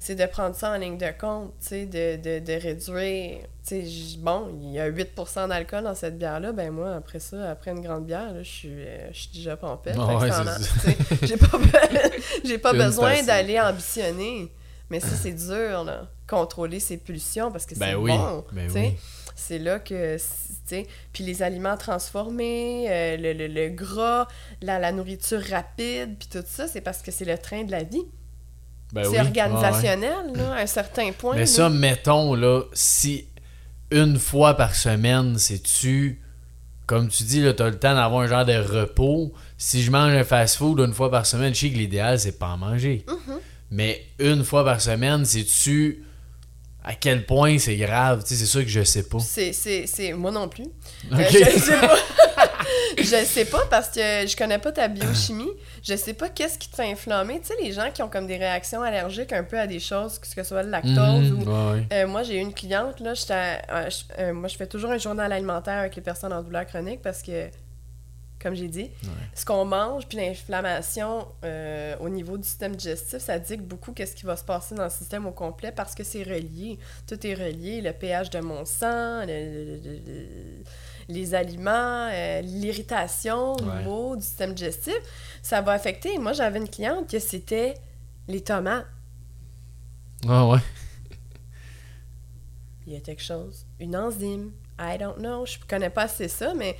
c'est 0.00 0.14
de 0.14 0.24
prendre 0.26 0.54
ça 0.54 0.70
en 0.72 0.76
ligne 0.78 0.96
de 0.96 1.10
compte, 1.20 1.52
tu 1.60 1.68
sais, 1.68 1.86
de, 1.86 2.16
de, 2.16 2.38
de 2.44 2.52
réduire. 2.52 3.38
Tu 3.66 3.82
sais, 3.82 3.84
j- 3.84 4.18
bon, 4.18 4.48
il 4.62 4.70
y 4.72 4.78
a 4.80 4.88
8% 4.88 5.48
d'alcool 5.48 5.84
dans 5.84 5.94
cette 5.94 6.16
bière-là. 6.18 6.52
Ben, 6.52 6.70
moi, 6.70 6.94
après 6.94 7.18
ça, 7.20 7.50
après 7.50 7.72
une 7.72 7.80
grande 7.82 8.06
bière, 8.06 8.32
là, 8.32 8.42
je 8.42 8.48
suis 8.48 8.68
euh, 8.72 9.08
je 9.12 9.18
suis 9.18 9.30
déjà 9.34 9.56
pompette. 9.56 9.96
Que 9.96 10.00
ouais, 10.00 10.30
c'est 10.30 10.96
c'est. 11.20 11.26
J'ai 11.26 11.36
pas, 11.36 11.58
be- 11.58 12.42
besoin 12.86 13.22
d'aller 13.24 13.60
ambitionner. 13.60 14.50
Mais 14.90 15.00
ça, 15.00 15.08
c'est 15.20 15.32
dur, 15.32 15.84
là. 15.84 16.08
Contrôler 16.26 16.80
ses 16.80 16.96
pulsions 16.96 17.50
parce 17.52 17.66
que 17.66 17.74
c'est 17.74 17.80
Ben 17.80 17.96
oui, 17.96 18.10
bon. 18.16 18.44
ben 18.52 18.70
oui. 18.74 18.96
C'est 19.40 19.58
là 19.58 19.78
que, 19.78 20.16
tu 20.16 20.22
sais, 20.66 20.86
puis 21.12 21.22
les 21.24 21.42
aliments 21.42 21.76
transformés, 21.76 22.86
euh, 22.90 23.16
le, 23.16 23.32
le- 23.32 23.46
le 23.46 23.68
gras, 23.68 24.26
la, 24.62 24.78
la 24.78 24.92
nourriture 24.92 25.40
rapide, 25.50 26.16
puis 26.18 26.28
tout 26.30 26.44
ça, 26.46 26.66
c'est 26.66 26.80
parce 26.80 27.02
que 27.02 27.10
c'est 27.10 27.24
le 27.24 27.38
train 27.38 27.64
de 27.64 27.70
la 27.70 27.84
vie. 27.84 28.04
Ben 28.92 29.04
c'est 29.04 29.10
oui. 29.10 29.18
organisationnel, 29.18 30.32
là, 30.34 30.54
à 30.54 30.60
un 30.62 30.66
certain 30.66 31.12
point. 31.12 31.34
Mais 31.34 31.40
là. 31.40 31.46
ça, 31.46 31.68
mettons, 31.68 32.34
là, 32.34 32.62
si 32.72 33.26
une 33.90 34.18
fois 34.18 34.54
par 34.54 34.74
semaine, 34.74 35.38
c'est-tu. 35.38 36.20
Comme 36.86 37.08
tu 37.08 37.22
dis, 37.24 37.42
là, 37.42 37.52
t'as 37.52 37.68
le 37.68 37.78
temps 37.78 37.94
d'avoir 37.94 38.22
un 38.22 38.26
genre 38.26 38.46
de 38.46 38.56
repos. 38.56 39.34
Si 39.58 39.82
je 39.82 39.90
mange 39.90 40.12
un 40.12 40.24
fast-food 40.24 40.80
une 40.80 40.94
fois 40.94 41.10
par 41.10 41.26
semaine, 41.26 41.54
je 41.54 41.60
sais 41.60 41.70
que 41.70 41.76
l'idéal, 41.76 42.18
c'est 42.18 42.38
pas 42.38 42.48
en 42.48 42.56
manger. 42.56 43.04
Mm-hmm. 43.06 43.38
Mais 43.72 44.02
une 44.18 44.42
fois 44.42 44.64
par 44.64 44.80
semaine, 44.80 45.24
c'est-tu. 45.26 46.02
À 46.90 46.94
quel 46.94 47.26
point 47.26 47.58
c'est 47.58 47.76
grave? 47.76 48.22
Tu 48.22 48.30
sais, 48.30 48.36
c'est 48.40 48.46
sûr 48.46 48.62
que 48.62 48.68
je 48.68 48.82
sais 48.82 49.02
pas. 49.02 49.18
C'est, 49.18 49.52
c'est, 49.52 49.86
c'est... 49.86 50.14
Moi 50.14 50.30
non 50.30 50.48
plus. 50.48 50.64
Euh, 51.12 51.16
je 51.30 51.58
sais 51.58 51.76
pas. 51.78 51.96
je 52.96 53.24
sais 53.26 53.44
pas 53.44 53.66
parce 53.68 53.88
que 53.90 54.00
je 54.26 54.34
connais 54.34 54.58
pas 54.58 54.72
ta 54.72 54.88
biochimie. 54.88 55.50
Je 55.82 55.94
sais 55.96 56.14
pas 56.14 56.30
qu'est-ce 56.30 56.56
qui 56.58 56.70
te 56.70 56.76
fait 56.76 56.90
inflammer. 56.90 57.40
Tu 57.40 57.48
sais, 57.48 57.54
les 57.62 57.72
gens 57.72 57.90
qui 57.92 58.00
ont 58.02 58.08
comme 58.08 58.26
des 58.26 58.38
réactions 58.38 58.80
allergiques 58.80 59.34
un 59.34 59.44
peu 59.44 59.58
à 59.58 59.66
des 59.66 59.80
choses, 59.80 60.18
que 60.18 60.26
ce 60.26 60.42
soit 60.42 60.62
le 60.62 60.70
lactose 60.70 61.30
Mhm, 61.30 61.42
ou 61.42 61.72
ouais. 61.74 61.86
Euh, 61.92 62.06
moi, 62.06 62.22
j'ai 62.22 62.36
une 62.36 62.54
cliente, 62.54 63.00
là, 63.00 63.12
à- 63.28 63.88
euh, 64.20 64.32
moi, 64.32 64.48
je 64.48 64.56
fais 64.56 64.66
toujours 64.66 64.90
un 64.90 64.98
journal 64.98 65.30
alimentaire 65.30 65.78
avec 65.80 65.94
les 65.94 66.02
personnes 66.02 66.32
en 66.32 66.42
douleur 66.42 66.64
chronique 66.64 67.02
parce 67.02 67.20
que, 67.22 67.48
comme 68.40 68.54
j'ai 68.54 68.68
dit, 68.68 68.90
ce 69.34 69.44
qu'on 69.44 69.64
mange, 69.64 70.06
puis 70.06 70.16
l'inflammation 70.18 71.26
euh, 71.44 71.96
au 71.98 72.08
niveau 72.08 72.38
du 72.38 72.44
système 72.46 72.76
digestif, 72.76 73.18
ça 73.18 73.38
dicte 73.38 73.62
beaucoup 73.64 73.92
qu'est-ce 73.92 74.14
qui 74.14 74.26
va 74.26 74.36
se 74.36 74.44
passer 74.44 74.74
dans 74.76 74.84
le 74.84 74.90
système 74.90 75.26
au 75.26 75.32
complet 75.32 75.72
parce 75.72 75.94
que 75.94 76.04
c'est 76.04 76.22
relié. 76.22 76.78
Tout 77.08 77.26
est 77.26 77.34
relié, 77.34 77.80
le 77.80 77.92
pH 77.92 78.30
de 78.30 78.40
mon 78.40 78.64
sang, 78.64 79.24
le- 79.26 79.26
le- 79.26 79.80
le- 79.84 80.00
le- 80.06 80.62
les 81.08 81.34
aliments, 81.34 82.08
euh, 82.12 82.40
l'irritation 82.42 83.54
au 83.54 83.62
Ouais. 83.62 83.78
niveau 83.78 84.14
du 84.14 84.22
système 84.22 84.54
digestif, 84.54 84.94
ça 85.42 85.60
va 85.60 85.72
affecter. 85.72 86.16
Moi, 86.18 86.32
j'avais 86.32 86.58
une 86.58 86.68
cliente 86.68 87.10
que 87.10 87.18
c'était 87.18 87.74
les 88.28 88.42
tomates. 88.42 88.86
Ah 90.28 90.46
ouais. 90.46 90.58
il 92.86 92.94
y 92.94 92.96
a 92.96 93.00
quelque 93.00 93.22
chose, 93.22 93.66
une 93.80 93.94
enzyme, 93.96 94.50
I 94.78 94.96
don't 94.98 95.16
know, 95.18 95.44
je 95.44 95.58
connais 95.68 95.90
pas 95.90 96.02
assez 96.04 96.28
ça, 96.28 96.54
mais 96.54 96.76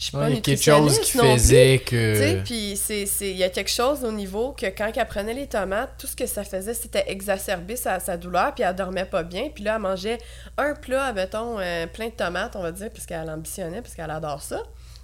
je 0.00 0.16
Ouais, 0.16 0.22
pas 0.22 0.28
il 0.30 0.34
y 0.36 0.38
a 0.38 0.40
quelque 0.40 0.62
chose 0.62 0.98
qui 1.00 1.18
plus. 1.18 1.20
faisait 1.20 1.82
Tu 1.86 1.94
sais, 1.94 2.38
que. 2.38 2.42
puis 2.42 2.72
il 3.20 3.36
y 3.36 3.44
a 3.44 3.50
quelque 3.50 3.70
chose 3.70 4.02
au 4.02 4.12
niveau 4.12 4.52
que 4.52 4.64
quand 4.66 4.90
elle 4.94 5.06
prenait 5.06 5.34
les 5.34 5.46
tomates, 5.46 5.90
tout 5.98 6.06
ce 6.06 6.16
que 6.16 6.26
ça 6.26 6.42
faisait, 6.42 6.72
c'était 6.72 7.04
exacerber 7.08 7.76
sa, 7.76 8.00
sa 8.00 8.16
douleur, 8.16 8.54
puis 8.54 8.64
elle 8.64 8.74
dormait 8.74 9.04
pas 9.04 9.22
bien, 9.22 9.50
puis 9.54 9.62
là, 9.62 9.74
elle 9.74 9.82
mangeait 9.82 10.16
un 10.56 10.74
plat, 10.74 11.12
mettons, 11.12 11.58
euh, 11.58 11.86
plein 11.86 12.06
de 12.06 12.12
tomates, 12.12 12.56
on 12.56 12.62
va 12.62 12.72
dire, 12.72 12.88
puisqu'elle 12.88 13.28
ambitionnait, 13.28 13.82
puisqu'elle 13.82 14.10
adore 14.10 14.40
ça. 14.40 14.62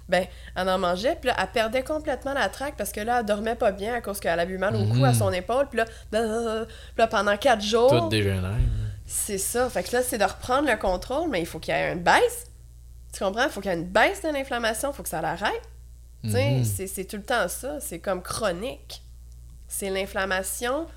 Ben, 0.09 0.25
elle 0.55 0.69
en 0.69 0.79
mangeait, 0.79 1.15
puis 1.19 1.27
là, 1.27 1.35
elle 1.39 1.47
perdait 1.51 1.83
complètement 1.83 2.33
la 2.33 2.49
traque 2.49 2.75
parce 2.75 2.91
que 2.91 3.01
là, 3.01 3.19
elle 3.19 3.25
dormait 3.25 3.55
pas 3.55 3.71
bien 3.71 3.93
à 3.93 4.01
cause 4.01 4.19
qu'elle 4.19 4.39
avait 4.39 4.53
eu 4.53 4.57
mal 4.57 4.75
au 4.75 4.85
cou, 4.85 5.05
à 5.05 5.13
son 5.13 5.31
épaule, 5.31 5.67
puis 5.69 5.77
là, 5.77 5.85
blablabla. 6.11 6.65
Puis 6.65 6.75
là, 6.97 7.07
pendant 7.07 7.37
quatre 7.37 7.61
jours... 7.61 7.89
Tout 7.89 8.09
dégénère. 8.09 8.55
C'est 9.05 9.37
ça. 9.37 9.69
Fait 9.69 9.83
que 9.83 9.95
là, 9.95 10.01
c'est 10.01 10.17
de 10.17 10.23
reprendre 10.23 10.67
le 10.69 10.77
contrôle, 10.77 11.29
mais 11.29 11.41
il 11.41 11.45
faut 11.45 11.59
qu'il 11.59 11.73
y 11.73 11.77
ait 11.77 11.91
une 11.93 12.01
baisse. 12.03 12.47
Tu 13.13 13.19
comprends? 13.23 13.43
Il 13.45 13.49
faut 13.49 13.61
qu'il 13.61 13.71
y 13.71 13.73
ait 13.73 13.77
une 13.77 13.85
baisse 13.85 14.21
de 14.21 14.29
l'inflammation, 14.29 14.91
il 14.91 14.95
faut 14.95 15.03
que 15.03 15.09
ça 15.09 15.21
l'arrête. 15.21 15.61
Sais, 16.29 16.51
Mhm. 16.51 16.63
c'est- 16.65 16.87
c'est 16.87 17.05
tout 17.05 17.17
le 17.17 17.23
temps 17.23 17.47
ça. 17.47 17.79
C'est 17.79 17.99
comme 17.99 18.21
chronique. 18.21 19.01
C'est 19.67 19.89
l'inflammation 19.89 20.87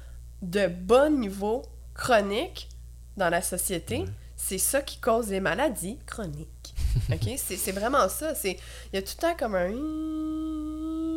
de 0.42 0.66
bas 0.66 1.08
niveau 1.10 1.62
chronique 1.94 2.68
dans 3.16 3.28
la 3.28 3.42
société. 3.42 4.04
C'est 4.36 4.58
ça 4.58 4.80
qui 4.80 4.98
cause 4.98 5.28
les 5.28 5.40
maladies 5.40 5.98
chroniques. 6.06 6.74
OK? 7.12 7.28
C'est 7.36 7.56
c'est 7.56 7.72
vraiment 7.72 8.08
ça. 8.08 8.32
Il 8.44 8.56
y 8.94 8.96
a 8.96 9.02
tout 9.02 9.12
le 9.16 9.20
temps 9.22 9.36
comme 9.38 9.54
un 9.54 9.70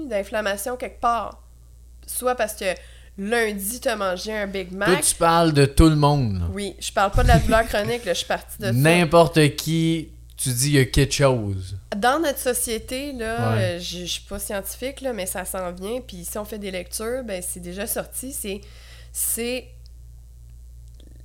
d'inflammation 0.07 0.75
quelque 0.77 0.99
part. 0.99 1.41
Soit 2.05 2.35
parce 2.35 2.53
que 2.53 2.65
lundi, 3.17 3.79
tu 3.79 3.87
as 3.87 3.95
mangé 3.95 4.33
un 4.35 4.47
Big 4.47 4.69
Toi, 4.69 4.77
Mac. 4.79 5.01
tu 5.03 5.15
parles 5.15 5.53
de 5.53 5.65
tout 5.65 5.87
le 5.89 5.95
monde. 5.95 6.49
Oui, 6.53 6.75
je 6.79 6.91
parle 6.91 7.11
pas 7.11 7.23
de 7.23 7.29
la 7.29 7.39
douleur 7.39 7.65
chronique, 7.67 8.03
là, 8.05 8.13
je 8.13 8.19
suis 8.19 8.27
partie 8.27 8.57
de 8.59 8.65
ça. 8.65 8.71
N'importe 8.73 9.55
qui, 9.55 10.09
tu 10.43 10.49
dis 10.49 10.67
il 10.69 10.73
y 10.73 10.79
a 10.79 10.85
quelque 10.85 11.13
chose. 11.13 11.77
Dans 11.95 12.19
notre 12.19 12.39
société, 12.39 13.13
là, 13.13 13.53
Ouais. 13.55 13.61
euh, 13.63 13.79
je 13.79 13.99
je 13.99 14.05
suis 14.05 14.21
pas 14.23 14.39
scientifique, 14.39 15.01
là, 15.01 15.13
mais 15.13 15.25
ça 15.25 15.45
s'en 15.45 15.71
vient. 15.71 16.01
Puis 16.01 16.25
si 16.25 16.37
on 16.37 16.45
fait 16.45 16.59
des 16.59 16.71
lectures, 16.71 17.23
ben 17.23 17.41
c'est 17.41 17.59
déjà 17.59 17.87
sorti. 17.87 18.31
C'est, 18.33 18.61
c'est 19.11 19.67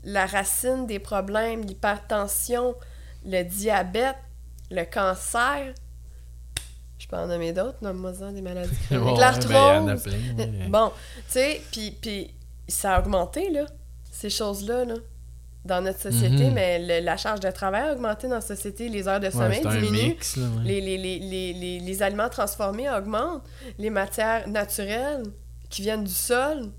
la 0.04 0.26
racine 0.26 0.86
des 0.86 0.98
problèmes, 0.98 1.62
l'hypertension, 1.64 2.74
le 3.26 3.42
diabète, 3.42 4.16
le 4.70 4.84
cancer. 4.84 5.74
Je 6.98 7.06
peux 7.06 7.16
en 7.16 7.26
nommer 7.26 7.52
d'autres, 7.52 7.78
nomme-moi-en 7.82 8.32
des 8.32 8.42
maladies 8.42 8.74
chroniques. 8.88 9.14
Ouais, 9.14 9.20
L'arthrose. 9.20 10.04
ben, 10.04 10.38
ouais. 10.38 10.68
Bon, 10.68 10.90
tu 11.16 11.32
sais, 11.32 11.62
puis, 11.72 11.90
puis 12.00 12.34
ça 12.68 12.94
a 12.96 13.00
augmenté, 13.00 13.50
là, 13.50 13.66
ces 14.10 14.30
choses-là, 14.30 14.84
là, 14.84 14.94
dans 15.64 15.80
notre 15.82 16.00
société, 16.00 16.44
Mhm. 16.46 16.54
mais 16.54 16.78
le- 17.00 17.04
la 17.04 17.16
charge 17.16 17.40
de 17.40 17.50
travail 17.50 17.88
a 17.88 17.92
augmenté 17.92 18.26
dans 18.28 18.36
la 18.36 18.40
société, 18.40 18.88
les 18.88 19.06
heures 19.08 19.20
de 19.20 19.26
Ouais, 19.26 19.30
sommeil 19.32 19.60
diminuent, 19.60 20.08
mix, 20.08 20.36
là, 20.36 20.44
ouais. 20.44 20.64
les, 20.64 20.80
les, 20.80 20.96
les, 20.98 21.18
les, 21.18 21.52
les, 21.52 21.80
les 21.80 22.02
aliments 22.02 22.28
transformés 22.30 22.88
augmentent, 22.90 23.42
les 23.78 23.90
matières 23.90 24.48
naturelles 24.48 25.24
qui 25.68 25.82
viennent 25.82 26.04
du 26.04 26.12
sol 26.14 26.70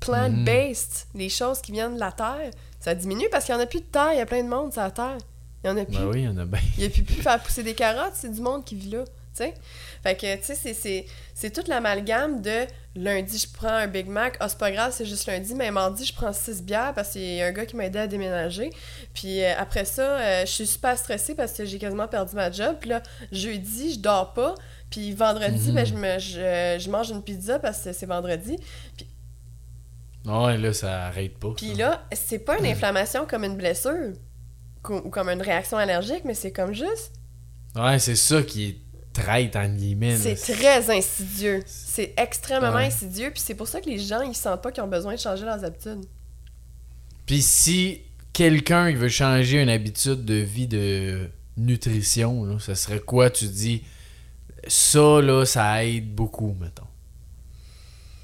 plant-based, 0.00 1.06
les 1.14 1.28
choses 1.28 1.60
qui 1.60 1.72
viennent 1.72 1.94
de 1.96 2.00
la 2.00 2.12
terre, 2.12 2.50
ça 2.80 2.94
diminue 2.94 3.28
parce 3.30 3.44
qu'il 3.44 3.54
n'y 3.54 3.60
en 3.60 3.64
a 3.64 3.66
plus 3.66 3.80
de 3.80 3.84
terre, 3.86 4.10
il 4.12 4.18
y 4.18 4.22
a 4.22 4.26
plein 4.26 4.42
de 4.42 4.48
monde 4.48 4.72
sur 4.72 4.82
la 4.82 4.90
terre. 4.90 5.18
Il 5.62 5.66
y 5.66 5.70
en 5.70 5.76
a 5.76 5.84
plus. 5.84 5.96
Ben 5.98 6.06
oui, 6.06 6.20
il 6.20 6.24
y 6.24 6.28
en 6.28 6.38
a 6.38 6.44
bien. 6.46 6.60
Il 6.78 6.80
n'y 6.80 6.86
a 6.86 6.90
plus 6.90 7.02
plus 7.02 7.16
faire 7.22 7.38
pousser 7.42 7.62
des 7.62 7.74
carottes, 7.74 8.14
c'est 8.14 8.32
du 8.32 8.40
monde 8.40 8.64
qui 8.64 8.74
vit 8.76 8.90
là. 8.90 9.04
Fait 9.34 10.16
que, 10.16 10.36
tu 10.36 10.54
sais, 10.54 11.06
c'est- 11.34 11.50
toute 11.50 11.68
l'amalgame 11.68 12.42
de 12.42 12.66
lundi, 12.94 13.38
je 13.38 13.46
prends 13.52 13.68
un 13.68 13.86
Big 13.86 14.06
Mac. 14.06 14.36
Ah, 14.40 14.48
c'est 14.48 14.58
pas 14.58 14.70
grave, 14.70 14.92
c'est 14.94 15.06
juste 15.06 15.26
lundi, 15.26 15.54
mais 15.54 15.70
mardi, 15.70 16.04
je 16.04 16.12
prends 16.14 16.32
six 16.32 16.62
bières 16.62 16.92
parce 16.94 17.12
qu'il 17.12 17.22
y 17.22 17.40
a 17.40 17.46
un 17.46 17.52
gars 17.52 17.64
qui 17.64 17.76
m'a 17.76 17.86
aidé 17.86 17.98
à 18.00 18.06
déménager. 18.06 18.70
Puis 19.14 19.42
euh, 19.42 19.52
après 19.56 19.84
ça, 19.86 20.02
euh, 20.18 20.40
je 20.46 20.50
suis 20.50 20.66
super 20.66 20.98
stressée 20.98 21.34
parce 21.34 21.52
que 21.52 21.64
j'ai 21.64 21.78
quasiment 21.78 22.08
perdu 22.08 22.34
ma 22.34 22.50
job. 22.50 22.76
Puis 22.80 22.90
là, 22.90 23.02
jeudi, 23.32 23.94
je 23.94 23.98
dors 24.00 24.34
pas. 24.34 24.54
Puis 24.90 25.12
vendredi, 25.12 25.68
Mhm. 25.68 25.74
ben, 25.74 25.86
je, 25.86 25.94
me, 25.94 26.18
je, 26.18 26.82
je 26.84 26.90
mange 26.90 27.10
une 27.10 27.22
pizza 27.22 27.58
parce 27.58 27.80
que 27.82 27.92
c'est 27.92 28.06
vendredi. 28.06 28.56
Ouais, 30.26 30.58
là, 30.58 30.72
ça 30.72 31.04
arrête 31.06 31.38
pas. 31.38 31.52
Puis 31.56 31.74
là, 31.74 32.02
c'est 32.12 32.40
pas 32.40 32.58
une 32.58 32.66
inflammation 32.66 33.24
comme 33.26 33.44
une 33.44 33.56
blessure 33.56 34.12
ou 34.88 35.08
comme 35.10 35.28
une 35.28 35.40
réaction 35.42 35.78
allergique, 35.78 36.24
mais 36.24 36.34
c'est 36.34 36.52
comme 36.52 36.74
juste 36.74 37.12
Ouais, 37.76 37.98
c'est 38.00 38.16
ça 38.16 38.42
qui 38.42 38.64
est 38.68 38.76
traite, 39.12 39.56
en 39.56 39.68
guillemets. 39.68 40.16
C'est 40.16 40.34
très 40.36 40.90
insidieux. 40.96 41.62
C'est 41.66 42.14
extrêmement 42.16 42.72
Ouais. 42.74 42.86
insidieux, 42.86 43.30
puis 43.30 43.42
c'est 43.44 43.54
pour 43.54 43.68
ça 43.68 43.80
que 43.80 43.86
les 43.88 43.98
gens, 43.98 44.22
ils 44.22 44.34
sentent 44.34 44.62
pas 44.62 44.70
qu'ils 44.72 44.82
ont 44.82 44.88
besoin 44.88 45.14
de 45.14 45.18
changer 45.20 45.44
leurs 45.44 45.64
habitudes. 45.64 46.04
Puis 47.26 47.42
si 47.42 48.00
quelqu'un 48.32 48.92
veut 48.94 49.08
changer 49.08 49.60
une 49.62 49.68
habitude 49.68 50.24
de 50.24 50.34
vie 50.34 50.66
de 50.68 51.28
nutrition, 51.56 52.44
là, 52.44 52.58
ça 52.58 52.74
serait 52.74 53.00
quoi, 53.00 53.30
tu 53.30 53.46
dis 53.46 53.82
ça 54.68 55.20
là, 55.20 55.44
ça 55.44 55.84
aide 55.84 56.14
beaucoup, 56.14 56.56
mettons. 56.60 56.84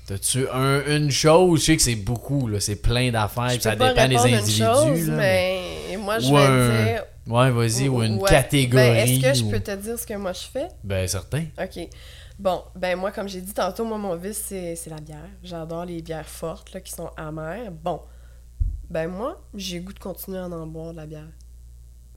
T'as-tu 0.06 0.48
un, 0.52 0.84
une 0.96 1.10
chose, 1.10 1.60
je 1.60 1.64
sais 1.66 1.76
que 1.76 1.82
c'est 1.82 1.96
beaucoup, 1.96 2.46
là, 2.46 2.60
c'est 2.60 2.76
plein 2.76 3.10
d'affaires, 3.10 3.60
ça 3.60 3.72
dépend 3.74 4.06
des 4.08 4.16
individus. 4.16 4.62
chose, 4.62 5.08
là, 5.08 5.16
mais 5.16 5.96
moi, 5.98 6.20
je 6.20 6.28
Ou 6.30 6.36
vais 6.36 6.42
un- 6.42 6.84
dire... 6.84 7.04
Ouais, 7.26 7.50
vas-y, 7.50 7.88
ou 7.88 8.02
une 8.02 8.18
Ouais. 8.20 8.28
catégorie. 8.30 8.84
Ben, 8.86 8.96
Est-ce 9.08 9.20
que 9.20 9.34
je 9.34 9.44
peux 9.50 9.60
te 9.60 9.74
dire 9.74 9.98
ce 9.98 10.06
que 10.06 10.14
moi 10.14 10.32
je 10.32 10.46
fais? 10.46 10.68
Ben, 10.84 11.06
certain. 11.08 11.44
OK. 11.60 11.88
Bon, 12.38 12.62
ben 12.74 12.96
moi, 12.98 13.10
comme 13.12 13.28
j'ai 13.28 13.40
dit 13.40 13.54
tantôt, 13.54 13.84
moi, 13.84 13.98
mon 13.98 14.14
vice, 14.14 14.42
c'est 14.46 14.86
la 14.88 15.00
bière. 15.00 15.28
J'adore 15.42 15.84
les 15.86 16.02
bières 16.02 16.28
fortes, 16.28 16.72
là, 16.72 16.80
qui 16.80 16.92
sont 16.92 17.10
amères. 17.16 17.72
Bon, 17.72 18.00
ben 18.90 19.08
moi, 19.08 19.40
j'ai 19.54 19.80
goût 19.80 19.92
de 19.92 19.98
continuer 19.98 20.38
à 20.38 20.46
en 20.46 20.66
boire 20.66 20.92
de 20.92 20.98
la 20.98 21.06
bière. 21.06 21.28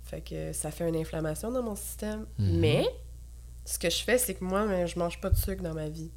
Fait 0.03 0.21
que 0.21 0.53
ça 0.53 0.71
fait 0.71 0.87
une 0.89 0.95
inflammation 0.95 1.51
dans 1.51 1.63
mon 1.63 1.75
système. 1.75 2.25
Mhm. 2.37 2.59
Mais, 2.59 2.85
ce 3.65 3.79
que 3.79 3.89
je 3.89 4.03
fais, 4.03 4.17
c'est 4.17 4.33
que 4.35 4.43
moi, 4.43 4.65
ben, 4.67 4.85
je 4.87 4.97
mange 4.99 5.19
pas 5.21 5.29
de 5.29 5.37
sucre 5.37 5.63
dans 5.63 5.73
ma 5.73 5.87
vie. 5.89 6.11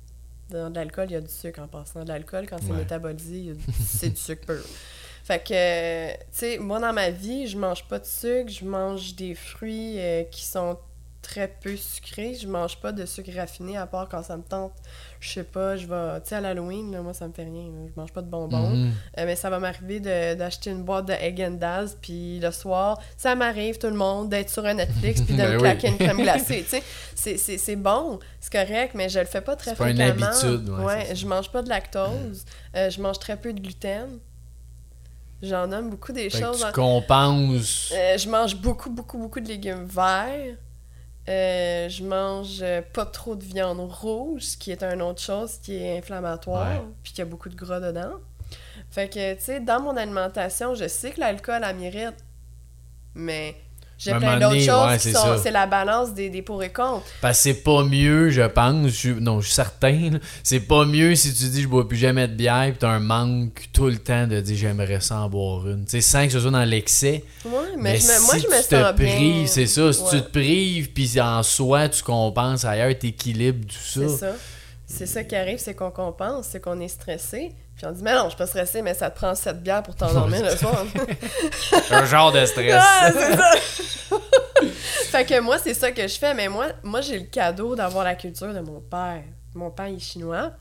Dans 0.51 0.68
de 0.68 0.74
l'alcool, 0.74 1.07
il 1.09 1.12
y 1.12 1.16
a 1.16 1.20
du 1.20 1.32
sucre 1.32 1.61
en 1.61 1.68
passant. 1.68 2.03
De 2.03 2.09
l'alcool, 2.09 2.47
quand 2.49 2.59
c'est 2.61 2.72
Ouais. 2.72 2.78
métabolisé, 2.78 3.55
c'est 3.80 4.11
du 4.11 4.16
sucre 4.16 4.45
pur. 4.47 4.64
Fait 5.24 5.38
que, 5.42 6.12
tu 6.12 6.18
sais, 6.32 6.58
moi, 6.58 6.80
dans 6.80 6.92
ma 6.92 7.10
vie, 7.10 7.46
je 7.46 7.56
mange 7.56 7.84
pas 7.84 7.98
de 7.98 8.04
sucre, 8.06 8.50
je 8.50 8.64
mange 8.64 9.14
des 9.14 9.34
fruits 9.34 9.96
euh, 9.98 10.24
qui 10.24 10.44
sont 10.44 10.76
très 11.22 11.46
peu 11.46 11.76
sucrés. 11.76 12.34
Je 12.34 12.48
mange 12.48 12.80
pas 12.80 12.90
de 12.90 13.06
sucre 13.06 13.30
raffiné, 13.36 13.76
à 13.76 13.86
part 13.86 14.08
quand 14.08 14.24
ça 14.24 14.36
me 14.36 14.42
tente. 14.42 14.72
Je 15.20 15.30
sais 15.34 15.44
pas, 15.44 15.76
je 15.76 15.86
vais... 15.86 16.20
Tu 16.22 16.30
sais, 16.30 16.34
à 16.34 16.40
l'Halloween, 16.40 16.90
là, 16.90 17.00
moi, 17.00 17.14
ça 17.14 17.28
me 17.28 17.32
fait 17.32 17.44
rien. 17.44 17.62
Je 17.86 17.92
mange 18.00 18.10
pas 18.12 18.22
de 18.22 18.26
bonbons. 18.26 18.70
Mhm. 18.70 18.90
Euh, 19.18 19.26
mais 19.26 19.36
ça 19.36 19.48
va 19.48 19.60
m'arriver 19.60 20.00
d'acheter 20.00 20.70
une 20.70 20.82
boîte 20.82 21.06
de 21.06 21.12
Egg 21.12 21.40
Daz, 21.58 21.96
puis 22.02 22.40
le 22.40 22.50
soir, 22.50 23.00
ça 23.16 23.36
m'arrive, 23.36 23.78
tout 23.78 23.86
le 23.86 23.94
monde, 23.94 24.30
d'être 24.30 24.50
sur 24.50 24.66
un 24.66 24.74
Netflix, 24.74 25.20
puis 25.22 25.34
de 25.34 25.38
Ben 25.42 25.50
me 25.50 25.54
oui. 25.54 25.60
claquer 25.62 25.88
une 25.90 25.98
crème 25.98 26.16
glacée, 26.22 26.66
tu 26.68 26.78
sais. 27.14 27.56
C'est- 27.56 27.76
bon, 27.76 28.18
c'est 28.40 28.50
correct, 28.52 28.90
mais 28.96 29.08
je 29.08 29.20
le 29.20 29.26
fais 29.26 29.40
pas 29.42 29.54
très 29.54 29.70
C'est 29.70 29.76
pas 29.76 29.90
une 29.90 29.96
fréquemment. 29.96 30.26
habitude, 30.26 30.68
ouais, 30.70 31.00
c'est 31.02 31.06
ça. 31.10 31.14
je 31.14 31.26
mange 31.28 31.52
pas 31.52 31.62
de 31.62 31.68
lactose, 31.68 32.44
euh, 32.74 32.90
je 32.90 33.00
mange 33.00 33.20
très 33.20 33.36
peu 33.36 33.52
de 33.52 33.60
gluten. 33.60 34.18
J'en 35.43 35.70
aime 35.72 35.90
beaucoup 35.90 36.12
des 36.12 36.30
Fait 36.30 36.40
que 36.40 36.45
choses. 36.47 36.64
tu 36.64 36.72
compenses. 36.72 37.93
euh, 37.95 38.16
je 38.16 38.28
mange 38.28 38.57
beaucoup, 38.57 38.90
beaucoup, 38.90 39.18
beaucoup 39.18 39.40
de 39.40 39.49
légumes 39.49 39.86
verts. 39.86 40.57
Euh, 41.28 41.88
je 41.88 42.03
mange 42.05 42.59
euh, 42.62 42.80
pas 42.93 43.07
trop 43.07 43.34
de 43.36 43.45
viande 43.45 43.78
rouge, 43.80 44.43
ce 44.43 44.57
qui 44.57 44.70
est 44.72 44.82
une 44.82 45.03
autre 45.03 45.20
chose 45.20 45.59
qui 45.62 45.76
est 45.76 45.99
inflammatoire, 45.99 46.82
puis 47.03 47.12
qui 47.12 47.22
a 47.22 47.24
beaucoup 47.24 47.49
de 47.49 47.55
gras 47.55 47.80
dedans. 47.80 48.14
Fait 48.90 49.09
que, 49.09 49.34
tu 49.34 49.40
sais, 49.43 49.61
dans 49.61 49.80
mon 49.80 49.97
alimentation, 49.97 50.74
je 50.74 50.86
sais 50.88 51.11
que 51.12 51.20
l'alcool, 51.20 51.62
elle 51.64 51.76
m'irrite, 51.76 52.24
mais 53.14 53.57
j'ai 54.05 54.14
plein 54.14 54.38
d'autres 54.38 54.59
choses 54.61 54.86
ouais, 54.88 54.96
qui 54.98 55.03
c'est 55.05 55.12
sont... 55.12 55.38
C'est 55.42 55.50
la 55.50 55.66
balance 55.66 56.12
des, 56.14 56.28
des 56.30 56.42
pour 56.42 56.62
et 56.62 56.70
contre. 56.72 57.05
Parce 57.20 57.38
que 57.38 57.42
c'est 57.44 57.62
pas 57.62 57.84
mieux, 57.84 58.30
je 58.30 58.42
pense. 58.42 58.88
Je, 58.90 59.11
non, 59.12 59.40
je 59.40 59.46
suis 59.46 59.55
certain. 59.55 60.11
C'est 60.42 60.61
pas 60.61 60.84
mieux 60.84 61.14
si 61.14 61.32
tu 61.34 61.44
dis 61.48 61.62
je 61.62 61.68
bois 61.68 61.86
plus 61.88 61.96
jamais 61.98 62.26
de 62.28 62.34
bière 62.34 62.66
puis 62.70 62.78
t'as 62.78 62.88
un 62.90 62.98
manque 63.00 63.68
tout 63.72 63.86
le 63.86 63.98
temps 63.98 64.26
de 64.26 64.40
dire 64.40 64.57
j'aimerais 64.57 65.00
ça 65.00 65.20
en 65.20 65.28
boire 65.28 65.66
une. 65.68 65.84
Tu 65.84 65.90
sais, 65.92 66.00
sans 66.00 66.26
que 66.26 66.32
ce 66.32 66.40
soit 66.40 66.50
dans 66.50 66.64
l'excès. 66.64 67.24
Ouais, 67.44 67.53
mais, 67.76 67.92
Mais, 67.92 67.96
je 67.98 68.07
me- 68.07 68.26
moi, 68.26 68.34
si 68.34 68.40
je 68.42 68.46
me 68.48 68.62
tu 68.62 68.68
te 68.68 68.74
sens 68.74 68.94
prives, 68.94 69.46
c'est 69.46 69.66
ça. 69.66 69.92
Si 69.92 70.03
Ouais. 70.03 70.11
tu 70.11 70.22
te 70.22 70.30
prives 70.30 70.90
puis 70.92 71.20
en 71.20 71.42
soi 71.42 71.88
tu 71.88 72.03
compenses 72.03 72.64
ailleurs, 72.64 72.96
t'équilibres 72.98 73.66
tout 73.66 73.74
C'est 73.82 74.09
ça. 74.09 74.18
ça. 74.18 74.32
C'est 74.86 75.07
ça 75.07 75.24
qui 75.24 75.34
arrive, 75.34 75.59
c'est 75.59 75.74
qu'on 75.74 75.90
compense, 75.90 76.48
c'est 76.50 76.61
qu'on 76.61 76.78
est 76.80 76.88
stressé. 76.88 77.53
Puis 77.83 77.91
on 77.91 77.95
dit, 77.95 78.03
mais 78.05 78.14
non, 78.14 78.26
je 78.26 78.28
suis 78.28 78.39
pas 78.39 78.47
stressé, 78.47 78.80
mais 78.80 78.95
ça 78.95 79.11
te 79.11 79.16
prend 79.16 79.35
cette 79.35 79.61
bière 79.61 79.83
pour 79.83 79.97
t'endormir 79.97 80.41
le 80.41 80.57
soir. 80.57 80.87
un 81.91 82.05
genre 82.05 82.30
de 82.30 82.47
stress. 82.47 82.76
Ah, 82.78 83.11
c'est 83.12 83.37
ça! 83.37 84.20
fait 85.11 85.24
que 85.24 85.41
moi, 85.41 85.59
c'est 85.59 85.74
ça 85.74 85.91
que 85.91 86.07
je 86.07 86.16
fais, 86.16 86.33
mais 86.33 86.49
moi, 86.49 86.68
moi 86.85 87.01
j'ai 87.01 87.18
le 87.18 87.24
cadeau 87.24 87.74
d'avoir 87.74 88.05
la 88.05 88.14
culture 88.14 88.55
de 88.55 88.61
mon 88.61 88.80
père. 88.80 89.24
Mon 89.57 89.72
père 89.72 89.87
est 89.87 89.99
chinois, 89.99 90.53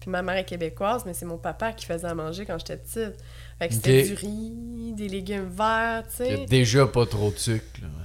puis 0.00 0.10
ma 0.10 0.22
mère 0.22 0.36
est 0.36 0.44
québécoise, 0.44 1.04
mais 1.06 1.14
c'est 1.14 1.26
mon 1.26 1.38
papa 1.38 1.72
qui 1.74 1.86
faisait 1.86 2.08
à 2.08 2.14
manger 2.14 2.44
quand 2.44 2.58
j'étais 2.58 2.78
petite. 2.78 3.22
Fait 3.60 3.68
que 3.68 3.74
c'était 3.74 4.02
du 4.02 4.14
riz, 4.14 4.94
des 4.96 5.08
légumes 5.08 5.50
verts, 5.56 6.02
tu 6.08 6.24
sais. 6.24 6.46
déjà 6.46 6.88
pas 6.88 7.06
trop 7.06 7.30
de 7.30 7.38
sucre. 7.38 7.64
là, 7.82 7.86
ouais. 7.86 8.03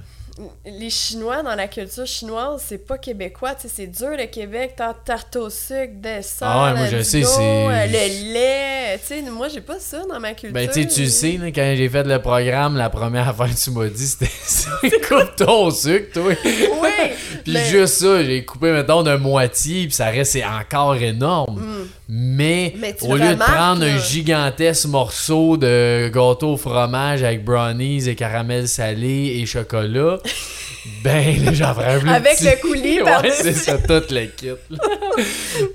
Les 0.64 0.90
Chinois, 0.90 1.42
dans 1.42 1.54
la 1.54 1.68
culture 1.68 2.06
chinoise, 2.06 2.62
c'est 2.66 2.86
pas 2.86 2.98
québécois, 2.98 3.54
tu 3.54 3.62
sais, 3.62 3.74
c'est 3.74 3.86
dur 3.86 4.10
le 4.16 4.26
Québec, 4.26 4.74
t'as 4.76 4.94
tarte 4.94 5.36
au 5.36 5.50
sucre, 5.50 5.92
dessert, 5.94 6.48
Ah 6.48 6.72
ouais, 6.72 6.78
moi, 6.78 6.86
je 6.90 7.02
sais, 7.02 7.22
euh, 7.24 7.86
le 7.86 8.32
lait, 8.32 8.98
tu 8.98 9.06
sais, 9.06 9.22
moi 9.22 9.48
j'ai 9.48 9.60
pas 9.60 9.78
ça 9.78 10.02
dans 10.08 10.18
ma 10.20 10.32
culture. 10.34 10.52
Ben, 10.52 10.66
tu 10.68 10.82
sais, 10.82 10.86
tu 10.86 11.06
sais, 11.08 11.38
quand 11.54 11.74
j'ai 11.76 11.88
fait 11.88 12.04
le 12.04 12.20
programme, 12.20 12.76
la 12.76 12.90
première 12.90 13.28
affaire 13.30 13.48
que 13.48 13.60
tu 13.60 13.70
m'as 13.70 13.88
dit, 13.88 14.06
c'était 14.06 14.30
c'est 14.42 15.08
coupe 15.08 15.36
ton 15.36 15.70
sucre, 15.70 16.12
toi. 16.12 16.32
Oui! 16.82 17.10
Puis 17.44 17.52
mais- 17.52 17.64
juste 17.66 17.94
ça, 17.94 18.22
j'ai 18.24 18.44
coupé, 18.44 18.72
mettons, 18.72 19.02
de 19.02 19.14
moitié, 19.16 19.84
puis 19.86 19.94
ça 19.94 20.06
reste 20.06 20.32
c'est 20.32 20.44
encore 20.44 20.96
énorme. 20.96 21.60
Mm. 21.60 21.88
Mais, 22.12 22.74
au 23.02 23.14
lieu 23.14 23.34
de 23.34 23.38
prendre 23.38 23.84
un 23.84 23.96
gigantesque 23.98 24.86
morceau 24.86 25.56
de 25.56 26.08
gâteau 26.08 26.54
au 26.54 26.56
fromage 26.56 27.22
avec 27.22 27.44
brownies 27.44 28.08
et 28.08 28.16
caramel 28.16 28.66
salé 28.66 29.38
et 29.40 29.46
chocolat, 29.46 30.18
ben 31.04 31.44
là, 31.44 31.52
j'en 31.52 31.72
ferais 31.72 31.94
un 31.94 32.00
plus 32.00 32.10
Avec 32.10 32.36
petit. 32.38 32.44
le 32.46 32.60
coulis 32.60 33.00
Ouais, 33.02 33.30
c'est 33.30 33.52
ça, 33.52 33.78
tout 33.78 34.02
le 34.12 34.26
kit. 34.26 34.48
là. 34.70 34.78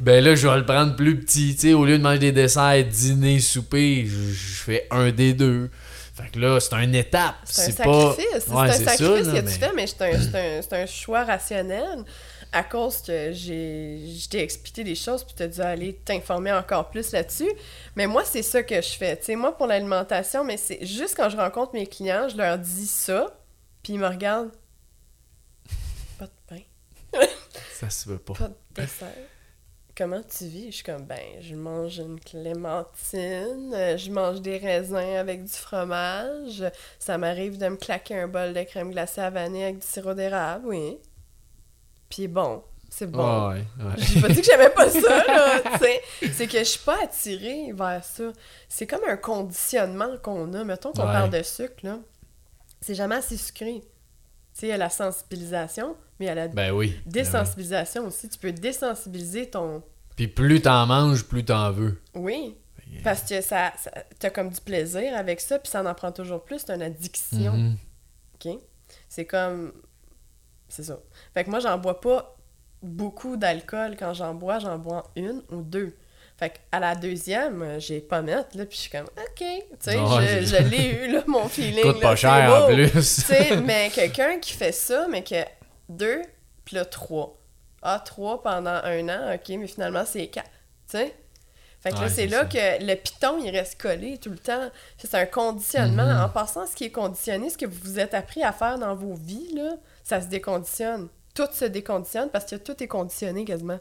ben 0.01 0.21
là, 0.21 0.36
je 0.36 0.45
vais 0.45 0.57
le 0.57 0.65
prendre 0.65 0.93
plus 0.97 1.17
petit. 1.21 1.55
Tu 1.55 1.69
sais, 1.69 1.73
au 1.73 1.86
lieu 1.86 1.97
de 1.97 2.03
manger 2.03 2.19
des 2.19 2.31
desserts, 2.33 2.83
dîner, 2.83 3.39
souper, 3.39 4.05
je, 4.05 4.33
fais 4.65 4.88
un 4.91 5.11
des 5.11 5.31
deux. 5.33 5.69
Fait 6.15 6.29
que 6.33 6.39
là, 6.39 6.59
c'est 6.59 6.75
une 6.75 6.95
étape. 6.95 7.36
C'est 7.45 7.79
un 7.79 7.83
pas. 7.86 8.09
sacrifice. 8.15 8.25
C'est 8.33 8.49
c'est 8.49 8.57
un 8.57 8.71
sacrifice 8.71 9.27
que 9.27 9.31
mais- 9.31 9.43
tu 9.43 9.49
fais, 9.59 9.71
mais 9.73 9.86
un, 10.01 10.05
un- 10.17 10.61
c'est 10.61 10.73
un 10.73 10.86
choix 10.86 11.23
rationnel 11.23 11.99
à 12.52 12.64
cause 12.64 13.02
que 13.02 13.32
j'ai 13.32 14.00
je 14.08 14.30
t'ai 14.30 14.41
expliqué 14.41 14.84
des 14.84 14.96
choses 14.96 15.24
puis 15.24 15.36
tu 15.36 15.43
as 15.43 15.48
dû 15.48 15.62
aller 15.62 15.96
t'informer 16.06 16.52
encore 16.52 16.89
plus 16.89 17.12
là-dessus. 17.12 17.52
Mais 17.96 18.08
moi, 18.08 18.24
c'est 18.24 18.42
ça 18.43 18.63
que 18.63 18.82
je 18.82 18.92
fais. 18.97 19.17
Tu 19.17 19.26
sais, 19.26 19.36
moi, 19.36 19.55
pour 19.55 19.67
l'alimentation, 19.67 20.43
mais 20.43 20.58
c'est 20.58 20.86
juste 20.86 21.16
quand 21.16 21.30
je 21.30 21.38
rencontre 21.38 21.74
mes 21.74 21.88
clients, 21.88 22.28
je 22.30 22.38
leur 22.38 22.58
dis 22.58 22.88
ça, 22.88 23.38
puis 23.84 23.93
ils 23.93 24.00
me 24.00 24.08
regardent. 24.08 24.51
Pas 26.20 26.26
de 26.26 26.32
pain, 26.47 26.62
Ça 27.74 27.89
se 27.89 28.09
veut 28.09 28.20
pas. 28.20 28.34
pas 28.34 28.47
de 28.47 28.55
dessert. 28.74 29.09
Comment 29.97 30.22
tu 30.24 30.46
vis? 30.47 30.72
Je 30.72 30.76
suis 30.76 30.84
comme, 30.84 31.05
ben, 31.05 31.39
je 31.39 31.55
mange 31.55 32.00
une 32.00 32.20
clémentine, 32.20 33.74
euh, 33.74 33.96
je 33.97 34.12
mange 34.12 34.42
des 34.42 34.58
raisins 34.58 34.96
avec 34.96 35.46
du 35.46 35.54
fromage, 35.54 36.63
ça 37.00 37.17
m'arrive 37.17 37.58
de 37.58 37.70
me 37.70 37.78
claquer 37.78 38.20
un 38.20 38.28
bol 38.28 38.51
de 38.54 38.63
crème 38.63 38.92
glacée 38.92 39.22
à 39.22 39.30
vanille 39.30 39.63
avec 39.63 39.80
du 39.80 39.88
sirop 39.88 40.13
d'érable, 40.13 40.67
oui. 40.67 40.97
Puis 42.09 42.27
bon, 42.27 42.63
c'est 42.89 43.07
bon. 43.09 43.49
Ouais, 43.49 43.63
ouais. 43.79 43.93
J'ai 43.97 44.21
pas 44.21 44.29
dit 44.29 44.41
que 44.41 44.45
j'aimais 44.45 44.69
pas 44.69 44.89
ça, 44.89 45.25
là. 45.25 45.61
C'est 46.33 46.47
que 46.47 46.59
je 46.59 46.63
suis 46.63 46.79
pas 46.83 46.97
attirée 47.03 47.71
vers 47.73 48.03
ça. 48.03 48.32
C'est 48.69 48.87
comme 48.87 49.03
un 49.07 49.17
conditionnement 49.17 50.17
qu'on 50.21 50.53
a. 50.53 50.63
Mettons 50.63 50.91
qu'on 50.93 51.01
Ouais. 51.05 51.11
parle 51.13 51.29
de 51.29 51.43
sucre, 51.43 51.75
là. 51.83 51.99
C'est 52.82 52.95
jamais 52.95 53.15
assez 53.15 53.37
sucré. 53.37 53.82
Tu 53.82 54.59
sais, 54.61 54.67
il 54.67 54.69
y 54.69 54.73
a 54.73 54.77
la 54.77 54.89
sensibilisation, 54.89 55.97
mais 56.19 56.27
il 56.27 56.29
y 56.29 56.32
a 56.32 56.36
la 56.36 56.47
Ben 56.47 56.71
oui. 56.71 56.89
Ben 56.91 56.95
oui. 56.95 57.01
désensibilisation 57.11 58.05
aussi. 58.07 58.29
Tu 58.29 58.37
peux 58.37 58.51
désensibiliser 58.53 59.49
ton... 59.49 59.83
Puis 60.15 60.27
plus 60.29 60.61
t'en 60.61 60.86
manges, 60.86 61.25
plus 61.25 61.43
t'en 61.43 61.71
veux. 61.71 61.99
Oui, 62.13 62.55
parce 63.03 63.23
que 63.23 63.41
ça, 63.41 63.73
ça 63.77 63.91
t'as 64.19 64.29
comme 64.29 64.49
du 64.49 64.61
plaisir 64.61 65.13
avec 65.17 65.41
ça, 65.41 65.59
puis 65.59 65.69
ça 65.69 65.83
en 65.83 65.93
prend 65.93 66.13
toujours 66.13 66.45
plus. 66.45 66.59
C'est 66.59 66.73
une 66.73 66.82
addiction, 66.83 67.51
Mhm. 67.53 67.77
OK? 68.36 68.59
C'est 69.09 69.25
comme... 69.25 69.73
C'est 70.69 70.83
ça. 70.83 70.99
Fait 71.36 71.43
que 71.43 71.49
moi, 71.51 71.59
j'en 71.59 71.78
bois 71.78 71.99
pas 72.01 72.36
beaucoup 72.82 73.36
d'alcool. 73.37 73.95
Quand 73.99 74.13
j'en 74.13 74.33
bois, 74.33 74.57
j'en 74.57 74.79
bois 74.79 75.12
une 75.16 75.43
ou 75.51 75.62
deux. 75.62 75.95
Fait 76.37 76.49
qu'à 76.49 76.79
la 76.79 76.95
deuxième, 76.95 77.62
euh, 77.62 77.79
j'ai 77.79 77.99
pas 77.99 78.21
mettre, 78.21 78.57
là, 78.57 78.66
puis 78.66 78.75
je 78.75 78.82
suis 78.83 78.89
comme, 78.89 79.05
OK, 79.05 79.37
tu 79.37 79.53
sais, 79.79 79.93
je, 79.93 80.70
l'ai 80.70 80.87
eu, 80.89 81.12
là, 81.12 81.24
mon 81.28 81.47
feeling. 81.49 81.83
Coûte 81.83 82.01
là, 82.01 82.09
pas 82.09 82.16
cher 82.16 82.63
en 82.63 82.67
plus. 82.74 82.91
Tu 82.91 83.05
sais, 83.21 83.55
mais 83.63 83.89
quelqu'un 83.93 84.39
qui 84.39 84.53
fait 84.53 84.71
ça, 84.74 85.07
mais 85.09 85.24
que 85.24 85.36
deux, 85.87 86.21
puis 86.66 86.75
là, 86.75 86.83
trois. 86.86 87.37
Ah, 87.82 88.01
trois 88.03 88.41
pendant 88.41 88.82
un 88.83 89.07
an, 89.09 89.33
OK, 89.36 89.49
mais 89.57 89.67
finalement, 89.67 90.03
c'est 90.05 90.28
quatre. 90.28 90.49
Tu 90.89 90.97
sais? 90.97 91.16
Fait 91.79 91.91
que 91.91 91.95
là, 91.95 92.01
Ouais, 92.01 92.09
c'est 92.09 92.16
c'est 92.16 92.28
là 92.28 92.39
ça. 92.39 92.45
que 92.45 92.83
le 92.83 92.95
piton, 92.95 93.37
il 93.43 93.49
reste 93.51 93.79
collé 93.79 94.17
tout 94.17 94.32
le 94.32 94.39
temps. 94.39 94.70
C'est 94.97 95.13
un 95.13 95.25
conditionnement. 95.28 96.05
Mhm. 96.05 96.21
En 96.21 96.29
passant, 96.29 96.66
ce 96.66 96.75
qui 96.75 96.86
est 96.86 96.91
conditionné, 96.91 97.49
ce 97.49 97.57
que 97.57 97.66
vous 97.67 97.79
vous 97.83 97.99
êtes 97.99 98.13
appris 98.16 98.41
à 98.43 98.51
faire 98.51 98.79
dans 98.79 98.95
vos 98.95 99.13
vies, 99.13 99.53
là, 99.53 99.75
ça 100.03 100.20
se 100.20 100.25
déconditionne. 100.28 101.07
Tout 101.36 101.47
se 101.53 101.66
déconditionne 101.66 102.29
parce 102.32 102.45
que 102.45 102.55
tout 102.55 102.82
est 102.82 102.87
conditionné 102.87 103.45
quasiment. 103.45 103.79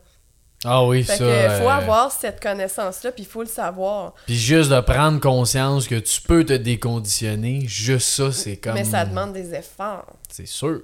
Ah 0.66 0.84
oui, 0.84 1.02
Fait 1.04 1.16
ça. 1.16 1.24
que 1.24 1.24
faut 1.62 1.68
euh, 1.68 1.70
avoir 1.70 2.10
cette 2.10 2.42
connaissance-là, 2.42 3.12
puis 3.12 3.22
il 3.24 3.26
faut 3.28 3.42
le 3.42 3.48
savoir. 3.48 4.14
Puis 4.26 4.34
juste 4.36 4.70
de 4.70 4.80
prendre 4.80 5.20
conscience 5.20 5.86
que 5.86 5.96
tu 5.96 6.20
peux 6.22 6.44
te 6.44 6.54
déconditionner, 6.54 7.66
juste 7.66 8.08
ça, 8.08 8.32
c'est 8.32 8.56
comme. 8.56 8.74
Mais 8.74 8.84
ça 8.84 9.04
demande 9.04 9.32
des 9.34 9.54
efforts. 9.54 10.06
C'est 10.30 10.46
sûr. 10.46 10.80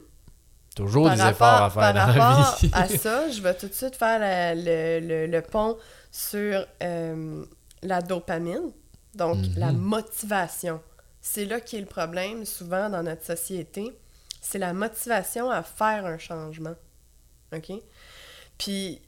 Toujours 0.76 1.06
par 1.06 1.16
des 1.16 1.22
rapport, 1.22 1.48
efforts 1.48 1.62
à 1.62 1.70
faire 1.70 1.80
par 1.80 1.94
dans 1.94 1.98
la 1.98 2.06
rapport 2.34 2.58
vie. 2.60 2.70
à 2.72 2.88
ça, 2.98 3.30
je 3.30 3.40
vais 3.42 3.54
tout 3.54 3.68
de 3.68 3.72
suite 3.74 3.96
faire 3.96 4.18
la- 4.18 4.54
le, 4.54 5.00
le- 5.00 5.26
le 5.26 5.42
pont 5.42 5.76
sur 6.12 6.64
euh, 6.82 7.44
la 7.82 8.00
dopamine, 8.02 8.70
donc 9.14 9.36
Mhm. 9.38 9.54
la 9.56 9.72
motivation. 9.72 10.80
C'est 11.22 11.44
là 11.46 11.60
qui 11.60 11.76
est 11.76 11.80
le 11.80 11.86
problème 11.86 12.44
souvent 12.44 12.88
dans 12.90 13.02
notre 13.02 13.24
société. 13.24 13.92
C'est 14.40 14.58
la 14.58 14.72
motivation 14.72 15.50
à 15.50 15.62
faire 15.62 16.06
un 16.06 16.18
changement. 16.18 16.74
OK? 17.54 17.72
Puis 18.58 19.00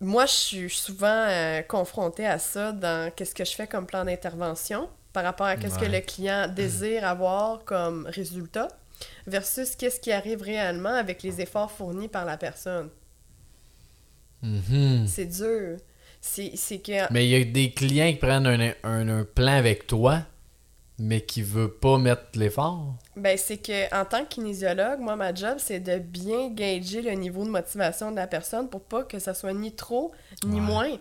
moi, 0.00 0.26
je 0.26 0.32
suis 0.32 0.70
souvent 0.70 1.06
euh, 1.28 1.62
confrontée 1.62 2.26
à 2.26 2.38
ça 2.38 2.72
dans 2.72 3.10
qu'est-ce 3.14 3.34
que 3.34 3.44
je 3.44 3.52
fais 3.52 3.66
comme 3.66 3.86
plan 3.86 4.04
d'intervention 4.04 4.88
par 5.12 5.24
rapport 5.24 5.46
à 5.46 5.56
qu'est-ce 5.56 5.78
que 5.78 5.86
le 5.86 6.00
client 6.00 6.46
désire 6.48 7.04
avoir 7.06 7.64
comme 7.64 8.06
résultat 8.06 8.68
versus 9.26 9.74
qu'est-ce 9.74 9.98
qui 10.00 10.12
arrive 10.12 10.42
réellement 10.42 10.94
avec 10.94 11.22
les 11.22 11.40
efforts 11.40 11.70
fournis 11.72 12.08
par 12.08 12.24
la 12.24 12.36
personne. 12.36 12.90
Mhm. 14.42 15.06
C'est 15.06 15.26
dur. 15.26 15.78
C'est 16.20 16.52
c'est 16.56 16.78
que... 16.78 17.12
Mais 17.12 17.26
il 17.26 17.30
y 17.30 17.40
a 17.40 17.44
des 17.44 17.72
clients 17.72 18.10
qui 18.12 18.18
prennent 18.18 18.46
un, 18.46 18.72
un- 18.84 19.08
un 19.20 19.24
plan 19.24 19.52
avec 19.56 19.86
toi, 19.86 20.22
mais 20.98 21.20
qui 21.20 21.42
veulent 21.42 21.78
pas 21.78 21.96
mettre 21.98 22.22
l'effort. 22.34 22.94
Ben, 23.16 23.36
c'est 23.38 23.58
que 23.58 23.94
en 23.94 24.04
tant 24.04 24.24
que 24.24 24.28
kinésiologue, 24.30 25.00
moi, 25.00 25.16
ma 25.16 25.34
job, 25.34 25.56
c'est 25.58 25.80
de 25.80 25.98
bien 25.98 26.50
gager 26.50 27.02
le 27.02 27.12
niveau 27.12 27.44
de 27.44 27.50
motivation 27.50 28.10
de 28.10 28.16
la 28.16 28.26
personne 28.26 28.68
pour 28.68 28.80
pas 28.82 29.04
que 29.04 29.18
ça 29.18 29.34
soit 29.34 29.52
ni 29.54 29.72
trop 29.72 30.12
ni 30.44 30.56
Ouais. 30.56 30.60
moins. 30.66 30.98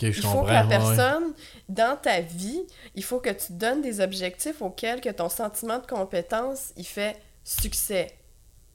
Il 0.00 0.14
faut 0.14 0.42
que 0.42 0.50
la 0.50 0.62
ouais. 0.62 0.68
personne, 0.68 1.32
dans 1.68 1.96
ta 2.00 2.20
vie, 2.20 2.62
il 2.94 3.02
faut 3.02 3.18
que 3.18 3.30
tu 3.30 3.52
donnes 3.54 3.82
des 3.82 4.00
objectifs 4.00 4.62
auxquels 4.62 5.00
que 5.00 5.08
ton 5.08 5.28
sentiment 5.28 5.78
de 5.80 5.86
compétence, 5.86 6.72
il 6.76 6.86
fait 6.86 7.16
succès. 7.42 8.06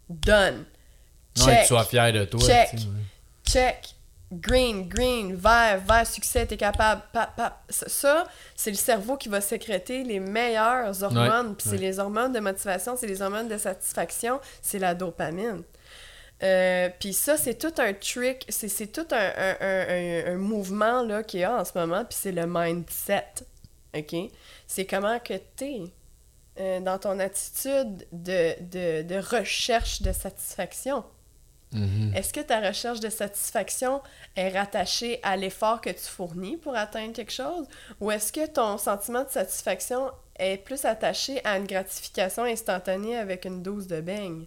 Ouais, 0.09 0.53
Check. 1.45 1.55
que 1.55 1.61
tu 1.61 1.67
sois 1.67 1.83
fier 1.85 2.11
de 2.11 2.25
toi. 2.25 2.39
Check. 2.41 2.73
ouais. 2.73 2.79
Check. 3.47 3.95
Green, 4.39 4.87
green, 4.87 5.35
vert, 5.35 5.79
vert, 5.87 6.07
succès, 6.07 6.45
t'es 6.45 6.57
capable. 6.57 7.01
Pap, 7.11 7.35
pap. 7.35 7.63
Ça, 7.69 8.27
c'est 8.55 8.71
le 8.71 8.77
cerveau 8.77 9.17
qui 9.17 9.29
va 9.29 9.41
sécréter 9.41 10.03
les 10.03 10.19
meilleures 10.19 11.03
hormones. 11.03 11.55
Puis 11.55 11.69
c'est 11.69 11.77
les 11.77 11.99
hormones 11.99 12.33
de 12.33 12.39
motivation, 12.39 12.95
c'est 12.97 13.07
les 13.07 13.21
hormones 13.21 13.47
de 13.47 13.57
satisfaction, 13.57 14.39
c'est 14.61 14.79
la 14.79 14.95
dopamine. 14.95 15.63
Euh, 16.41 16.89
puis 16.99 17.13
ça, 17.13 17.37
c'est 17.37 17.55
tout 17.57 17.73
un 17.77 17.93
trick, 17.93 18.45
c'est 18.49 18.91
tout 18.91 19.07
un, 19.11 19.31
un, 19.37 19.55
un- 19.61 19.87
un- 19.89 20.33
un 20.33 20.37
mouvement 20.37 21.01
là, 21.03 21.23
qu'il 21.23 21.39
y 21.41 21.43
a 21.43 21.55
en 21.55 21.63
ce 21.63 21.77
moment, 21.77 22.03
puis 22.03 22.17
c'est 22.19 22.31
le 22.33 22.45
mindset. 22.47 23.25
OK? 23.95 24.15
C'est 24.67 24.85
comment 24.85 25.19
que 25.19 25.35
t'es 25.55 25.81
euh, 26.59 26.79
dans 26.81 26.97
ton 26.97 27.19
attitude 27.19 28.05
de, 28.11 28.53
de, 28.61 29.03
de 29.03 29.15
recherche 29.19 30.01
de 30.01 30.11
satisfaction. 30.11 31.03
Mhm. 31.73 32.13
Est-ce 32.15 32.31
que 32.33 32.39
ta 32.39 32.59
recherche 32.59 32.99
de 32.99 33.09
satisfaction 33.09 34.01
est 34.35 34.49
rattachée 34.49 35.19
à 35.23 35.35
l'effort 35.35 35.81
que 35.81 35.89
tu 35.89 36.03
fournis 36.05 36.57
pour 36.57 36.75
atteindre 36.75 37.13
quelque 37.13 37.31
chose? 37.31 37.65
Ou 37.99 38.11
est-ce 38.11 38.31
que 38.31 38.45
ton 38.47 38.77
sentiment 38.77 39.23
de 39.23 39.29
satisfaction 39.29 40.11
est 40.37 40.57
plus 40.57 40.85
attaché 40.85 41.43
à 41.45 41.57
une 41.57 41.65
gratification 41.67 42.43
instantanée 42.43 43.17
avec 43.17 43.45
une 43.45 43.61
dose 43.63 43.87
de 43.87 44.01
beigne? 44.01 44.45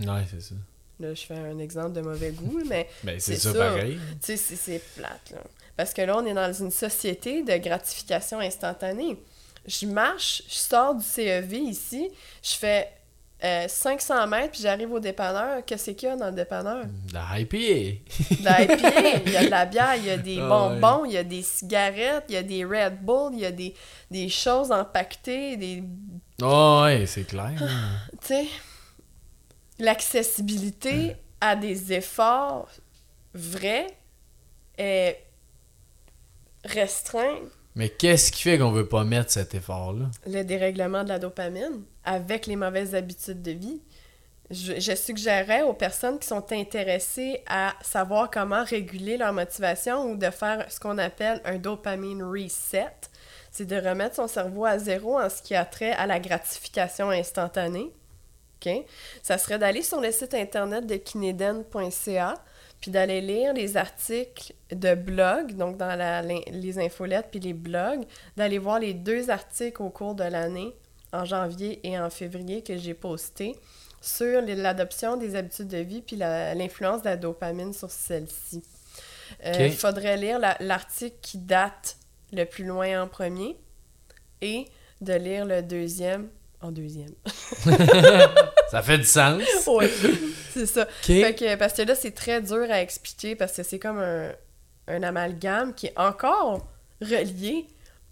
Ouais, 0.00 0.24
c'est 0.30 0.40
ça. 0.42 0.54
Là, 0.98 1.12
je 1.14 1.22
fais 1.26 1.34
un 1.36 1.58
exemple 1.58 1.92
de 1.92 2.00
mauvais 2.00 2.30
goût, 2.32 2.60
mais 2.66 2.88
Ben, 3.04 3.20
c'est 3.20 3.36
ça, 3.36 3.52
pareil. 3.52 3.98
tu 4.20 4.26
sais, 4.26 4.36
c'est- 4.36 4.56
c'est 4.56 4.78
plate, 4.96 5.30
là. 5.32 5.40
Parce 5.76 5.92
que 5.92 6.00
là, 6.02 6.16
on 6.16 6.24
est 6.24 6.32
dans 6.34 6.52
une 6.52 6.70
société 6.70 7.42
de 7.42 7.56
gratification 7.58 8.38
instantanée. 8.40 9.18
Je 9.66 9.84
marche, 9.86 10.42
je 10.48 10.54
sors 10.54 10.94
du 10.94 11.04
CEV 11.04 11.58
ici, 11.58 12.08
je 12.42 12.54
fais 12.54 12.88
euh, 13.44 13.68
500 13.68 14.26
mètres, 14.28 14.52
puis 14.52 14.62
j'arrive 14.62 14.90
au 14.92 14.98
dépanneur. 14.98 15.62
Qu'est-ce 15.66 15.90
qu'il 15.90 16.08
y 16.08 16.12
a 16.12 16.16
dans 16.16 16.26
le 16.26 16.32
dépanneur? 16.32 16.86
De 16.86 17.14
la 17.14 17.38
IPA. 17.38 17.56
De 17.56 18.44
la 18.44 18.62
IPA, 18.62 19.22
il 19.26 19.32
y 19.32 19.36
a 19.36 19.44
de 19.44 19.50
la 19.50 19.66
bière, 19.66 19.94
il 19.96 20.04
y 20.06 20.10
a 20.10 20.16
des 20.16 20.38
Ah 20.40 20.48
bonbons, 20.48 21.04
il 21.04 21.12
y 21.12 21.16
a 21.18 21.24
des 21.24 21.42
cigarettes, 21.42 22.24
il 22.28 22.34
y 22.34 22.38
a 22.38 22.42
des 22.42 22.64
Red 22.64 23.02
Bull, 23.02 23.32
il 23.34 23.40
y 23.40 23.46
a 23.46 23.52
des, 23.52 23.74
des 24.10 24.28
choses 24.30 24.72
empaquetées, 24.72 25.56
des... 25.58 25.82
Oh, 26.42 26.82
ouais, 26.84 27.04
c'est 27.06 27.24
clair. 27.24 27.52
Tu 28.22 28.26
sais, 28.28 28.46
l'accessibilité 29.78 31.16
à 31.40 31.56
des 31.56 31.92
efforts 31.92 32.68
vrais 33.34 33.86
est 34.78 35.22
restreinte. 36.64 37.50
Mais 37.74 37.90
qu'est-ce 37.90 38.32
qui 38.32 38.42
fait 38.42 38.56
qu'on 38.58 38.72
veut 38.72 38.88
pas 38.88 39.04
mettre 39.04 39.30
cet 39.30 39.54
effort-là? 39.54 40.06
Le 40.26 40.42
dérèglement 40.42 41.04
de 41.04 41.10
la 41.10 41.18
dopamine 41.18 41.82
avec 42.06 42.46
les 42.46 42.56
mauvaises 42.56 42.94
habitudes 42.94 43.42
de 43.42 43.50
vie. 43.50 43.82
Je, 44.50 44.78
je 44.78 44.94
suggérerais 44.94 45.62
aux 45.62 45.72
personnes 45.72 46.18
qui 46.20 46.28
sont 46.28 46.52
intéressées 46.52 47.42
à 47.48 47.74
savoir 47.82 48.30
comment 48.30 48.62
réguler 48.64 49.16
leur 49.16 49.32
motivation 49.32 50.04
ou 50.10 50.16
de 50.16 50.30
faire 50.30 50.64
ce 50.70 50.78
qu'on 50.80 50.98
appelle 50.98 51.40
un 51.44 51.56
dopamine 51.58 52.22
reset. 52.22 52.86
C'est 53.50 53.64
de 53.66 53.76
remettre 53.76 54.14
son 54.16 54.28
cerveau 54.28 54.64
à 54.64 54.78
zéro 54.78 55.18
en 55.18 55.28
ce 55.28 55.42
qui 55.42 55.54
a 55.56 55.64
trait 55.64 55.92
à 55.92 56.06
la 56.06 56.20
gratification 56.20 57.10
instantanée. 57.10 57.90
OK? 58.64 58.72
Ça 59.22 59.36
serait 59.36 59.58
d'aller 59.58 59.82
sur 59.82 60.00
le 60.00 60.12
site 60.12 60.34
internet 60.34 60.86
de 60.86 60.96
kineden.ca 60.96 62.34
puis 62.80 62.90
d'aller 62.90 63.20
lire 63.22 63.52
les 63.54 63.76
articles 63.76 64.52
de 64.70 64.94
blog, 64.94 65.54
donc 65.54 65.76
dans 65.78 65.96
la- 65.96 66.22
les 66.22 66.78
infolettes 66.78 67.28
puis 67.30 67.40
les 67.40 67.54
blogs, 67.54 68.04
d'aller 68.36 68.58
voir 68.58 68.78
les 68.78 68.92
deux 68.94 69.30
articles 69.30 69.82
au 69.82 69.88
cours 69.88 70.14
de 70.14 70.24
l'année, 70.24 70.76
en 71.12 71.24
janvier 71.24 71.80
et 71.86 71.98
en 71.98 72.10
février, 72.10 72.62
que 72.62 72.76
j'ai 72.76 72.94
postés 72.94 73.56
sur 74.00 74.40
l'adoption 74.42 75.16
des 75.16 75.34
habitudes 75.34 75.68
de 75.68 75.78
vie 75.78 76.02
puis 76.02 76.16
l'influence 76.16 77.02
de 77.02 77.08
la 77.08 77.16
dopamine 77.16 77.72
sur 77.72 77.90
celle-ci. 77.90 78.62
Il 79.44 79.66
Ok. 79.66 79.72
faudrait 79.72 80.16
lire 80.16 80.38
la- 80.38 80.56
l'article 80.60 81.16
qui 81.20 81.38
date 81.38 81.96
le 82.32 82.44
plus 82.44 82.64
loin 82.64 83.02
en 83.02 83.08
premier 83.08 83.56
et 84.40 84.66
de 85.00 85.14
lire 85.14 85.44
le 85.44 85.62
deuxième 85.62 86.28
en 86.60 86.70
deuxième. 86.70 87.12
Ça 88.70 88.82
fait 88.82 88.98
du 88.98 89.04
sens. 89.04 89.42
oui, 89.66 89.86
c'est 90.52 90.66
ça. 90.66 90.82
OK. 90.82 90.88
Fait 91.06 91.34
que, 91.34 91.54
parce 91.56 91.72
que 91.74 91.82
là, 91.82 91.94
c'est 91.94 92.12
très 92.12 92.40
dur 92.40 92.66
à 92.70 92.80
expliquer 92.80 93.36
parce 93.36 93.52
que 93.52 93.62
c'est 93.62 93.78
comme 93.78 93.98
un, 93.98 94.32
un 94.88 95.02
amalgame 95.02 95.74
qui 95.74 95.86
est 95.86 95.98
encore 95.98 96.66
relié 97.00 97.66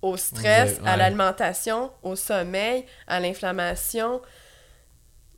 au 0.05 0.17
stress, 0.17 0.79
Ouais, 0.81 0.89
à 0.89 0.97
l'alimentation, 0.97 1.91
au 2.03 2.15
sommeil, 2.17 2.85
à 3.07 3.21
l'inflammation. 3.21 4.21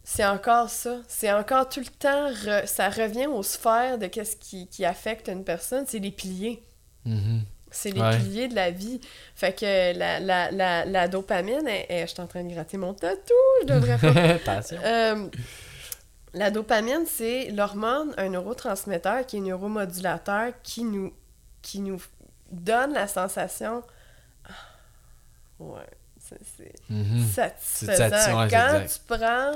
C'est 0.05 0.24
encore 0.24 0.70
ça. 0.70 0.98
C'est 1.09 1.32
encore 1.32 1.68
tout 1.68 1.80
le 1.80 1.86
temps, 1.86 2.30
re- 2.30 2.66
ça 2.66 2.88
revient 2.90 3.26
aux 3.26 3.43
sphères 3.43 3.98
de 3.98 4.06
qu'est-ce 4.06 4.36
qui, 4.36 4.68
qui 4.68 4.84
affecte 4.84 5.28
une 5.28 5.44
personne. 5.44 5.84
C'est 5.86 5.98
les 5.98 6.10
piliers. 6.12 6.62
Mhm. 7.05 7.43
C'est 7.70 7.90
les 7.90 8.01
Ouais. 8.01 8.16
piliers 8.16 8.48
de 8.48 8.55
la 8.55 8.70
vie. 8.70 9.01
Fait 9.34 9.52
que 9.52 9.97
la, 9.98 10.20
la, 10.20 10.51
la, 10.52 10.84
la 10.84 11.09
dopamine, 11.09 11.66
elle- 11.66 11.86
elle- 11.88 12.09
je 12.09 12.12
suis 12.14 12.22
en 12.22 12.26
train 12.26 12.44
de 12.44 12.52
gratter 12.52 12.76
mon 12.78 12.94
tatou, 12.94 13.34
je 13.62 13.66
devrais 13.66 14.38
pas 14.38 14.60
euh, 14.84 15.28
la 16.34 16.51
dopamine, 16.51 17.05
c'est 17.06 17.51
l'hormone, 17.51 18.14
un 18.16 18.28
neurotransmetteur 18.28 19.26
qui 19.26 19.38
est 19.38 19.40
neuromodulateur 19.40 20.52
qui 20.62 20.84
nous, 20.84 21.12
qui 21.62 21.80
nous 21.80 22.01
donne 22.52 22.93
la 22.94 23.09
sensation. 23.09 23.82
Ah, 25.60 25.62
Ouais, 25.64 25.86
c'est 26.18 26.38
c'est 26.56 26.74
Mhm. 26.90 27.26
satisfaisant. 27.28 28.40
Ouais, 28.42 28.48
Quand 28.50 28.84
tu 28.86 28.98
prends 29.06 29.52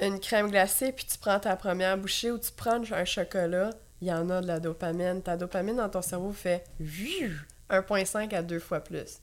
une 0.00 0.18
crème 0.20 0.50
glacée 0.50 0.92
puis 0.92 1.04
tu 1.06 1.18
prends 1.18 1.38
ta 1.40 1.56
première 1.56 1.96
bouchée 1.98 2.30
ou 2.30 2.38
tu 2.38 2.50
prends 2.52 2.80
un 2.92 3.04
chocolat, 3.04 3.70
il 4.00 4.08
y 4.08 4.12
en 4.12 4.28
a 4.30 4.40
de 4.40 4.46
la 4.46 4.60
dopamine. 4.60 5.22
Ta 5.22 5.36
dopamine 5.36 5.76
dans 5.76 5.88
ton 5.88 6.02
cerveau 6.02 6.32
fait 6.32 6.64
1,5 6.80 8.32
à 8.34 8.42
2 8.42 8.58
fois 8.58 8.80
plus. 8.80 9.18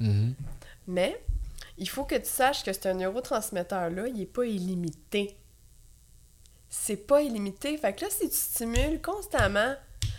Mhm. 0.00 0.34
Mais 0.86 1.20
il 1.78 1.88
faut 1.88 2.04
que 2.04 2.14
tu 2.16 2.28
saches 2.28 2.62
que 2.64 2.72
ce 2.72 2.88
neurotransmetteur-là, 2.88 4.08
il 4.08 4.14
n'est 4.14 4.26
pas 4.26 4.44
illimité. 4.46 5.36
C'est 6.68 6.96
pas 7.06 7.20
illimité. 7.20 7.76
Fait 7.76 7.92
que 7.92 8.02
là, 8.02 8.10
si 8.10 8.28
tu 8.30 8.36
stimules 8.36 9.00
constamment 9.02 9.74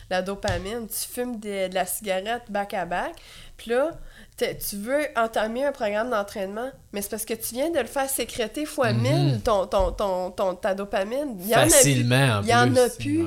la 0.10 0.22
dopamine. 0.22 0.88
Tu 0.88 1.08
fumes 1.10 1.40
de, 1.40 1.70
de 1.70 1.74
la 1.74 1.86
cigarette 1.86 2.44
back 2.50 2.74
à 2.74 2.86
back, 2.86 3.16
puis 3.58 3.72
là, 3.72 3.92
tu 4.38 4.76
veux 4.78 5.02
entamer 5.16 5.66
un 5.66 5.72
programme 5.72 6.10
d'entraînement, 6.10 6.70
mais 6.92 7.02
c'est 7.02 7.10
parce 7.10 7.26
que 7.26 7.34
tu 7.34 7.54
viens 7.56 7.70
de 7.72 7.80
le 7.80 7.86
faire 7.86 8.10
sécréter 8.10 8.66
fois 8.66 8.92
Mhm. 8.94 9.02
1000 9.02 9.42
ton, 9.42 9.68
ton, 9.68 9.92
ton, 9.92 10.32
ton- 10.32 10.56
ta 10.56 10.74
dopamine. 10.76 11.36
Il 11.40 11.48
y 11.48 11.56
en 11.56 11.60
a 11.60 11.62
plus. 11.64 11.72
Facilement, 11.72 12.40
en 12.40 12.42
Il 12.44 12.50
y 12.50 12.54
en 12.56 12.76
a 12.76 12.90
plus. 12.90 13.26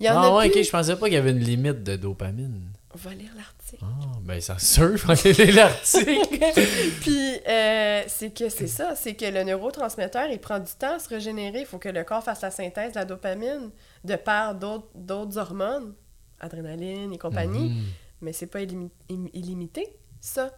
Il 0.00 0.06
y 0.06 0.10
en 0.10 0.20
ah 0.22 0.26
a 0.28 0.34
ouais, 0.36 0.48
plus. 0.50 0.60
ok, 0.60 0.66
je 0.66 0.70
pensais 0.70 0.96
pas 0.96 1.06
qu'il 1.06 1.14
y 1.14 1.18
avait 1.18 1.32
une 1.32 1.38
limite 1.40 1.82
de 1.82 1.96
dopamine. 1.96 2.62
On 2.94 2.98
va 2.98 3.10
lire 3.14 3.30
l'article. 3.36 3.82
Ah, 3.84 4.16
ben 4.22 4.40
c'est 4.40 4.58
sûr, 4.60 4.96
faut 4.98 5.10
aller 5.12 5.32
lire 5.32 5.54
l'article. 5.56 6.38
Puis, 7.00 7.32
euh, 7.48 8.02
c'est 8.06 8.30
que 8.30 8.48
c'est 8.48 8.66
ça, 8.66 8.94
c'est 8.96 9.14
que 9.14 9.26
le 9.26 9.42
neurotransmetteur, 9.44 10.26
il 10.30 10.38
prend 10.38 10.58
du 10.58 10.72
temps 10.78 10.94
à 10.96 10.98
se 10.98 11.08
régénérer. 11.08 11.60
Il 11.60 11.66
faut 11.66 11.78
que 11.78 11.88
le 11.88 12.02
corps 12.04 12.22
fasse 12.22 12.40
la 12.42 12.50
synthèse 12.50 12.92
de 12.92 12.98
la 12.98 13.04
dopamine 13.04 13.70
de 14.04 14.16
par 14.16 14.54
d'autres 14.54 14.88
d'autres 14.94 15.36
hormones, 15.36 15.92
adrénaline 16.40 17.12
et 17.12 17.18
compagnie. 17.18 17.70
Mhm. 17.70 17.82
Mais 18.22 18.32
c'est 18.32 18.46
pas 18.46 18.60
illimi- 18.62 18.90
im- 19.10 19.28
illimité, 19.34 19.86
ça. 20.20 20.50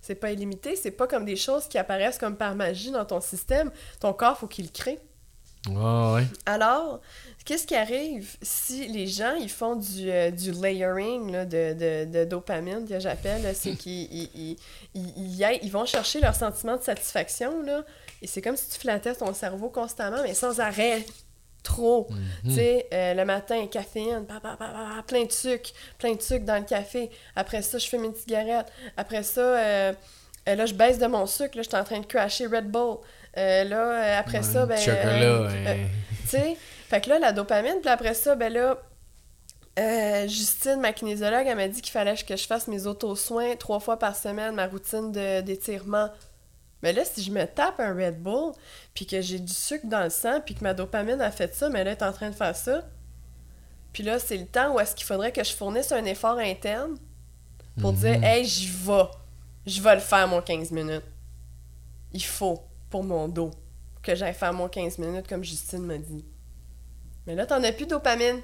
C'est 0.00 0.16
pas 0.16 0.30
illimité, 0.32 0.76
c'est 0.76 0.90
pas 0.90 1.06
comme 1.06 1.24
des 1.24 1.36
choses 1.36 1.66
qui 1.66 1.78
apparaissent 1.78 2.18
comme 2.18 2.36
par 2.36 2.54
magie 2.54 2.90
dans 2.90 3.04
ton 3.06 3.20
système. 3.20 3.70
Ton 4.00 4.12
corps, 4.12 4.36
faut 4.38 4.46
qu'il 4.46 4.66
le 4.66 4.70
crée. 4.70 5.00
Ouais, 5.66 6.14
ouais. 6.14 6.26
Alors, 6.44 7.00
qu'est-ce 7.46 7.66
qui 7.66 7.74
arrive 7.74 8.36
si 8.42 8.86
les 8.88 9.06
gens 9.06 9.34
ils 9.34 9.48
font 9.48 9.76
du, 9.76 10.10
euh, 10.10 10.30
du 10.30 10.52
layering 10.52 11.32
là, 11.32 11.46
de, 11.46 11.72
de, 11.72 12.04
de 12.12 12.24
dopamine 12.24 12.86
que 12.86 13.00
j'appelle, 13.00 13.54
c'est 13.54 13.72
qu'ils 13.76 14.12
ils, 14.12 14.58
ils, 14.94 15.58
ils 15.62 15.72
vont 15.72 15.86
chercher 15.86 16.20
leur 16.20 16.34
sentiment 16.34 16.76
de 16.76 16.82
satisfaction 16.82 17.62
là, 17.62 17.82
et 18.20 18.26
c'est 18.26 18.42
comme 18.42 18.56
si 18.56 18.68
tu 18.68 18.78
flattais 18.78 19.14
ton 19.14 19.32
cerveau 19.32 19.70
constamment 19.70 20.22
mais 20.22 20.34
sans 20.34 20.60
arrêt. 20.60 21.04
Trop. 21.64 22.06
Mhm. 22.10 22.18
Tu 22.44 22.54
sais, 22.54 22.86
euh, 22.92 23.14
le 23.14 23.24
matin, 23.24 23.66
caféine, 23.66 24.26
plein 25.06 25.24
de 25.24 25.32
sucre, 25.32 25.70
plein 25.98 26.14
de 26.14 26.20
sucre 26.20 26.44
dans 26.44 26.58
le 26.58 26.64
café. 26.64 27.10
Après 27.34 27.62
ça, 27.62 27.78
je 27.78 27.88
fume 27.88 28.04
une 28.04 28.14
cigarette. 28.14 28.66
Après 28.98 29.22
ça, 29.22 29.40
euh, 29.40 29.92
euh, 30.46 30.54
là, 30.54 30.66
je 30.66 30.74
baisse 30.74 30.98
de 30.98 31.06
mon 31.06 31.26
sucre. 31.26 31.56
Là, 31.56 31.62
je 31.62 31.68
suis 31.68 31.76
en 31.76 31.82
train 31.82 32.00
de 32.00 32.06
crasher 32.06 32.46
Red 32.46 32.70
Bull. 32.70 32.98
Euh, 33.38 33.64
là, 33.64 34.18
après 34.18 34.42
ça, 34.42 34.66
ben... 34.66 34.76
Tu 34.76 36.28
sais, 36.28 36.56
fait 36.88 37.00
que 37.00 37.08
là, 37.08 37.18
la 37.18 37.32
dopamine, 37.32 37.80
puis 37.80 37.90
après 37.90 38.14
ça, 38.14 38.34
ben 38.34 38.52
là, 38.52 38.78
Justine, 40.26 40.80
ma 40.80 40.92
kinésiologue, 40.92 41.46
elle 41.46 41.56
m'a 41.56 41.68
dit 41.68 41.80
qu'il 41.80 41.92
fallait 41.92 42.14
que 42.14 42.36
je 42.36 42.46
fasse 42.46 42.68
mes 42.68 42.86
auto-soins 42.86 43.56
trois 43.56 43.80
fois 43.80 43.98
par 43.98 44.14
semaine, 44.14 44.54
ma 44.54 44.66
routine 44.66 45.10
d'étirement. 45.12 46.10
Mais 46.84 46.92
là, 46.92 47.02
si 47.04 47.22
je 47.22 47.30
me 47.30 47.46
tape 47.46 47.80
un 47.80 47.94
Red 47.94 48.22
Bull, 48.22 48.52
puis 48.94 49.06
que 49.06 49.20
j'ai 49.22 49.38
du 49.38 49.52
sucre 49.54 49.86
dans 49.86 50.04
le 50.04 50.10
sang, 50.10 50.40
puis 50.44 50.54
que 50.54 50.62
ma 50.62 50.74
dopamine 50.74 51.20
a 51.22 51.30
fait 51.30 51.54
ça, 51.54 51.70
mais 51.70 51.82
là, 51.82 51.92
elle 51.92 51.96
est 51.96 52.02
en 52.02 52.12
train 52.12 52.28
de 52.28 52.34
faire 52.34 52.54
ça. 52.54 52.82
Puis 53.94 54.02
là, 54.02 54.18
c'est 54.18 54.36
le 54.36 54.44
temps 54.46 54.74
où 54.74 54.78
est-ce 54.80 54.94
qu'il 54.94 55.06
faudrait 55.06 55.32
que 55.32 55.42
je 55.42 55.52
fournisse 55.54 55.90
un 55.92 56.04
effort 56.04 56.36
interne 56.38 56.96
pour 57.80 57.92
Mhm. 57.92 57.98
dire, 57.98 58.22
hey, 58.24 58.44
j'y 58.44 58.68
vais. 58.68 59.06
Je 59.66 59.80
vais 59.80 59.94
le 59.94 60.00
faire, 60.02 60.28
mon 60.28 60.42
15 60.42 60.70
minutes. 60.72 61.04
Il 62.12 62.22
faut, 62.22 62.62
pour 62.90 63.02
mon 63.02 63.28
dos, 63.28 63.50
que 64.02 64.14
j'aille 64.14 64.34
faire 64.34 64.52
mon 64.52 64.68
15 64.68 64.98
minutes, 64.98 65.26
comme 65.26 65.42
Justine 65.42 65.86
m'a 65.86 65.96
dit. 65.96 66.24
Mais 67.26 67.34
là, 67.34 67.46
t'en 67.46 67.64
as 67.64 67.72
plus 67.72 67.86
de 67.86 67.90
dopamine. 67.90 68.40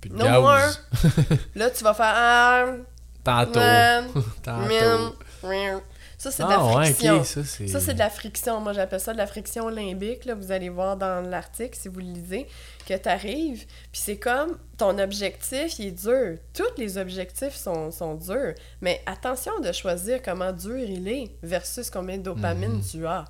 Puis 0.00 0.10
de 0.10 0.16
No 0.16 0.24
more. 0.40 0.58
Là, 1.54 1.70
tu 1.70 1.84
vas 1.84 1.94
faire, 1.94 2.12
ah, 2.16 2.66
Tantôt. 3.22 3.60
man, 3.60 4.08
Tantôt. 4.42 4.64
Ça, 6.22 6.30
c'est 6.30 6.44
de 6.44 6.48
la 6.48 6.56
Ah 6.60 6.76
ouais, 6.76 6.84
friction. 6.92 7.16
ok, 7.18 7.26
ça 7.26 7.42
c'est. 7.44 7.66
Ça, 7.66 7.80
c'est 7.80 7.94
de 7.94 7.98
la 7.98 8.08
friction. 8.08 8.60
Moi, 8.60 8.72
j'appelle 8.74 9.00
ça 9.00 9.12
de 9.12 9.18
la 9.18 9.26
friction 9.26 9.68
limbique. 9.68 10.24
Là. 10.24 10.36
Vous 10.36 10.52
allez 10.52 10.68
voir 10.68 10.96
dans 10.96 11.20
l'article, 11.28 11.76
si 11.76 11.88
vous 11.88 11.98
le 11.98 12.06
lisez, 12.12 12.46
que 12.86 12.94
tu 12.96 13.08
arrives. 13.08 13.66
Puis 13.90 14.00
c'est 14.04 14.18
comme 14.18 14.56
ton 14.78 14.96
objectif, 15.00 15.80
il 15.80 15.86
est 15.88 15.90
dur. 15.90 16.38
Tous 16.54 16.62
les 16.78 16.96
objectifs 16.96 17.56
sont, 17.56 17.90
sont 17.90 18.14
durs. 18.14 18.54
Mais 18.80 19.02
attention 19.06 19.58
de 19.58 19.72
choisir 19.72 20.22
comment 20.22 20.52
dur 20.52 20.78
il 20.78 21.08
est 21.08 21.34
versus 21.42 21.90
combien 21.90 22.18
de 22.18 22.22
dopamine 22.22 22.74
Mhm. 22.76 22.82
tu 22.88 23.04
as. 23.04 23.24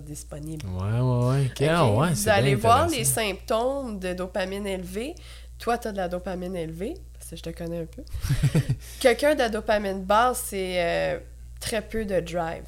Disponible. 0.00 0.64
Ouais, 0.68 1.00
ouais, 1.00 1.26
ouais. 1.26 1.46
ok, 1.46 1.52
Ok? 1.60 1.66
ah 1.68 1.86
ouais, 1.90 2.12
vous 2.14 2.28
allez 2.30 2.54
voir 2.54 2.88
les 2.88 3.04
symptômes 3.04 3.98
de 3.98 4.14
dopamine 4.14 4.66
élevée. 4.66 5.14
Toi, 5.58 5.76
tu 5.76 5.88
as 5.88 5.92
de 5.92 5.98
la 5.98 6.08
dopamine 6.08 6.56
élevée, 6.56 6.94
parce 7.12 7.28
que 7.30 7.36
je 7.36 7.42
te 7.42 7.50
connais 7.50 7.80
un 7.82 7.84
peu. 7.86 8.02
Quelqu'un 9.00 9.34
de 9.34 9.40
la 9.40 9.48
dopamine 9.50 10.02
basse, 10.02 10.44
c'est 10.48 10.82
euh, 10.82 11.18
très 11.62 11.80
peu 11.80 12.04
de 12.04 12.20
drive. 12.20 12.64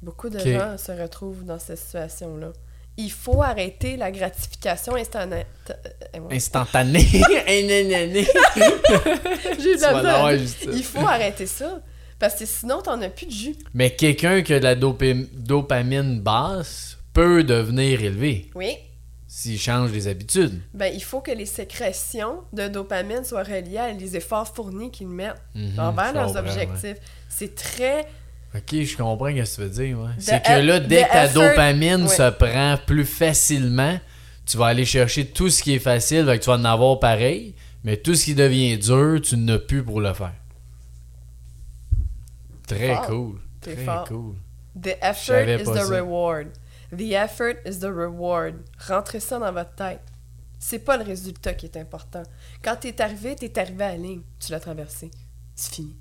Beaucoup 0.00 0.30
de 0.30 0.38
gens 0.38 0.78
se 0.78 0.92
retrouvent 0.92 1.44
dans 1.44 1.58
cette 1.58 1.78
situation-là. 1.78 2.52
Il 2.96 3.10
faut 3.10 3.42
arrêter 3.42 3.96
la 3.96 4.10
gratification 4.10 4.94
instantanée. 4.96 5.44
Euh, 5.70 6.18
ouais. 6.20 6.36
Instantané. 6.36 7.00
Instantané. 7.48 8.24
J'ai 9.58 9.72
eu 9.72 9.76
de 9.76 10.02
la. 10.02 10.32
Il 10.72 10.84
faut 10.84 11.06
arrêter 11.06 11.46
ça. 11.46 11.80
Parce 12.18 12.34
que 12.34 12.46
sinon, 12.46 12.80
t'en 12.82 13.00
as 13.02 13.10
plus 13.10 13.26
de 13.26 13.32
jus. 13.32 13.56
Mais 13.74 13.90
quelqu'un 13.90 14.42
qui 14.42 14.52
a 14.54 14.58
de 14.58 14.64
la 14.64 14.74
dopamine 14.74 16.20
basse 16.20 16.98
peut 17.12 17.44
devenir 17.44 18.02
élevé 18.02 18.50
Oui. 18.56 18.76
S'il 19.40 19.56
change 19.60 19.92
les 19.92 20.08
habitudes. 20.08 20.60
Ben, 20.74 20.92
il 20.92 21.00
faut 21.02 21.20
que 21.20 21.30
les 21.30 21.46
sécrétions 21.46 22.40
de 22.52 22.66
dopamine 22.66 23.22
soient 23.22 23.44
reliées 23.44 23.78
à 23.78 23.92
les 23.92 24.16
efforts 24.16 24.52
fournis 24.52 24.90
qu'ils 24.90 25.06
mettent 25.06 25.40
Mhm, 25.54 25.78
envers 25.78 26.12
leurs 26.12 26.32
ouais. 26.32 26.38
objectifs. 26.40 26.96
C'est 27.28 27.54
très 27.54 28.08
Ok, 28.52 28.72
je 28.82 28.96
comprends 28.96 29.28
ce 29.28 29.32
que 29.34 29.54
tu 29.54 29.60
veux 29.60 29.68
dire. 29.68 29.98
Ouais. 30.00 30.10
C'est 30.18 30.42
que 30.42 30.60
là, 30.60 30.80
dès 30.80 31.04
que 31.04 31.08
ta 31.12 31.26
effort- 31.26 31.42
dopamine 31.50 32.02
ouais. 32.02 32.08
se 32.08 32.30
prend 32.30 32.78
plus 32.84 33.04
facilement, 33.04 34.00
tu 34.44 34.56
vas 34.56 34.66
aller 34.66 34.84
chercher 34.86 35.26
tout 35.26 35.50
ce 35.50 35.62
qui 35.62 35.74
est 35.74 35.78
facile, 35.78 36.24
que 36.26 36.36
tu 36.38 36.46
vas 36.50 36.54
en 36.56 36.64
avoir 36.64 36.98
pareil, 36.98 37.54
mais 37.84 37.96
tout 37.98 38.16
ce 38.16 38.24
qui 38.24 38.34
devient 38.34 38.76
dur, 38.76 39.20
tu 39.22 39.36
n'as 39.36 39.58
plus 39.58 39.84
pour 39.84 40.00
le 40.00 40.12
faire. 40.14 40.32
Très 42.66 42.88
Fort. 42.94 43.06
cool. 43.06 43.34
Très 43.60 43.76
fort. 43.76 44.04
cool. 44.08 44.34
The 44.80 44.96
effort 45.02 45.48
is 45.48 45.64
the 45.64 45.74
ça. 45.74 45.84
reward. 45.96 46.48
The 46.96 47.12
effort 47.12 47.56
is 47.66 47.78
the 47.80 47.84
reward. 47.90 48.56
Rentrez 48.86 49.20
ça 49.20 49.38
dans 49.38 49.52
votre 49.52 49.74
tête. 49.74 50.00
C'est 50.58 50.78
pas 50.80 50.96
le 50.96 51.04
résultat 51.04 51.54
qui 51.54 51.66
est 51.66 51.76
important. 51.76 52.22
Quand 52.62 52.76
t'es 52.76 53.00
arrivé, 53.00 53.36
t'es 53.36 53.58
arrivé 53.58 53.84
à 53.84 53.88
la 53.92 53.96
ligne. 53.96 54.22
Tu 54.40 54.50
l'as 54.52 54.60
traversé. 54.60 55.10
C'est 55.54 55.74
fini. 55.74 55.96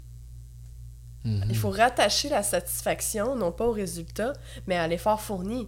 Mhm. 1.26 1.43
Il 1.49 1.57
faut 1.57 1.69
rattacher 1.69 2.30
la 2.30 2.41
satisfaction, 2.41 3.35
non 3.35 3.51
pas 3.51 3.65
au 3.65 3.72
résultat, 3.72 4.34
mais 4.65 4.77
à 4.77 4.88
l'effort 4.88 5.19
fourni. 5.22 5.68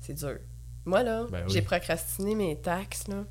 C'est 0.00 0.14
dur. 0.14 0.38
Moi, 0.86 1.02
là, 1.02 1.26
Ben 1.30 1.44
oui. 1.46 1.52
j'ai 1.52 1.62
procrastiné 1.62 2.34
mes 2.34 2.56
taxes, 2.60 3.08
là. 3.08 3.24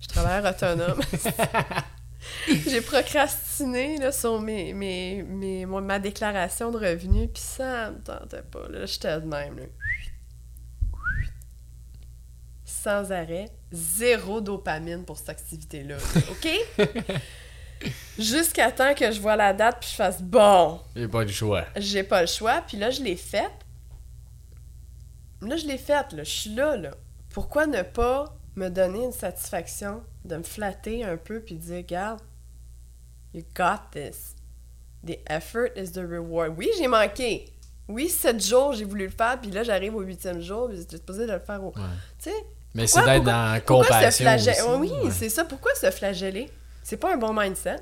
Je 0.00 0.08
travaille 0.08 0.46
autonome. 0.50 1.00
j'ai 2.66 2.80
procrastiné, 2.80 3.98
là, 3.98 4.12
sur 4.12 4.40
mes, 4.40 4.72
mes, 4.72 5.22
mes, 5.22 5.66
mon- 5.66 5.80
ma 5.80 5.98
déclaration 5.98 6.70
de 6.70 6.78
revenus, 6.78 7.28
puis 7.32 7.42
ça 7.42 7.90
me 7.90 7.98
tentait 8.02 8.42
pas, 8.42 8.68
là. 8.68 8.86
J'étais 8.86 9.20
de 9.20 9.26
même, 9.26 9.58
là. 9.58 9.64
Sans 12.64 13.10
arrêt. 13.12 13.46
Zéro 13.72 14.40
dopamine 14.40 15.04
pour 15.04 15.18
cette 15.18 15.30
activité-là. 15.30 15.96
là. 15.96 16.20
OK? 16.30 17.88
Jusqu'à 18.18 18.70
temps 18.70 18.94
que 18.94 19.10
je 19.10 19.20
vois 19.20 19.36
la 19.36 19.52
date, 19.52 19.78
puis 19.80 19.90
je 19.90 19.96
fasse 19.96 20.22
«Bon, 20.22 20.80
J'ai 20.94 21.08
pas 21.08 21.22
le 21.24 21.30
choix. 21.30 21.64
j'ai 21.76 22.02
pas 22.02 22.20
le 22.22 22.26
choix. 22.26 22.62
Puis 22.66 22.76
là, 22.76 22.90
je 22.90 23.02
l'ai 23.02 23.16
faite. 23.16 23.52
Là, 25.42 25.56
je 25.56 25.66
l'ai 25.66 25.78
faite, 25.78 26.12
là. 26.12 26.24
Je 26.24 26.30
suis 26.30 26.54
là, 26.54 26.76
là. 26.76 26.92
Pourquoi 27.30 27.66
ne 27.66 27.82
pas 27.82 28.36
me 28.56 28.68
donner 28.68 29.04
une 29.04 29.12
satisfaction 29.12 30.02
de 30.24 30.36
me 30.36 30.42
flatter 30.42 31.04
un 31.04 31.16
peu 31.16 31.40
puis 31.40 31.56
de 31.56 31.60
dire, 31.60 31.76
regarde, 31.76 32.20
you 33.32 33.42
got 33.54 33.78
this. 33.92 34.34
The 35.04 35.18
effort 35.30 35.68
is 35.76 35.92
the 35.92 35.98
reward. 35.98 36.54
Oui, 36.56 36.68
j'ai 36.78 36.86
manqué. 36.88 37.46
Oui, 37.88 38.08
sept 38.08 38.42
jours, 38.42 38.72
j'ai 38.72 38.84
voulu 38.84 39.04
le 39.06 39.10
faire, 39.10 39.38
puis 39.40 39.50
là, 39.50 39.62
j'arrive 39.62 39.94
au 39.94 40.00
huitième 40.00 40.40
jour, 40.40 40.68
puis 40.68 40.78
j'étais 40.78 40.96
supposé 40.96 41.26
de 41.26 41.32
le 41.32 41.38
faire 41.40 41.62
au... 41.62 41.68
Ouais. 41.68 41.82
Tu 42.18 42.30
sais, 42.30 42.36
Mais 42.74 42.86
c'est 42.86 42.94
Pourquoi- 43.00 43.12
d'être 43.12 43.24
pourquoi- 43.24 43.32
dans 43.32 43.60
pourquoi 43.60 43.84
se 43.84 43.92
compassion. 43.92 44.24
flageller? 44.24 44.60
aussi, 44.62 44.78
oui, 44.80 45.04
ouais. 45.06 45.10
c'est 45.10 45.28
ça. 45.28 45.44
Pourquoi 45.44 45.74
se 45.74 45.90
flageller? 45.90 46.50
C'est 46.82 46.96
pas 46.96 47.12
un 47.12 47.18
bon 47.18 47.34
mindset. 47.38 47.76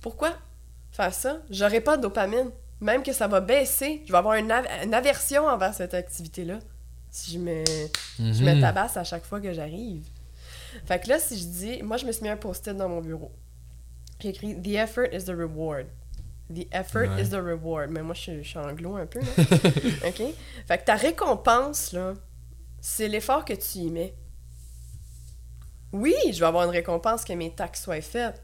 Pourquoi 0.00 0.32
faire 0.92 1.12
ça? 1.12 1.38
J'aurai 1.50 1.80
pas 1.80 1.96
de 1.96 2.02
dopamine. 2.02 2.50
Même 2.80 3.02
que 3.02 3.12
ça 3.12 3.26
va 3.26 3.40
baisser, 3.40 4.02
je 4.06 4.12
vais 4.12 4.18
avoir 4.18 4.34
une, 4.36 4.52
av- 4.52 4.66
une 4.84 4.94
aversion 4.94 5.46
envers 5.48 5.74
cette 5.74 5.94
activité-là. 5.94 6.60
Si 7.10 7.32
je 7.32 7.38
me, 7.40 7.64
je 8.18 8.44
me 8.44 8.54
Mhm. 8.54 8.60
tabasse 8.60 8.96
à 8.96 9.02
chaque 9.02 9.24
fois 9.24 9.40
que 9.40 9.52
j'arrive. 9.52 10.04
Fait 10.86 10.98
que 11.00 11.08
là, 11.08 11.18
si 11.18 11.38
je 11.38 11.44
dis... 11.46 11.82
Moi, 11.82 11.96
je 11.96 12.06
me 12.06 12.12
suis 12.12 12.22
mis 12.22 12.28
un 12.28 12.36
post-it 12.36 12.76
dans 12.76 12.88
mon 12.88 13.00
bureau. 13.00 13.32
J'ai 14.20 14.30
écrit 14.30 14.60
«The 14.62 14.68
effort 14.68 15.06
is 15.12 15.24
the 15.24 15.30
reward». 15.36 15.86
The 16.54 16.66
effort 16.72 17.08
Ouais. 17.10 17.22
is 17.22 17.28
the 17.30 17.34
reward. 17.34 17.90
Mais 17.90 18.02
moi, 18.02 18.14
je, 18.14 18.20
suis- 18.20 18.42
je 18.42 18.48
suis 18.48 18.58
anglo 18.58 18.96
un 18.96 19.06
peu, 19.06 19.20
là. 19.20 19.26
OK? 20.08 20.22
Fait 20.66 20.78
que 20.78 20.84
ta 20.84 20.94
récompense, 20.96 21.92
là, 21.92 22.14
c'est 22.80 23.06
l'effort 23.08 23.44
que 23.44 23.52
tu 23.52 23.78
y 23.80 23.90
mets. 23.90 24.14
Oui, 25.92 26.14
je 26.32 26.40
vais 26.40 26.46
avoir 26.46 26.64
une 26.64 26.70
récompense 26.70 27.24
que 27.24 27.32
mes 27.32 27.50
taxes 27.54 27.82
soient 27.82 28.00
faites. 28.00 28.42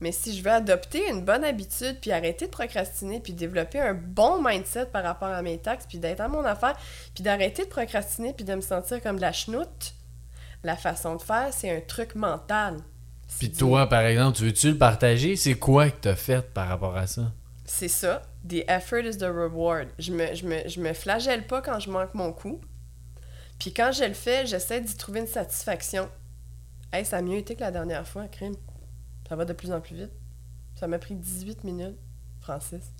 Mais 0.00 0.10
si 0.10 0.36
je 0.36 0.42
veux 0.42 0.50
adopter 0.50 1.08
une 1.10 1.24
bonne 1.24 1.44
habitude, 1.44 1.98
puis 2.00 2.10
arrêter 2.10 2.46
de 2.46 2.50
procrastiner, 2.50 3.20
puis 3.20 3.32
développer 3.34 3.78
un 3.78 3.94
bon 3.94 4.42
mindset 4.42 4.86
par 4.86 5.04
rapport 5.04 5.28
à 5.28 5.42
mes 5.42 5.58
taxes, 5.58 5.86
puis 5.88 5.98
d'être 5.98 6.20
à 6.20 6.26
mon 6.28 6.44
affaire, 6.44 6.76
puis 7.14 7.22
d'arrêter 7.22 7.64
de 7.64 7.68
procrastiner, 7.68 8.32
puis 8.32 8.44
de 8.44 8.54
me 8.54 8.60
sentir 8.60 9.00
comme 9.00 9.16
de 9.16 9.20
la 9.20 9.32
chenoute, 9.32 9.94
La 10.64 10.76
façon 10.76 11.16
de 11.16 11.22
faire, 11.22 11.48
c'est 11.52 11.76
un 11.76 11.80
truc 11.80 12.14
mental. 12.14 12.78
Puis 13.38 13.50
toi, 13.50 13.88
par 13.88 14.02
exemple, 14.02 14.36
tu 14.36 14.44
veux-tu 14.44 14.70
le 14.72 14.78
partager? 14.78 15.36
C'est 15.36 15.54
quoi 15.54 15.90
que 15.90 16.00
t'as 16.00 16.14
fait 16.14 16.42
par 16.52 16.68
rapport 16.68 16.96
à 16.96 17.06
ça? 17.06 17.32
C'est 17.64 17.88
ça. 17.88 18.22
The 18.48 18.64
effort 18.68 19.00
is 19.04 19.18
the 19.18 19.22
reward. 19.22 19.88
Je 19.98 20.12
me, 20.12 20.34
je, 20.34 20.46
me, 20.46 20.68
je 20.68 20.80
me 20.80 20.92
flagelle 20.92 21.46
pas 21.46 21.62
quand 21.62 21.80
je 21.80 21.90
manque 21.90 22.14
mon 22.14 22.32
coup. 22.32 22.60
Puis 23.58 23.72
quand 23.72 23.92
je 23.92 24.04
le 24.04 24.14
fais, 24.14 24.46
j'essaie 24.46 24.80
d'y 24.80 24.96
trouver 24.96 25.20
une 25.20 25.26
satisfaction. 25.26 26.08
Hey, 26.92 27.04
ça 27.04 27.18
a 27.18 27.22
mieux 27.22 27.38
été 27.38 27.54
que 27.54 27.60
la 27.60 27.70
dernière 27.70 28.06
fois, 28.06 28.28
crime. 28.28 28.54
Ça 29.28 29.36
va 29.36 29.44
de 29.44 29.52
plus 29.52 29.72
en 29.72 29.80
plus 29.80 29.96
vite. 29.96 30.12
Ça 30.74 30.86
m'a 30.86 30.98
pris 30.98 31.14
18 31.14 31.64
minutes, 31.64 31.96
Francis. 32.40 32.92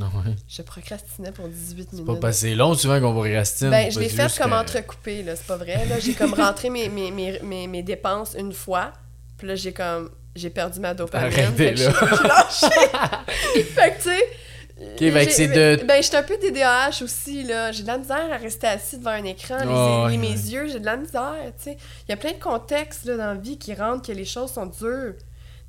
Ah 0.00 0.04
ouais. 0.04 0.34
Je 0.48 0.62
procrastinais 0.62 1.32
pour 1.32 1.48
18 1.48 1.88
C'est 1.90 1.96
minutes. 1.96 2.06
pas 2.06 2.16
passé 2.28 2.54
long 2.54 2.74
souvent 2.74 3.00
qu'on 3.00 3.12
procrastine. 3.12 3.70
Ben, 3.70 3.90
je 3.90 3.98
l'ai 4.00 4.08
C'est 4.08 4.28
fait 4.28 4.42
comme 4.42 4.50
que- 4.52 4.56
entrecoupé, 4.56 5.22
là, 5.22 5.36
c'est 5.36 5.46
pas 5.46 5.56
vrai. 5.56 5.84
Là, 5.88 5.98
j'ai 5.98 6.14
comme 6.14 6.34
rentré 6.34 6.70
mes, 6.70 6.88
mes, 6.88 7.10
mes, 7.10 7.38
mes, 7.42 7.66
mes 7.66 7.82
dépenses 7.82 8.34
une 8.38 8.52
fois, 8.52 8.92
puis 9.36 9.48
là, 9.48 9.54
j'ai 9.56 9.72
comme... 9.72 10.10
J'ai 10.36 10.48
perdu 10.48 10.78
ma 10.78 10.94
dopamine. 10.94 11.26
Arrêtez, 11.26 11.52
fait 11.56 11.74
que 11.74 11.76
je 11.80 11.90
suis 11.90 12.28
lâchée. 12.28 13.64
fait 13.74 13.90
que, 13.90 13.96
tu 13.96 14.02
sais... 14.10 14.96
Que 14.96 15.10
j'ai- 15.10 15.30
c'est 15.30 15.48
de- 15.48 15.84
Ben, 15.84 16.00
j'étais 16.02 16.16
un 16.16 16.22
peu 16.22 16.38
TDAH 16.38 17.02
aussi, 17.02 17.42
là. 17.42 17.70
J'ai 17.72 17.82
de 17.82 17.88
la 17.88 17.98
misère 17.98 18.32
à 18.32 18.36
rester 18.38 18.68
assis 18.68 18.96
devant 18.98 19.10
un 19.10 19.24
écran, 19.24 19.58
les, 19.58 19.66
Oh, 19.68 20.06
les- 20.08 20.12
ouais, 20.12 20.16
mes 20.18 20.28
ouais. 20.28 20.50
yeux, 20.52 20.68
j'ai 20.68 20.78
de 20.80 20.86
la 20.86 20.96
misère, 20.96 21.34
tu 21.58 21.64
sais. 21.64 21.76
Il 22.08 22.10
y 22.10 22.14
a 22.14 22.16
plein 22.16 22.32
de 22.32 22.38
contextes, 22.38 23.04
là, 23.06 23.16
dans 23.16 23.26
la 23.26 23.34
vie 23.34 23.58
qui 23.58 23.74
rendent 23.74 24.02
que 24.06 24.12
les 24.12 24.24
choses 24.24 24.52
sont 24.52 24.66
dures. 24.66 25.14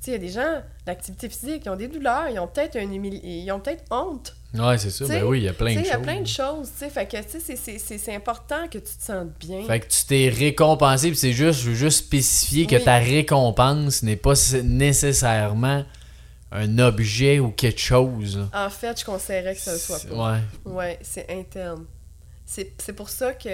Sais, 0.04 0.10
il 0.10 0.14
y 0.14 0.16
a 0.16 0.18
des 0.18 0.30
gens 0.30 0.62
d'activité 0.84 1.28
physique, 1.28 1.62
ils 1.64 1.68
ont 1.70 1.76
des 1.76 1.86
douleurs, 1.86 2.28
ils 2.28 2.38
ont 2.40 2.48
peut-être 2.48 2.74
un 2.76 2.80
humili- 2.90 3.20
ils 3.22 3.50
ont 3.52 3.60
peut-être 3.60 3.84
honte. 3.90 4.34
Ouais, 4.52 4.76
c'est 4.76 4.90
ça. 4.90 5.06
Sais, 5.06 5.20
Ben 5.20 5.24
oui, 5.24 5.38
il 5.38 5.44
y 5.44 5.48
a 5.48 5.52
plein 5.52 5.74
de 5.74 5.78
choses. 5.78 5.86
il 5.86 5.90
y 5.90 5.92
a 5.92 5.98
plein 5.98 6.20
de 6.20 6.26
choses, 6.26 6.70
tu 6.72 6.78
sais. 6.84 6.90
Fait 6.90 7.06
que, 7.06 7.16
tu 7.22 7.40
sais, 7.40 7.78
c'est- 7.78 8.12
important 8.14 8.66
que 8.68 8.78
tu 8.78 8.84
te 8.96 9.02
sentes 9.02 9.30
bien. 9.38 9.64
Fait 9.64 9.78
que 9.80 9.86
tu 9.86 10.04
t'es 10.06 10.28
récompensé, 10.28 11.08
puis 11.08 11.16
c'est 11.16 11.32
juste, 11.32 11.60
je 11.60 11.68
veux 11.70 11.74
juste 11.76 11.98
spécifier 12.06 12.66
que 12.66 12.76
ta 12.76 12.98
récompense 12.98 14.02
n'est 14.02 14.16
pas 14.16 14.34
nécessairement 14.64 15.84
un 16.50 16.78
objet 16.80 17.38
ou 17.38 17.50
quelque 17.50 17.80
chose. 17.80 18.46
En 18.52 18.68
fait, 18.70 18.98
je 19.00 19.04
conseillerais 19.04 19.54
que 19.54 19.60
ça 19.60 19.72
le 19.72 19.78
soit 19.78 20.00
pas. 20.08 20.32
Ouais. 20.34 20.72
Ouais, 20.72 20.98
c'est 21.02 21.30
interne. 21.30 21.84
C'est 22.44 22.72
c'est 22.82 22.92
pour 22.92 23.08
ça 23.08 23.32
que, 23.32 23.48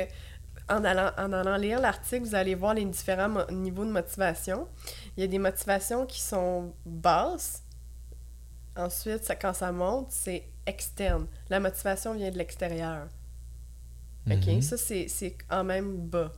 en 0.69 0.85
allant, 0.85 1.11
en 1.17 1.33
allant 1.33 1.57
lire 1.57 1.81
l'article, 1.81 2.25
vous 2.27 2.35
allez 2.35 2.55
voir 2.55 2.75
les 2.75 2.85
différents 2.85 3.47
niveaux 3.51 3.85
de 3.85 3.91
motivation. 3.91 4.69
Il 5.17 5.21
y 5.21 5.25
a 5.25 5.27
des 5.27 5.39
motivations 5.39 6.07
qui 6.07 6.21
sont 6.21 6.73
basses. 6.85 7.63
Ensuite, 8.77 9.25
ça, 9.25 9.35
quand 9.35 9.55
ça 9.55 9.73
monte, 9.73 10.09
c'est 10.11 10.45
externe. 10.67 11.27
La 11.49 11.59
motivation 11.61 12.15
vient 12.15 12.31
de 12.31 12.39
l'extérieur. 12.39 13.09
OK? 14.31 14.47
Mhm. 14.47 14.63
Ça, 14.63 14.77
c'est 14.77 15.09
c'est 15.09 15.37
quand 15.49 15.65
même 15.65 15.97
bas. 15.97 16.33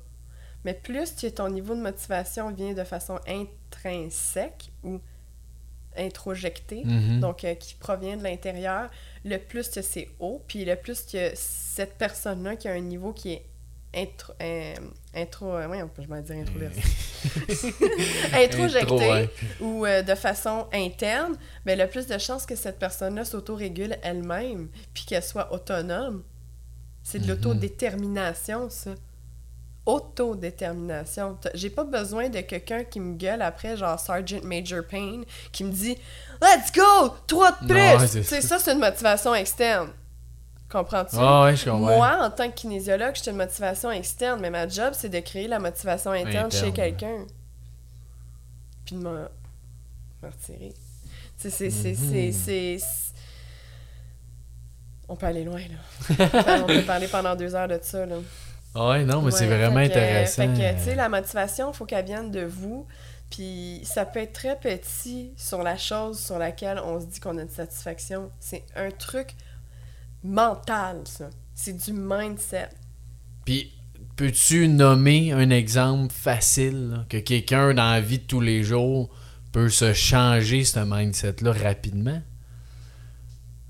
Mais 0.65 0.74
plus 0.74 1.12
que 1.12 1.27
ton 1.27 1.48
niveau 1.48 1.74
de 1.74 1.81
motivation 1.81 2.51
vient 2.52 2.73
de 2.73 2.85
façon 2.85 3.19
intrinsèque 3.27 4.70
ou 4.85 5.01
introjectée, 5.97 6.85
Mhm. 6.85 7.20
donc 7.20 7.44
euh, 7.44 7.55
qui 7.55 7.74
provient 7.74 8.16
de 8.16 8.23
l'intérieur, 8.23 8.90
le 9.24 9.39
plus 9.39 9.69
que 9.69 9.82
c'est 9.82 10.09
haut, 10.20 10.40
puis 10.47 10.65
le 10.65 10.77
plus 10.77 11.02
que 11.02 11.32
cette 11.35 11.94
personne-là 11.98 12.55
qui 12.57 12.69
a 12.69 12.73
un 12.73 12.81
niveau 12.81 13.12
qui 13.12 13.32
est 13.32 13.44
intro... 13.95 14.33
euh, 14.41 14.75
intro 15.15 15.47
euh, 15.57 15.67
ouais, 15.69 15.83
je 15.99 16.07
vais 16.07 16.23
dire 16.23 16.37
introverti. 16.37 16.81
introjecté 18.33 18.81
Intro, 18.95 18.99
ouais. 18.99 19.31
ou 19.61 19.87
euh, 19.87 20.03
de 20.03 20.15
façon 20.15 20.67
interne, 20.73 21.37
ben, 21.65 21.79
le 21.79 21.87
plus 21.89 22.07
de 22.07 22.17
chances 22.19 22.47
que 22.47 22.55
cette 22.57 22.79
personne-là 22.79 23.25
s'autorégule 23.25 23.97
elle-même, 24.03 24.69
puis 24.95 25.05
qu'elle 25.05 25.23
soit 25.23 25.53
autonome. 25.53 26.23
C'est 27.03 27.19
de 27.19 27.25
Mhm. 27.25 27.31
l'autodétermination, 27.31 28.71
ça. 28.71 28.91
Autodétermination. 29.87 31.39
J'ai 31.55 31.71
pas 31.71 31.85
besoin 31.85 32.29
de 32.29 32.41
quelqu'un 32.41 32.85
qui 32.85 33.01
me 33.01 33.17
gueule 33.17 33.43
après, 33.43 33.77
genre 33.77 33.99
Sergeant 33.99 34.41
Major 34.45 34.85
Payne, 34.85 35.25
qui 35.53 35.65
me 35.65 35.73
dit 35.73 35.97
Let's 36.43 36.71
go! 36.75 37.15
Trois 37.27 37.53
de 37.62 37.73
Non, 37.75 37.99
plus! 37.99 38.23
c'est 38.23 38.41
ça, 38.43 38.59
c'est 38.59 38.73
une 38.73 38.79
motivation 38.79 39.35
externe. 39.35 39.89
Comprends-tu? 40.70 41.16
Ouais, 41.16 41.56
je 41.56 41.64
comprends. 41.64 41.97
Moi, 41.97 42.18
en 42.22 42.30
tant 42.30 42.48
que 42.48 42.55
kinésiologue, 42.55 43.14
j'ai 43.22 43.30
une 43.30 43.36
motivation 43.36 43.90
externe, 43.90 44.40
mais 44.40 44.51
ma 44.51 44.68
job, 44.68 44.92
c'est 44.97 45.09
de 45.09 45.18
créer 45.20 45.48
la 45.48 45.59
motivation 45.59 46.12
interne, 46.12 46.51
chez 46.52 46.72
quelqu'un. 46.72 47.24
Puis 48.84 48.94
de 48.97 49.01
me 49.01 49.10
me 50.22 50.28
retirer. 50.28 50.74
Tu 51.40 51.51
sais, 51.51 51.70
c'est- 51.70 51.97
Mhm. 51.97 52.32
c'est- 52.32 52.78
On 55.09 55.16
peut 55.16 55.26
aller 55.26 55.42
loin, 55.44 55.59
là. 55.60 56.24
Enfin, 56.26 56.62
on 56.62 56.66
peut 56.66 56.82
parler 56.82 57.09
pendant 57.09 57.34
deux 57.34 57.55
heures 57.55 57.66
de 57.68 57.78
ça, 57.82 58.06
là. 58.06 58.16
Ah 58.74 58.90
Ouais, 58.90 59.05
non, 59.05 59.22
mais 59.22 59.32
c'est 59.32 59.47
vraiment 59.47 59.80
fait 59.80 59.88
que- 59.88 59.92
intéressant. 59.92 60.42
Fait 60.42 60.48
que, 60.74 60.78
tu 60.78 60.84
sais, 60.84 60.94
la 60.94 61.09
motivation, 61.09 61.72
il 61.72 61.74
faut 61.76 61.84
qu'elle 61.86 62.05
vienne 62.05 62.30
de 62.30 62.44
vous. 62.44 62.86
Puis 63.30 63.80
ça 63.84 64.05
peut 64.05 64.20
être 64.20 64.32
très 64.32 64.56
petit 64.56 65.32
sur 65.36 65.62
la 65.62 65.76
chose 65.76 66.18
sur 66.20 66.38
laquelle 66.38 66.80
on 66.84 67.01
se 67.01 67.06
dit 67.06 67.18
qu'on 67.20 67.38
a 67.38 67.42
une 67.42 67.48
satisfaction. 67.51 68.30
C'est 68.40 68.64
un 68.76 68.90
truc 68.90 69.34
mental, 70.22 71.02
ça. 71.05 71.30
C'est 71.55 71.76
du 71.76 71.92
mindset. 71.92 72.70
Puis, 73.44 73.72
peux-tu 74.16 74.68
nommer 74.68 75.32
un 75.32 75.51
exemple 75.51 76.12
facile 76.12 76.90
là, 76.90 77.05
que 77.09 77.16
quelqu'un 77.18 77.74
dans 77.74 77.90
la 77.90 78.01
vie 78.01 78.18
de 78.18 78.24
tous 78.24 78.40
les 78.40 78.62
jours 78.62 79.10
peut 79.52 79.68
se 79.68 79.92
changer 79.92 80.64
ce 80.64 80.80
mindset-là 80.80 81.52
rapidement? 81.52 82.20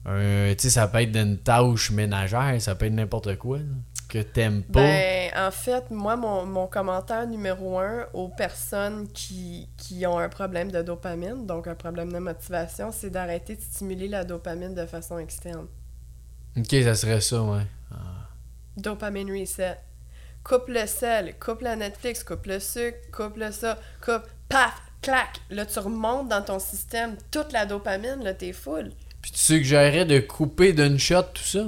Un- 0.07 0.55
tu 0.55 0.63
sais, 0.63 0.71
ça 0.71 0.89
peut 0.89 1.03
être 1.03 1.13
d'une 1.13 1.39
tâche 1.39 1.91
ménagère, 1.91 2.61
ça 2.61 2.75
peut 2.75 2.87
être 2.87 2.93
n'importe 2.93 3.37
quoi 3.37 3.59
là, 3.59 3.65
que 4.09 4.19
t'aimes 4.19 4.63
pas. 4.63 4.81
Ben, 4.81 5.31
en 5.37 5.51
fait, 5.51 5.91
moi, 5.91 6.17
mon, 6.17 6.47
mon 6.47 6.67
commentaire 6.67 7.27
numéro 7.27 7.79
un 7.79 8.07
aux 8.13 8.29
personnes 8.29 9.07
qui, 9.09 9.69
qui 9.77 10.07
ont 10.07 10.19
un 10.19 10.29
problème 10.29 10.71
de 10.73 10.83
dopamine, 10.83 11.47
donc 11.47 11.67
un 11.67 11.75
problème 11.75 12.13
de 12.13 12.19
motivation, 12.19 12.91
c'est 12.93 13.11
d'arrêter 13.11 13.57
de 13.57 13.61
stimuler 13.61 14.09
la 14.09 14.25
dopamine 14.25 14.75
de 14.75 14.87
façon 14.87 15.19
externe. 15.19 15.67
Ok, 16.57 16.67
ça 16.83 16.95
serait 16.95 17.21
ça, 17.21 17.43
ouais. 17.43 17.63
Dopamine 18.77 19.31
reset. 19.41 19.77
Coupe 20.43 20.69
le 20.69 20.87
sel, 20.87 21.35
coupe 21.39 21.61
la 21.61 21.77
Netflix, 21.77 22.25
coupe 22.25 22.47
le 22.47 22.61
sucre, 22.61 22.99
coupe 23.13 23.37
le 23.37 23.53
ça, 23.53 23.79
coupe, 24.03 24.23
paf, 24.49 24.73
clac. 25.03 25.41
Là, 25.51 25.67
tu 25.67 25.79
remontes 25.79 26.29
dans 26.29 26.43
ton 26.43 26.59
système 26.59 27.17
toute 27.31 27.53
la 27.53 27.67
dopamine, 27.67 28.23
là, 28.25 28.33
t'es 28.33 28.53
full. 28.53 28.91
Puis 29.21 29.33
tu 29.33 29.39
suggérerais 29.39 30.07
de 30.07 30.19
couper 30.19 30.73
d'une 30.73 30.99
shot 30.99 31.23
tout 31.35 31.43
ça? 31.43 31.67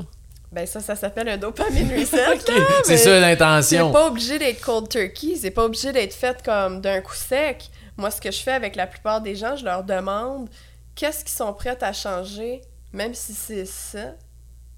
Ben 0.50 0.66
ça, 0.66 0.80
ça 0.80 0.96
s'appelle 0.96 1.28
un 1.28 1.36
dopamine 1.36 1.88
reset, 1.98 2.38
C'est 2.84 2.96
ça 2.96 3.04
C'est 3.04 3.20
l'intention. 3.20 3.92
pas 3.92 4.06
obligé 4.06 4.38
d'être 4.38 4.60
cold 4.62 4.88
turkey, 4.88 5.36
c'est 5.36 5.50
pas 5.50 5.64
obligé 5.64 5.92
d'être 5.92 6.14
fait 6.14 6.42
comme 6.42 6.80
d'un 6.80 7.00
coup 7.02 7.14
sec. 7.14 7.70
Moi, 7.98 8.10
ce 8.10 8.20
que 8.22 8.30
je 8.30 8.38
fais 8.42 8.52
avec 8.52 8.74
la 8.74 8.86
plupart 8.86 9.20
des 9.20 9.34
gens, 9.34 9.54
je 9.56 9.64
leur 9.64 9.84
demande 9.84 10.48
qu'est-ce 10.94 11.20
qu'ils 11.24 11.34
sont 11.34 11.52
prêts 11.52 11.76
à 11.82 11.92
changer, 11.92 12.62
même 12.92 13.12
si 13.14 13.34
c'est 13.34 13.66
ça. 13.66 14.14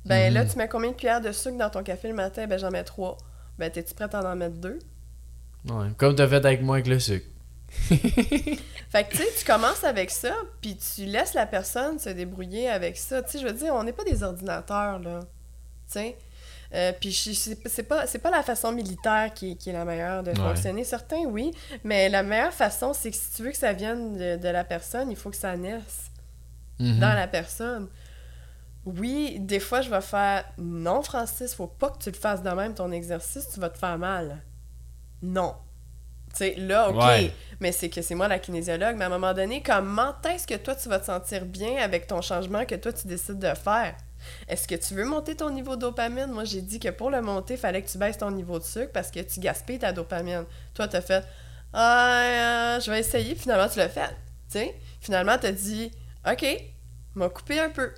Ben 0.05 0.29
Mhm. 0.29 0.35
là, 0.35 0.45
tu 0.45 0.59
mets 0.59 0.69
combien 0.69 0.91
de 0.91 0.97
cuillères 0.97 1.21
de 1.21 1.33
sucre 1.33 1.57
dans 1.57 1.71
ton 1.71 1.83
café 1.83 2.09
le 2.09 2.15
matin? 2.15 2.47
Ben 2.47 2.59
j'en 2.59 2.71
mets 2.71 2.85
trois. 2.85 3.17
Ben 3.59 3.71
t'es-tu 3.71 3.95
prête 3.95 4.15
à 4.15 4.21
en 4.21 4.37
mettre 4.37 4.57
deux? 4.57 4.79
Ouais, 5.71 5.89
comme 5.97 6.15
t'as 6.15 6.29
fait 6.29 6.45
avec 6.45 6.61
moi 6.63 6.77
avec 6.77 6.87
le 6.89 6.99
sucre. 6.99 7.27
Fait 7.89 9.05
que, 9.05 9.11
tu 9.11 9.17
sais, 9.17 9.27
tu 9.39 9.45
commences 9.45 9.83
avec 9.83 10.11
ça, 10.11 10.33
puis 10.61 10.77
tu 10.77 11.05
laisses 11.07 11.35
la 11.35 11.47
personne 11.47 11.99
se 11.99 12.09
débrouiller 12.11 12.69
avec 12.69 12.97
ça. 12.97 13.23
Tu 13.23 13.33
sais, 13.33 13.39
je 13.41 13.47
veux 13.47 13.53
dire, 13.53 13.75
on 13.75 13.83
n'est 13.83 13.93
pas 13.93 14.05
des 14.05 14.23
ordinateurs, 14.23 15.01
là. 15.01 15.21
Tu 15.21 15.95
sais? 15.95 16.17
Euh, 16.75 16.93
puis 17.01 17.13
c'est 17.13 17.83
pas, 17.85 18.07
c'est 18.07 18.19
pas 18.19 18.31
la 18.31 18.43
façon 18.43 18.73
militaire 18.73 19.33
qui, 19.35 19.57
qui 19.57 19.71
est 19.71 19.73
la 19.73 19.85
meilleure 19.85 20.23
de 20.23 20.31
Ouais. 20.31 20.37
fonctionner. 20.37 20.85
Certains, 20.85 21.25
oui, 21.27 21.53
mais 21.85 22.09
la 22.09 22.23
meilleure 22.23 22.53
façon, 22.53 22.93
c'est 22.93 23.11
que 23.11 23.17
si 23.17 23.33
tu 23.37 23.43
veux 23.43 23.51
que 23.51 23.57
ça 23.57 23.73
vienne 23.73 24.17
de, 24.17 24.37
de 24.37 24.49
la 24.49 24.65
personne, 24.65 25.11
il 25.11 25.17
faut 25.17 25.31
que 25.31 25.37
ça 25.37 25.57
naisse 25.57 26.11
Mhm. 26.81 26.99
dans 27.01 27.15
la 27.15 27.27
personne. 27.29 27.89
Oui, 28.87 29.39
des 29.41 29.61
fois, 29.61 29.81
je 29.81 29.89
vais 29.89 30.01
faire 30.03 30.45
«Non, 30.59 31.03
Francis, 31.03 31.55
faut 31.55 31.67
pas 31.67 31.89
que 31.91 31.99
tu 31.99 32.11
le 32.11 32.17
fasses 32.17 32.43
de 32.43 32.51
même, 32.51 32.75
ton 32.75 32.93
exercice, 32.93 33.49
tu 33.53 33.61
vas 33.61 33.71
te 33.71 33.79
faire 33.79 33.99
mal.» 33.99 34.43
Non. 35.23 35.55
Tu 36.31 36.39
sais, 36.39 36.55
là, 36.57 36.91
OK, 36.91 36.97
Ouais. 37.03 37.33
mais 37.61 37.73
c'est 37.73 37.89
que 37.89 38.03
c'est 38.03 38.15
moi 38.15 38.29
la 38.29 38.39
kinésiologue, 38.39 38.97
mais 38.97 39.05
à 39.05 39.07
un 39.07 39.11
moment 39.11 39.33
donné, 39.33 39.63
comment 39.63 40.13
est-ce 40.29 40.47
que 40.47 40.55
toi, 40.57 40.75
tu 40.75 40.89
vas 40.89 40.99
te 40.99 41.07
sentir 41.07 41.47
bien 41.47 41.77
avec 41.83 42.07
ton 42.07 42.21
changement 42.21 42.67
que 42.67 42.75
toi, 42.75 42.93
tu 42.93 43.07
décides 43.07 43.39
de 43.39 43.55
faire? 43.55 43.95
Est-ce 44.49 44.67
que 44.69 44.75
tu 44.75 44.95
veux 44.95 45.05
monter 45.05 45.35
ton 45.37 45.51
niveau 45.51 45.77
de 45.77 45.83
dopamine? 45.83 46.27
Moi, 46.27 46.45
j'ai 46.45 46.61
dit 46.61 46.81
que 46.81 46.89
pour 46.89 47.11
le 47.11 47.23
monter, 47.23 47.55
il 47.55 47.61
fallait 47.61 47.83
que 47.83 47.89
tu 47.91 47.99
baisses 47.99 48.19
ton 48.19 48.31
niveau 48.33 48.59
de 48.59 48.65
sucre 48.65 48.91
parce 48.93 49.11
que 49.11 49.21
tu 49.21 49.41
gaspilles 49.41 49.79
ta 49.79 49.93
dopamine. 49.93 50.45
Toi, 50.75 50.89
t'as 50.89 51.01
fait 51.01 51.25
«Ah, 51.73 52.77
euh, 52.77 52.81
je 52.81 52.91
vais 52.91 53.01
essayer.» 53.01 53.35
Finalement, 53.37 53.69
tu 53.69 53.79
l'as 53.79 53.89
fait. 53.89 54.09
Tu 54.51 54.59
sais? 54.59 54.75
Finalement, 55.01 55.37
t'as 55.41 55.53
dit 55.53 55.91
«OK, 56.31 56.45
m'a 57.15 57.29
coupé 57.31 57.61
un 57.61 57.71
peu.» 57.71 57.93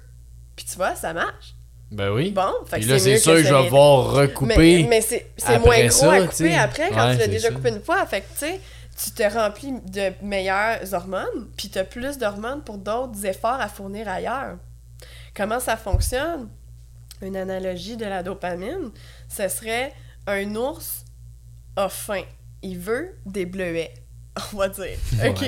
Puis 0.57 0.65
tu 0.65 0.77
vois, 0.77 0.95
ça 0.97 1.13
marche. 1.13 1.55
Ben 1.91 2.11
oui. 2.11 2.33
Bon, 2.33 2.53
fait 2.67 2.79
Puis 2.79 2.87
que 2.87 2.93
là, 2.93 2.99
c'est 2.99 3.19
sûr 3.19 3.35
que 3.35 3.45
je 3.45 3.55
vais 3.55 3.69
voir 3.69 4.11
recouper. 4.13 4.83
mais, 4.83 4.87
mais 4.89 5.01
c'est 5.03 5.59
moins 5.61 5.79
gros 5.87 5.91
ça, 5.91 6.13
à 6.15 6.27
couper 6.27 6.55
après 6.57 6.89
quand 6.91 7.07
Ouais, 7.07 7.15
tu 7.15 7.21
l'as 7.21 7.29
déjà 7.29 7.49
ça. 7.49 7.55
coupé 7.55 7.69
une 7.69 7.81
fois. 7.83 8.05
Fait 8.07 8.23
que, 8.23 8.27
tu 8.33 8.39
sais, 8.39 8.61
tu 9.05 9.11
te 9.13 9.23
remplis 9.23 9.73
de 9.93 10.13
meilleures 10.23 10.81
hormones, 10.93 11.49
puis 11.57 11.69
tu 11.69 11.79
as 11.79 11.85
plus 11.85 12.19
d'hormones 12.19 12.63
pour 12.63 12.79
d'autres 12.79 13.25
efforts 13.25 13.61
à 13.61 13.69
fournir 13.69 14.09
ailleurs. 14.09 14.57
Comment 15.35 15.61
ça 15.61 15.77
fonctionne? 15.77 16.49
Une 17.23 17.37
analogie 17.37 17.97
de 17.97 18.05
la 18.07 18.23
dopamine, 18.23 18.91
ce 19.29 19.47
serait 19.49 19.93
un 20.27 20.55
ours 20.57 21.05
a 21.77 21.89
faim. 21.89 22.23
il 22.63 22.79
veut 22.79 23.15
des 23.27 23.47
bleuets, 23.47 23.93
on 24.53 24.57
va 24.57 24.69
dire. 24.69 24.97
Ouais. 25.21 25.29
OK? 25.31 25.45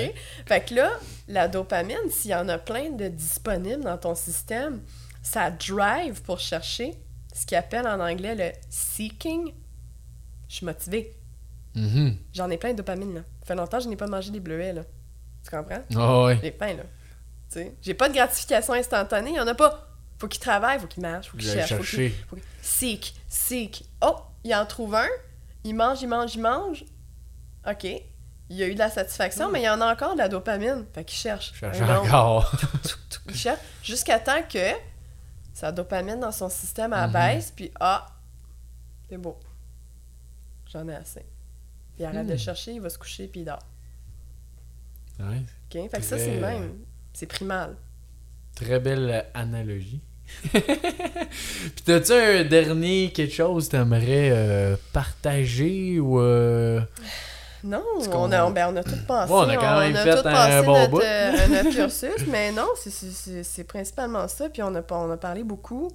Fait 0.47 0.65
que 0.65 0.73
là, 0.75 0.91
la 1.27 1.47
dopamine, 1.47 2.09
s'il 2.09 2.31
y 2.31 2.35
en 2.35 2.47
a 2.49 2.57
plein 2.57 2.89
de 2.91 3.07
disponibles 3.07 3.83
dans 3.83 3.97
ton 3.97 4.15
système, 4.15 4.81
ça 5.21 5.51
drive 5.51 6.21
pour 6.23 6.39
chercher 6.39 6.93
ce 7.33 7.45
qu'ils 7.45 7.57
appellent 7.57 7.87
en 7.87 7.99
anglais 7.99 8.35
le 8.35 8.51
seeking. 8.69 9.53
Je 10.47 10.55
suis 10.55 10.65
motivée. 10.65 11.15
Mhm. 11.75 12.17
J'en 12.33 12.49
ai 12.49 12.57
plein 12.57 12.71
de 12.71 12.77
dopamine, 12.77 13.13
là. 13.13 13.21
Ça 13.41 13.45
fait 13.47 13.55
longtemps 13.55 13.77
que 13.77 13.83
je 13.83 13.89
n'ai 13.89 13.95
pas 13.95 14.07
mangé 14.07 14.31
des 14.31 14.39
bleuets, 14.39 14.73
là. 14.73 14.81
Tu 15.43 15.49
comprends? 15.55 15.83
Ah 15.95 16.23
ouais. 16.23 16.39
J'ai 16.41 16.51
faim, 16.51 16.73
là. 16.73 16.83
Tu 17.51 17.59
sais, 17.59 17.75
j'ai 17.81 17.93
pas 17.93 18.09
de 18.09 18.13
gratification 18.15 18.73
instantanée, 18.73 19.31
il 19.31 19.35
y 19.35 19.39
en 19.39 19.47
a 19.47 19.55
pas. 19.55 19.87
Faut 20.17 20.27
qu'il 20.27 20.41
travaille, 20.41 20.79
faut 20.79 20.87
qu'il 20.87 21.01
marche, 21.01 21.29
faut 21.29 21.37
qu'il 21.37 21.47
cherche, 21.49 21.69
faut 21.69 21.77
qu'il... 21.77 21.85
chercher. 21.85 22.15
faut 22.29 22.35
qu'il- 22.35 22.45
Seek, 22.61 23.13
seek. 23.27 23.85
Oh, 24.01 24.15
il 24.43 24.53
en 24.53 24.65
trouve 24.65 24.95
un, 24.95 25.07
il 25.63 25.73
mange, 25.75 26.01
il 26.01 26.07
mange, 26.09 26.35
il 26.35 26.41
mange. 26.41 26.83
OK. 27.69 27.87
Il 28.49 28.61
a 28.63 28.67
eu 28.67 28.73
de 28.73 28.79
la 28.79 28.89
satisfaction, 28.89 29.51
mais 29.51 29.61
il 29.61 29.65
y 29.65 29.69
en 29.69 29.79
a 29.81 29.91
encore 29.93 30.13
de 30.13 30.17
la 30.19 30.27
dopamine. 30.27 30.85
Fait 30.93 31.03
qu'il 31.03 31.17
cherche. 31.17 31.53
Cherche 31.53 31.79
encore. 31.81 32.51
Il 33.27 33.35
cherche 33.35 33.59
jusqu'à 33.83 34.19
temps 34.19 34.41
que 34.51 34.71
sa 35.53 35.71
dopamine 35.71 36.19
dans 36.19 36.31
son 36.31 36.49
système 36.49 36.93
abaisse, 36.93 37.51
puis 37.55 37.71
ah, 37.79 38.07
c'est 39.09 39.17
beau. 39.17 39.37
J'en 40.71 40.87
ai 40.87 40.95
assez. 40.95 41.25
Il 41.99 42.05
arrête 42.05 42.25
de 42.27 42.33
Hmm. 42.33 42.37
chercher, 42.39 42.71
il 42.73 42.81
va 42.81 42.89
se 42.89 42.97
coucher, 42.97 43.27
puis 43.27 43.41
il 43.41 43.45
dort. 43.45 43.59
Ouais. 45.19 45.41
OK? 45.75 45.91
Fait 45.91 45.97
que 45.97 46.03
ça, 46.03 46.17
c'est 46.17 46.35
le 46.35 46.39
même. 46.41 46.73
C'est 47.13 47.25
primal. 47.27 47.75
Très 48.55 48.79
belle 48.79 49.25
analogie. 49.33 50.01
Puis 50.53 51.83
t'as-tu 51.85 52.13
un 52.13 52.43
dernier 52.43 53.11
quelque 53.11 53.33
chose 53.33 53.65
que 53.67 53.71
t'aimerais 53.71 54.29
euh, 54.31 54.75
partager 54.93 55.99
ou 55.99 56.19
euh, 56.19 56.79
Non, 57.63 57.83
on 58.13 58.31
a, 58.31 58.49
ben, 58.51 58.69
on 58.73 58.75
a 58.77 58.83
tout 58.83 58.95
passé. 59.07 59.31
Ouais, 59.33 59.39
on 59.39 59.49
a 59.49 59.57
quand 59.57 59.79
même 59.79 59.95
fait 59.95 60.11
tout 60.21 60.27
un 60.27 60.31
passé 60.31 60.65
bon 60.65 60.73
notre, 60.77 60.91
bout. 60.91 61.01
euh, 61.01 61.47
notre 61.49 61.75
cursus, 61.75 62.25
mais 62.27 62.51
non, 62.51 62.67
c'est- 62.77 62.89
c'est- 62.89 63.11
c'est 63.11 63.43
c'est 63.43 63.63
principalement 63.65 64.27
ça. 64.27 64.49
Puis 64.49 64.61
on 64.63 64.73
a, 64.75 64.81
pas- 64.81 64.97
on 64.97 65.11
a 65.11 65.17
parlé 65.17 65.43
beaucoup. 65.43 65.89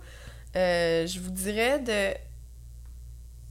Euh, 0.56 1.06
je 1.06 1.18
vous 1.20 1.30
dirais 1.30 1.78
de 1.80 2.14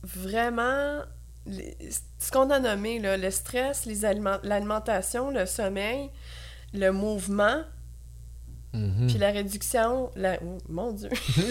vraiment 0.04 1.00
les- 1.46 1.76
ce 2.20 2.32
qu'on 2.32 2.50
a 2.50 2.60
nommé, 2.60 3.00
là, 3.00 3.18
le 3.18 3.32
stress, 3.32 3.86
aliment- 4.04 4.40
l'alimentation, 4.44 5.30
le 5.32 5.46
sommeil, 5.46 6.10
le 6.74 6.92
mouvement, 6.92 7.64
mhm. 8.74 9.08
puis 9.08 9.18
la 9.18 9.32
réduction, 9.32 10.10
la, 10.16 10.38
oh, 10.44 10.58
mon 10.70 10.92
Dieu, 10.92 11.10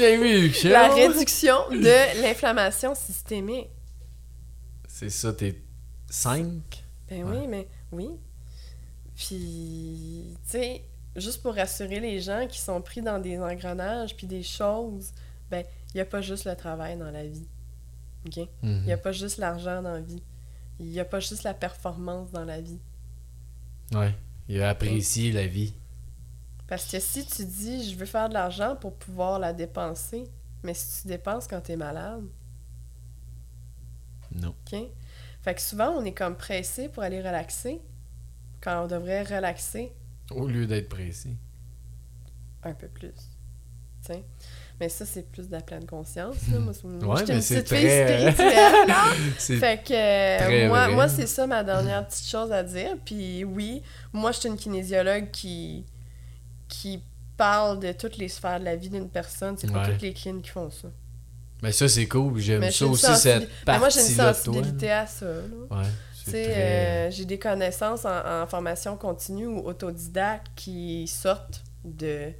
la 0.64 0.88
réduction 0.88 1.56
de 1.70 2.22
l'inflammation 2.22 2.94
systémique. 2.94 3.68
C'est 4.88 5.10
ça, 5.10 5.32
t'es 5.32 5.56
5? 6.12 6.84
Ben 7.08 7.24
Ouais. 7.24 7.38
oui, 7.40 7.46
mais 7.46 7.68
oui. 7.90 8.10
Puis, 9.16 10.36
tu 10.44 10.50
sais, 10.50 10.84
juste 11.16 11.42
pour 11.42 11.54
rassurer 11.54 12.00
les 12.00 12.20
gens 12.20 12.46
qui 12.46 12.58
sont 12.60 12.80
pris 12.82 13.00
dans 13.02 13.18
des 13.18 13.38
engrenages 13.38 14.16
puis 14.16 14.26
des 14.26 14.42
choses, 14.42 15.12
ben, 15.50 15.64
il 15.90 15.96
n'y 15.96 16.00
a 16.00 16.04
pas 16.04 16.20
juste 16.20 16.44
le 16.44 16.54
travail 16.56 16.96
dans 16.98 17.10
la 17.10 17.26
vie. 17.26 17.46
OK? 18.26 18.36
Il 18.62 18.82
n'y 18.82 18.92
a 18.92 18.96
pas 18.98 19.12
juste 19.12 19.38
l'argent 19.38 19.82
dans 19.82 19.92
la 19.92 20.00
vie. 20.00 20.22
Il 20.80 20.86
n'y 20.86 21.00
a 21.00 21.04
pas 21.04 21.20
juste 21.20 21.42
la 21.44 21.54
performance 21.54 22.30
dans 22.30 22.44
la 22.44 22.60
vie. 22.60 22.78
Ouais. 23.92 24.14
Il 24.48 24.60
a 24.62 24.70
apprécié 24.70 25.32
la 25.32 25.46
vie. 25.46 25.74
Parce 26.66 26.90
que 26.90 26.98
si 27.00 27.26
tu 27.26 27.44
dis, 27.44 27.90
je 27.90 27.96
veux 27.96 28.06
faire 28.06 28.28
de 28.28 28.34
l'argent 28.34 28.76
pour 28.76 28.94
pouvoir 28.94 29.38
la 29.38 29.52
dépenser, 29.52 30.24
mais 30.62 30.72
si 30.74 31.02
tu 31.02 31.08
dépenses 31.08 31.46
quand 31.46 31.60
tu 31.60 31.72
es 31.72 31.76
malade, 31.76 32.24
Non. 34.34 34.48
OK? 34.72 34.78
Fait 35.42 35.54
que 35.54 35.60
souvent, 35.60 35.90
on 35.90 36.04
est 36.04 36.12
comme 36.12 36.36
pressé 36.36 36.88
pour 36.88 37.02
aller 37.02 37.18
relaxer, 37.18 37.80
quand 38.60 38.84
on 38.84 38.86
devrait 38.86 39.22
relaxer 39.24 39.92
Au 40.30 40.46
lieu 40.46 40.66
d'être 40.66 40.88
pressé. 40.88 41.36
un 42.62 42.74
peu 42.74 42.86
plus. 42.88 43.12
T'sais. 44.02 44.22
Mais 44.80 44.88
ça, 44.88 45.04
c'est 45.04 45.30
plus 45.30 45.46
de 45.48 45.52
la 45.52 45.60
pleine 45.60 45.84
conscience. 45.86 46.36
Là. 46.50 46.58
Moi, 46.58 46.72
c'est- 46.72 46.84
moi, 46.86 47.14
Ouais, 47.14 47.20
j'étais 47.20 47.34
mais 47.34 47.38
une 47.40 47.44
petite 47.62 47.66
très, 47.66 48.02
euh, 48.26 48.32
spirituelle. 48.32 49.58
fait 49.60 49.84
que 49.84 49.92
euh, 50.64 50.68
moi, 50.68 50.86
vrai. 50.86 50.94
moi 50.94 51.08
c'est 51.08 51.26
ça 51.26 51.46
ma 51.46 51.62
dernière 51.62 52.06
petite 52.06 52.26
chose 52.26 52.50
à 52.52 52.62
dire. 52.64 52.96
Puis 53.04 53.44
oui, 53.44 53.82
moi, 54.12 54.32
je 54.32 54.38
suis 54.40 54.48
une 54.48 54.56
kinésiologue 54.56 55.30
qui, 55.30 55.84
qui 56.68 57.00
parle 57.36 57.78
de 57.80 57.92
toutes 57.92 58.16
les 58.16 58.28
sphères 58.28 58.58
de 58.60 58.64
la 58.64 58.74
vie 58.76 58.88
d'une 58.90 59.08
personne. 59.08 59.56
C'est 59.56 59.70
pas 59.72 59.82
Ouais. 59.86 59.92
toutes 59.92 60.02
les 60.02 60.12
clines 60.14 60.40
qui 60.42 60.50
font 60.50 60.70
ça. 60.70 60.88
Mais 61.62 61.72
ça, 61.72 61.88
c'est 61.88 62.06
cool. 62.06 62.38
J'aime 62.38 62.70
ça 62.70 62.86
aussi, 62.86 63.06
sensibil- 63.06 63.40
cette 63.40 63.48
Mais 63.66 63.78
moi, 63.78 63.88
j'ai 63.88 64.00
une 64.00 64.06
sensibilité 64.16 64.90
à 64.90 65.06
ça. 65.06 65.26
là. 65.26 65.32
Ouais. 65.70 65.86
Très... 66.26 66.54
euh, 66.56 67.10
j'ai 67.10 67.24
des 67.24 67.38
connaissances 67.38 68.04
en, 68.04 68.42
en 68.42 68.46
formation 68.46 68.96
continue 68.96 69.46
ou 69.46 69.58
autodidacte 69.66 70.46
qui 70.54 71.06
sortent 71.08 71.62
de, 71.84 72.32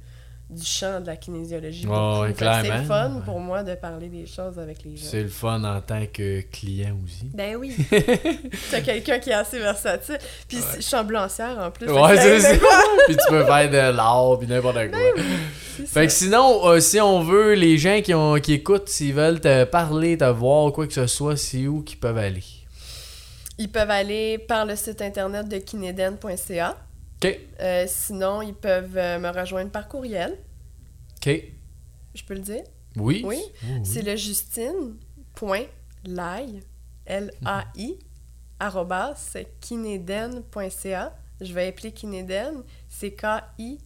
du 0.53 0.65
champ 0.65 0.99
de 1.01 1.07
la 1.07 1.15
kinésiologie. 1.15 1.81
C'est 1.81 1.87
le 1.87 2.83
fun 2.85 3.15
Ouais. 3.15 3.21
pour 3.25 3.39
moi 3.39 3.63
de 3.63 3.75
parler 3.75 4.07
des 4.09 4.25
choses 4.25 4.57
avec 4.59 4.83
les 4.83 4.95
gens. 4.95 5.05
C'est 5.09 5.23
le 5.23 5.29
fun 5.29 5.63
en 5.63 5.81
tant 5.81 6.05
que 6.05 6.41
client 6.41 6.95
aussi. 7.03 7.29
Ben 7.33 7.55
oui. 7.55 7.75
T'as 8.71 8.81
quelqu'un 8.81 9.19
qui 9.19 9.29
est 9.29 9.33
assez 9.33 9.59
versatile. 9.59 10.17
Puis 10.47 10.57
Ouais. 10.57 10.63
je 10.77 10.81
suis 10.81 10.95
ambulancière 10.95 11.57
en 11.59 11.71
plus. 11.71 11.89
Ouais, 11.89 12.17
c'est 12.17 12.39
ça. 12.39 12.55
puis 13.07 13.15
tu 13.17 13.23
peux 13.29 13.43
faire 13.45 13.69
de 13.69 13.95
l'art, 13.97 14.37
puis 14.39 14.47
n'importe 14.47 14.75
quoi. 14.89 14.99
C'est 15.77 15.87
Fait 15.87 16.05
que 16.07 16.11
sinon, 16.13 16.67
euh, 16.67 16.79
si 16.79 17.01
on 17.01 17.21
veut, 17.21 17.53
les 17.53 17.77
gens 17.79 17.99
qui, 18.03 18.13
ont, 18.13 18.35
qui 18.35 18.53
écoutent, 18.53 18.89
s'ils 18.89 19.13
veulent 19.13 19.41
te 19.41 19.63
parler, 19.63 20.17
te 20.17 20.25
voir, 20.25 20.71
quoi 20.71 20.85
que 20.85 20.93
ce 20.93 21.07
soit, 21.07 21.35
c'est 21.35 21.65
où 21.67 21.81
qu'ils 21.81 21.97
peuvent 21.99 22.17
aller? 22.17 22.43
Ils 23.57 23.69
peuvent 23.71 23.89
aller 23.89 24.37
par 24.37 24.65
le 24.65 24.75
site 24.75 25.01
internet 25.01 25.47
de 25.47 25.57
kineden.ca. 25.57 26.77
OK. 27.23 27.39
Euh, 27.59 27.85
sinon, 27.87 28.41
ils 28.41 28.53
peuvent 28.53 28.97
euh, 28.97 29.19
me 29.19 29.29
rejoindre 29.29 29.71
par 29.71 29.87
courriel. 29.87 30.37
OK. 31.17 31.29
Je 32.13 32.23
peux 32.23 32.33
le 32.33 32.41
dire? 32.41 32.63
Oui? 32.95 33.23
Oui. 33.25 33.41
oui. 33.63 33.81
C'est 33.83 34.01
le 34.01 34.15
justine.lai, 34.15 34.99
L-A-I, 37.05 37.99
arrobas, 38.59 39.35
kineden.ca. 39.61 41.15
Je 41.41 41.53
vais 41.53 41.67
appeler 41.67 41.91
Kineden. 41.91 42.63
C'est 42.87 43.11
K-I-N-E-D-E-N. 43.11 43.79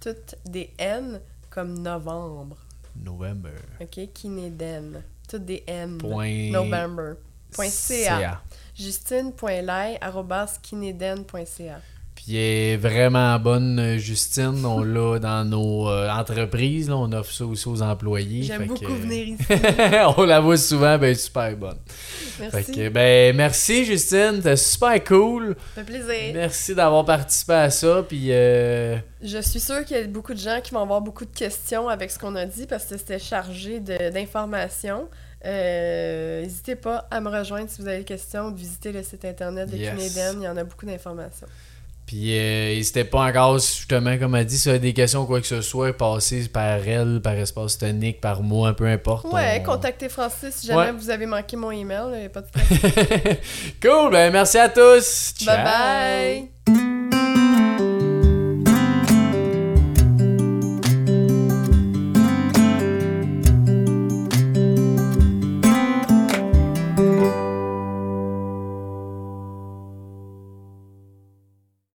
Toutes 0.00 0.34
des 0.46 0.72
N 0.78 1.20
comme 1.50 1.78
novembre. 1.78 2.56
November. 2.96 3.54
OK? 3.80 4.00
Kineden. 4.12 5.02
Toutes 5.28 5.44
des 5.44 5.62
N. 5.66 5.98
Point... 5.98 6.50
November. 6.50 7.14
Point 7.52 7.68
.ca. 7.68 8.42
CA. 8.82 8.86
Justine.lai, 8.86 9.98
arrobas, 10.00 10.58
kineden.ca. 10.62 11.80
Puis 12.14 12.36
elle 12.36 12.74
est 12.74 12.76
vraiment 12.76 13.36
bonne, 13.40 13.78
euh, 13.80 13.98
Justine. 13.98 14.64
On 14.64 14.80
l'a 14.84 15.18
dans 15.18 15.44
nos 15.48 15.88
euh, 15.88 16.08
entreprises. 16.10 16.88
là. 16.88 16.96
On 16.96 17.10
offre 17.12 17.32
ça 17.32 17.44
aussi 17.46 17.66
aux 17.68 17.80
employés. 17.82 18.42
J'aime 18.44 18.60
Fait 18.62 18.66
beaucoup 18.66 18.84
que- 18.84 18.92
venir 18.92 19.28
ici. 19.28 19.44
on 20.18 20.22
la 20.24 20.38
voit 20.40 20.58
souvent, 20.58 20.98
ben 20.98 21.14
super 21.14 21.56
bonne. 21.56 21.78
Fait 21.86 22.50
Merci. 22.52 22.72
que, 22.72 22.88
ben, 22.90 23.34
merci 23.34 23.84
Justine, 23.84 24.34
c'était 24.36 24.56
super 24.56 25.02
cool. 25.04 25.56
Ça 25.74 25.82
fait 25.82 25.92
plaisir. 25.92 26.32
Merci 26.34 26.74
d'avoir 26.74 27.04
participé 27.04 27.54
à 27.54 27.70
ça. 27.70 28.04
Puis, 28.06 28.26
euh, 28.30 28.98
Je 29.22 29.38
suis 29.38 29.60
sûre 29.60 29.84
qu'il 29.84 29.96
y 29.96 30.00
a 30.00 30.06
beaucoup 30.06 30.34
de 30.34 30.38
gens 30.38 30.60
qui 30.62 30.72
vont 30.72 30.82
avoir 30.82 31.00
beaucoup 31.00 31.24
de 31.24 31.34
questions 31.34 31.88
avec 31.88 32.10
ce 32.10 32.18
qu'on 32.18 32.36
a 32.36 32.44
dit 32.44 32.66
parce 32.66 32.84
que 32.84 32.96
c'était 32.98 33.18
chargé 33.18 33.80
d'informations. 33.80 35.08
Euh, 35.44 36.42
N'hésitez 36.42 36.76
pas 36.76 37.06
à 37.10 37.20
me 37.20 37.28
rejoindre 37.28 37.68
si 37.68 37.80
vous 37.82 37.88
avez 37.88 37.98
des 37.98 38.04
questions 38.04 38.46
ou 38.46 38.50
de 38.52 38.58
visiter 38.58 38.92
le 38.92 39.02
site 39.02 39.24
internet 39.24 39.70
de 39.70 39.76
Yes. 39.76 39.90
Kinéden. 39.96 40.36
Il 40.40 40.44
y 40.44 40.48
en 40.48 40.56
a 40.56 40.64
beaucoup 40.64 40.86
d'informations. 40.86 41.46
puis 42.06 42.38
euh, 42.38 42.74
n'hésitez 42.74 43.04
pas 43.04 43.20
encore, 43.28 43.58
justement, 43.58 44.16
comme 44.18 44.34
elle 44.36 44.44
dit, 44.46 44.56
si 44.58 44.64
vous 44.68 44.70
avez 44.70 44.78
des 44.80 44.92
questions 44.92 45.22
ou 45.22 45.26
quoi 45.26 45.40
que 45.40 45.46
ce 45.46 45.60
soit, 45.62 45.96
passez 45.96 46.48
par 46.48 46.86
elle, 46.86 47.20
par 47.22 47.34
Espace 47.34 47.78
Tonique, 47.78 48.20
par 48.20 48.42
moi, 48.42 48.74
peu 48.76 48.86
importe. 48.86 49.24
Ouais, 49.32 49.60
on- 49.60 49.72
contactez 49.72 50.08
Francis 50.08 50.54
si 50.56 50.66
jamais 50.66 50.90
Ouais. 50.90 50.92
vous 50.92 51.10
avez 51.10 51.26
manqué 51.26 51.56
mon 51.56 51.70
email. 51.70 52.02
Il 52.14 52.18
n'y 52.20 52.24
a 52.26 52.28
pas 52.28 52.42
de 52.42 52.46
cool, 53.82 54.10
ben 54.12 54.32
merci 54.32 54.58
à 54.58 54.68
tous. 54.68 55.32
Ciao. 55.38 55.56
bye 55.56 56.48
bye! 56.68 57.31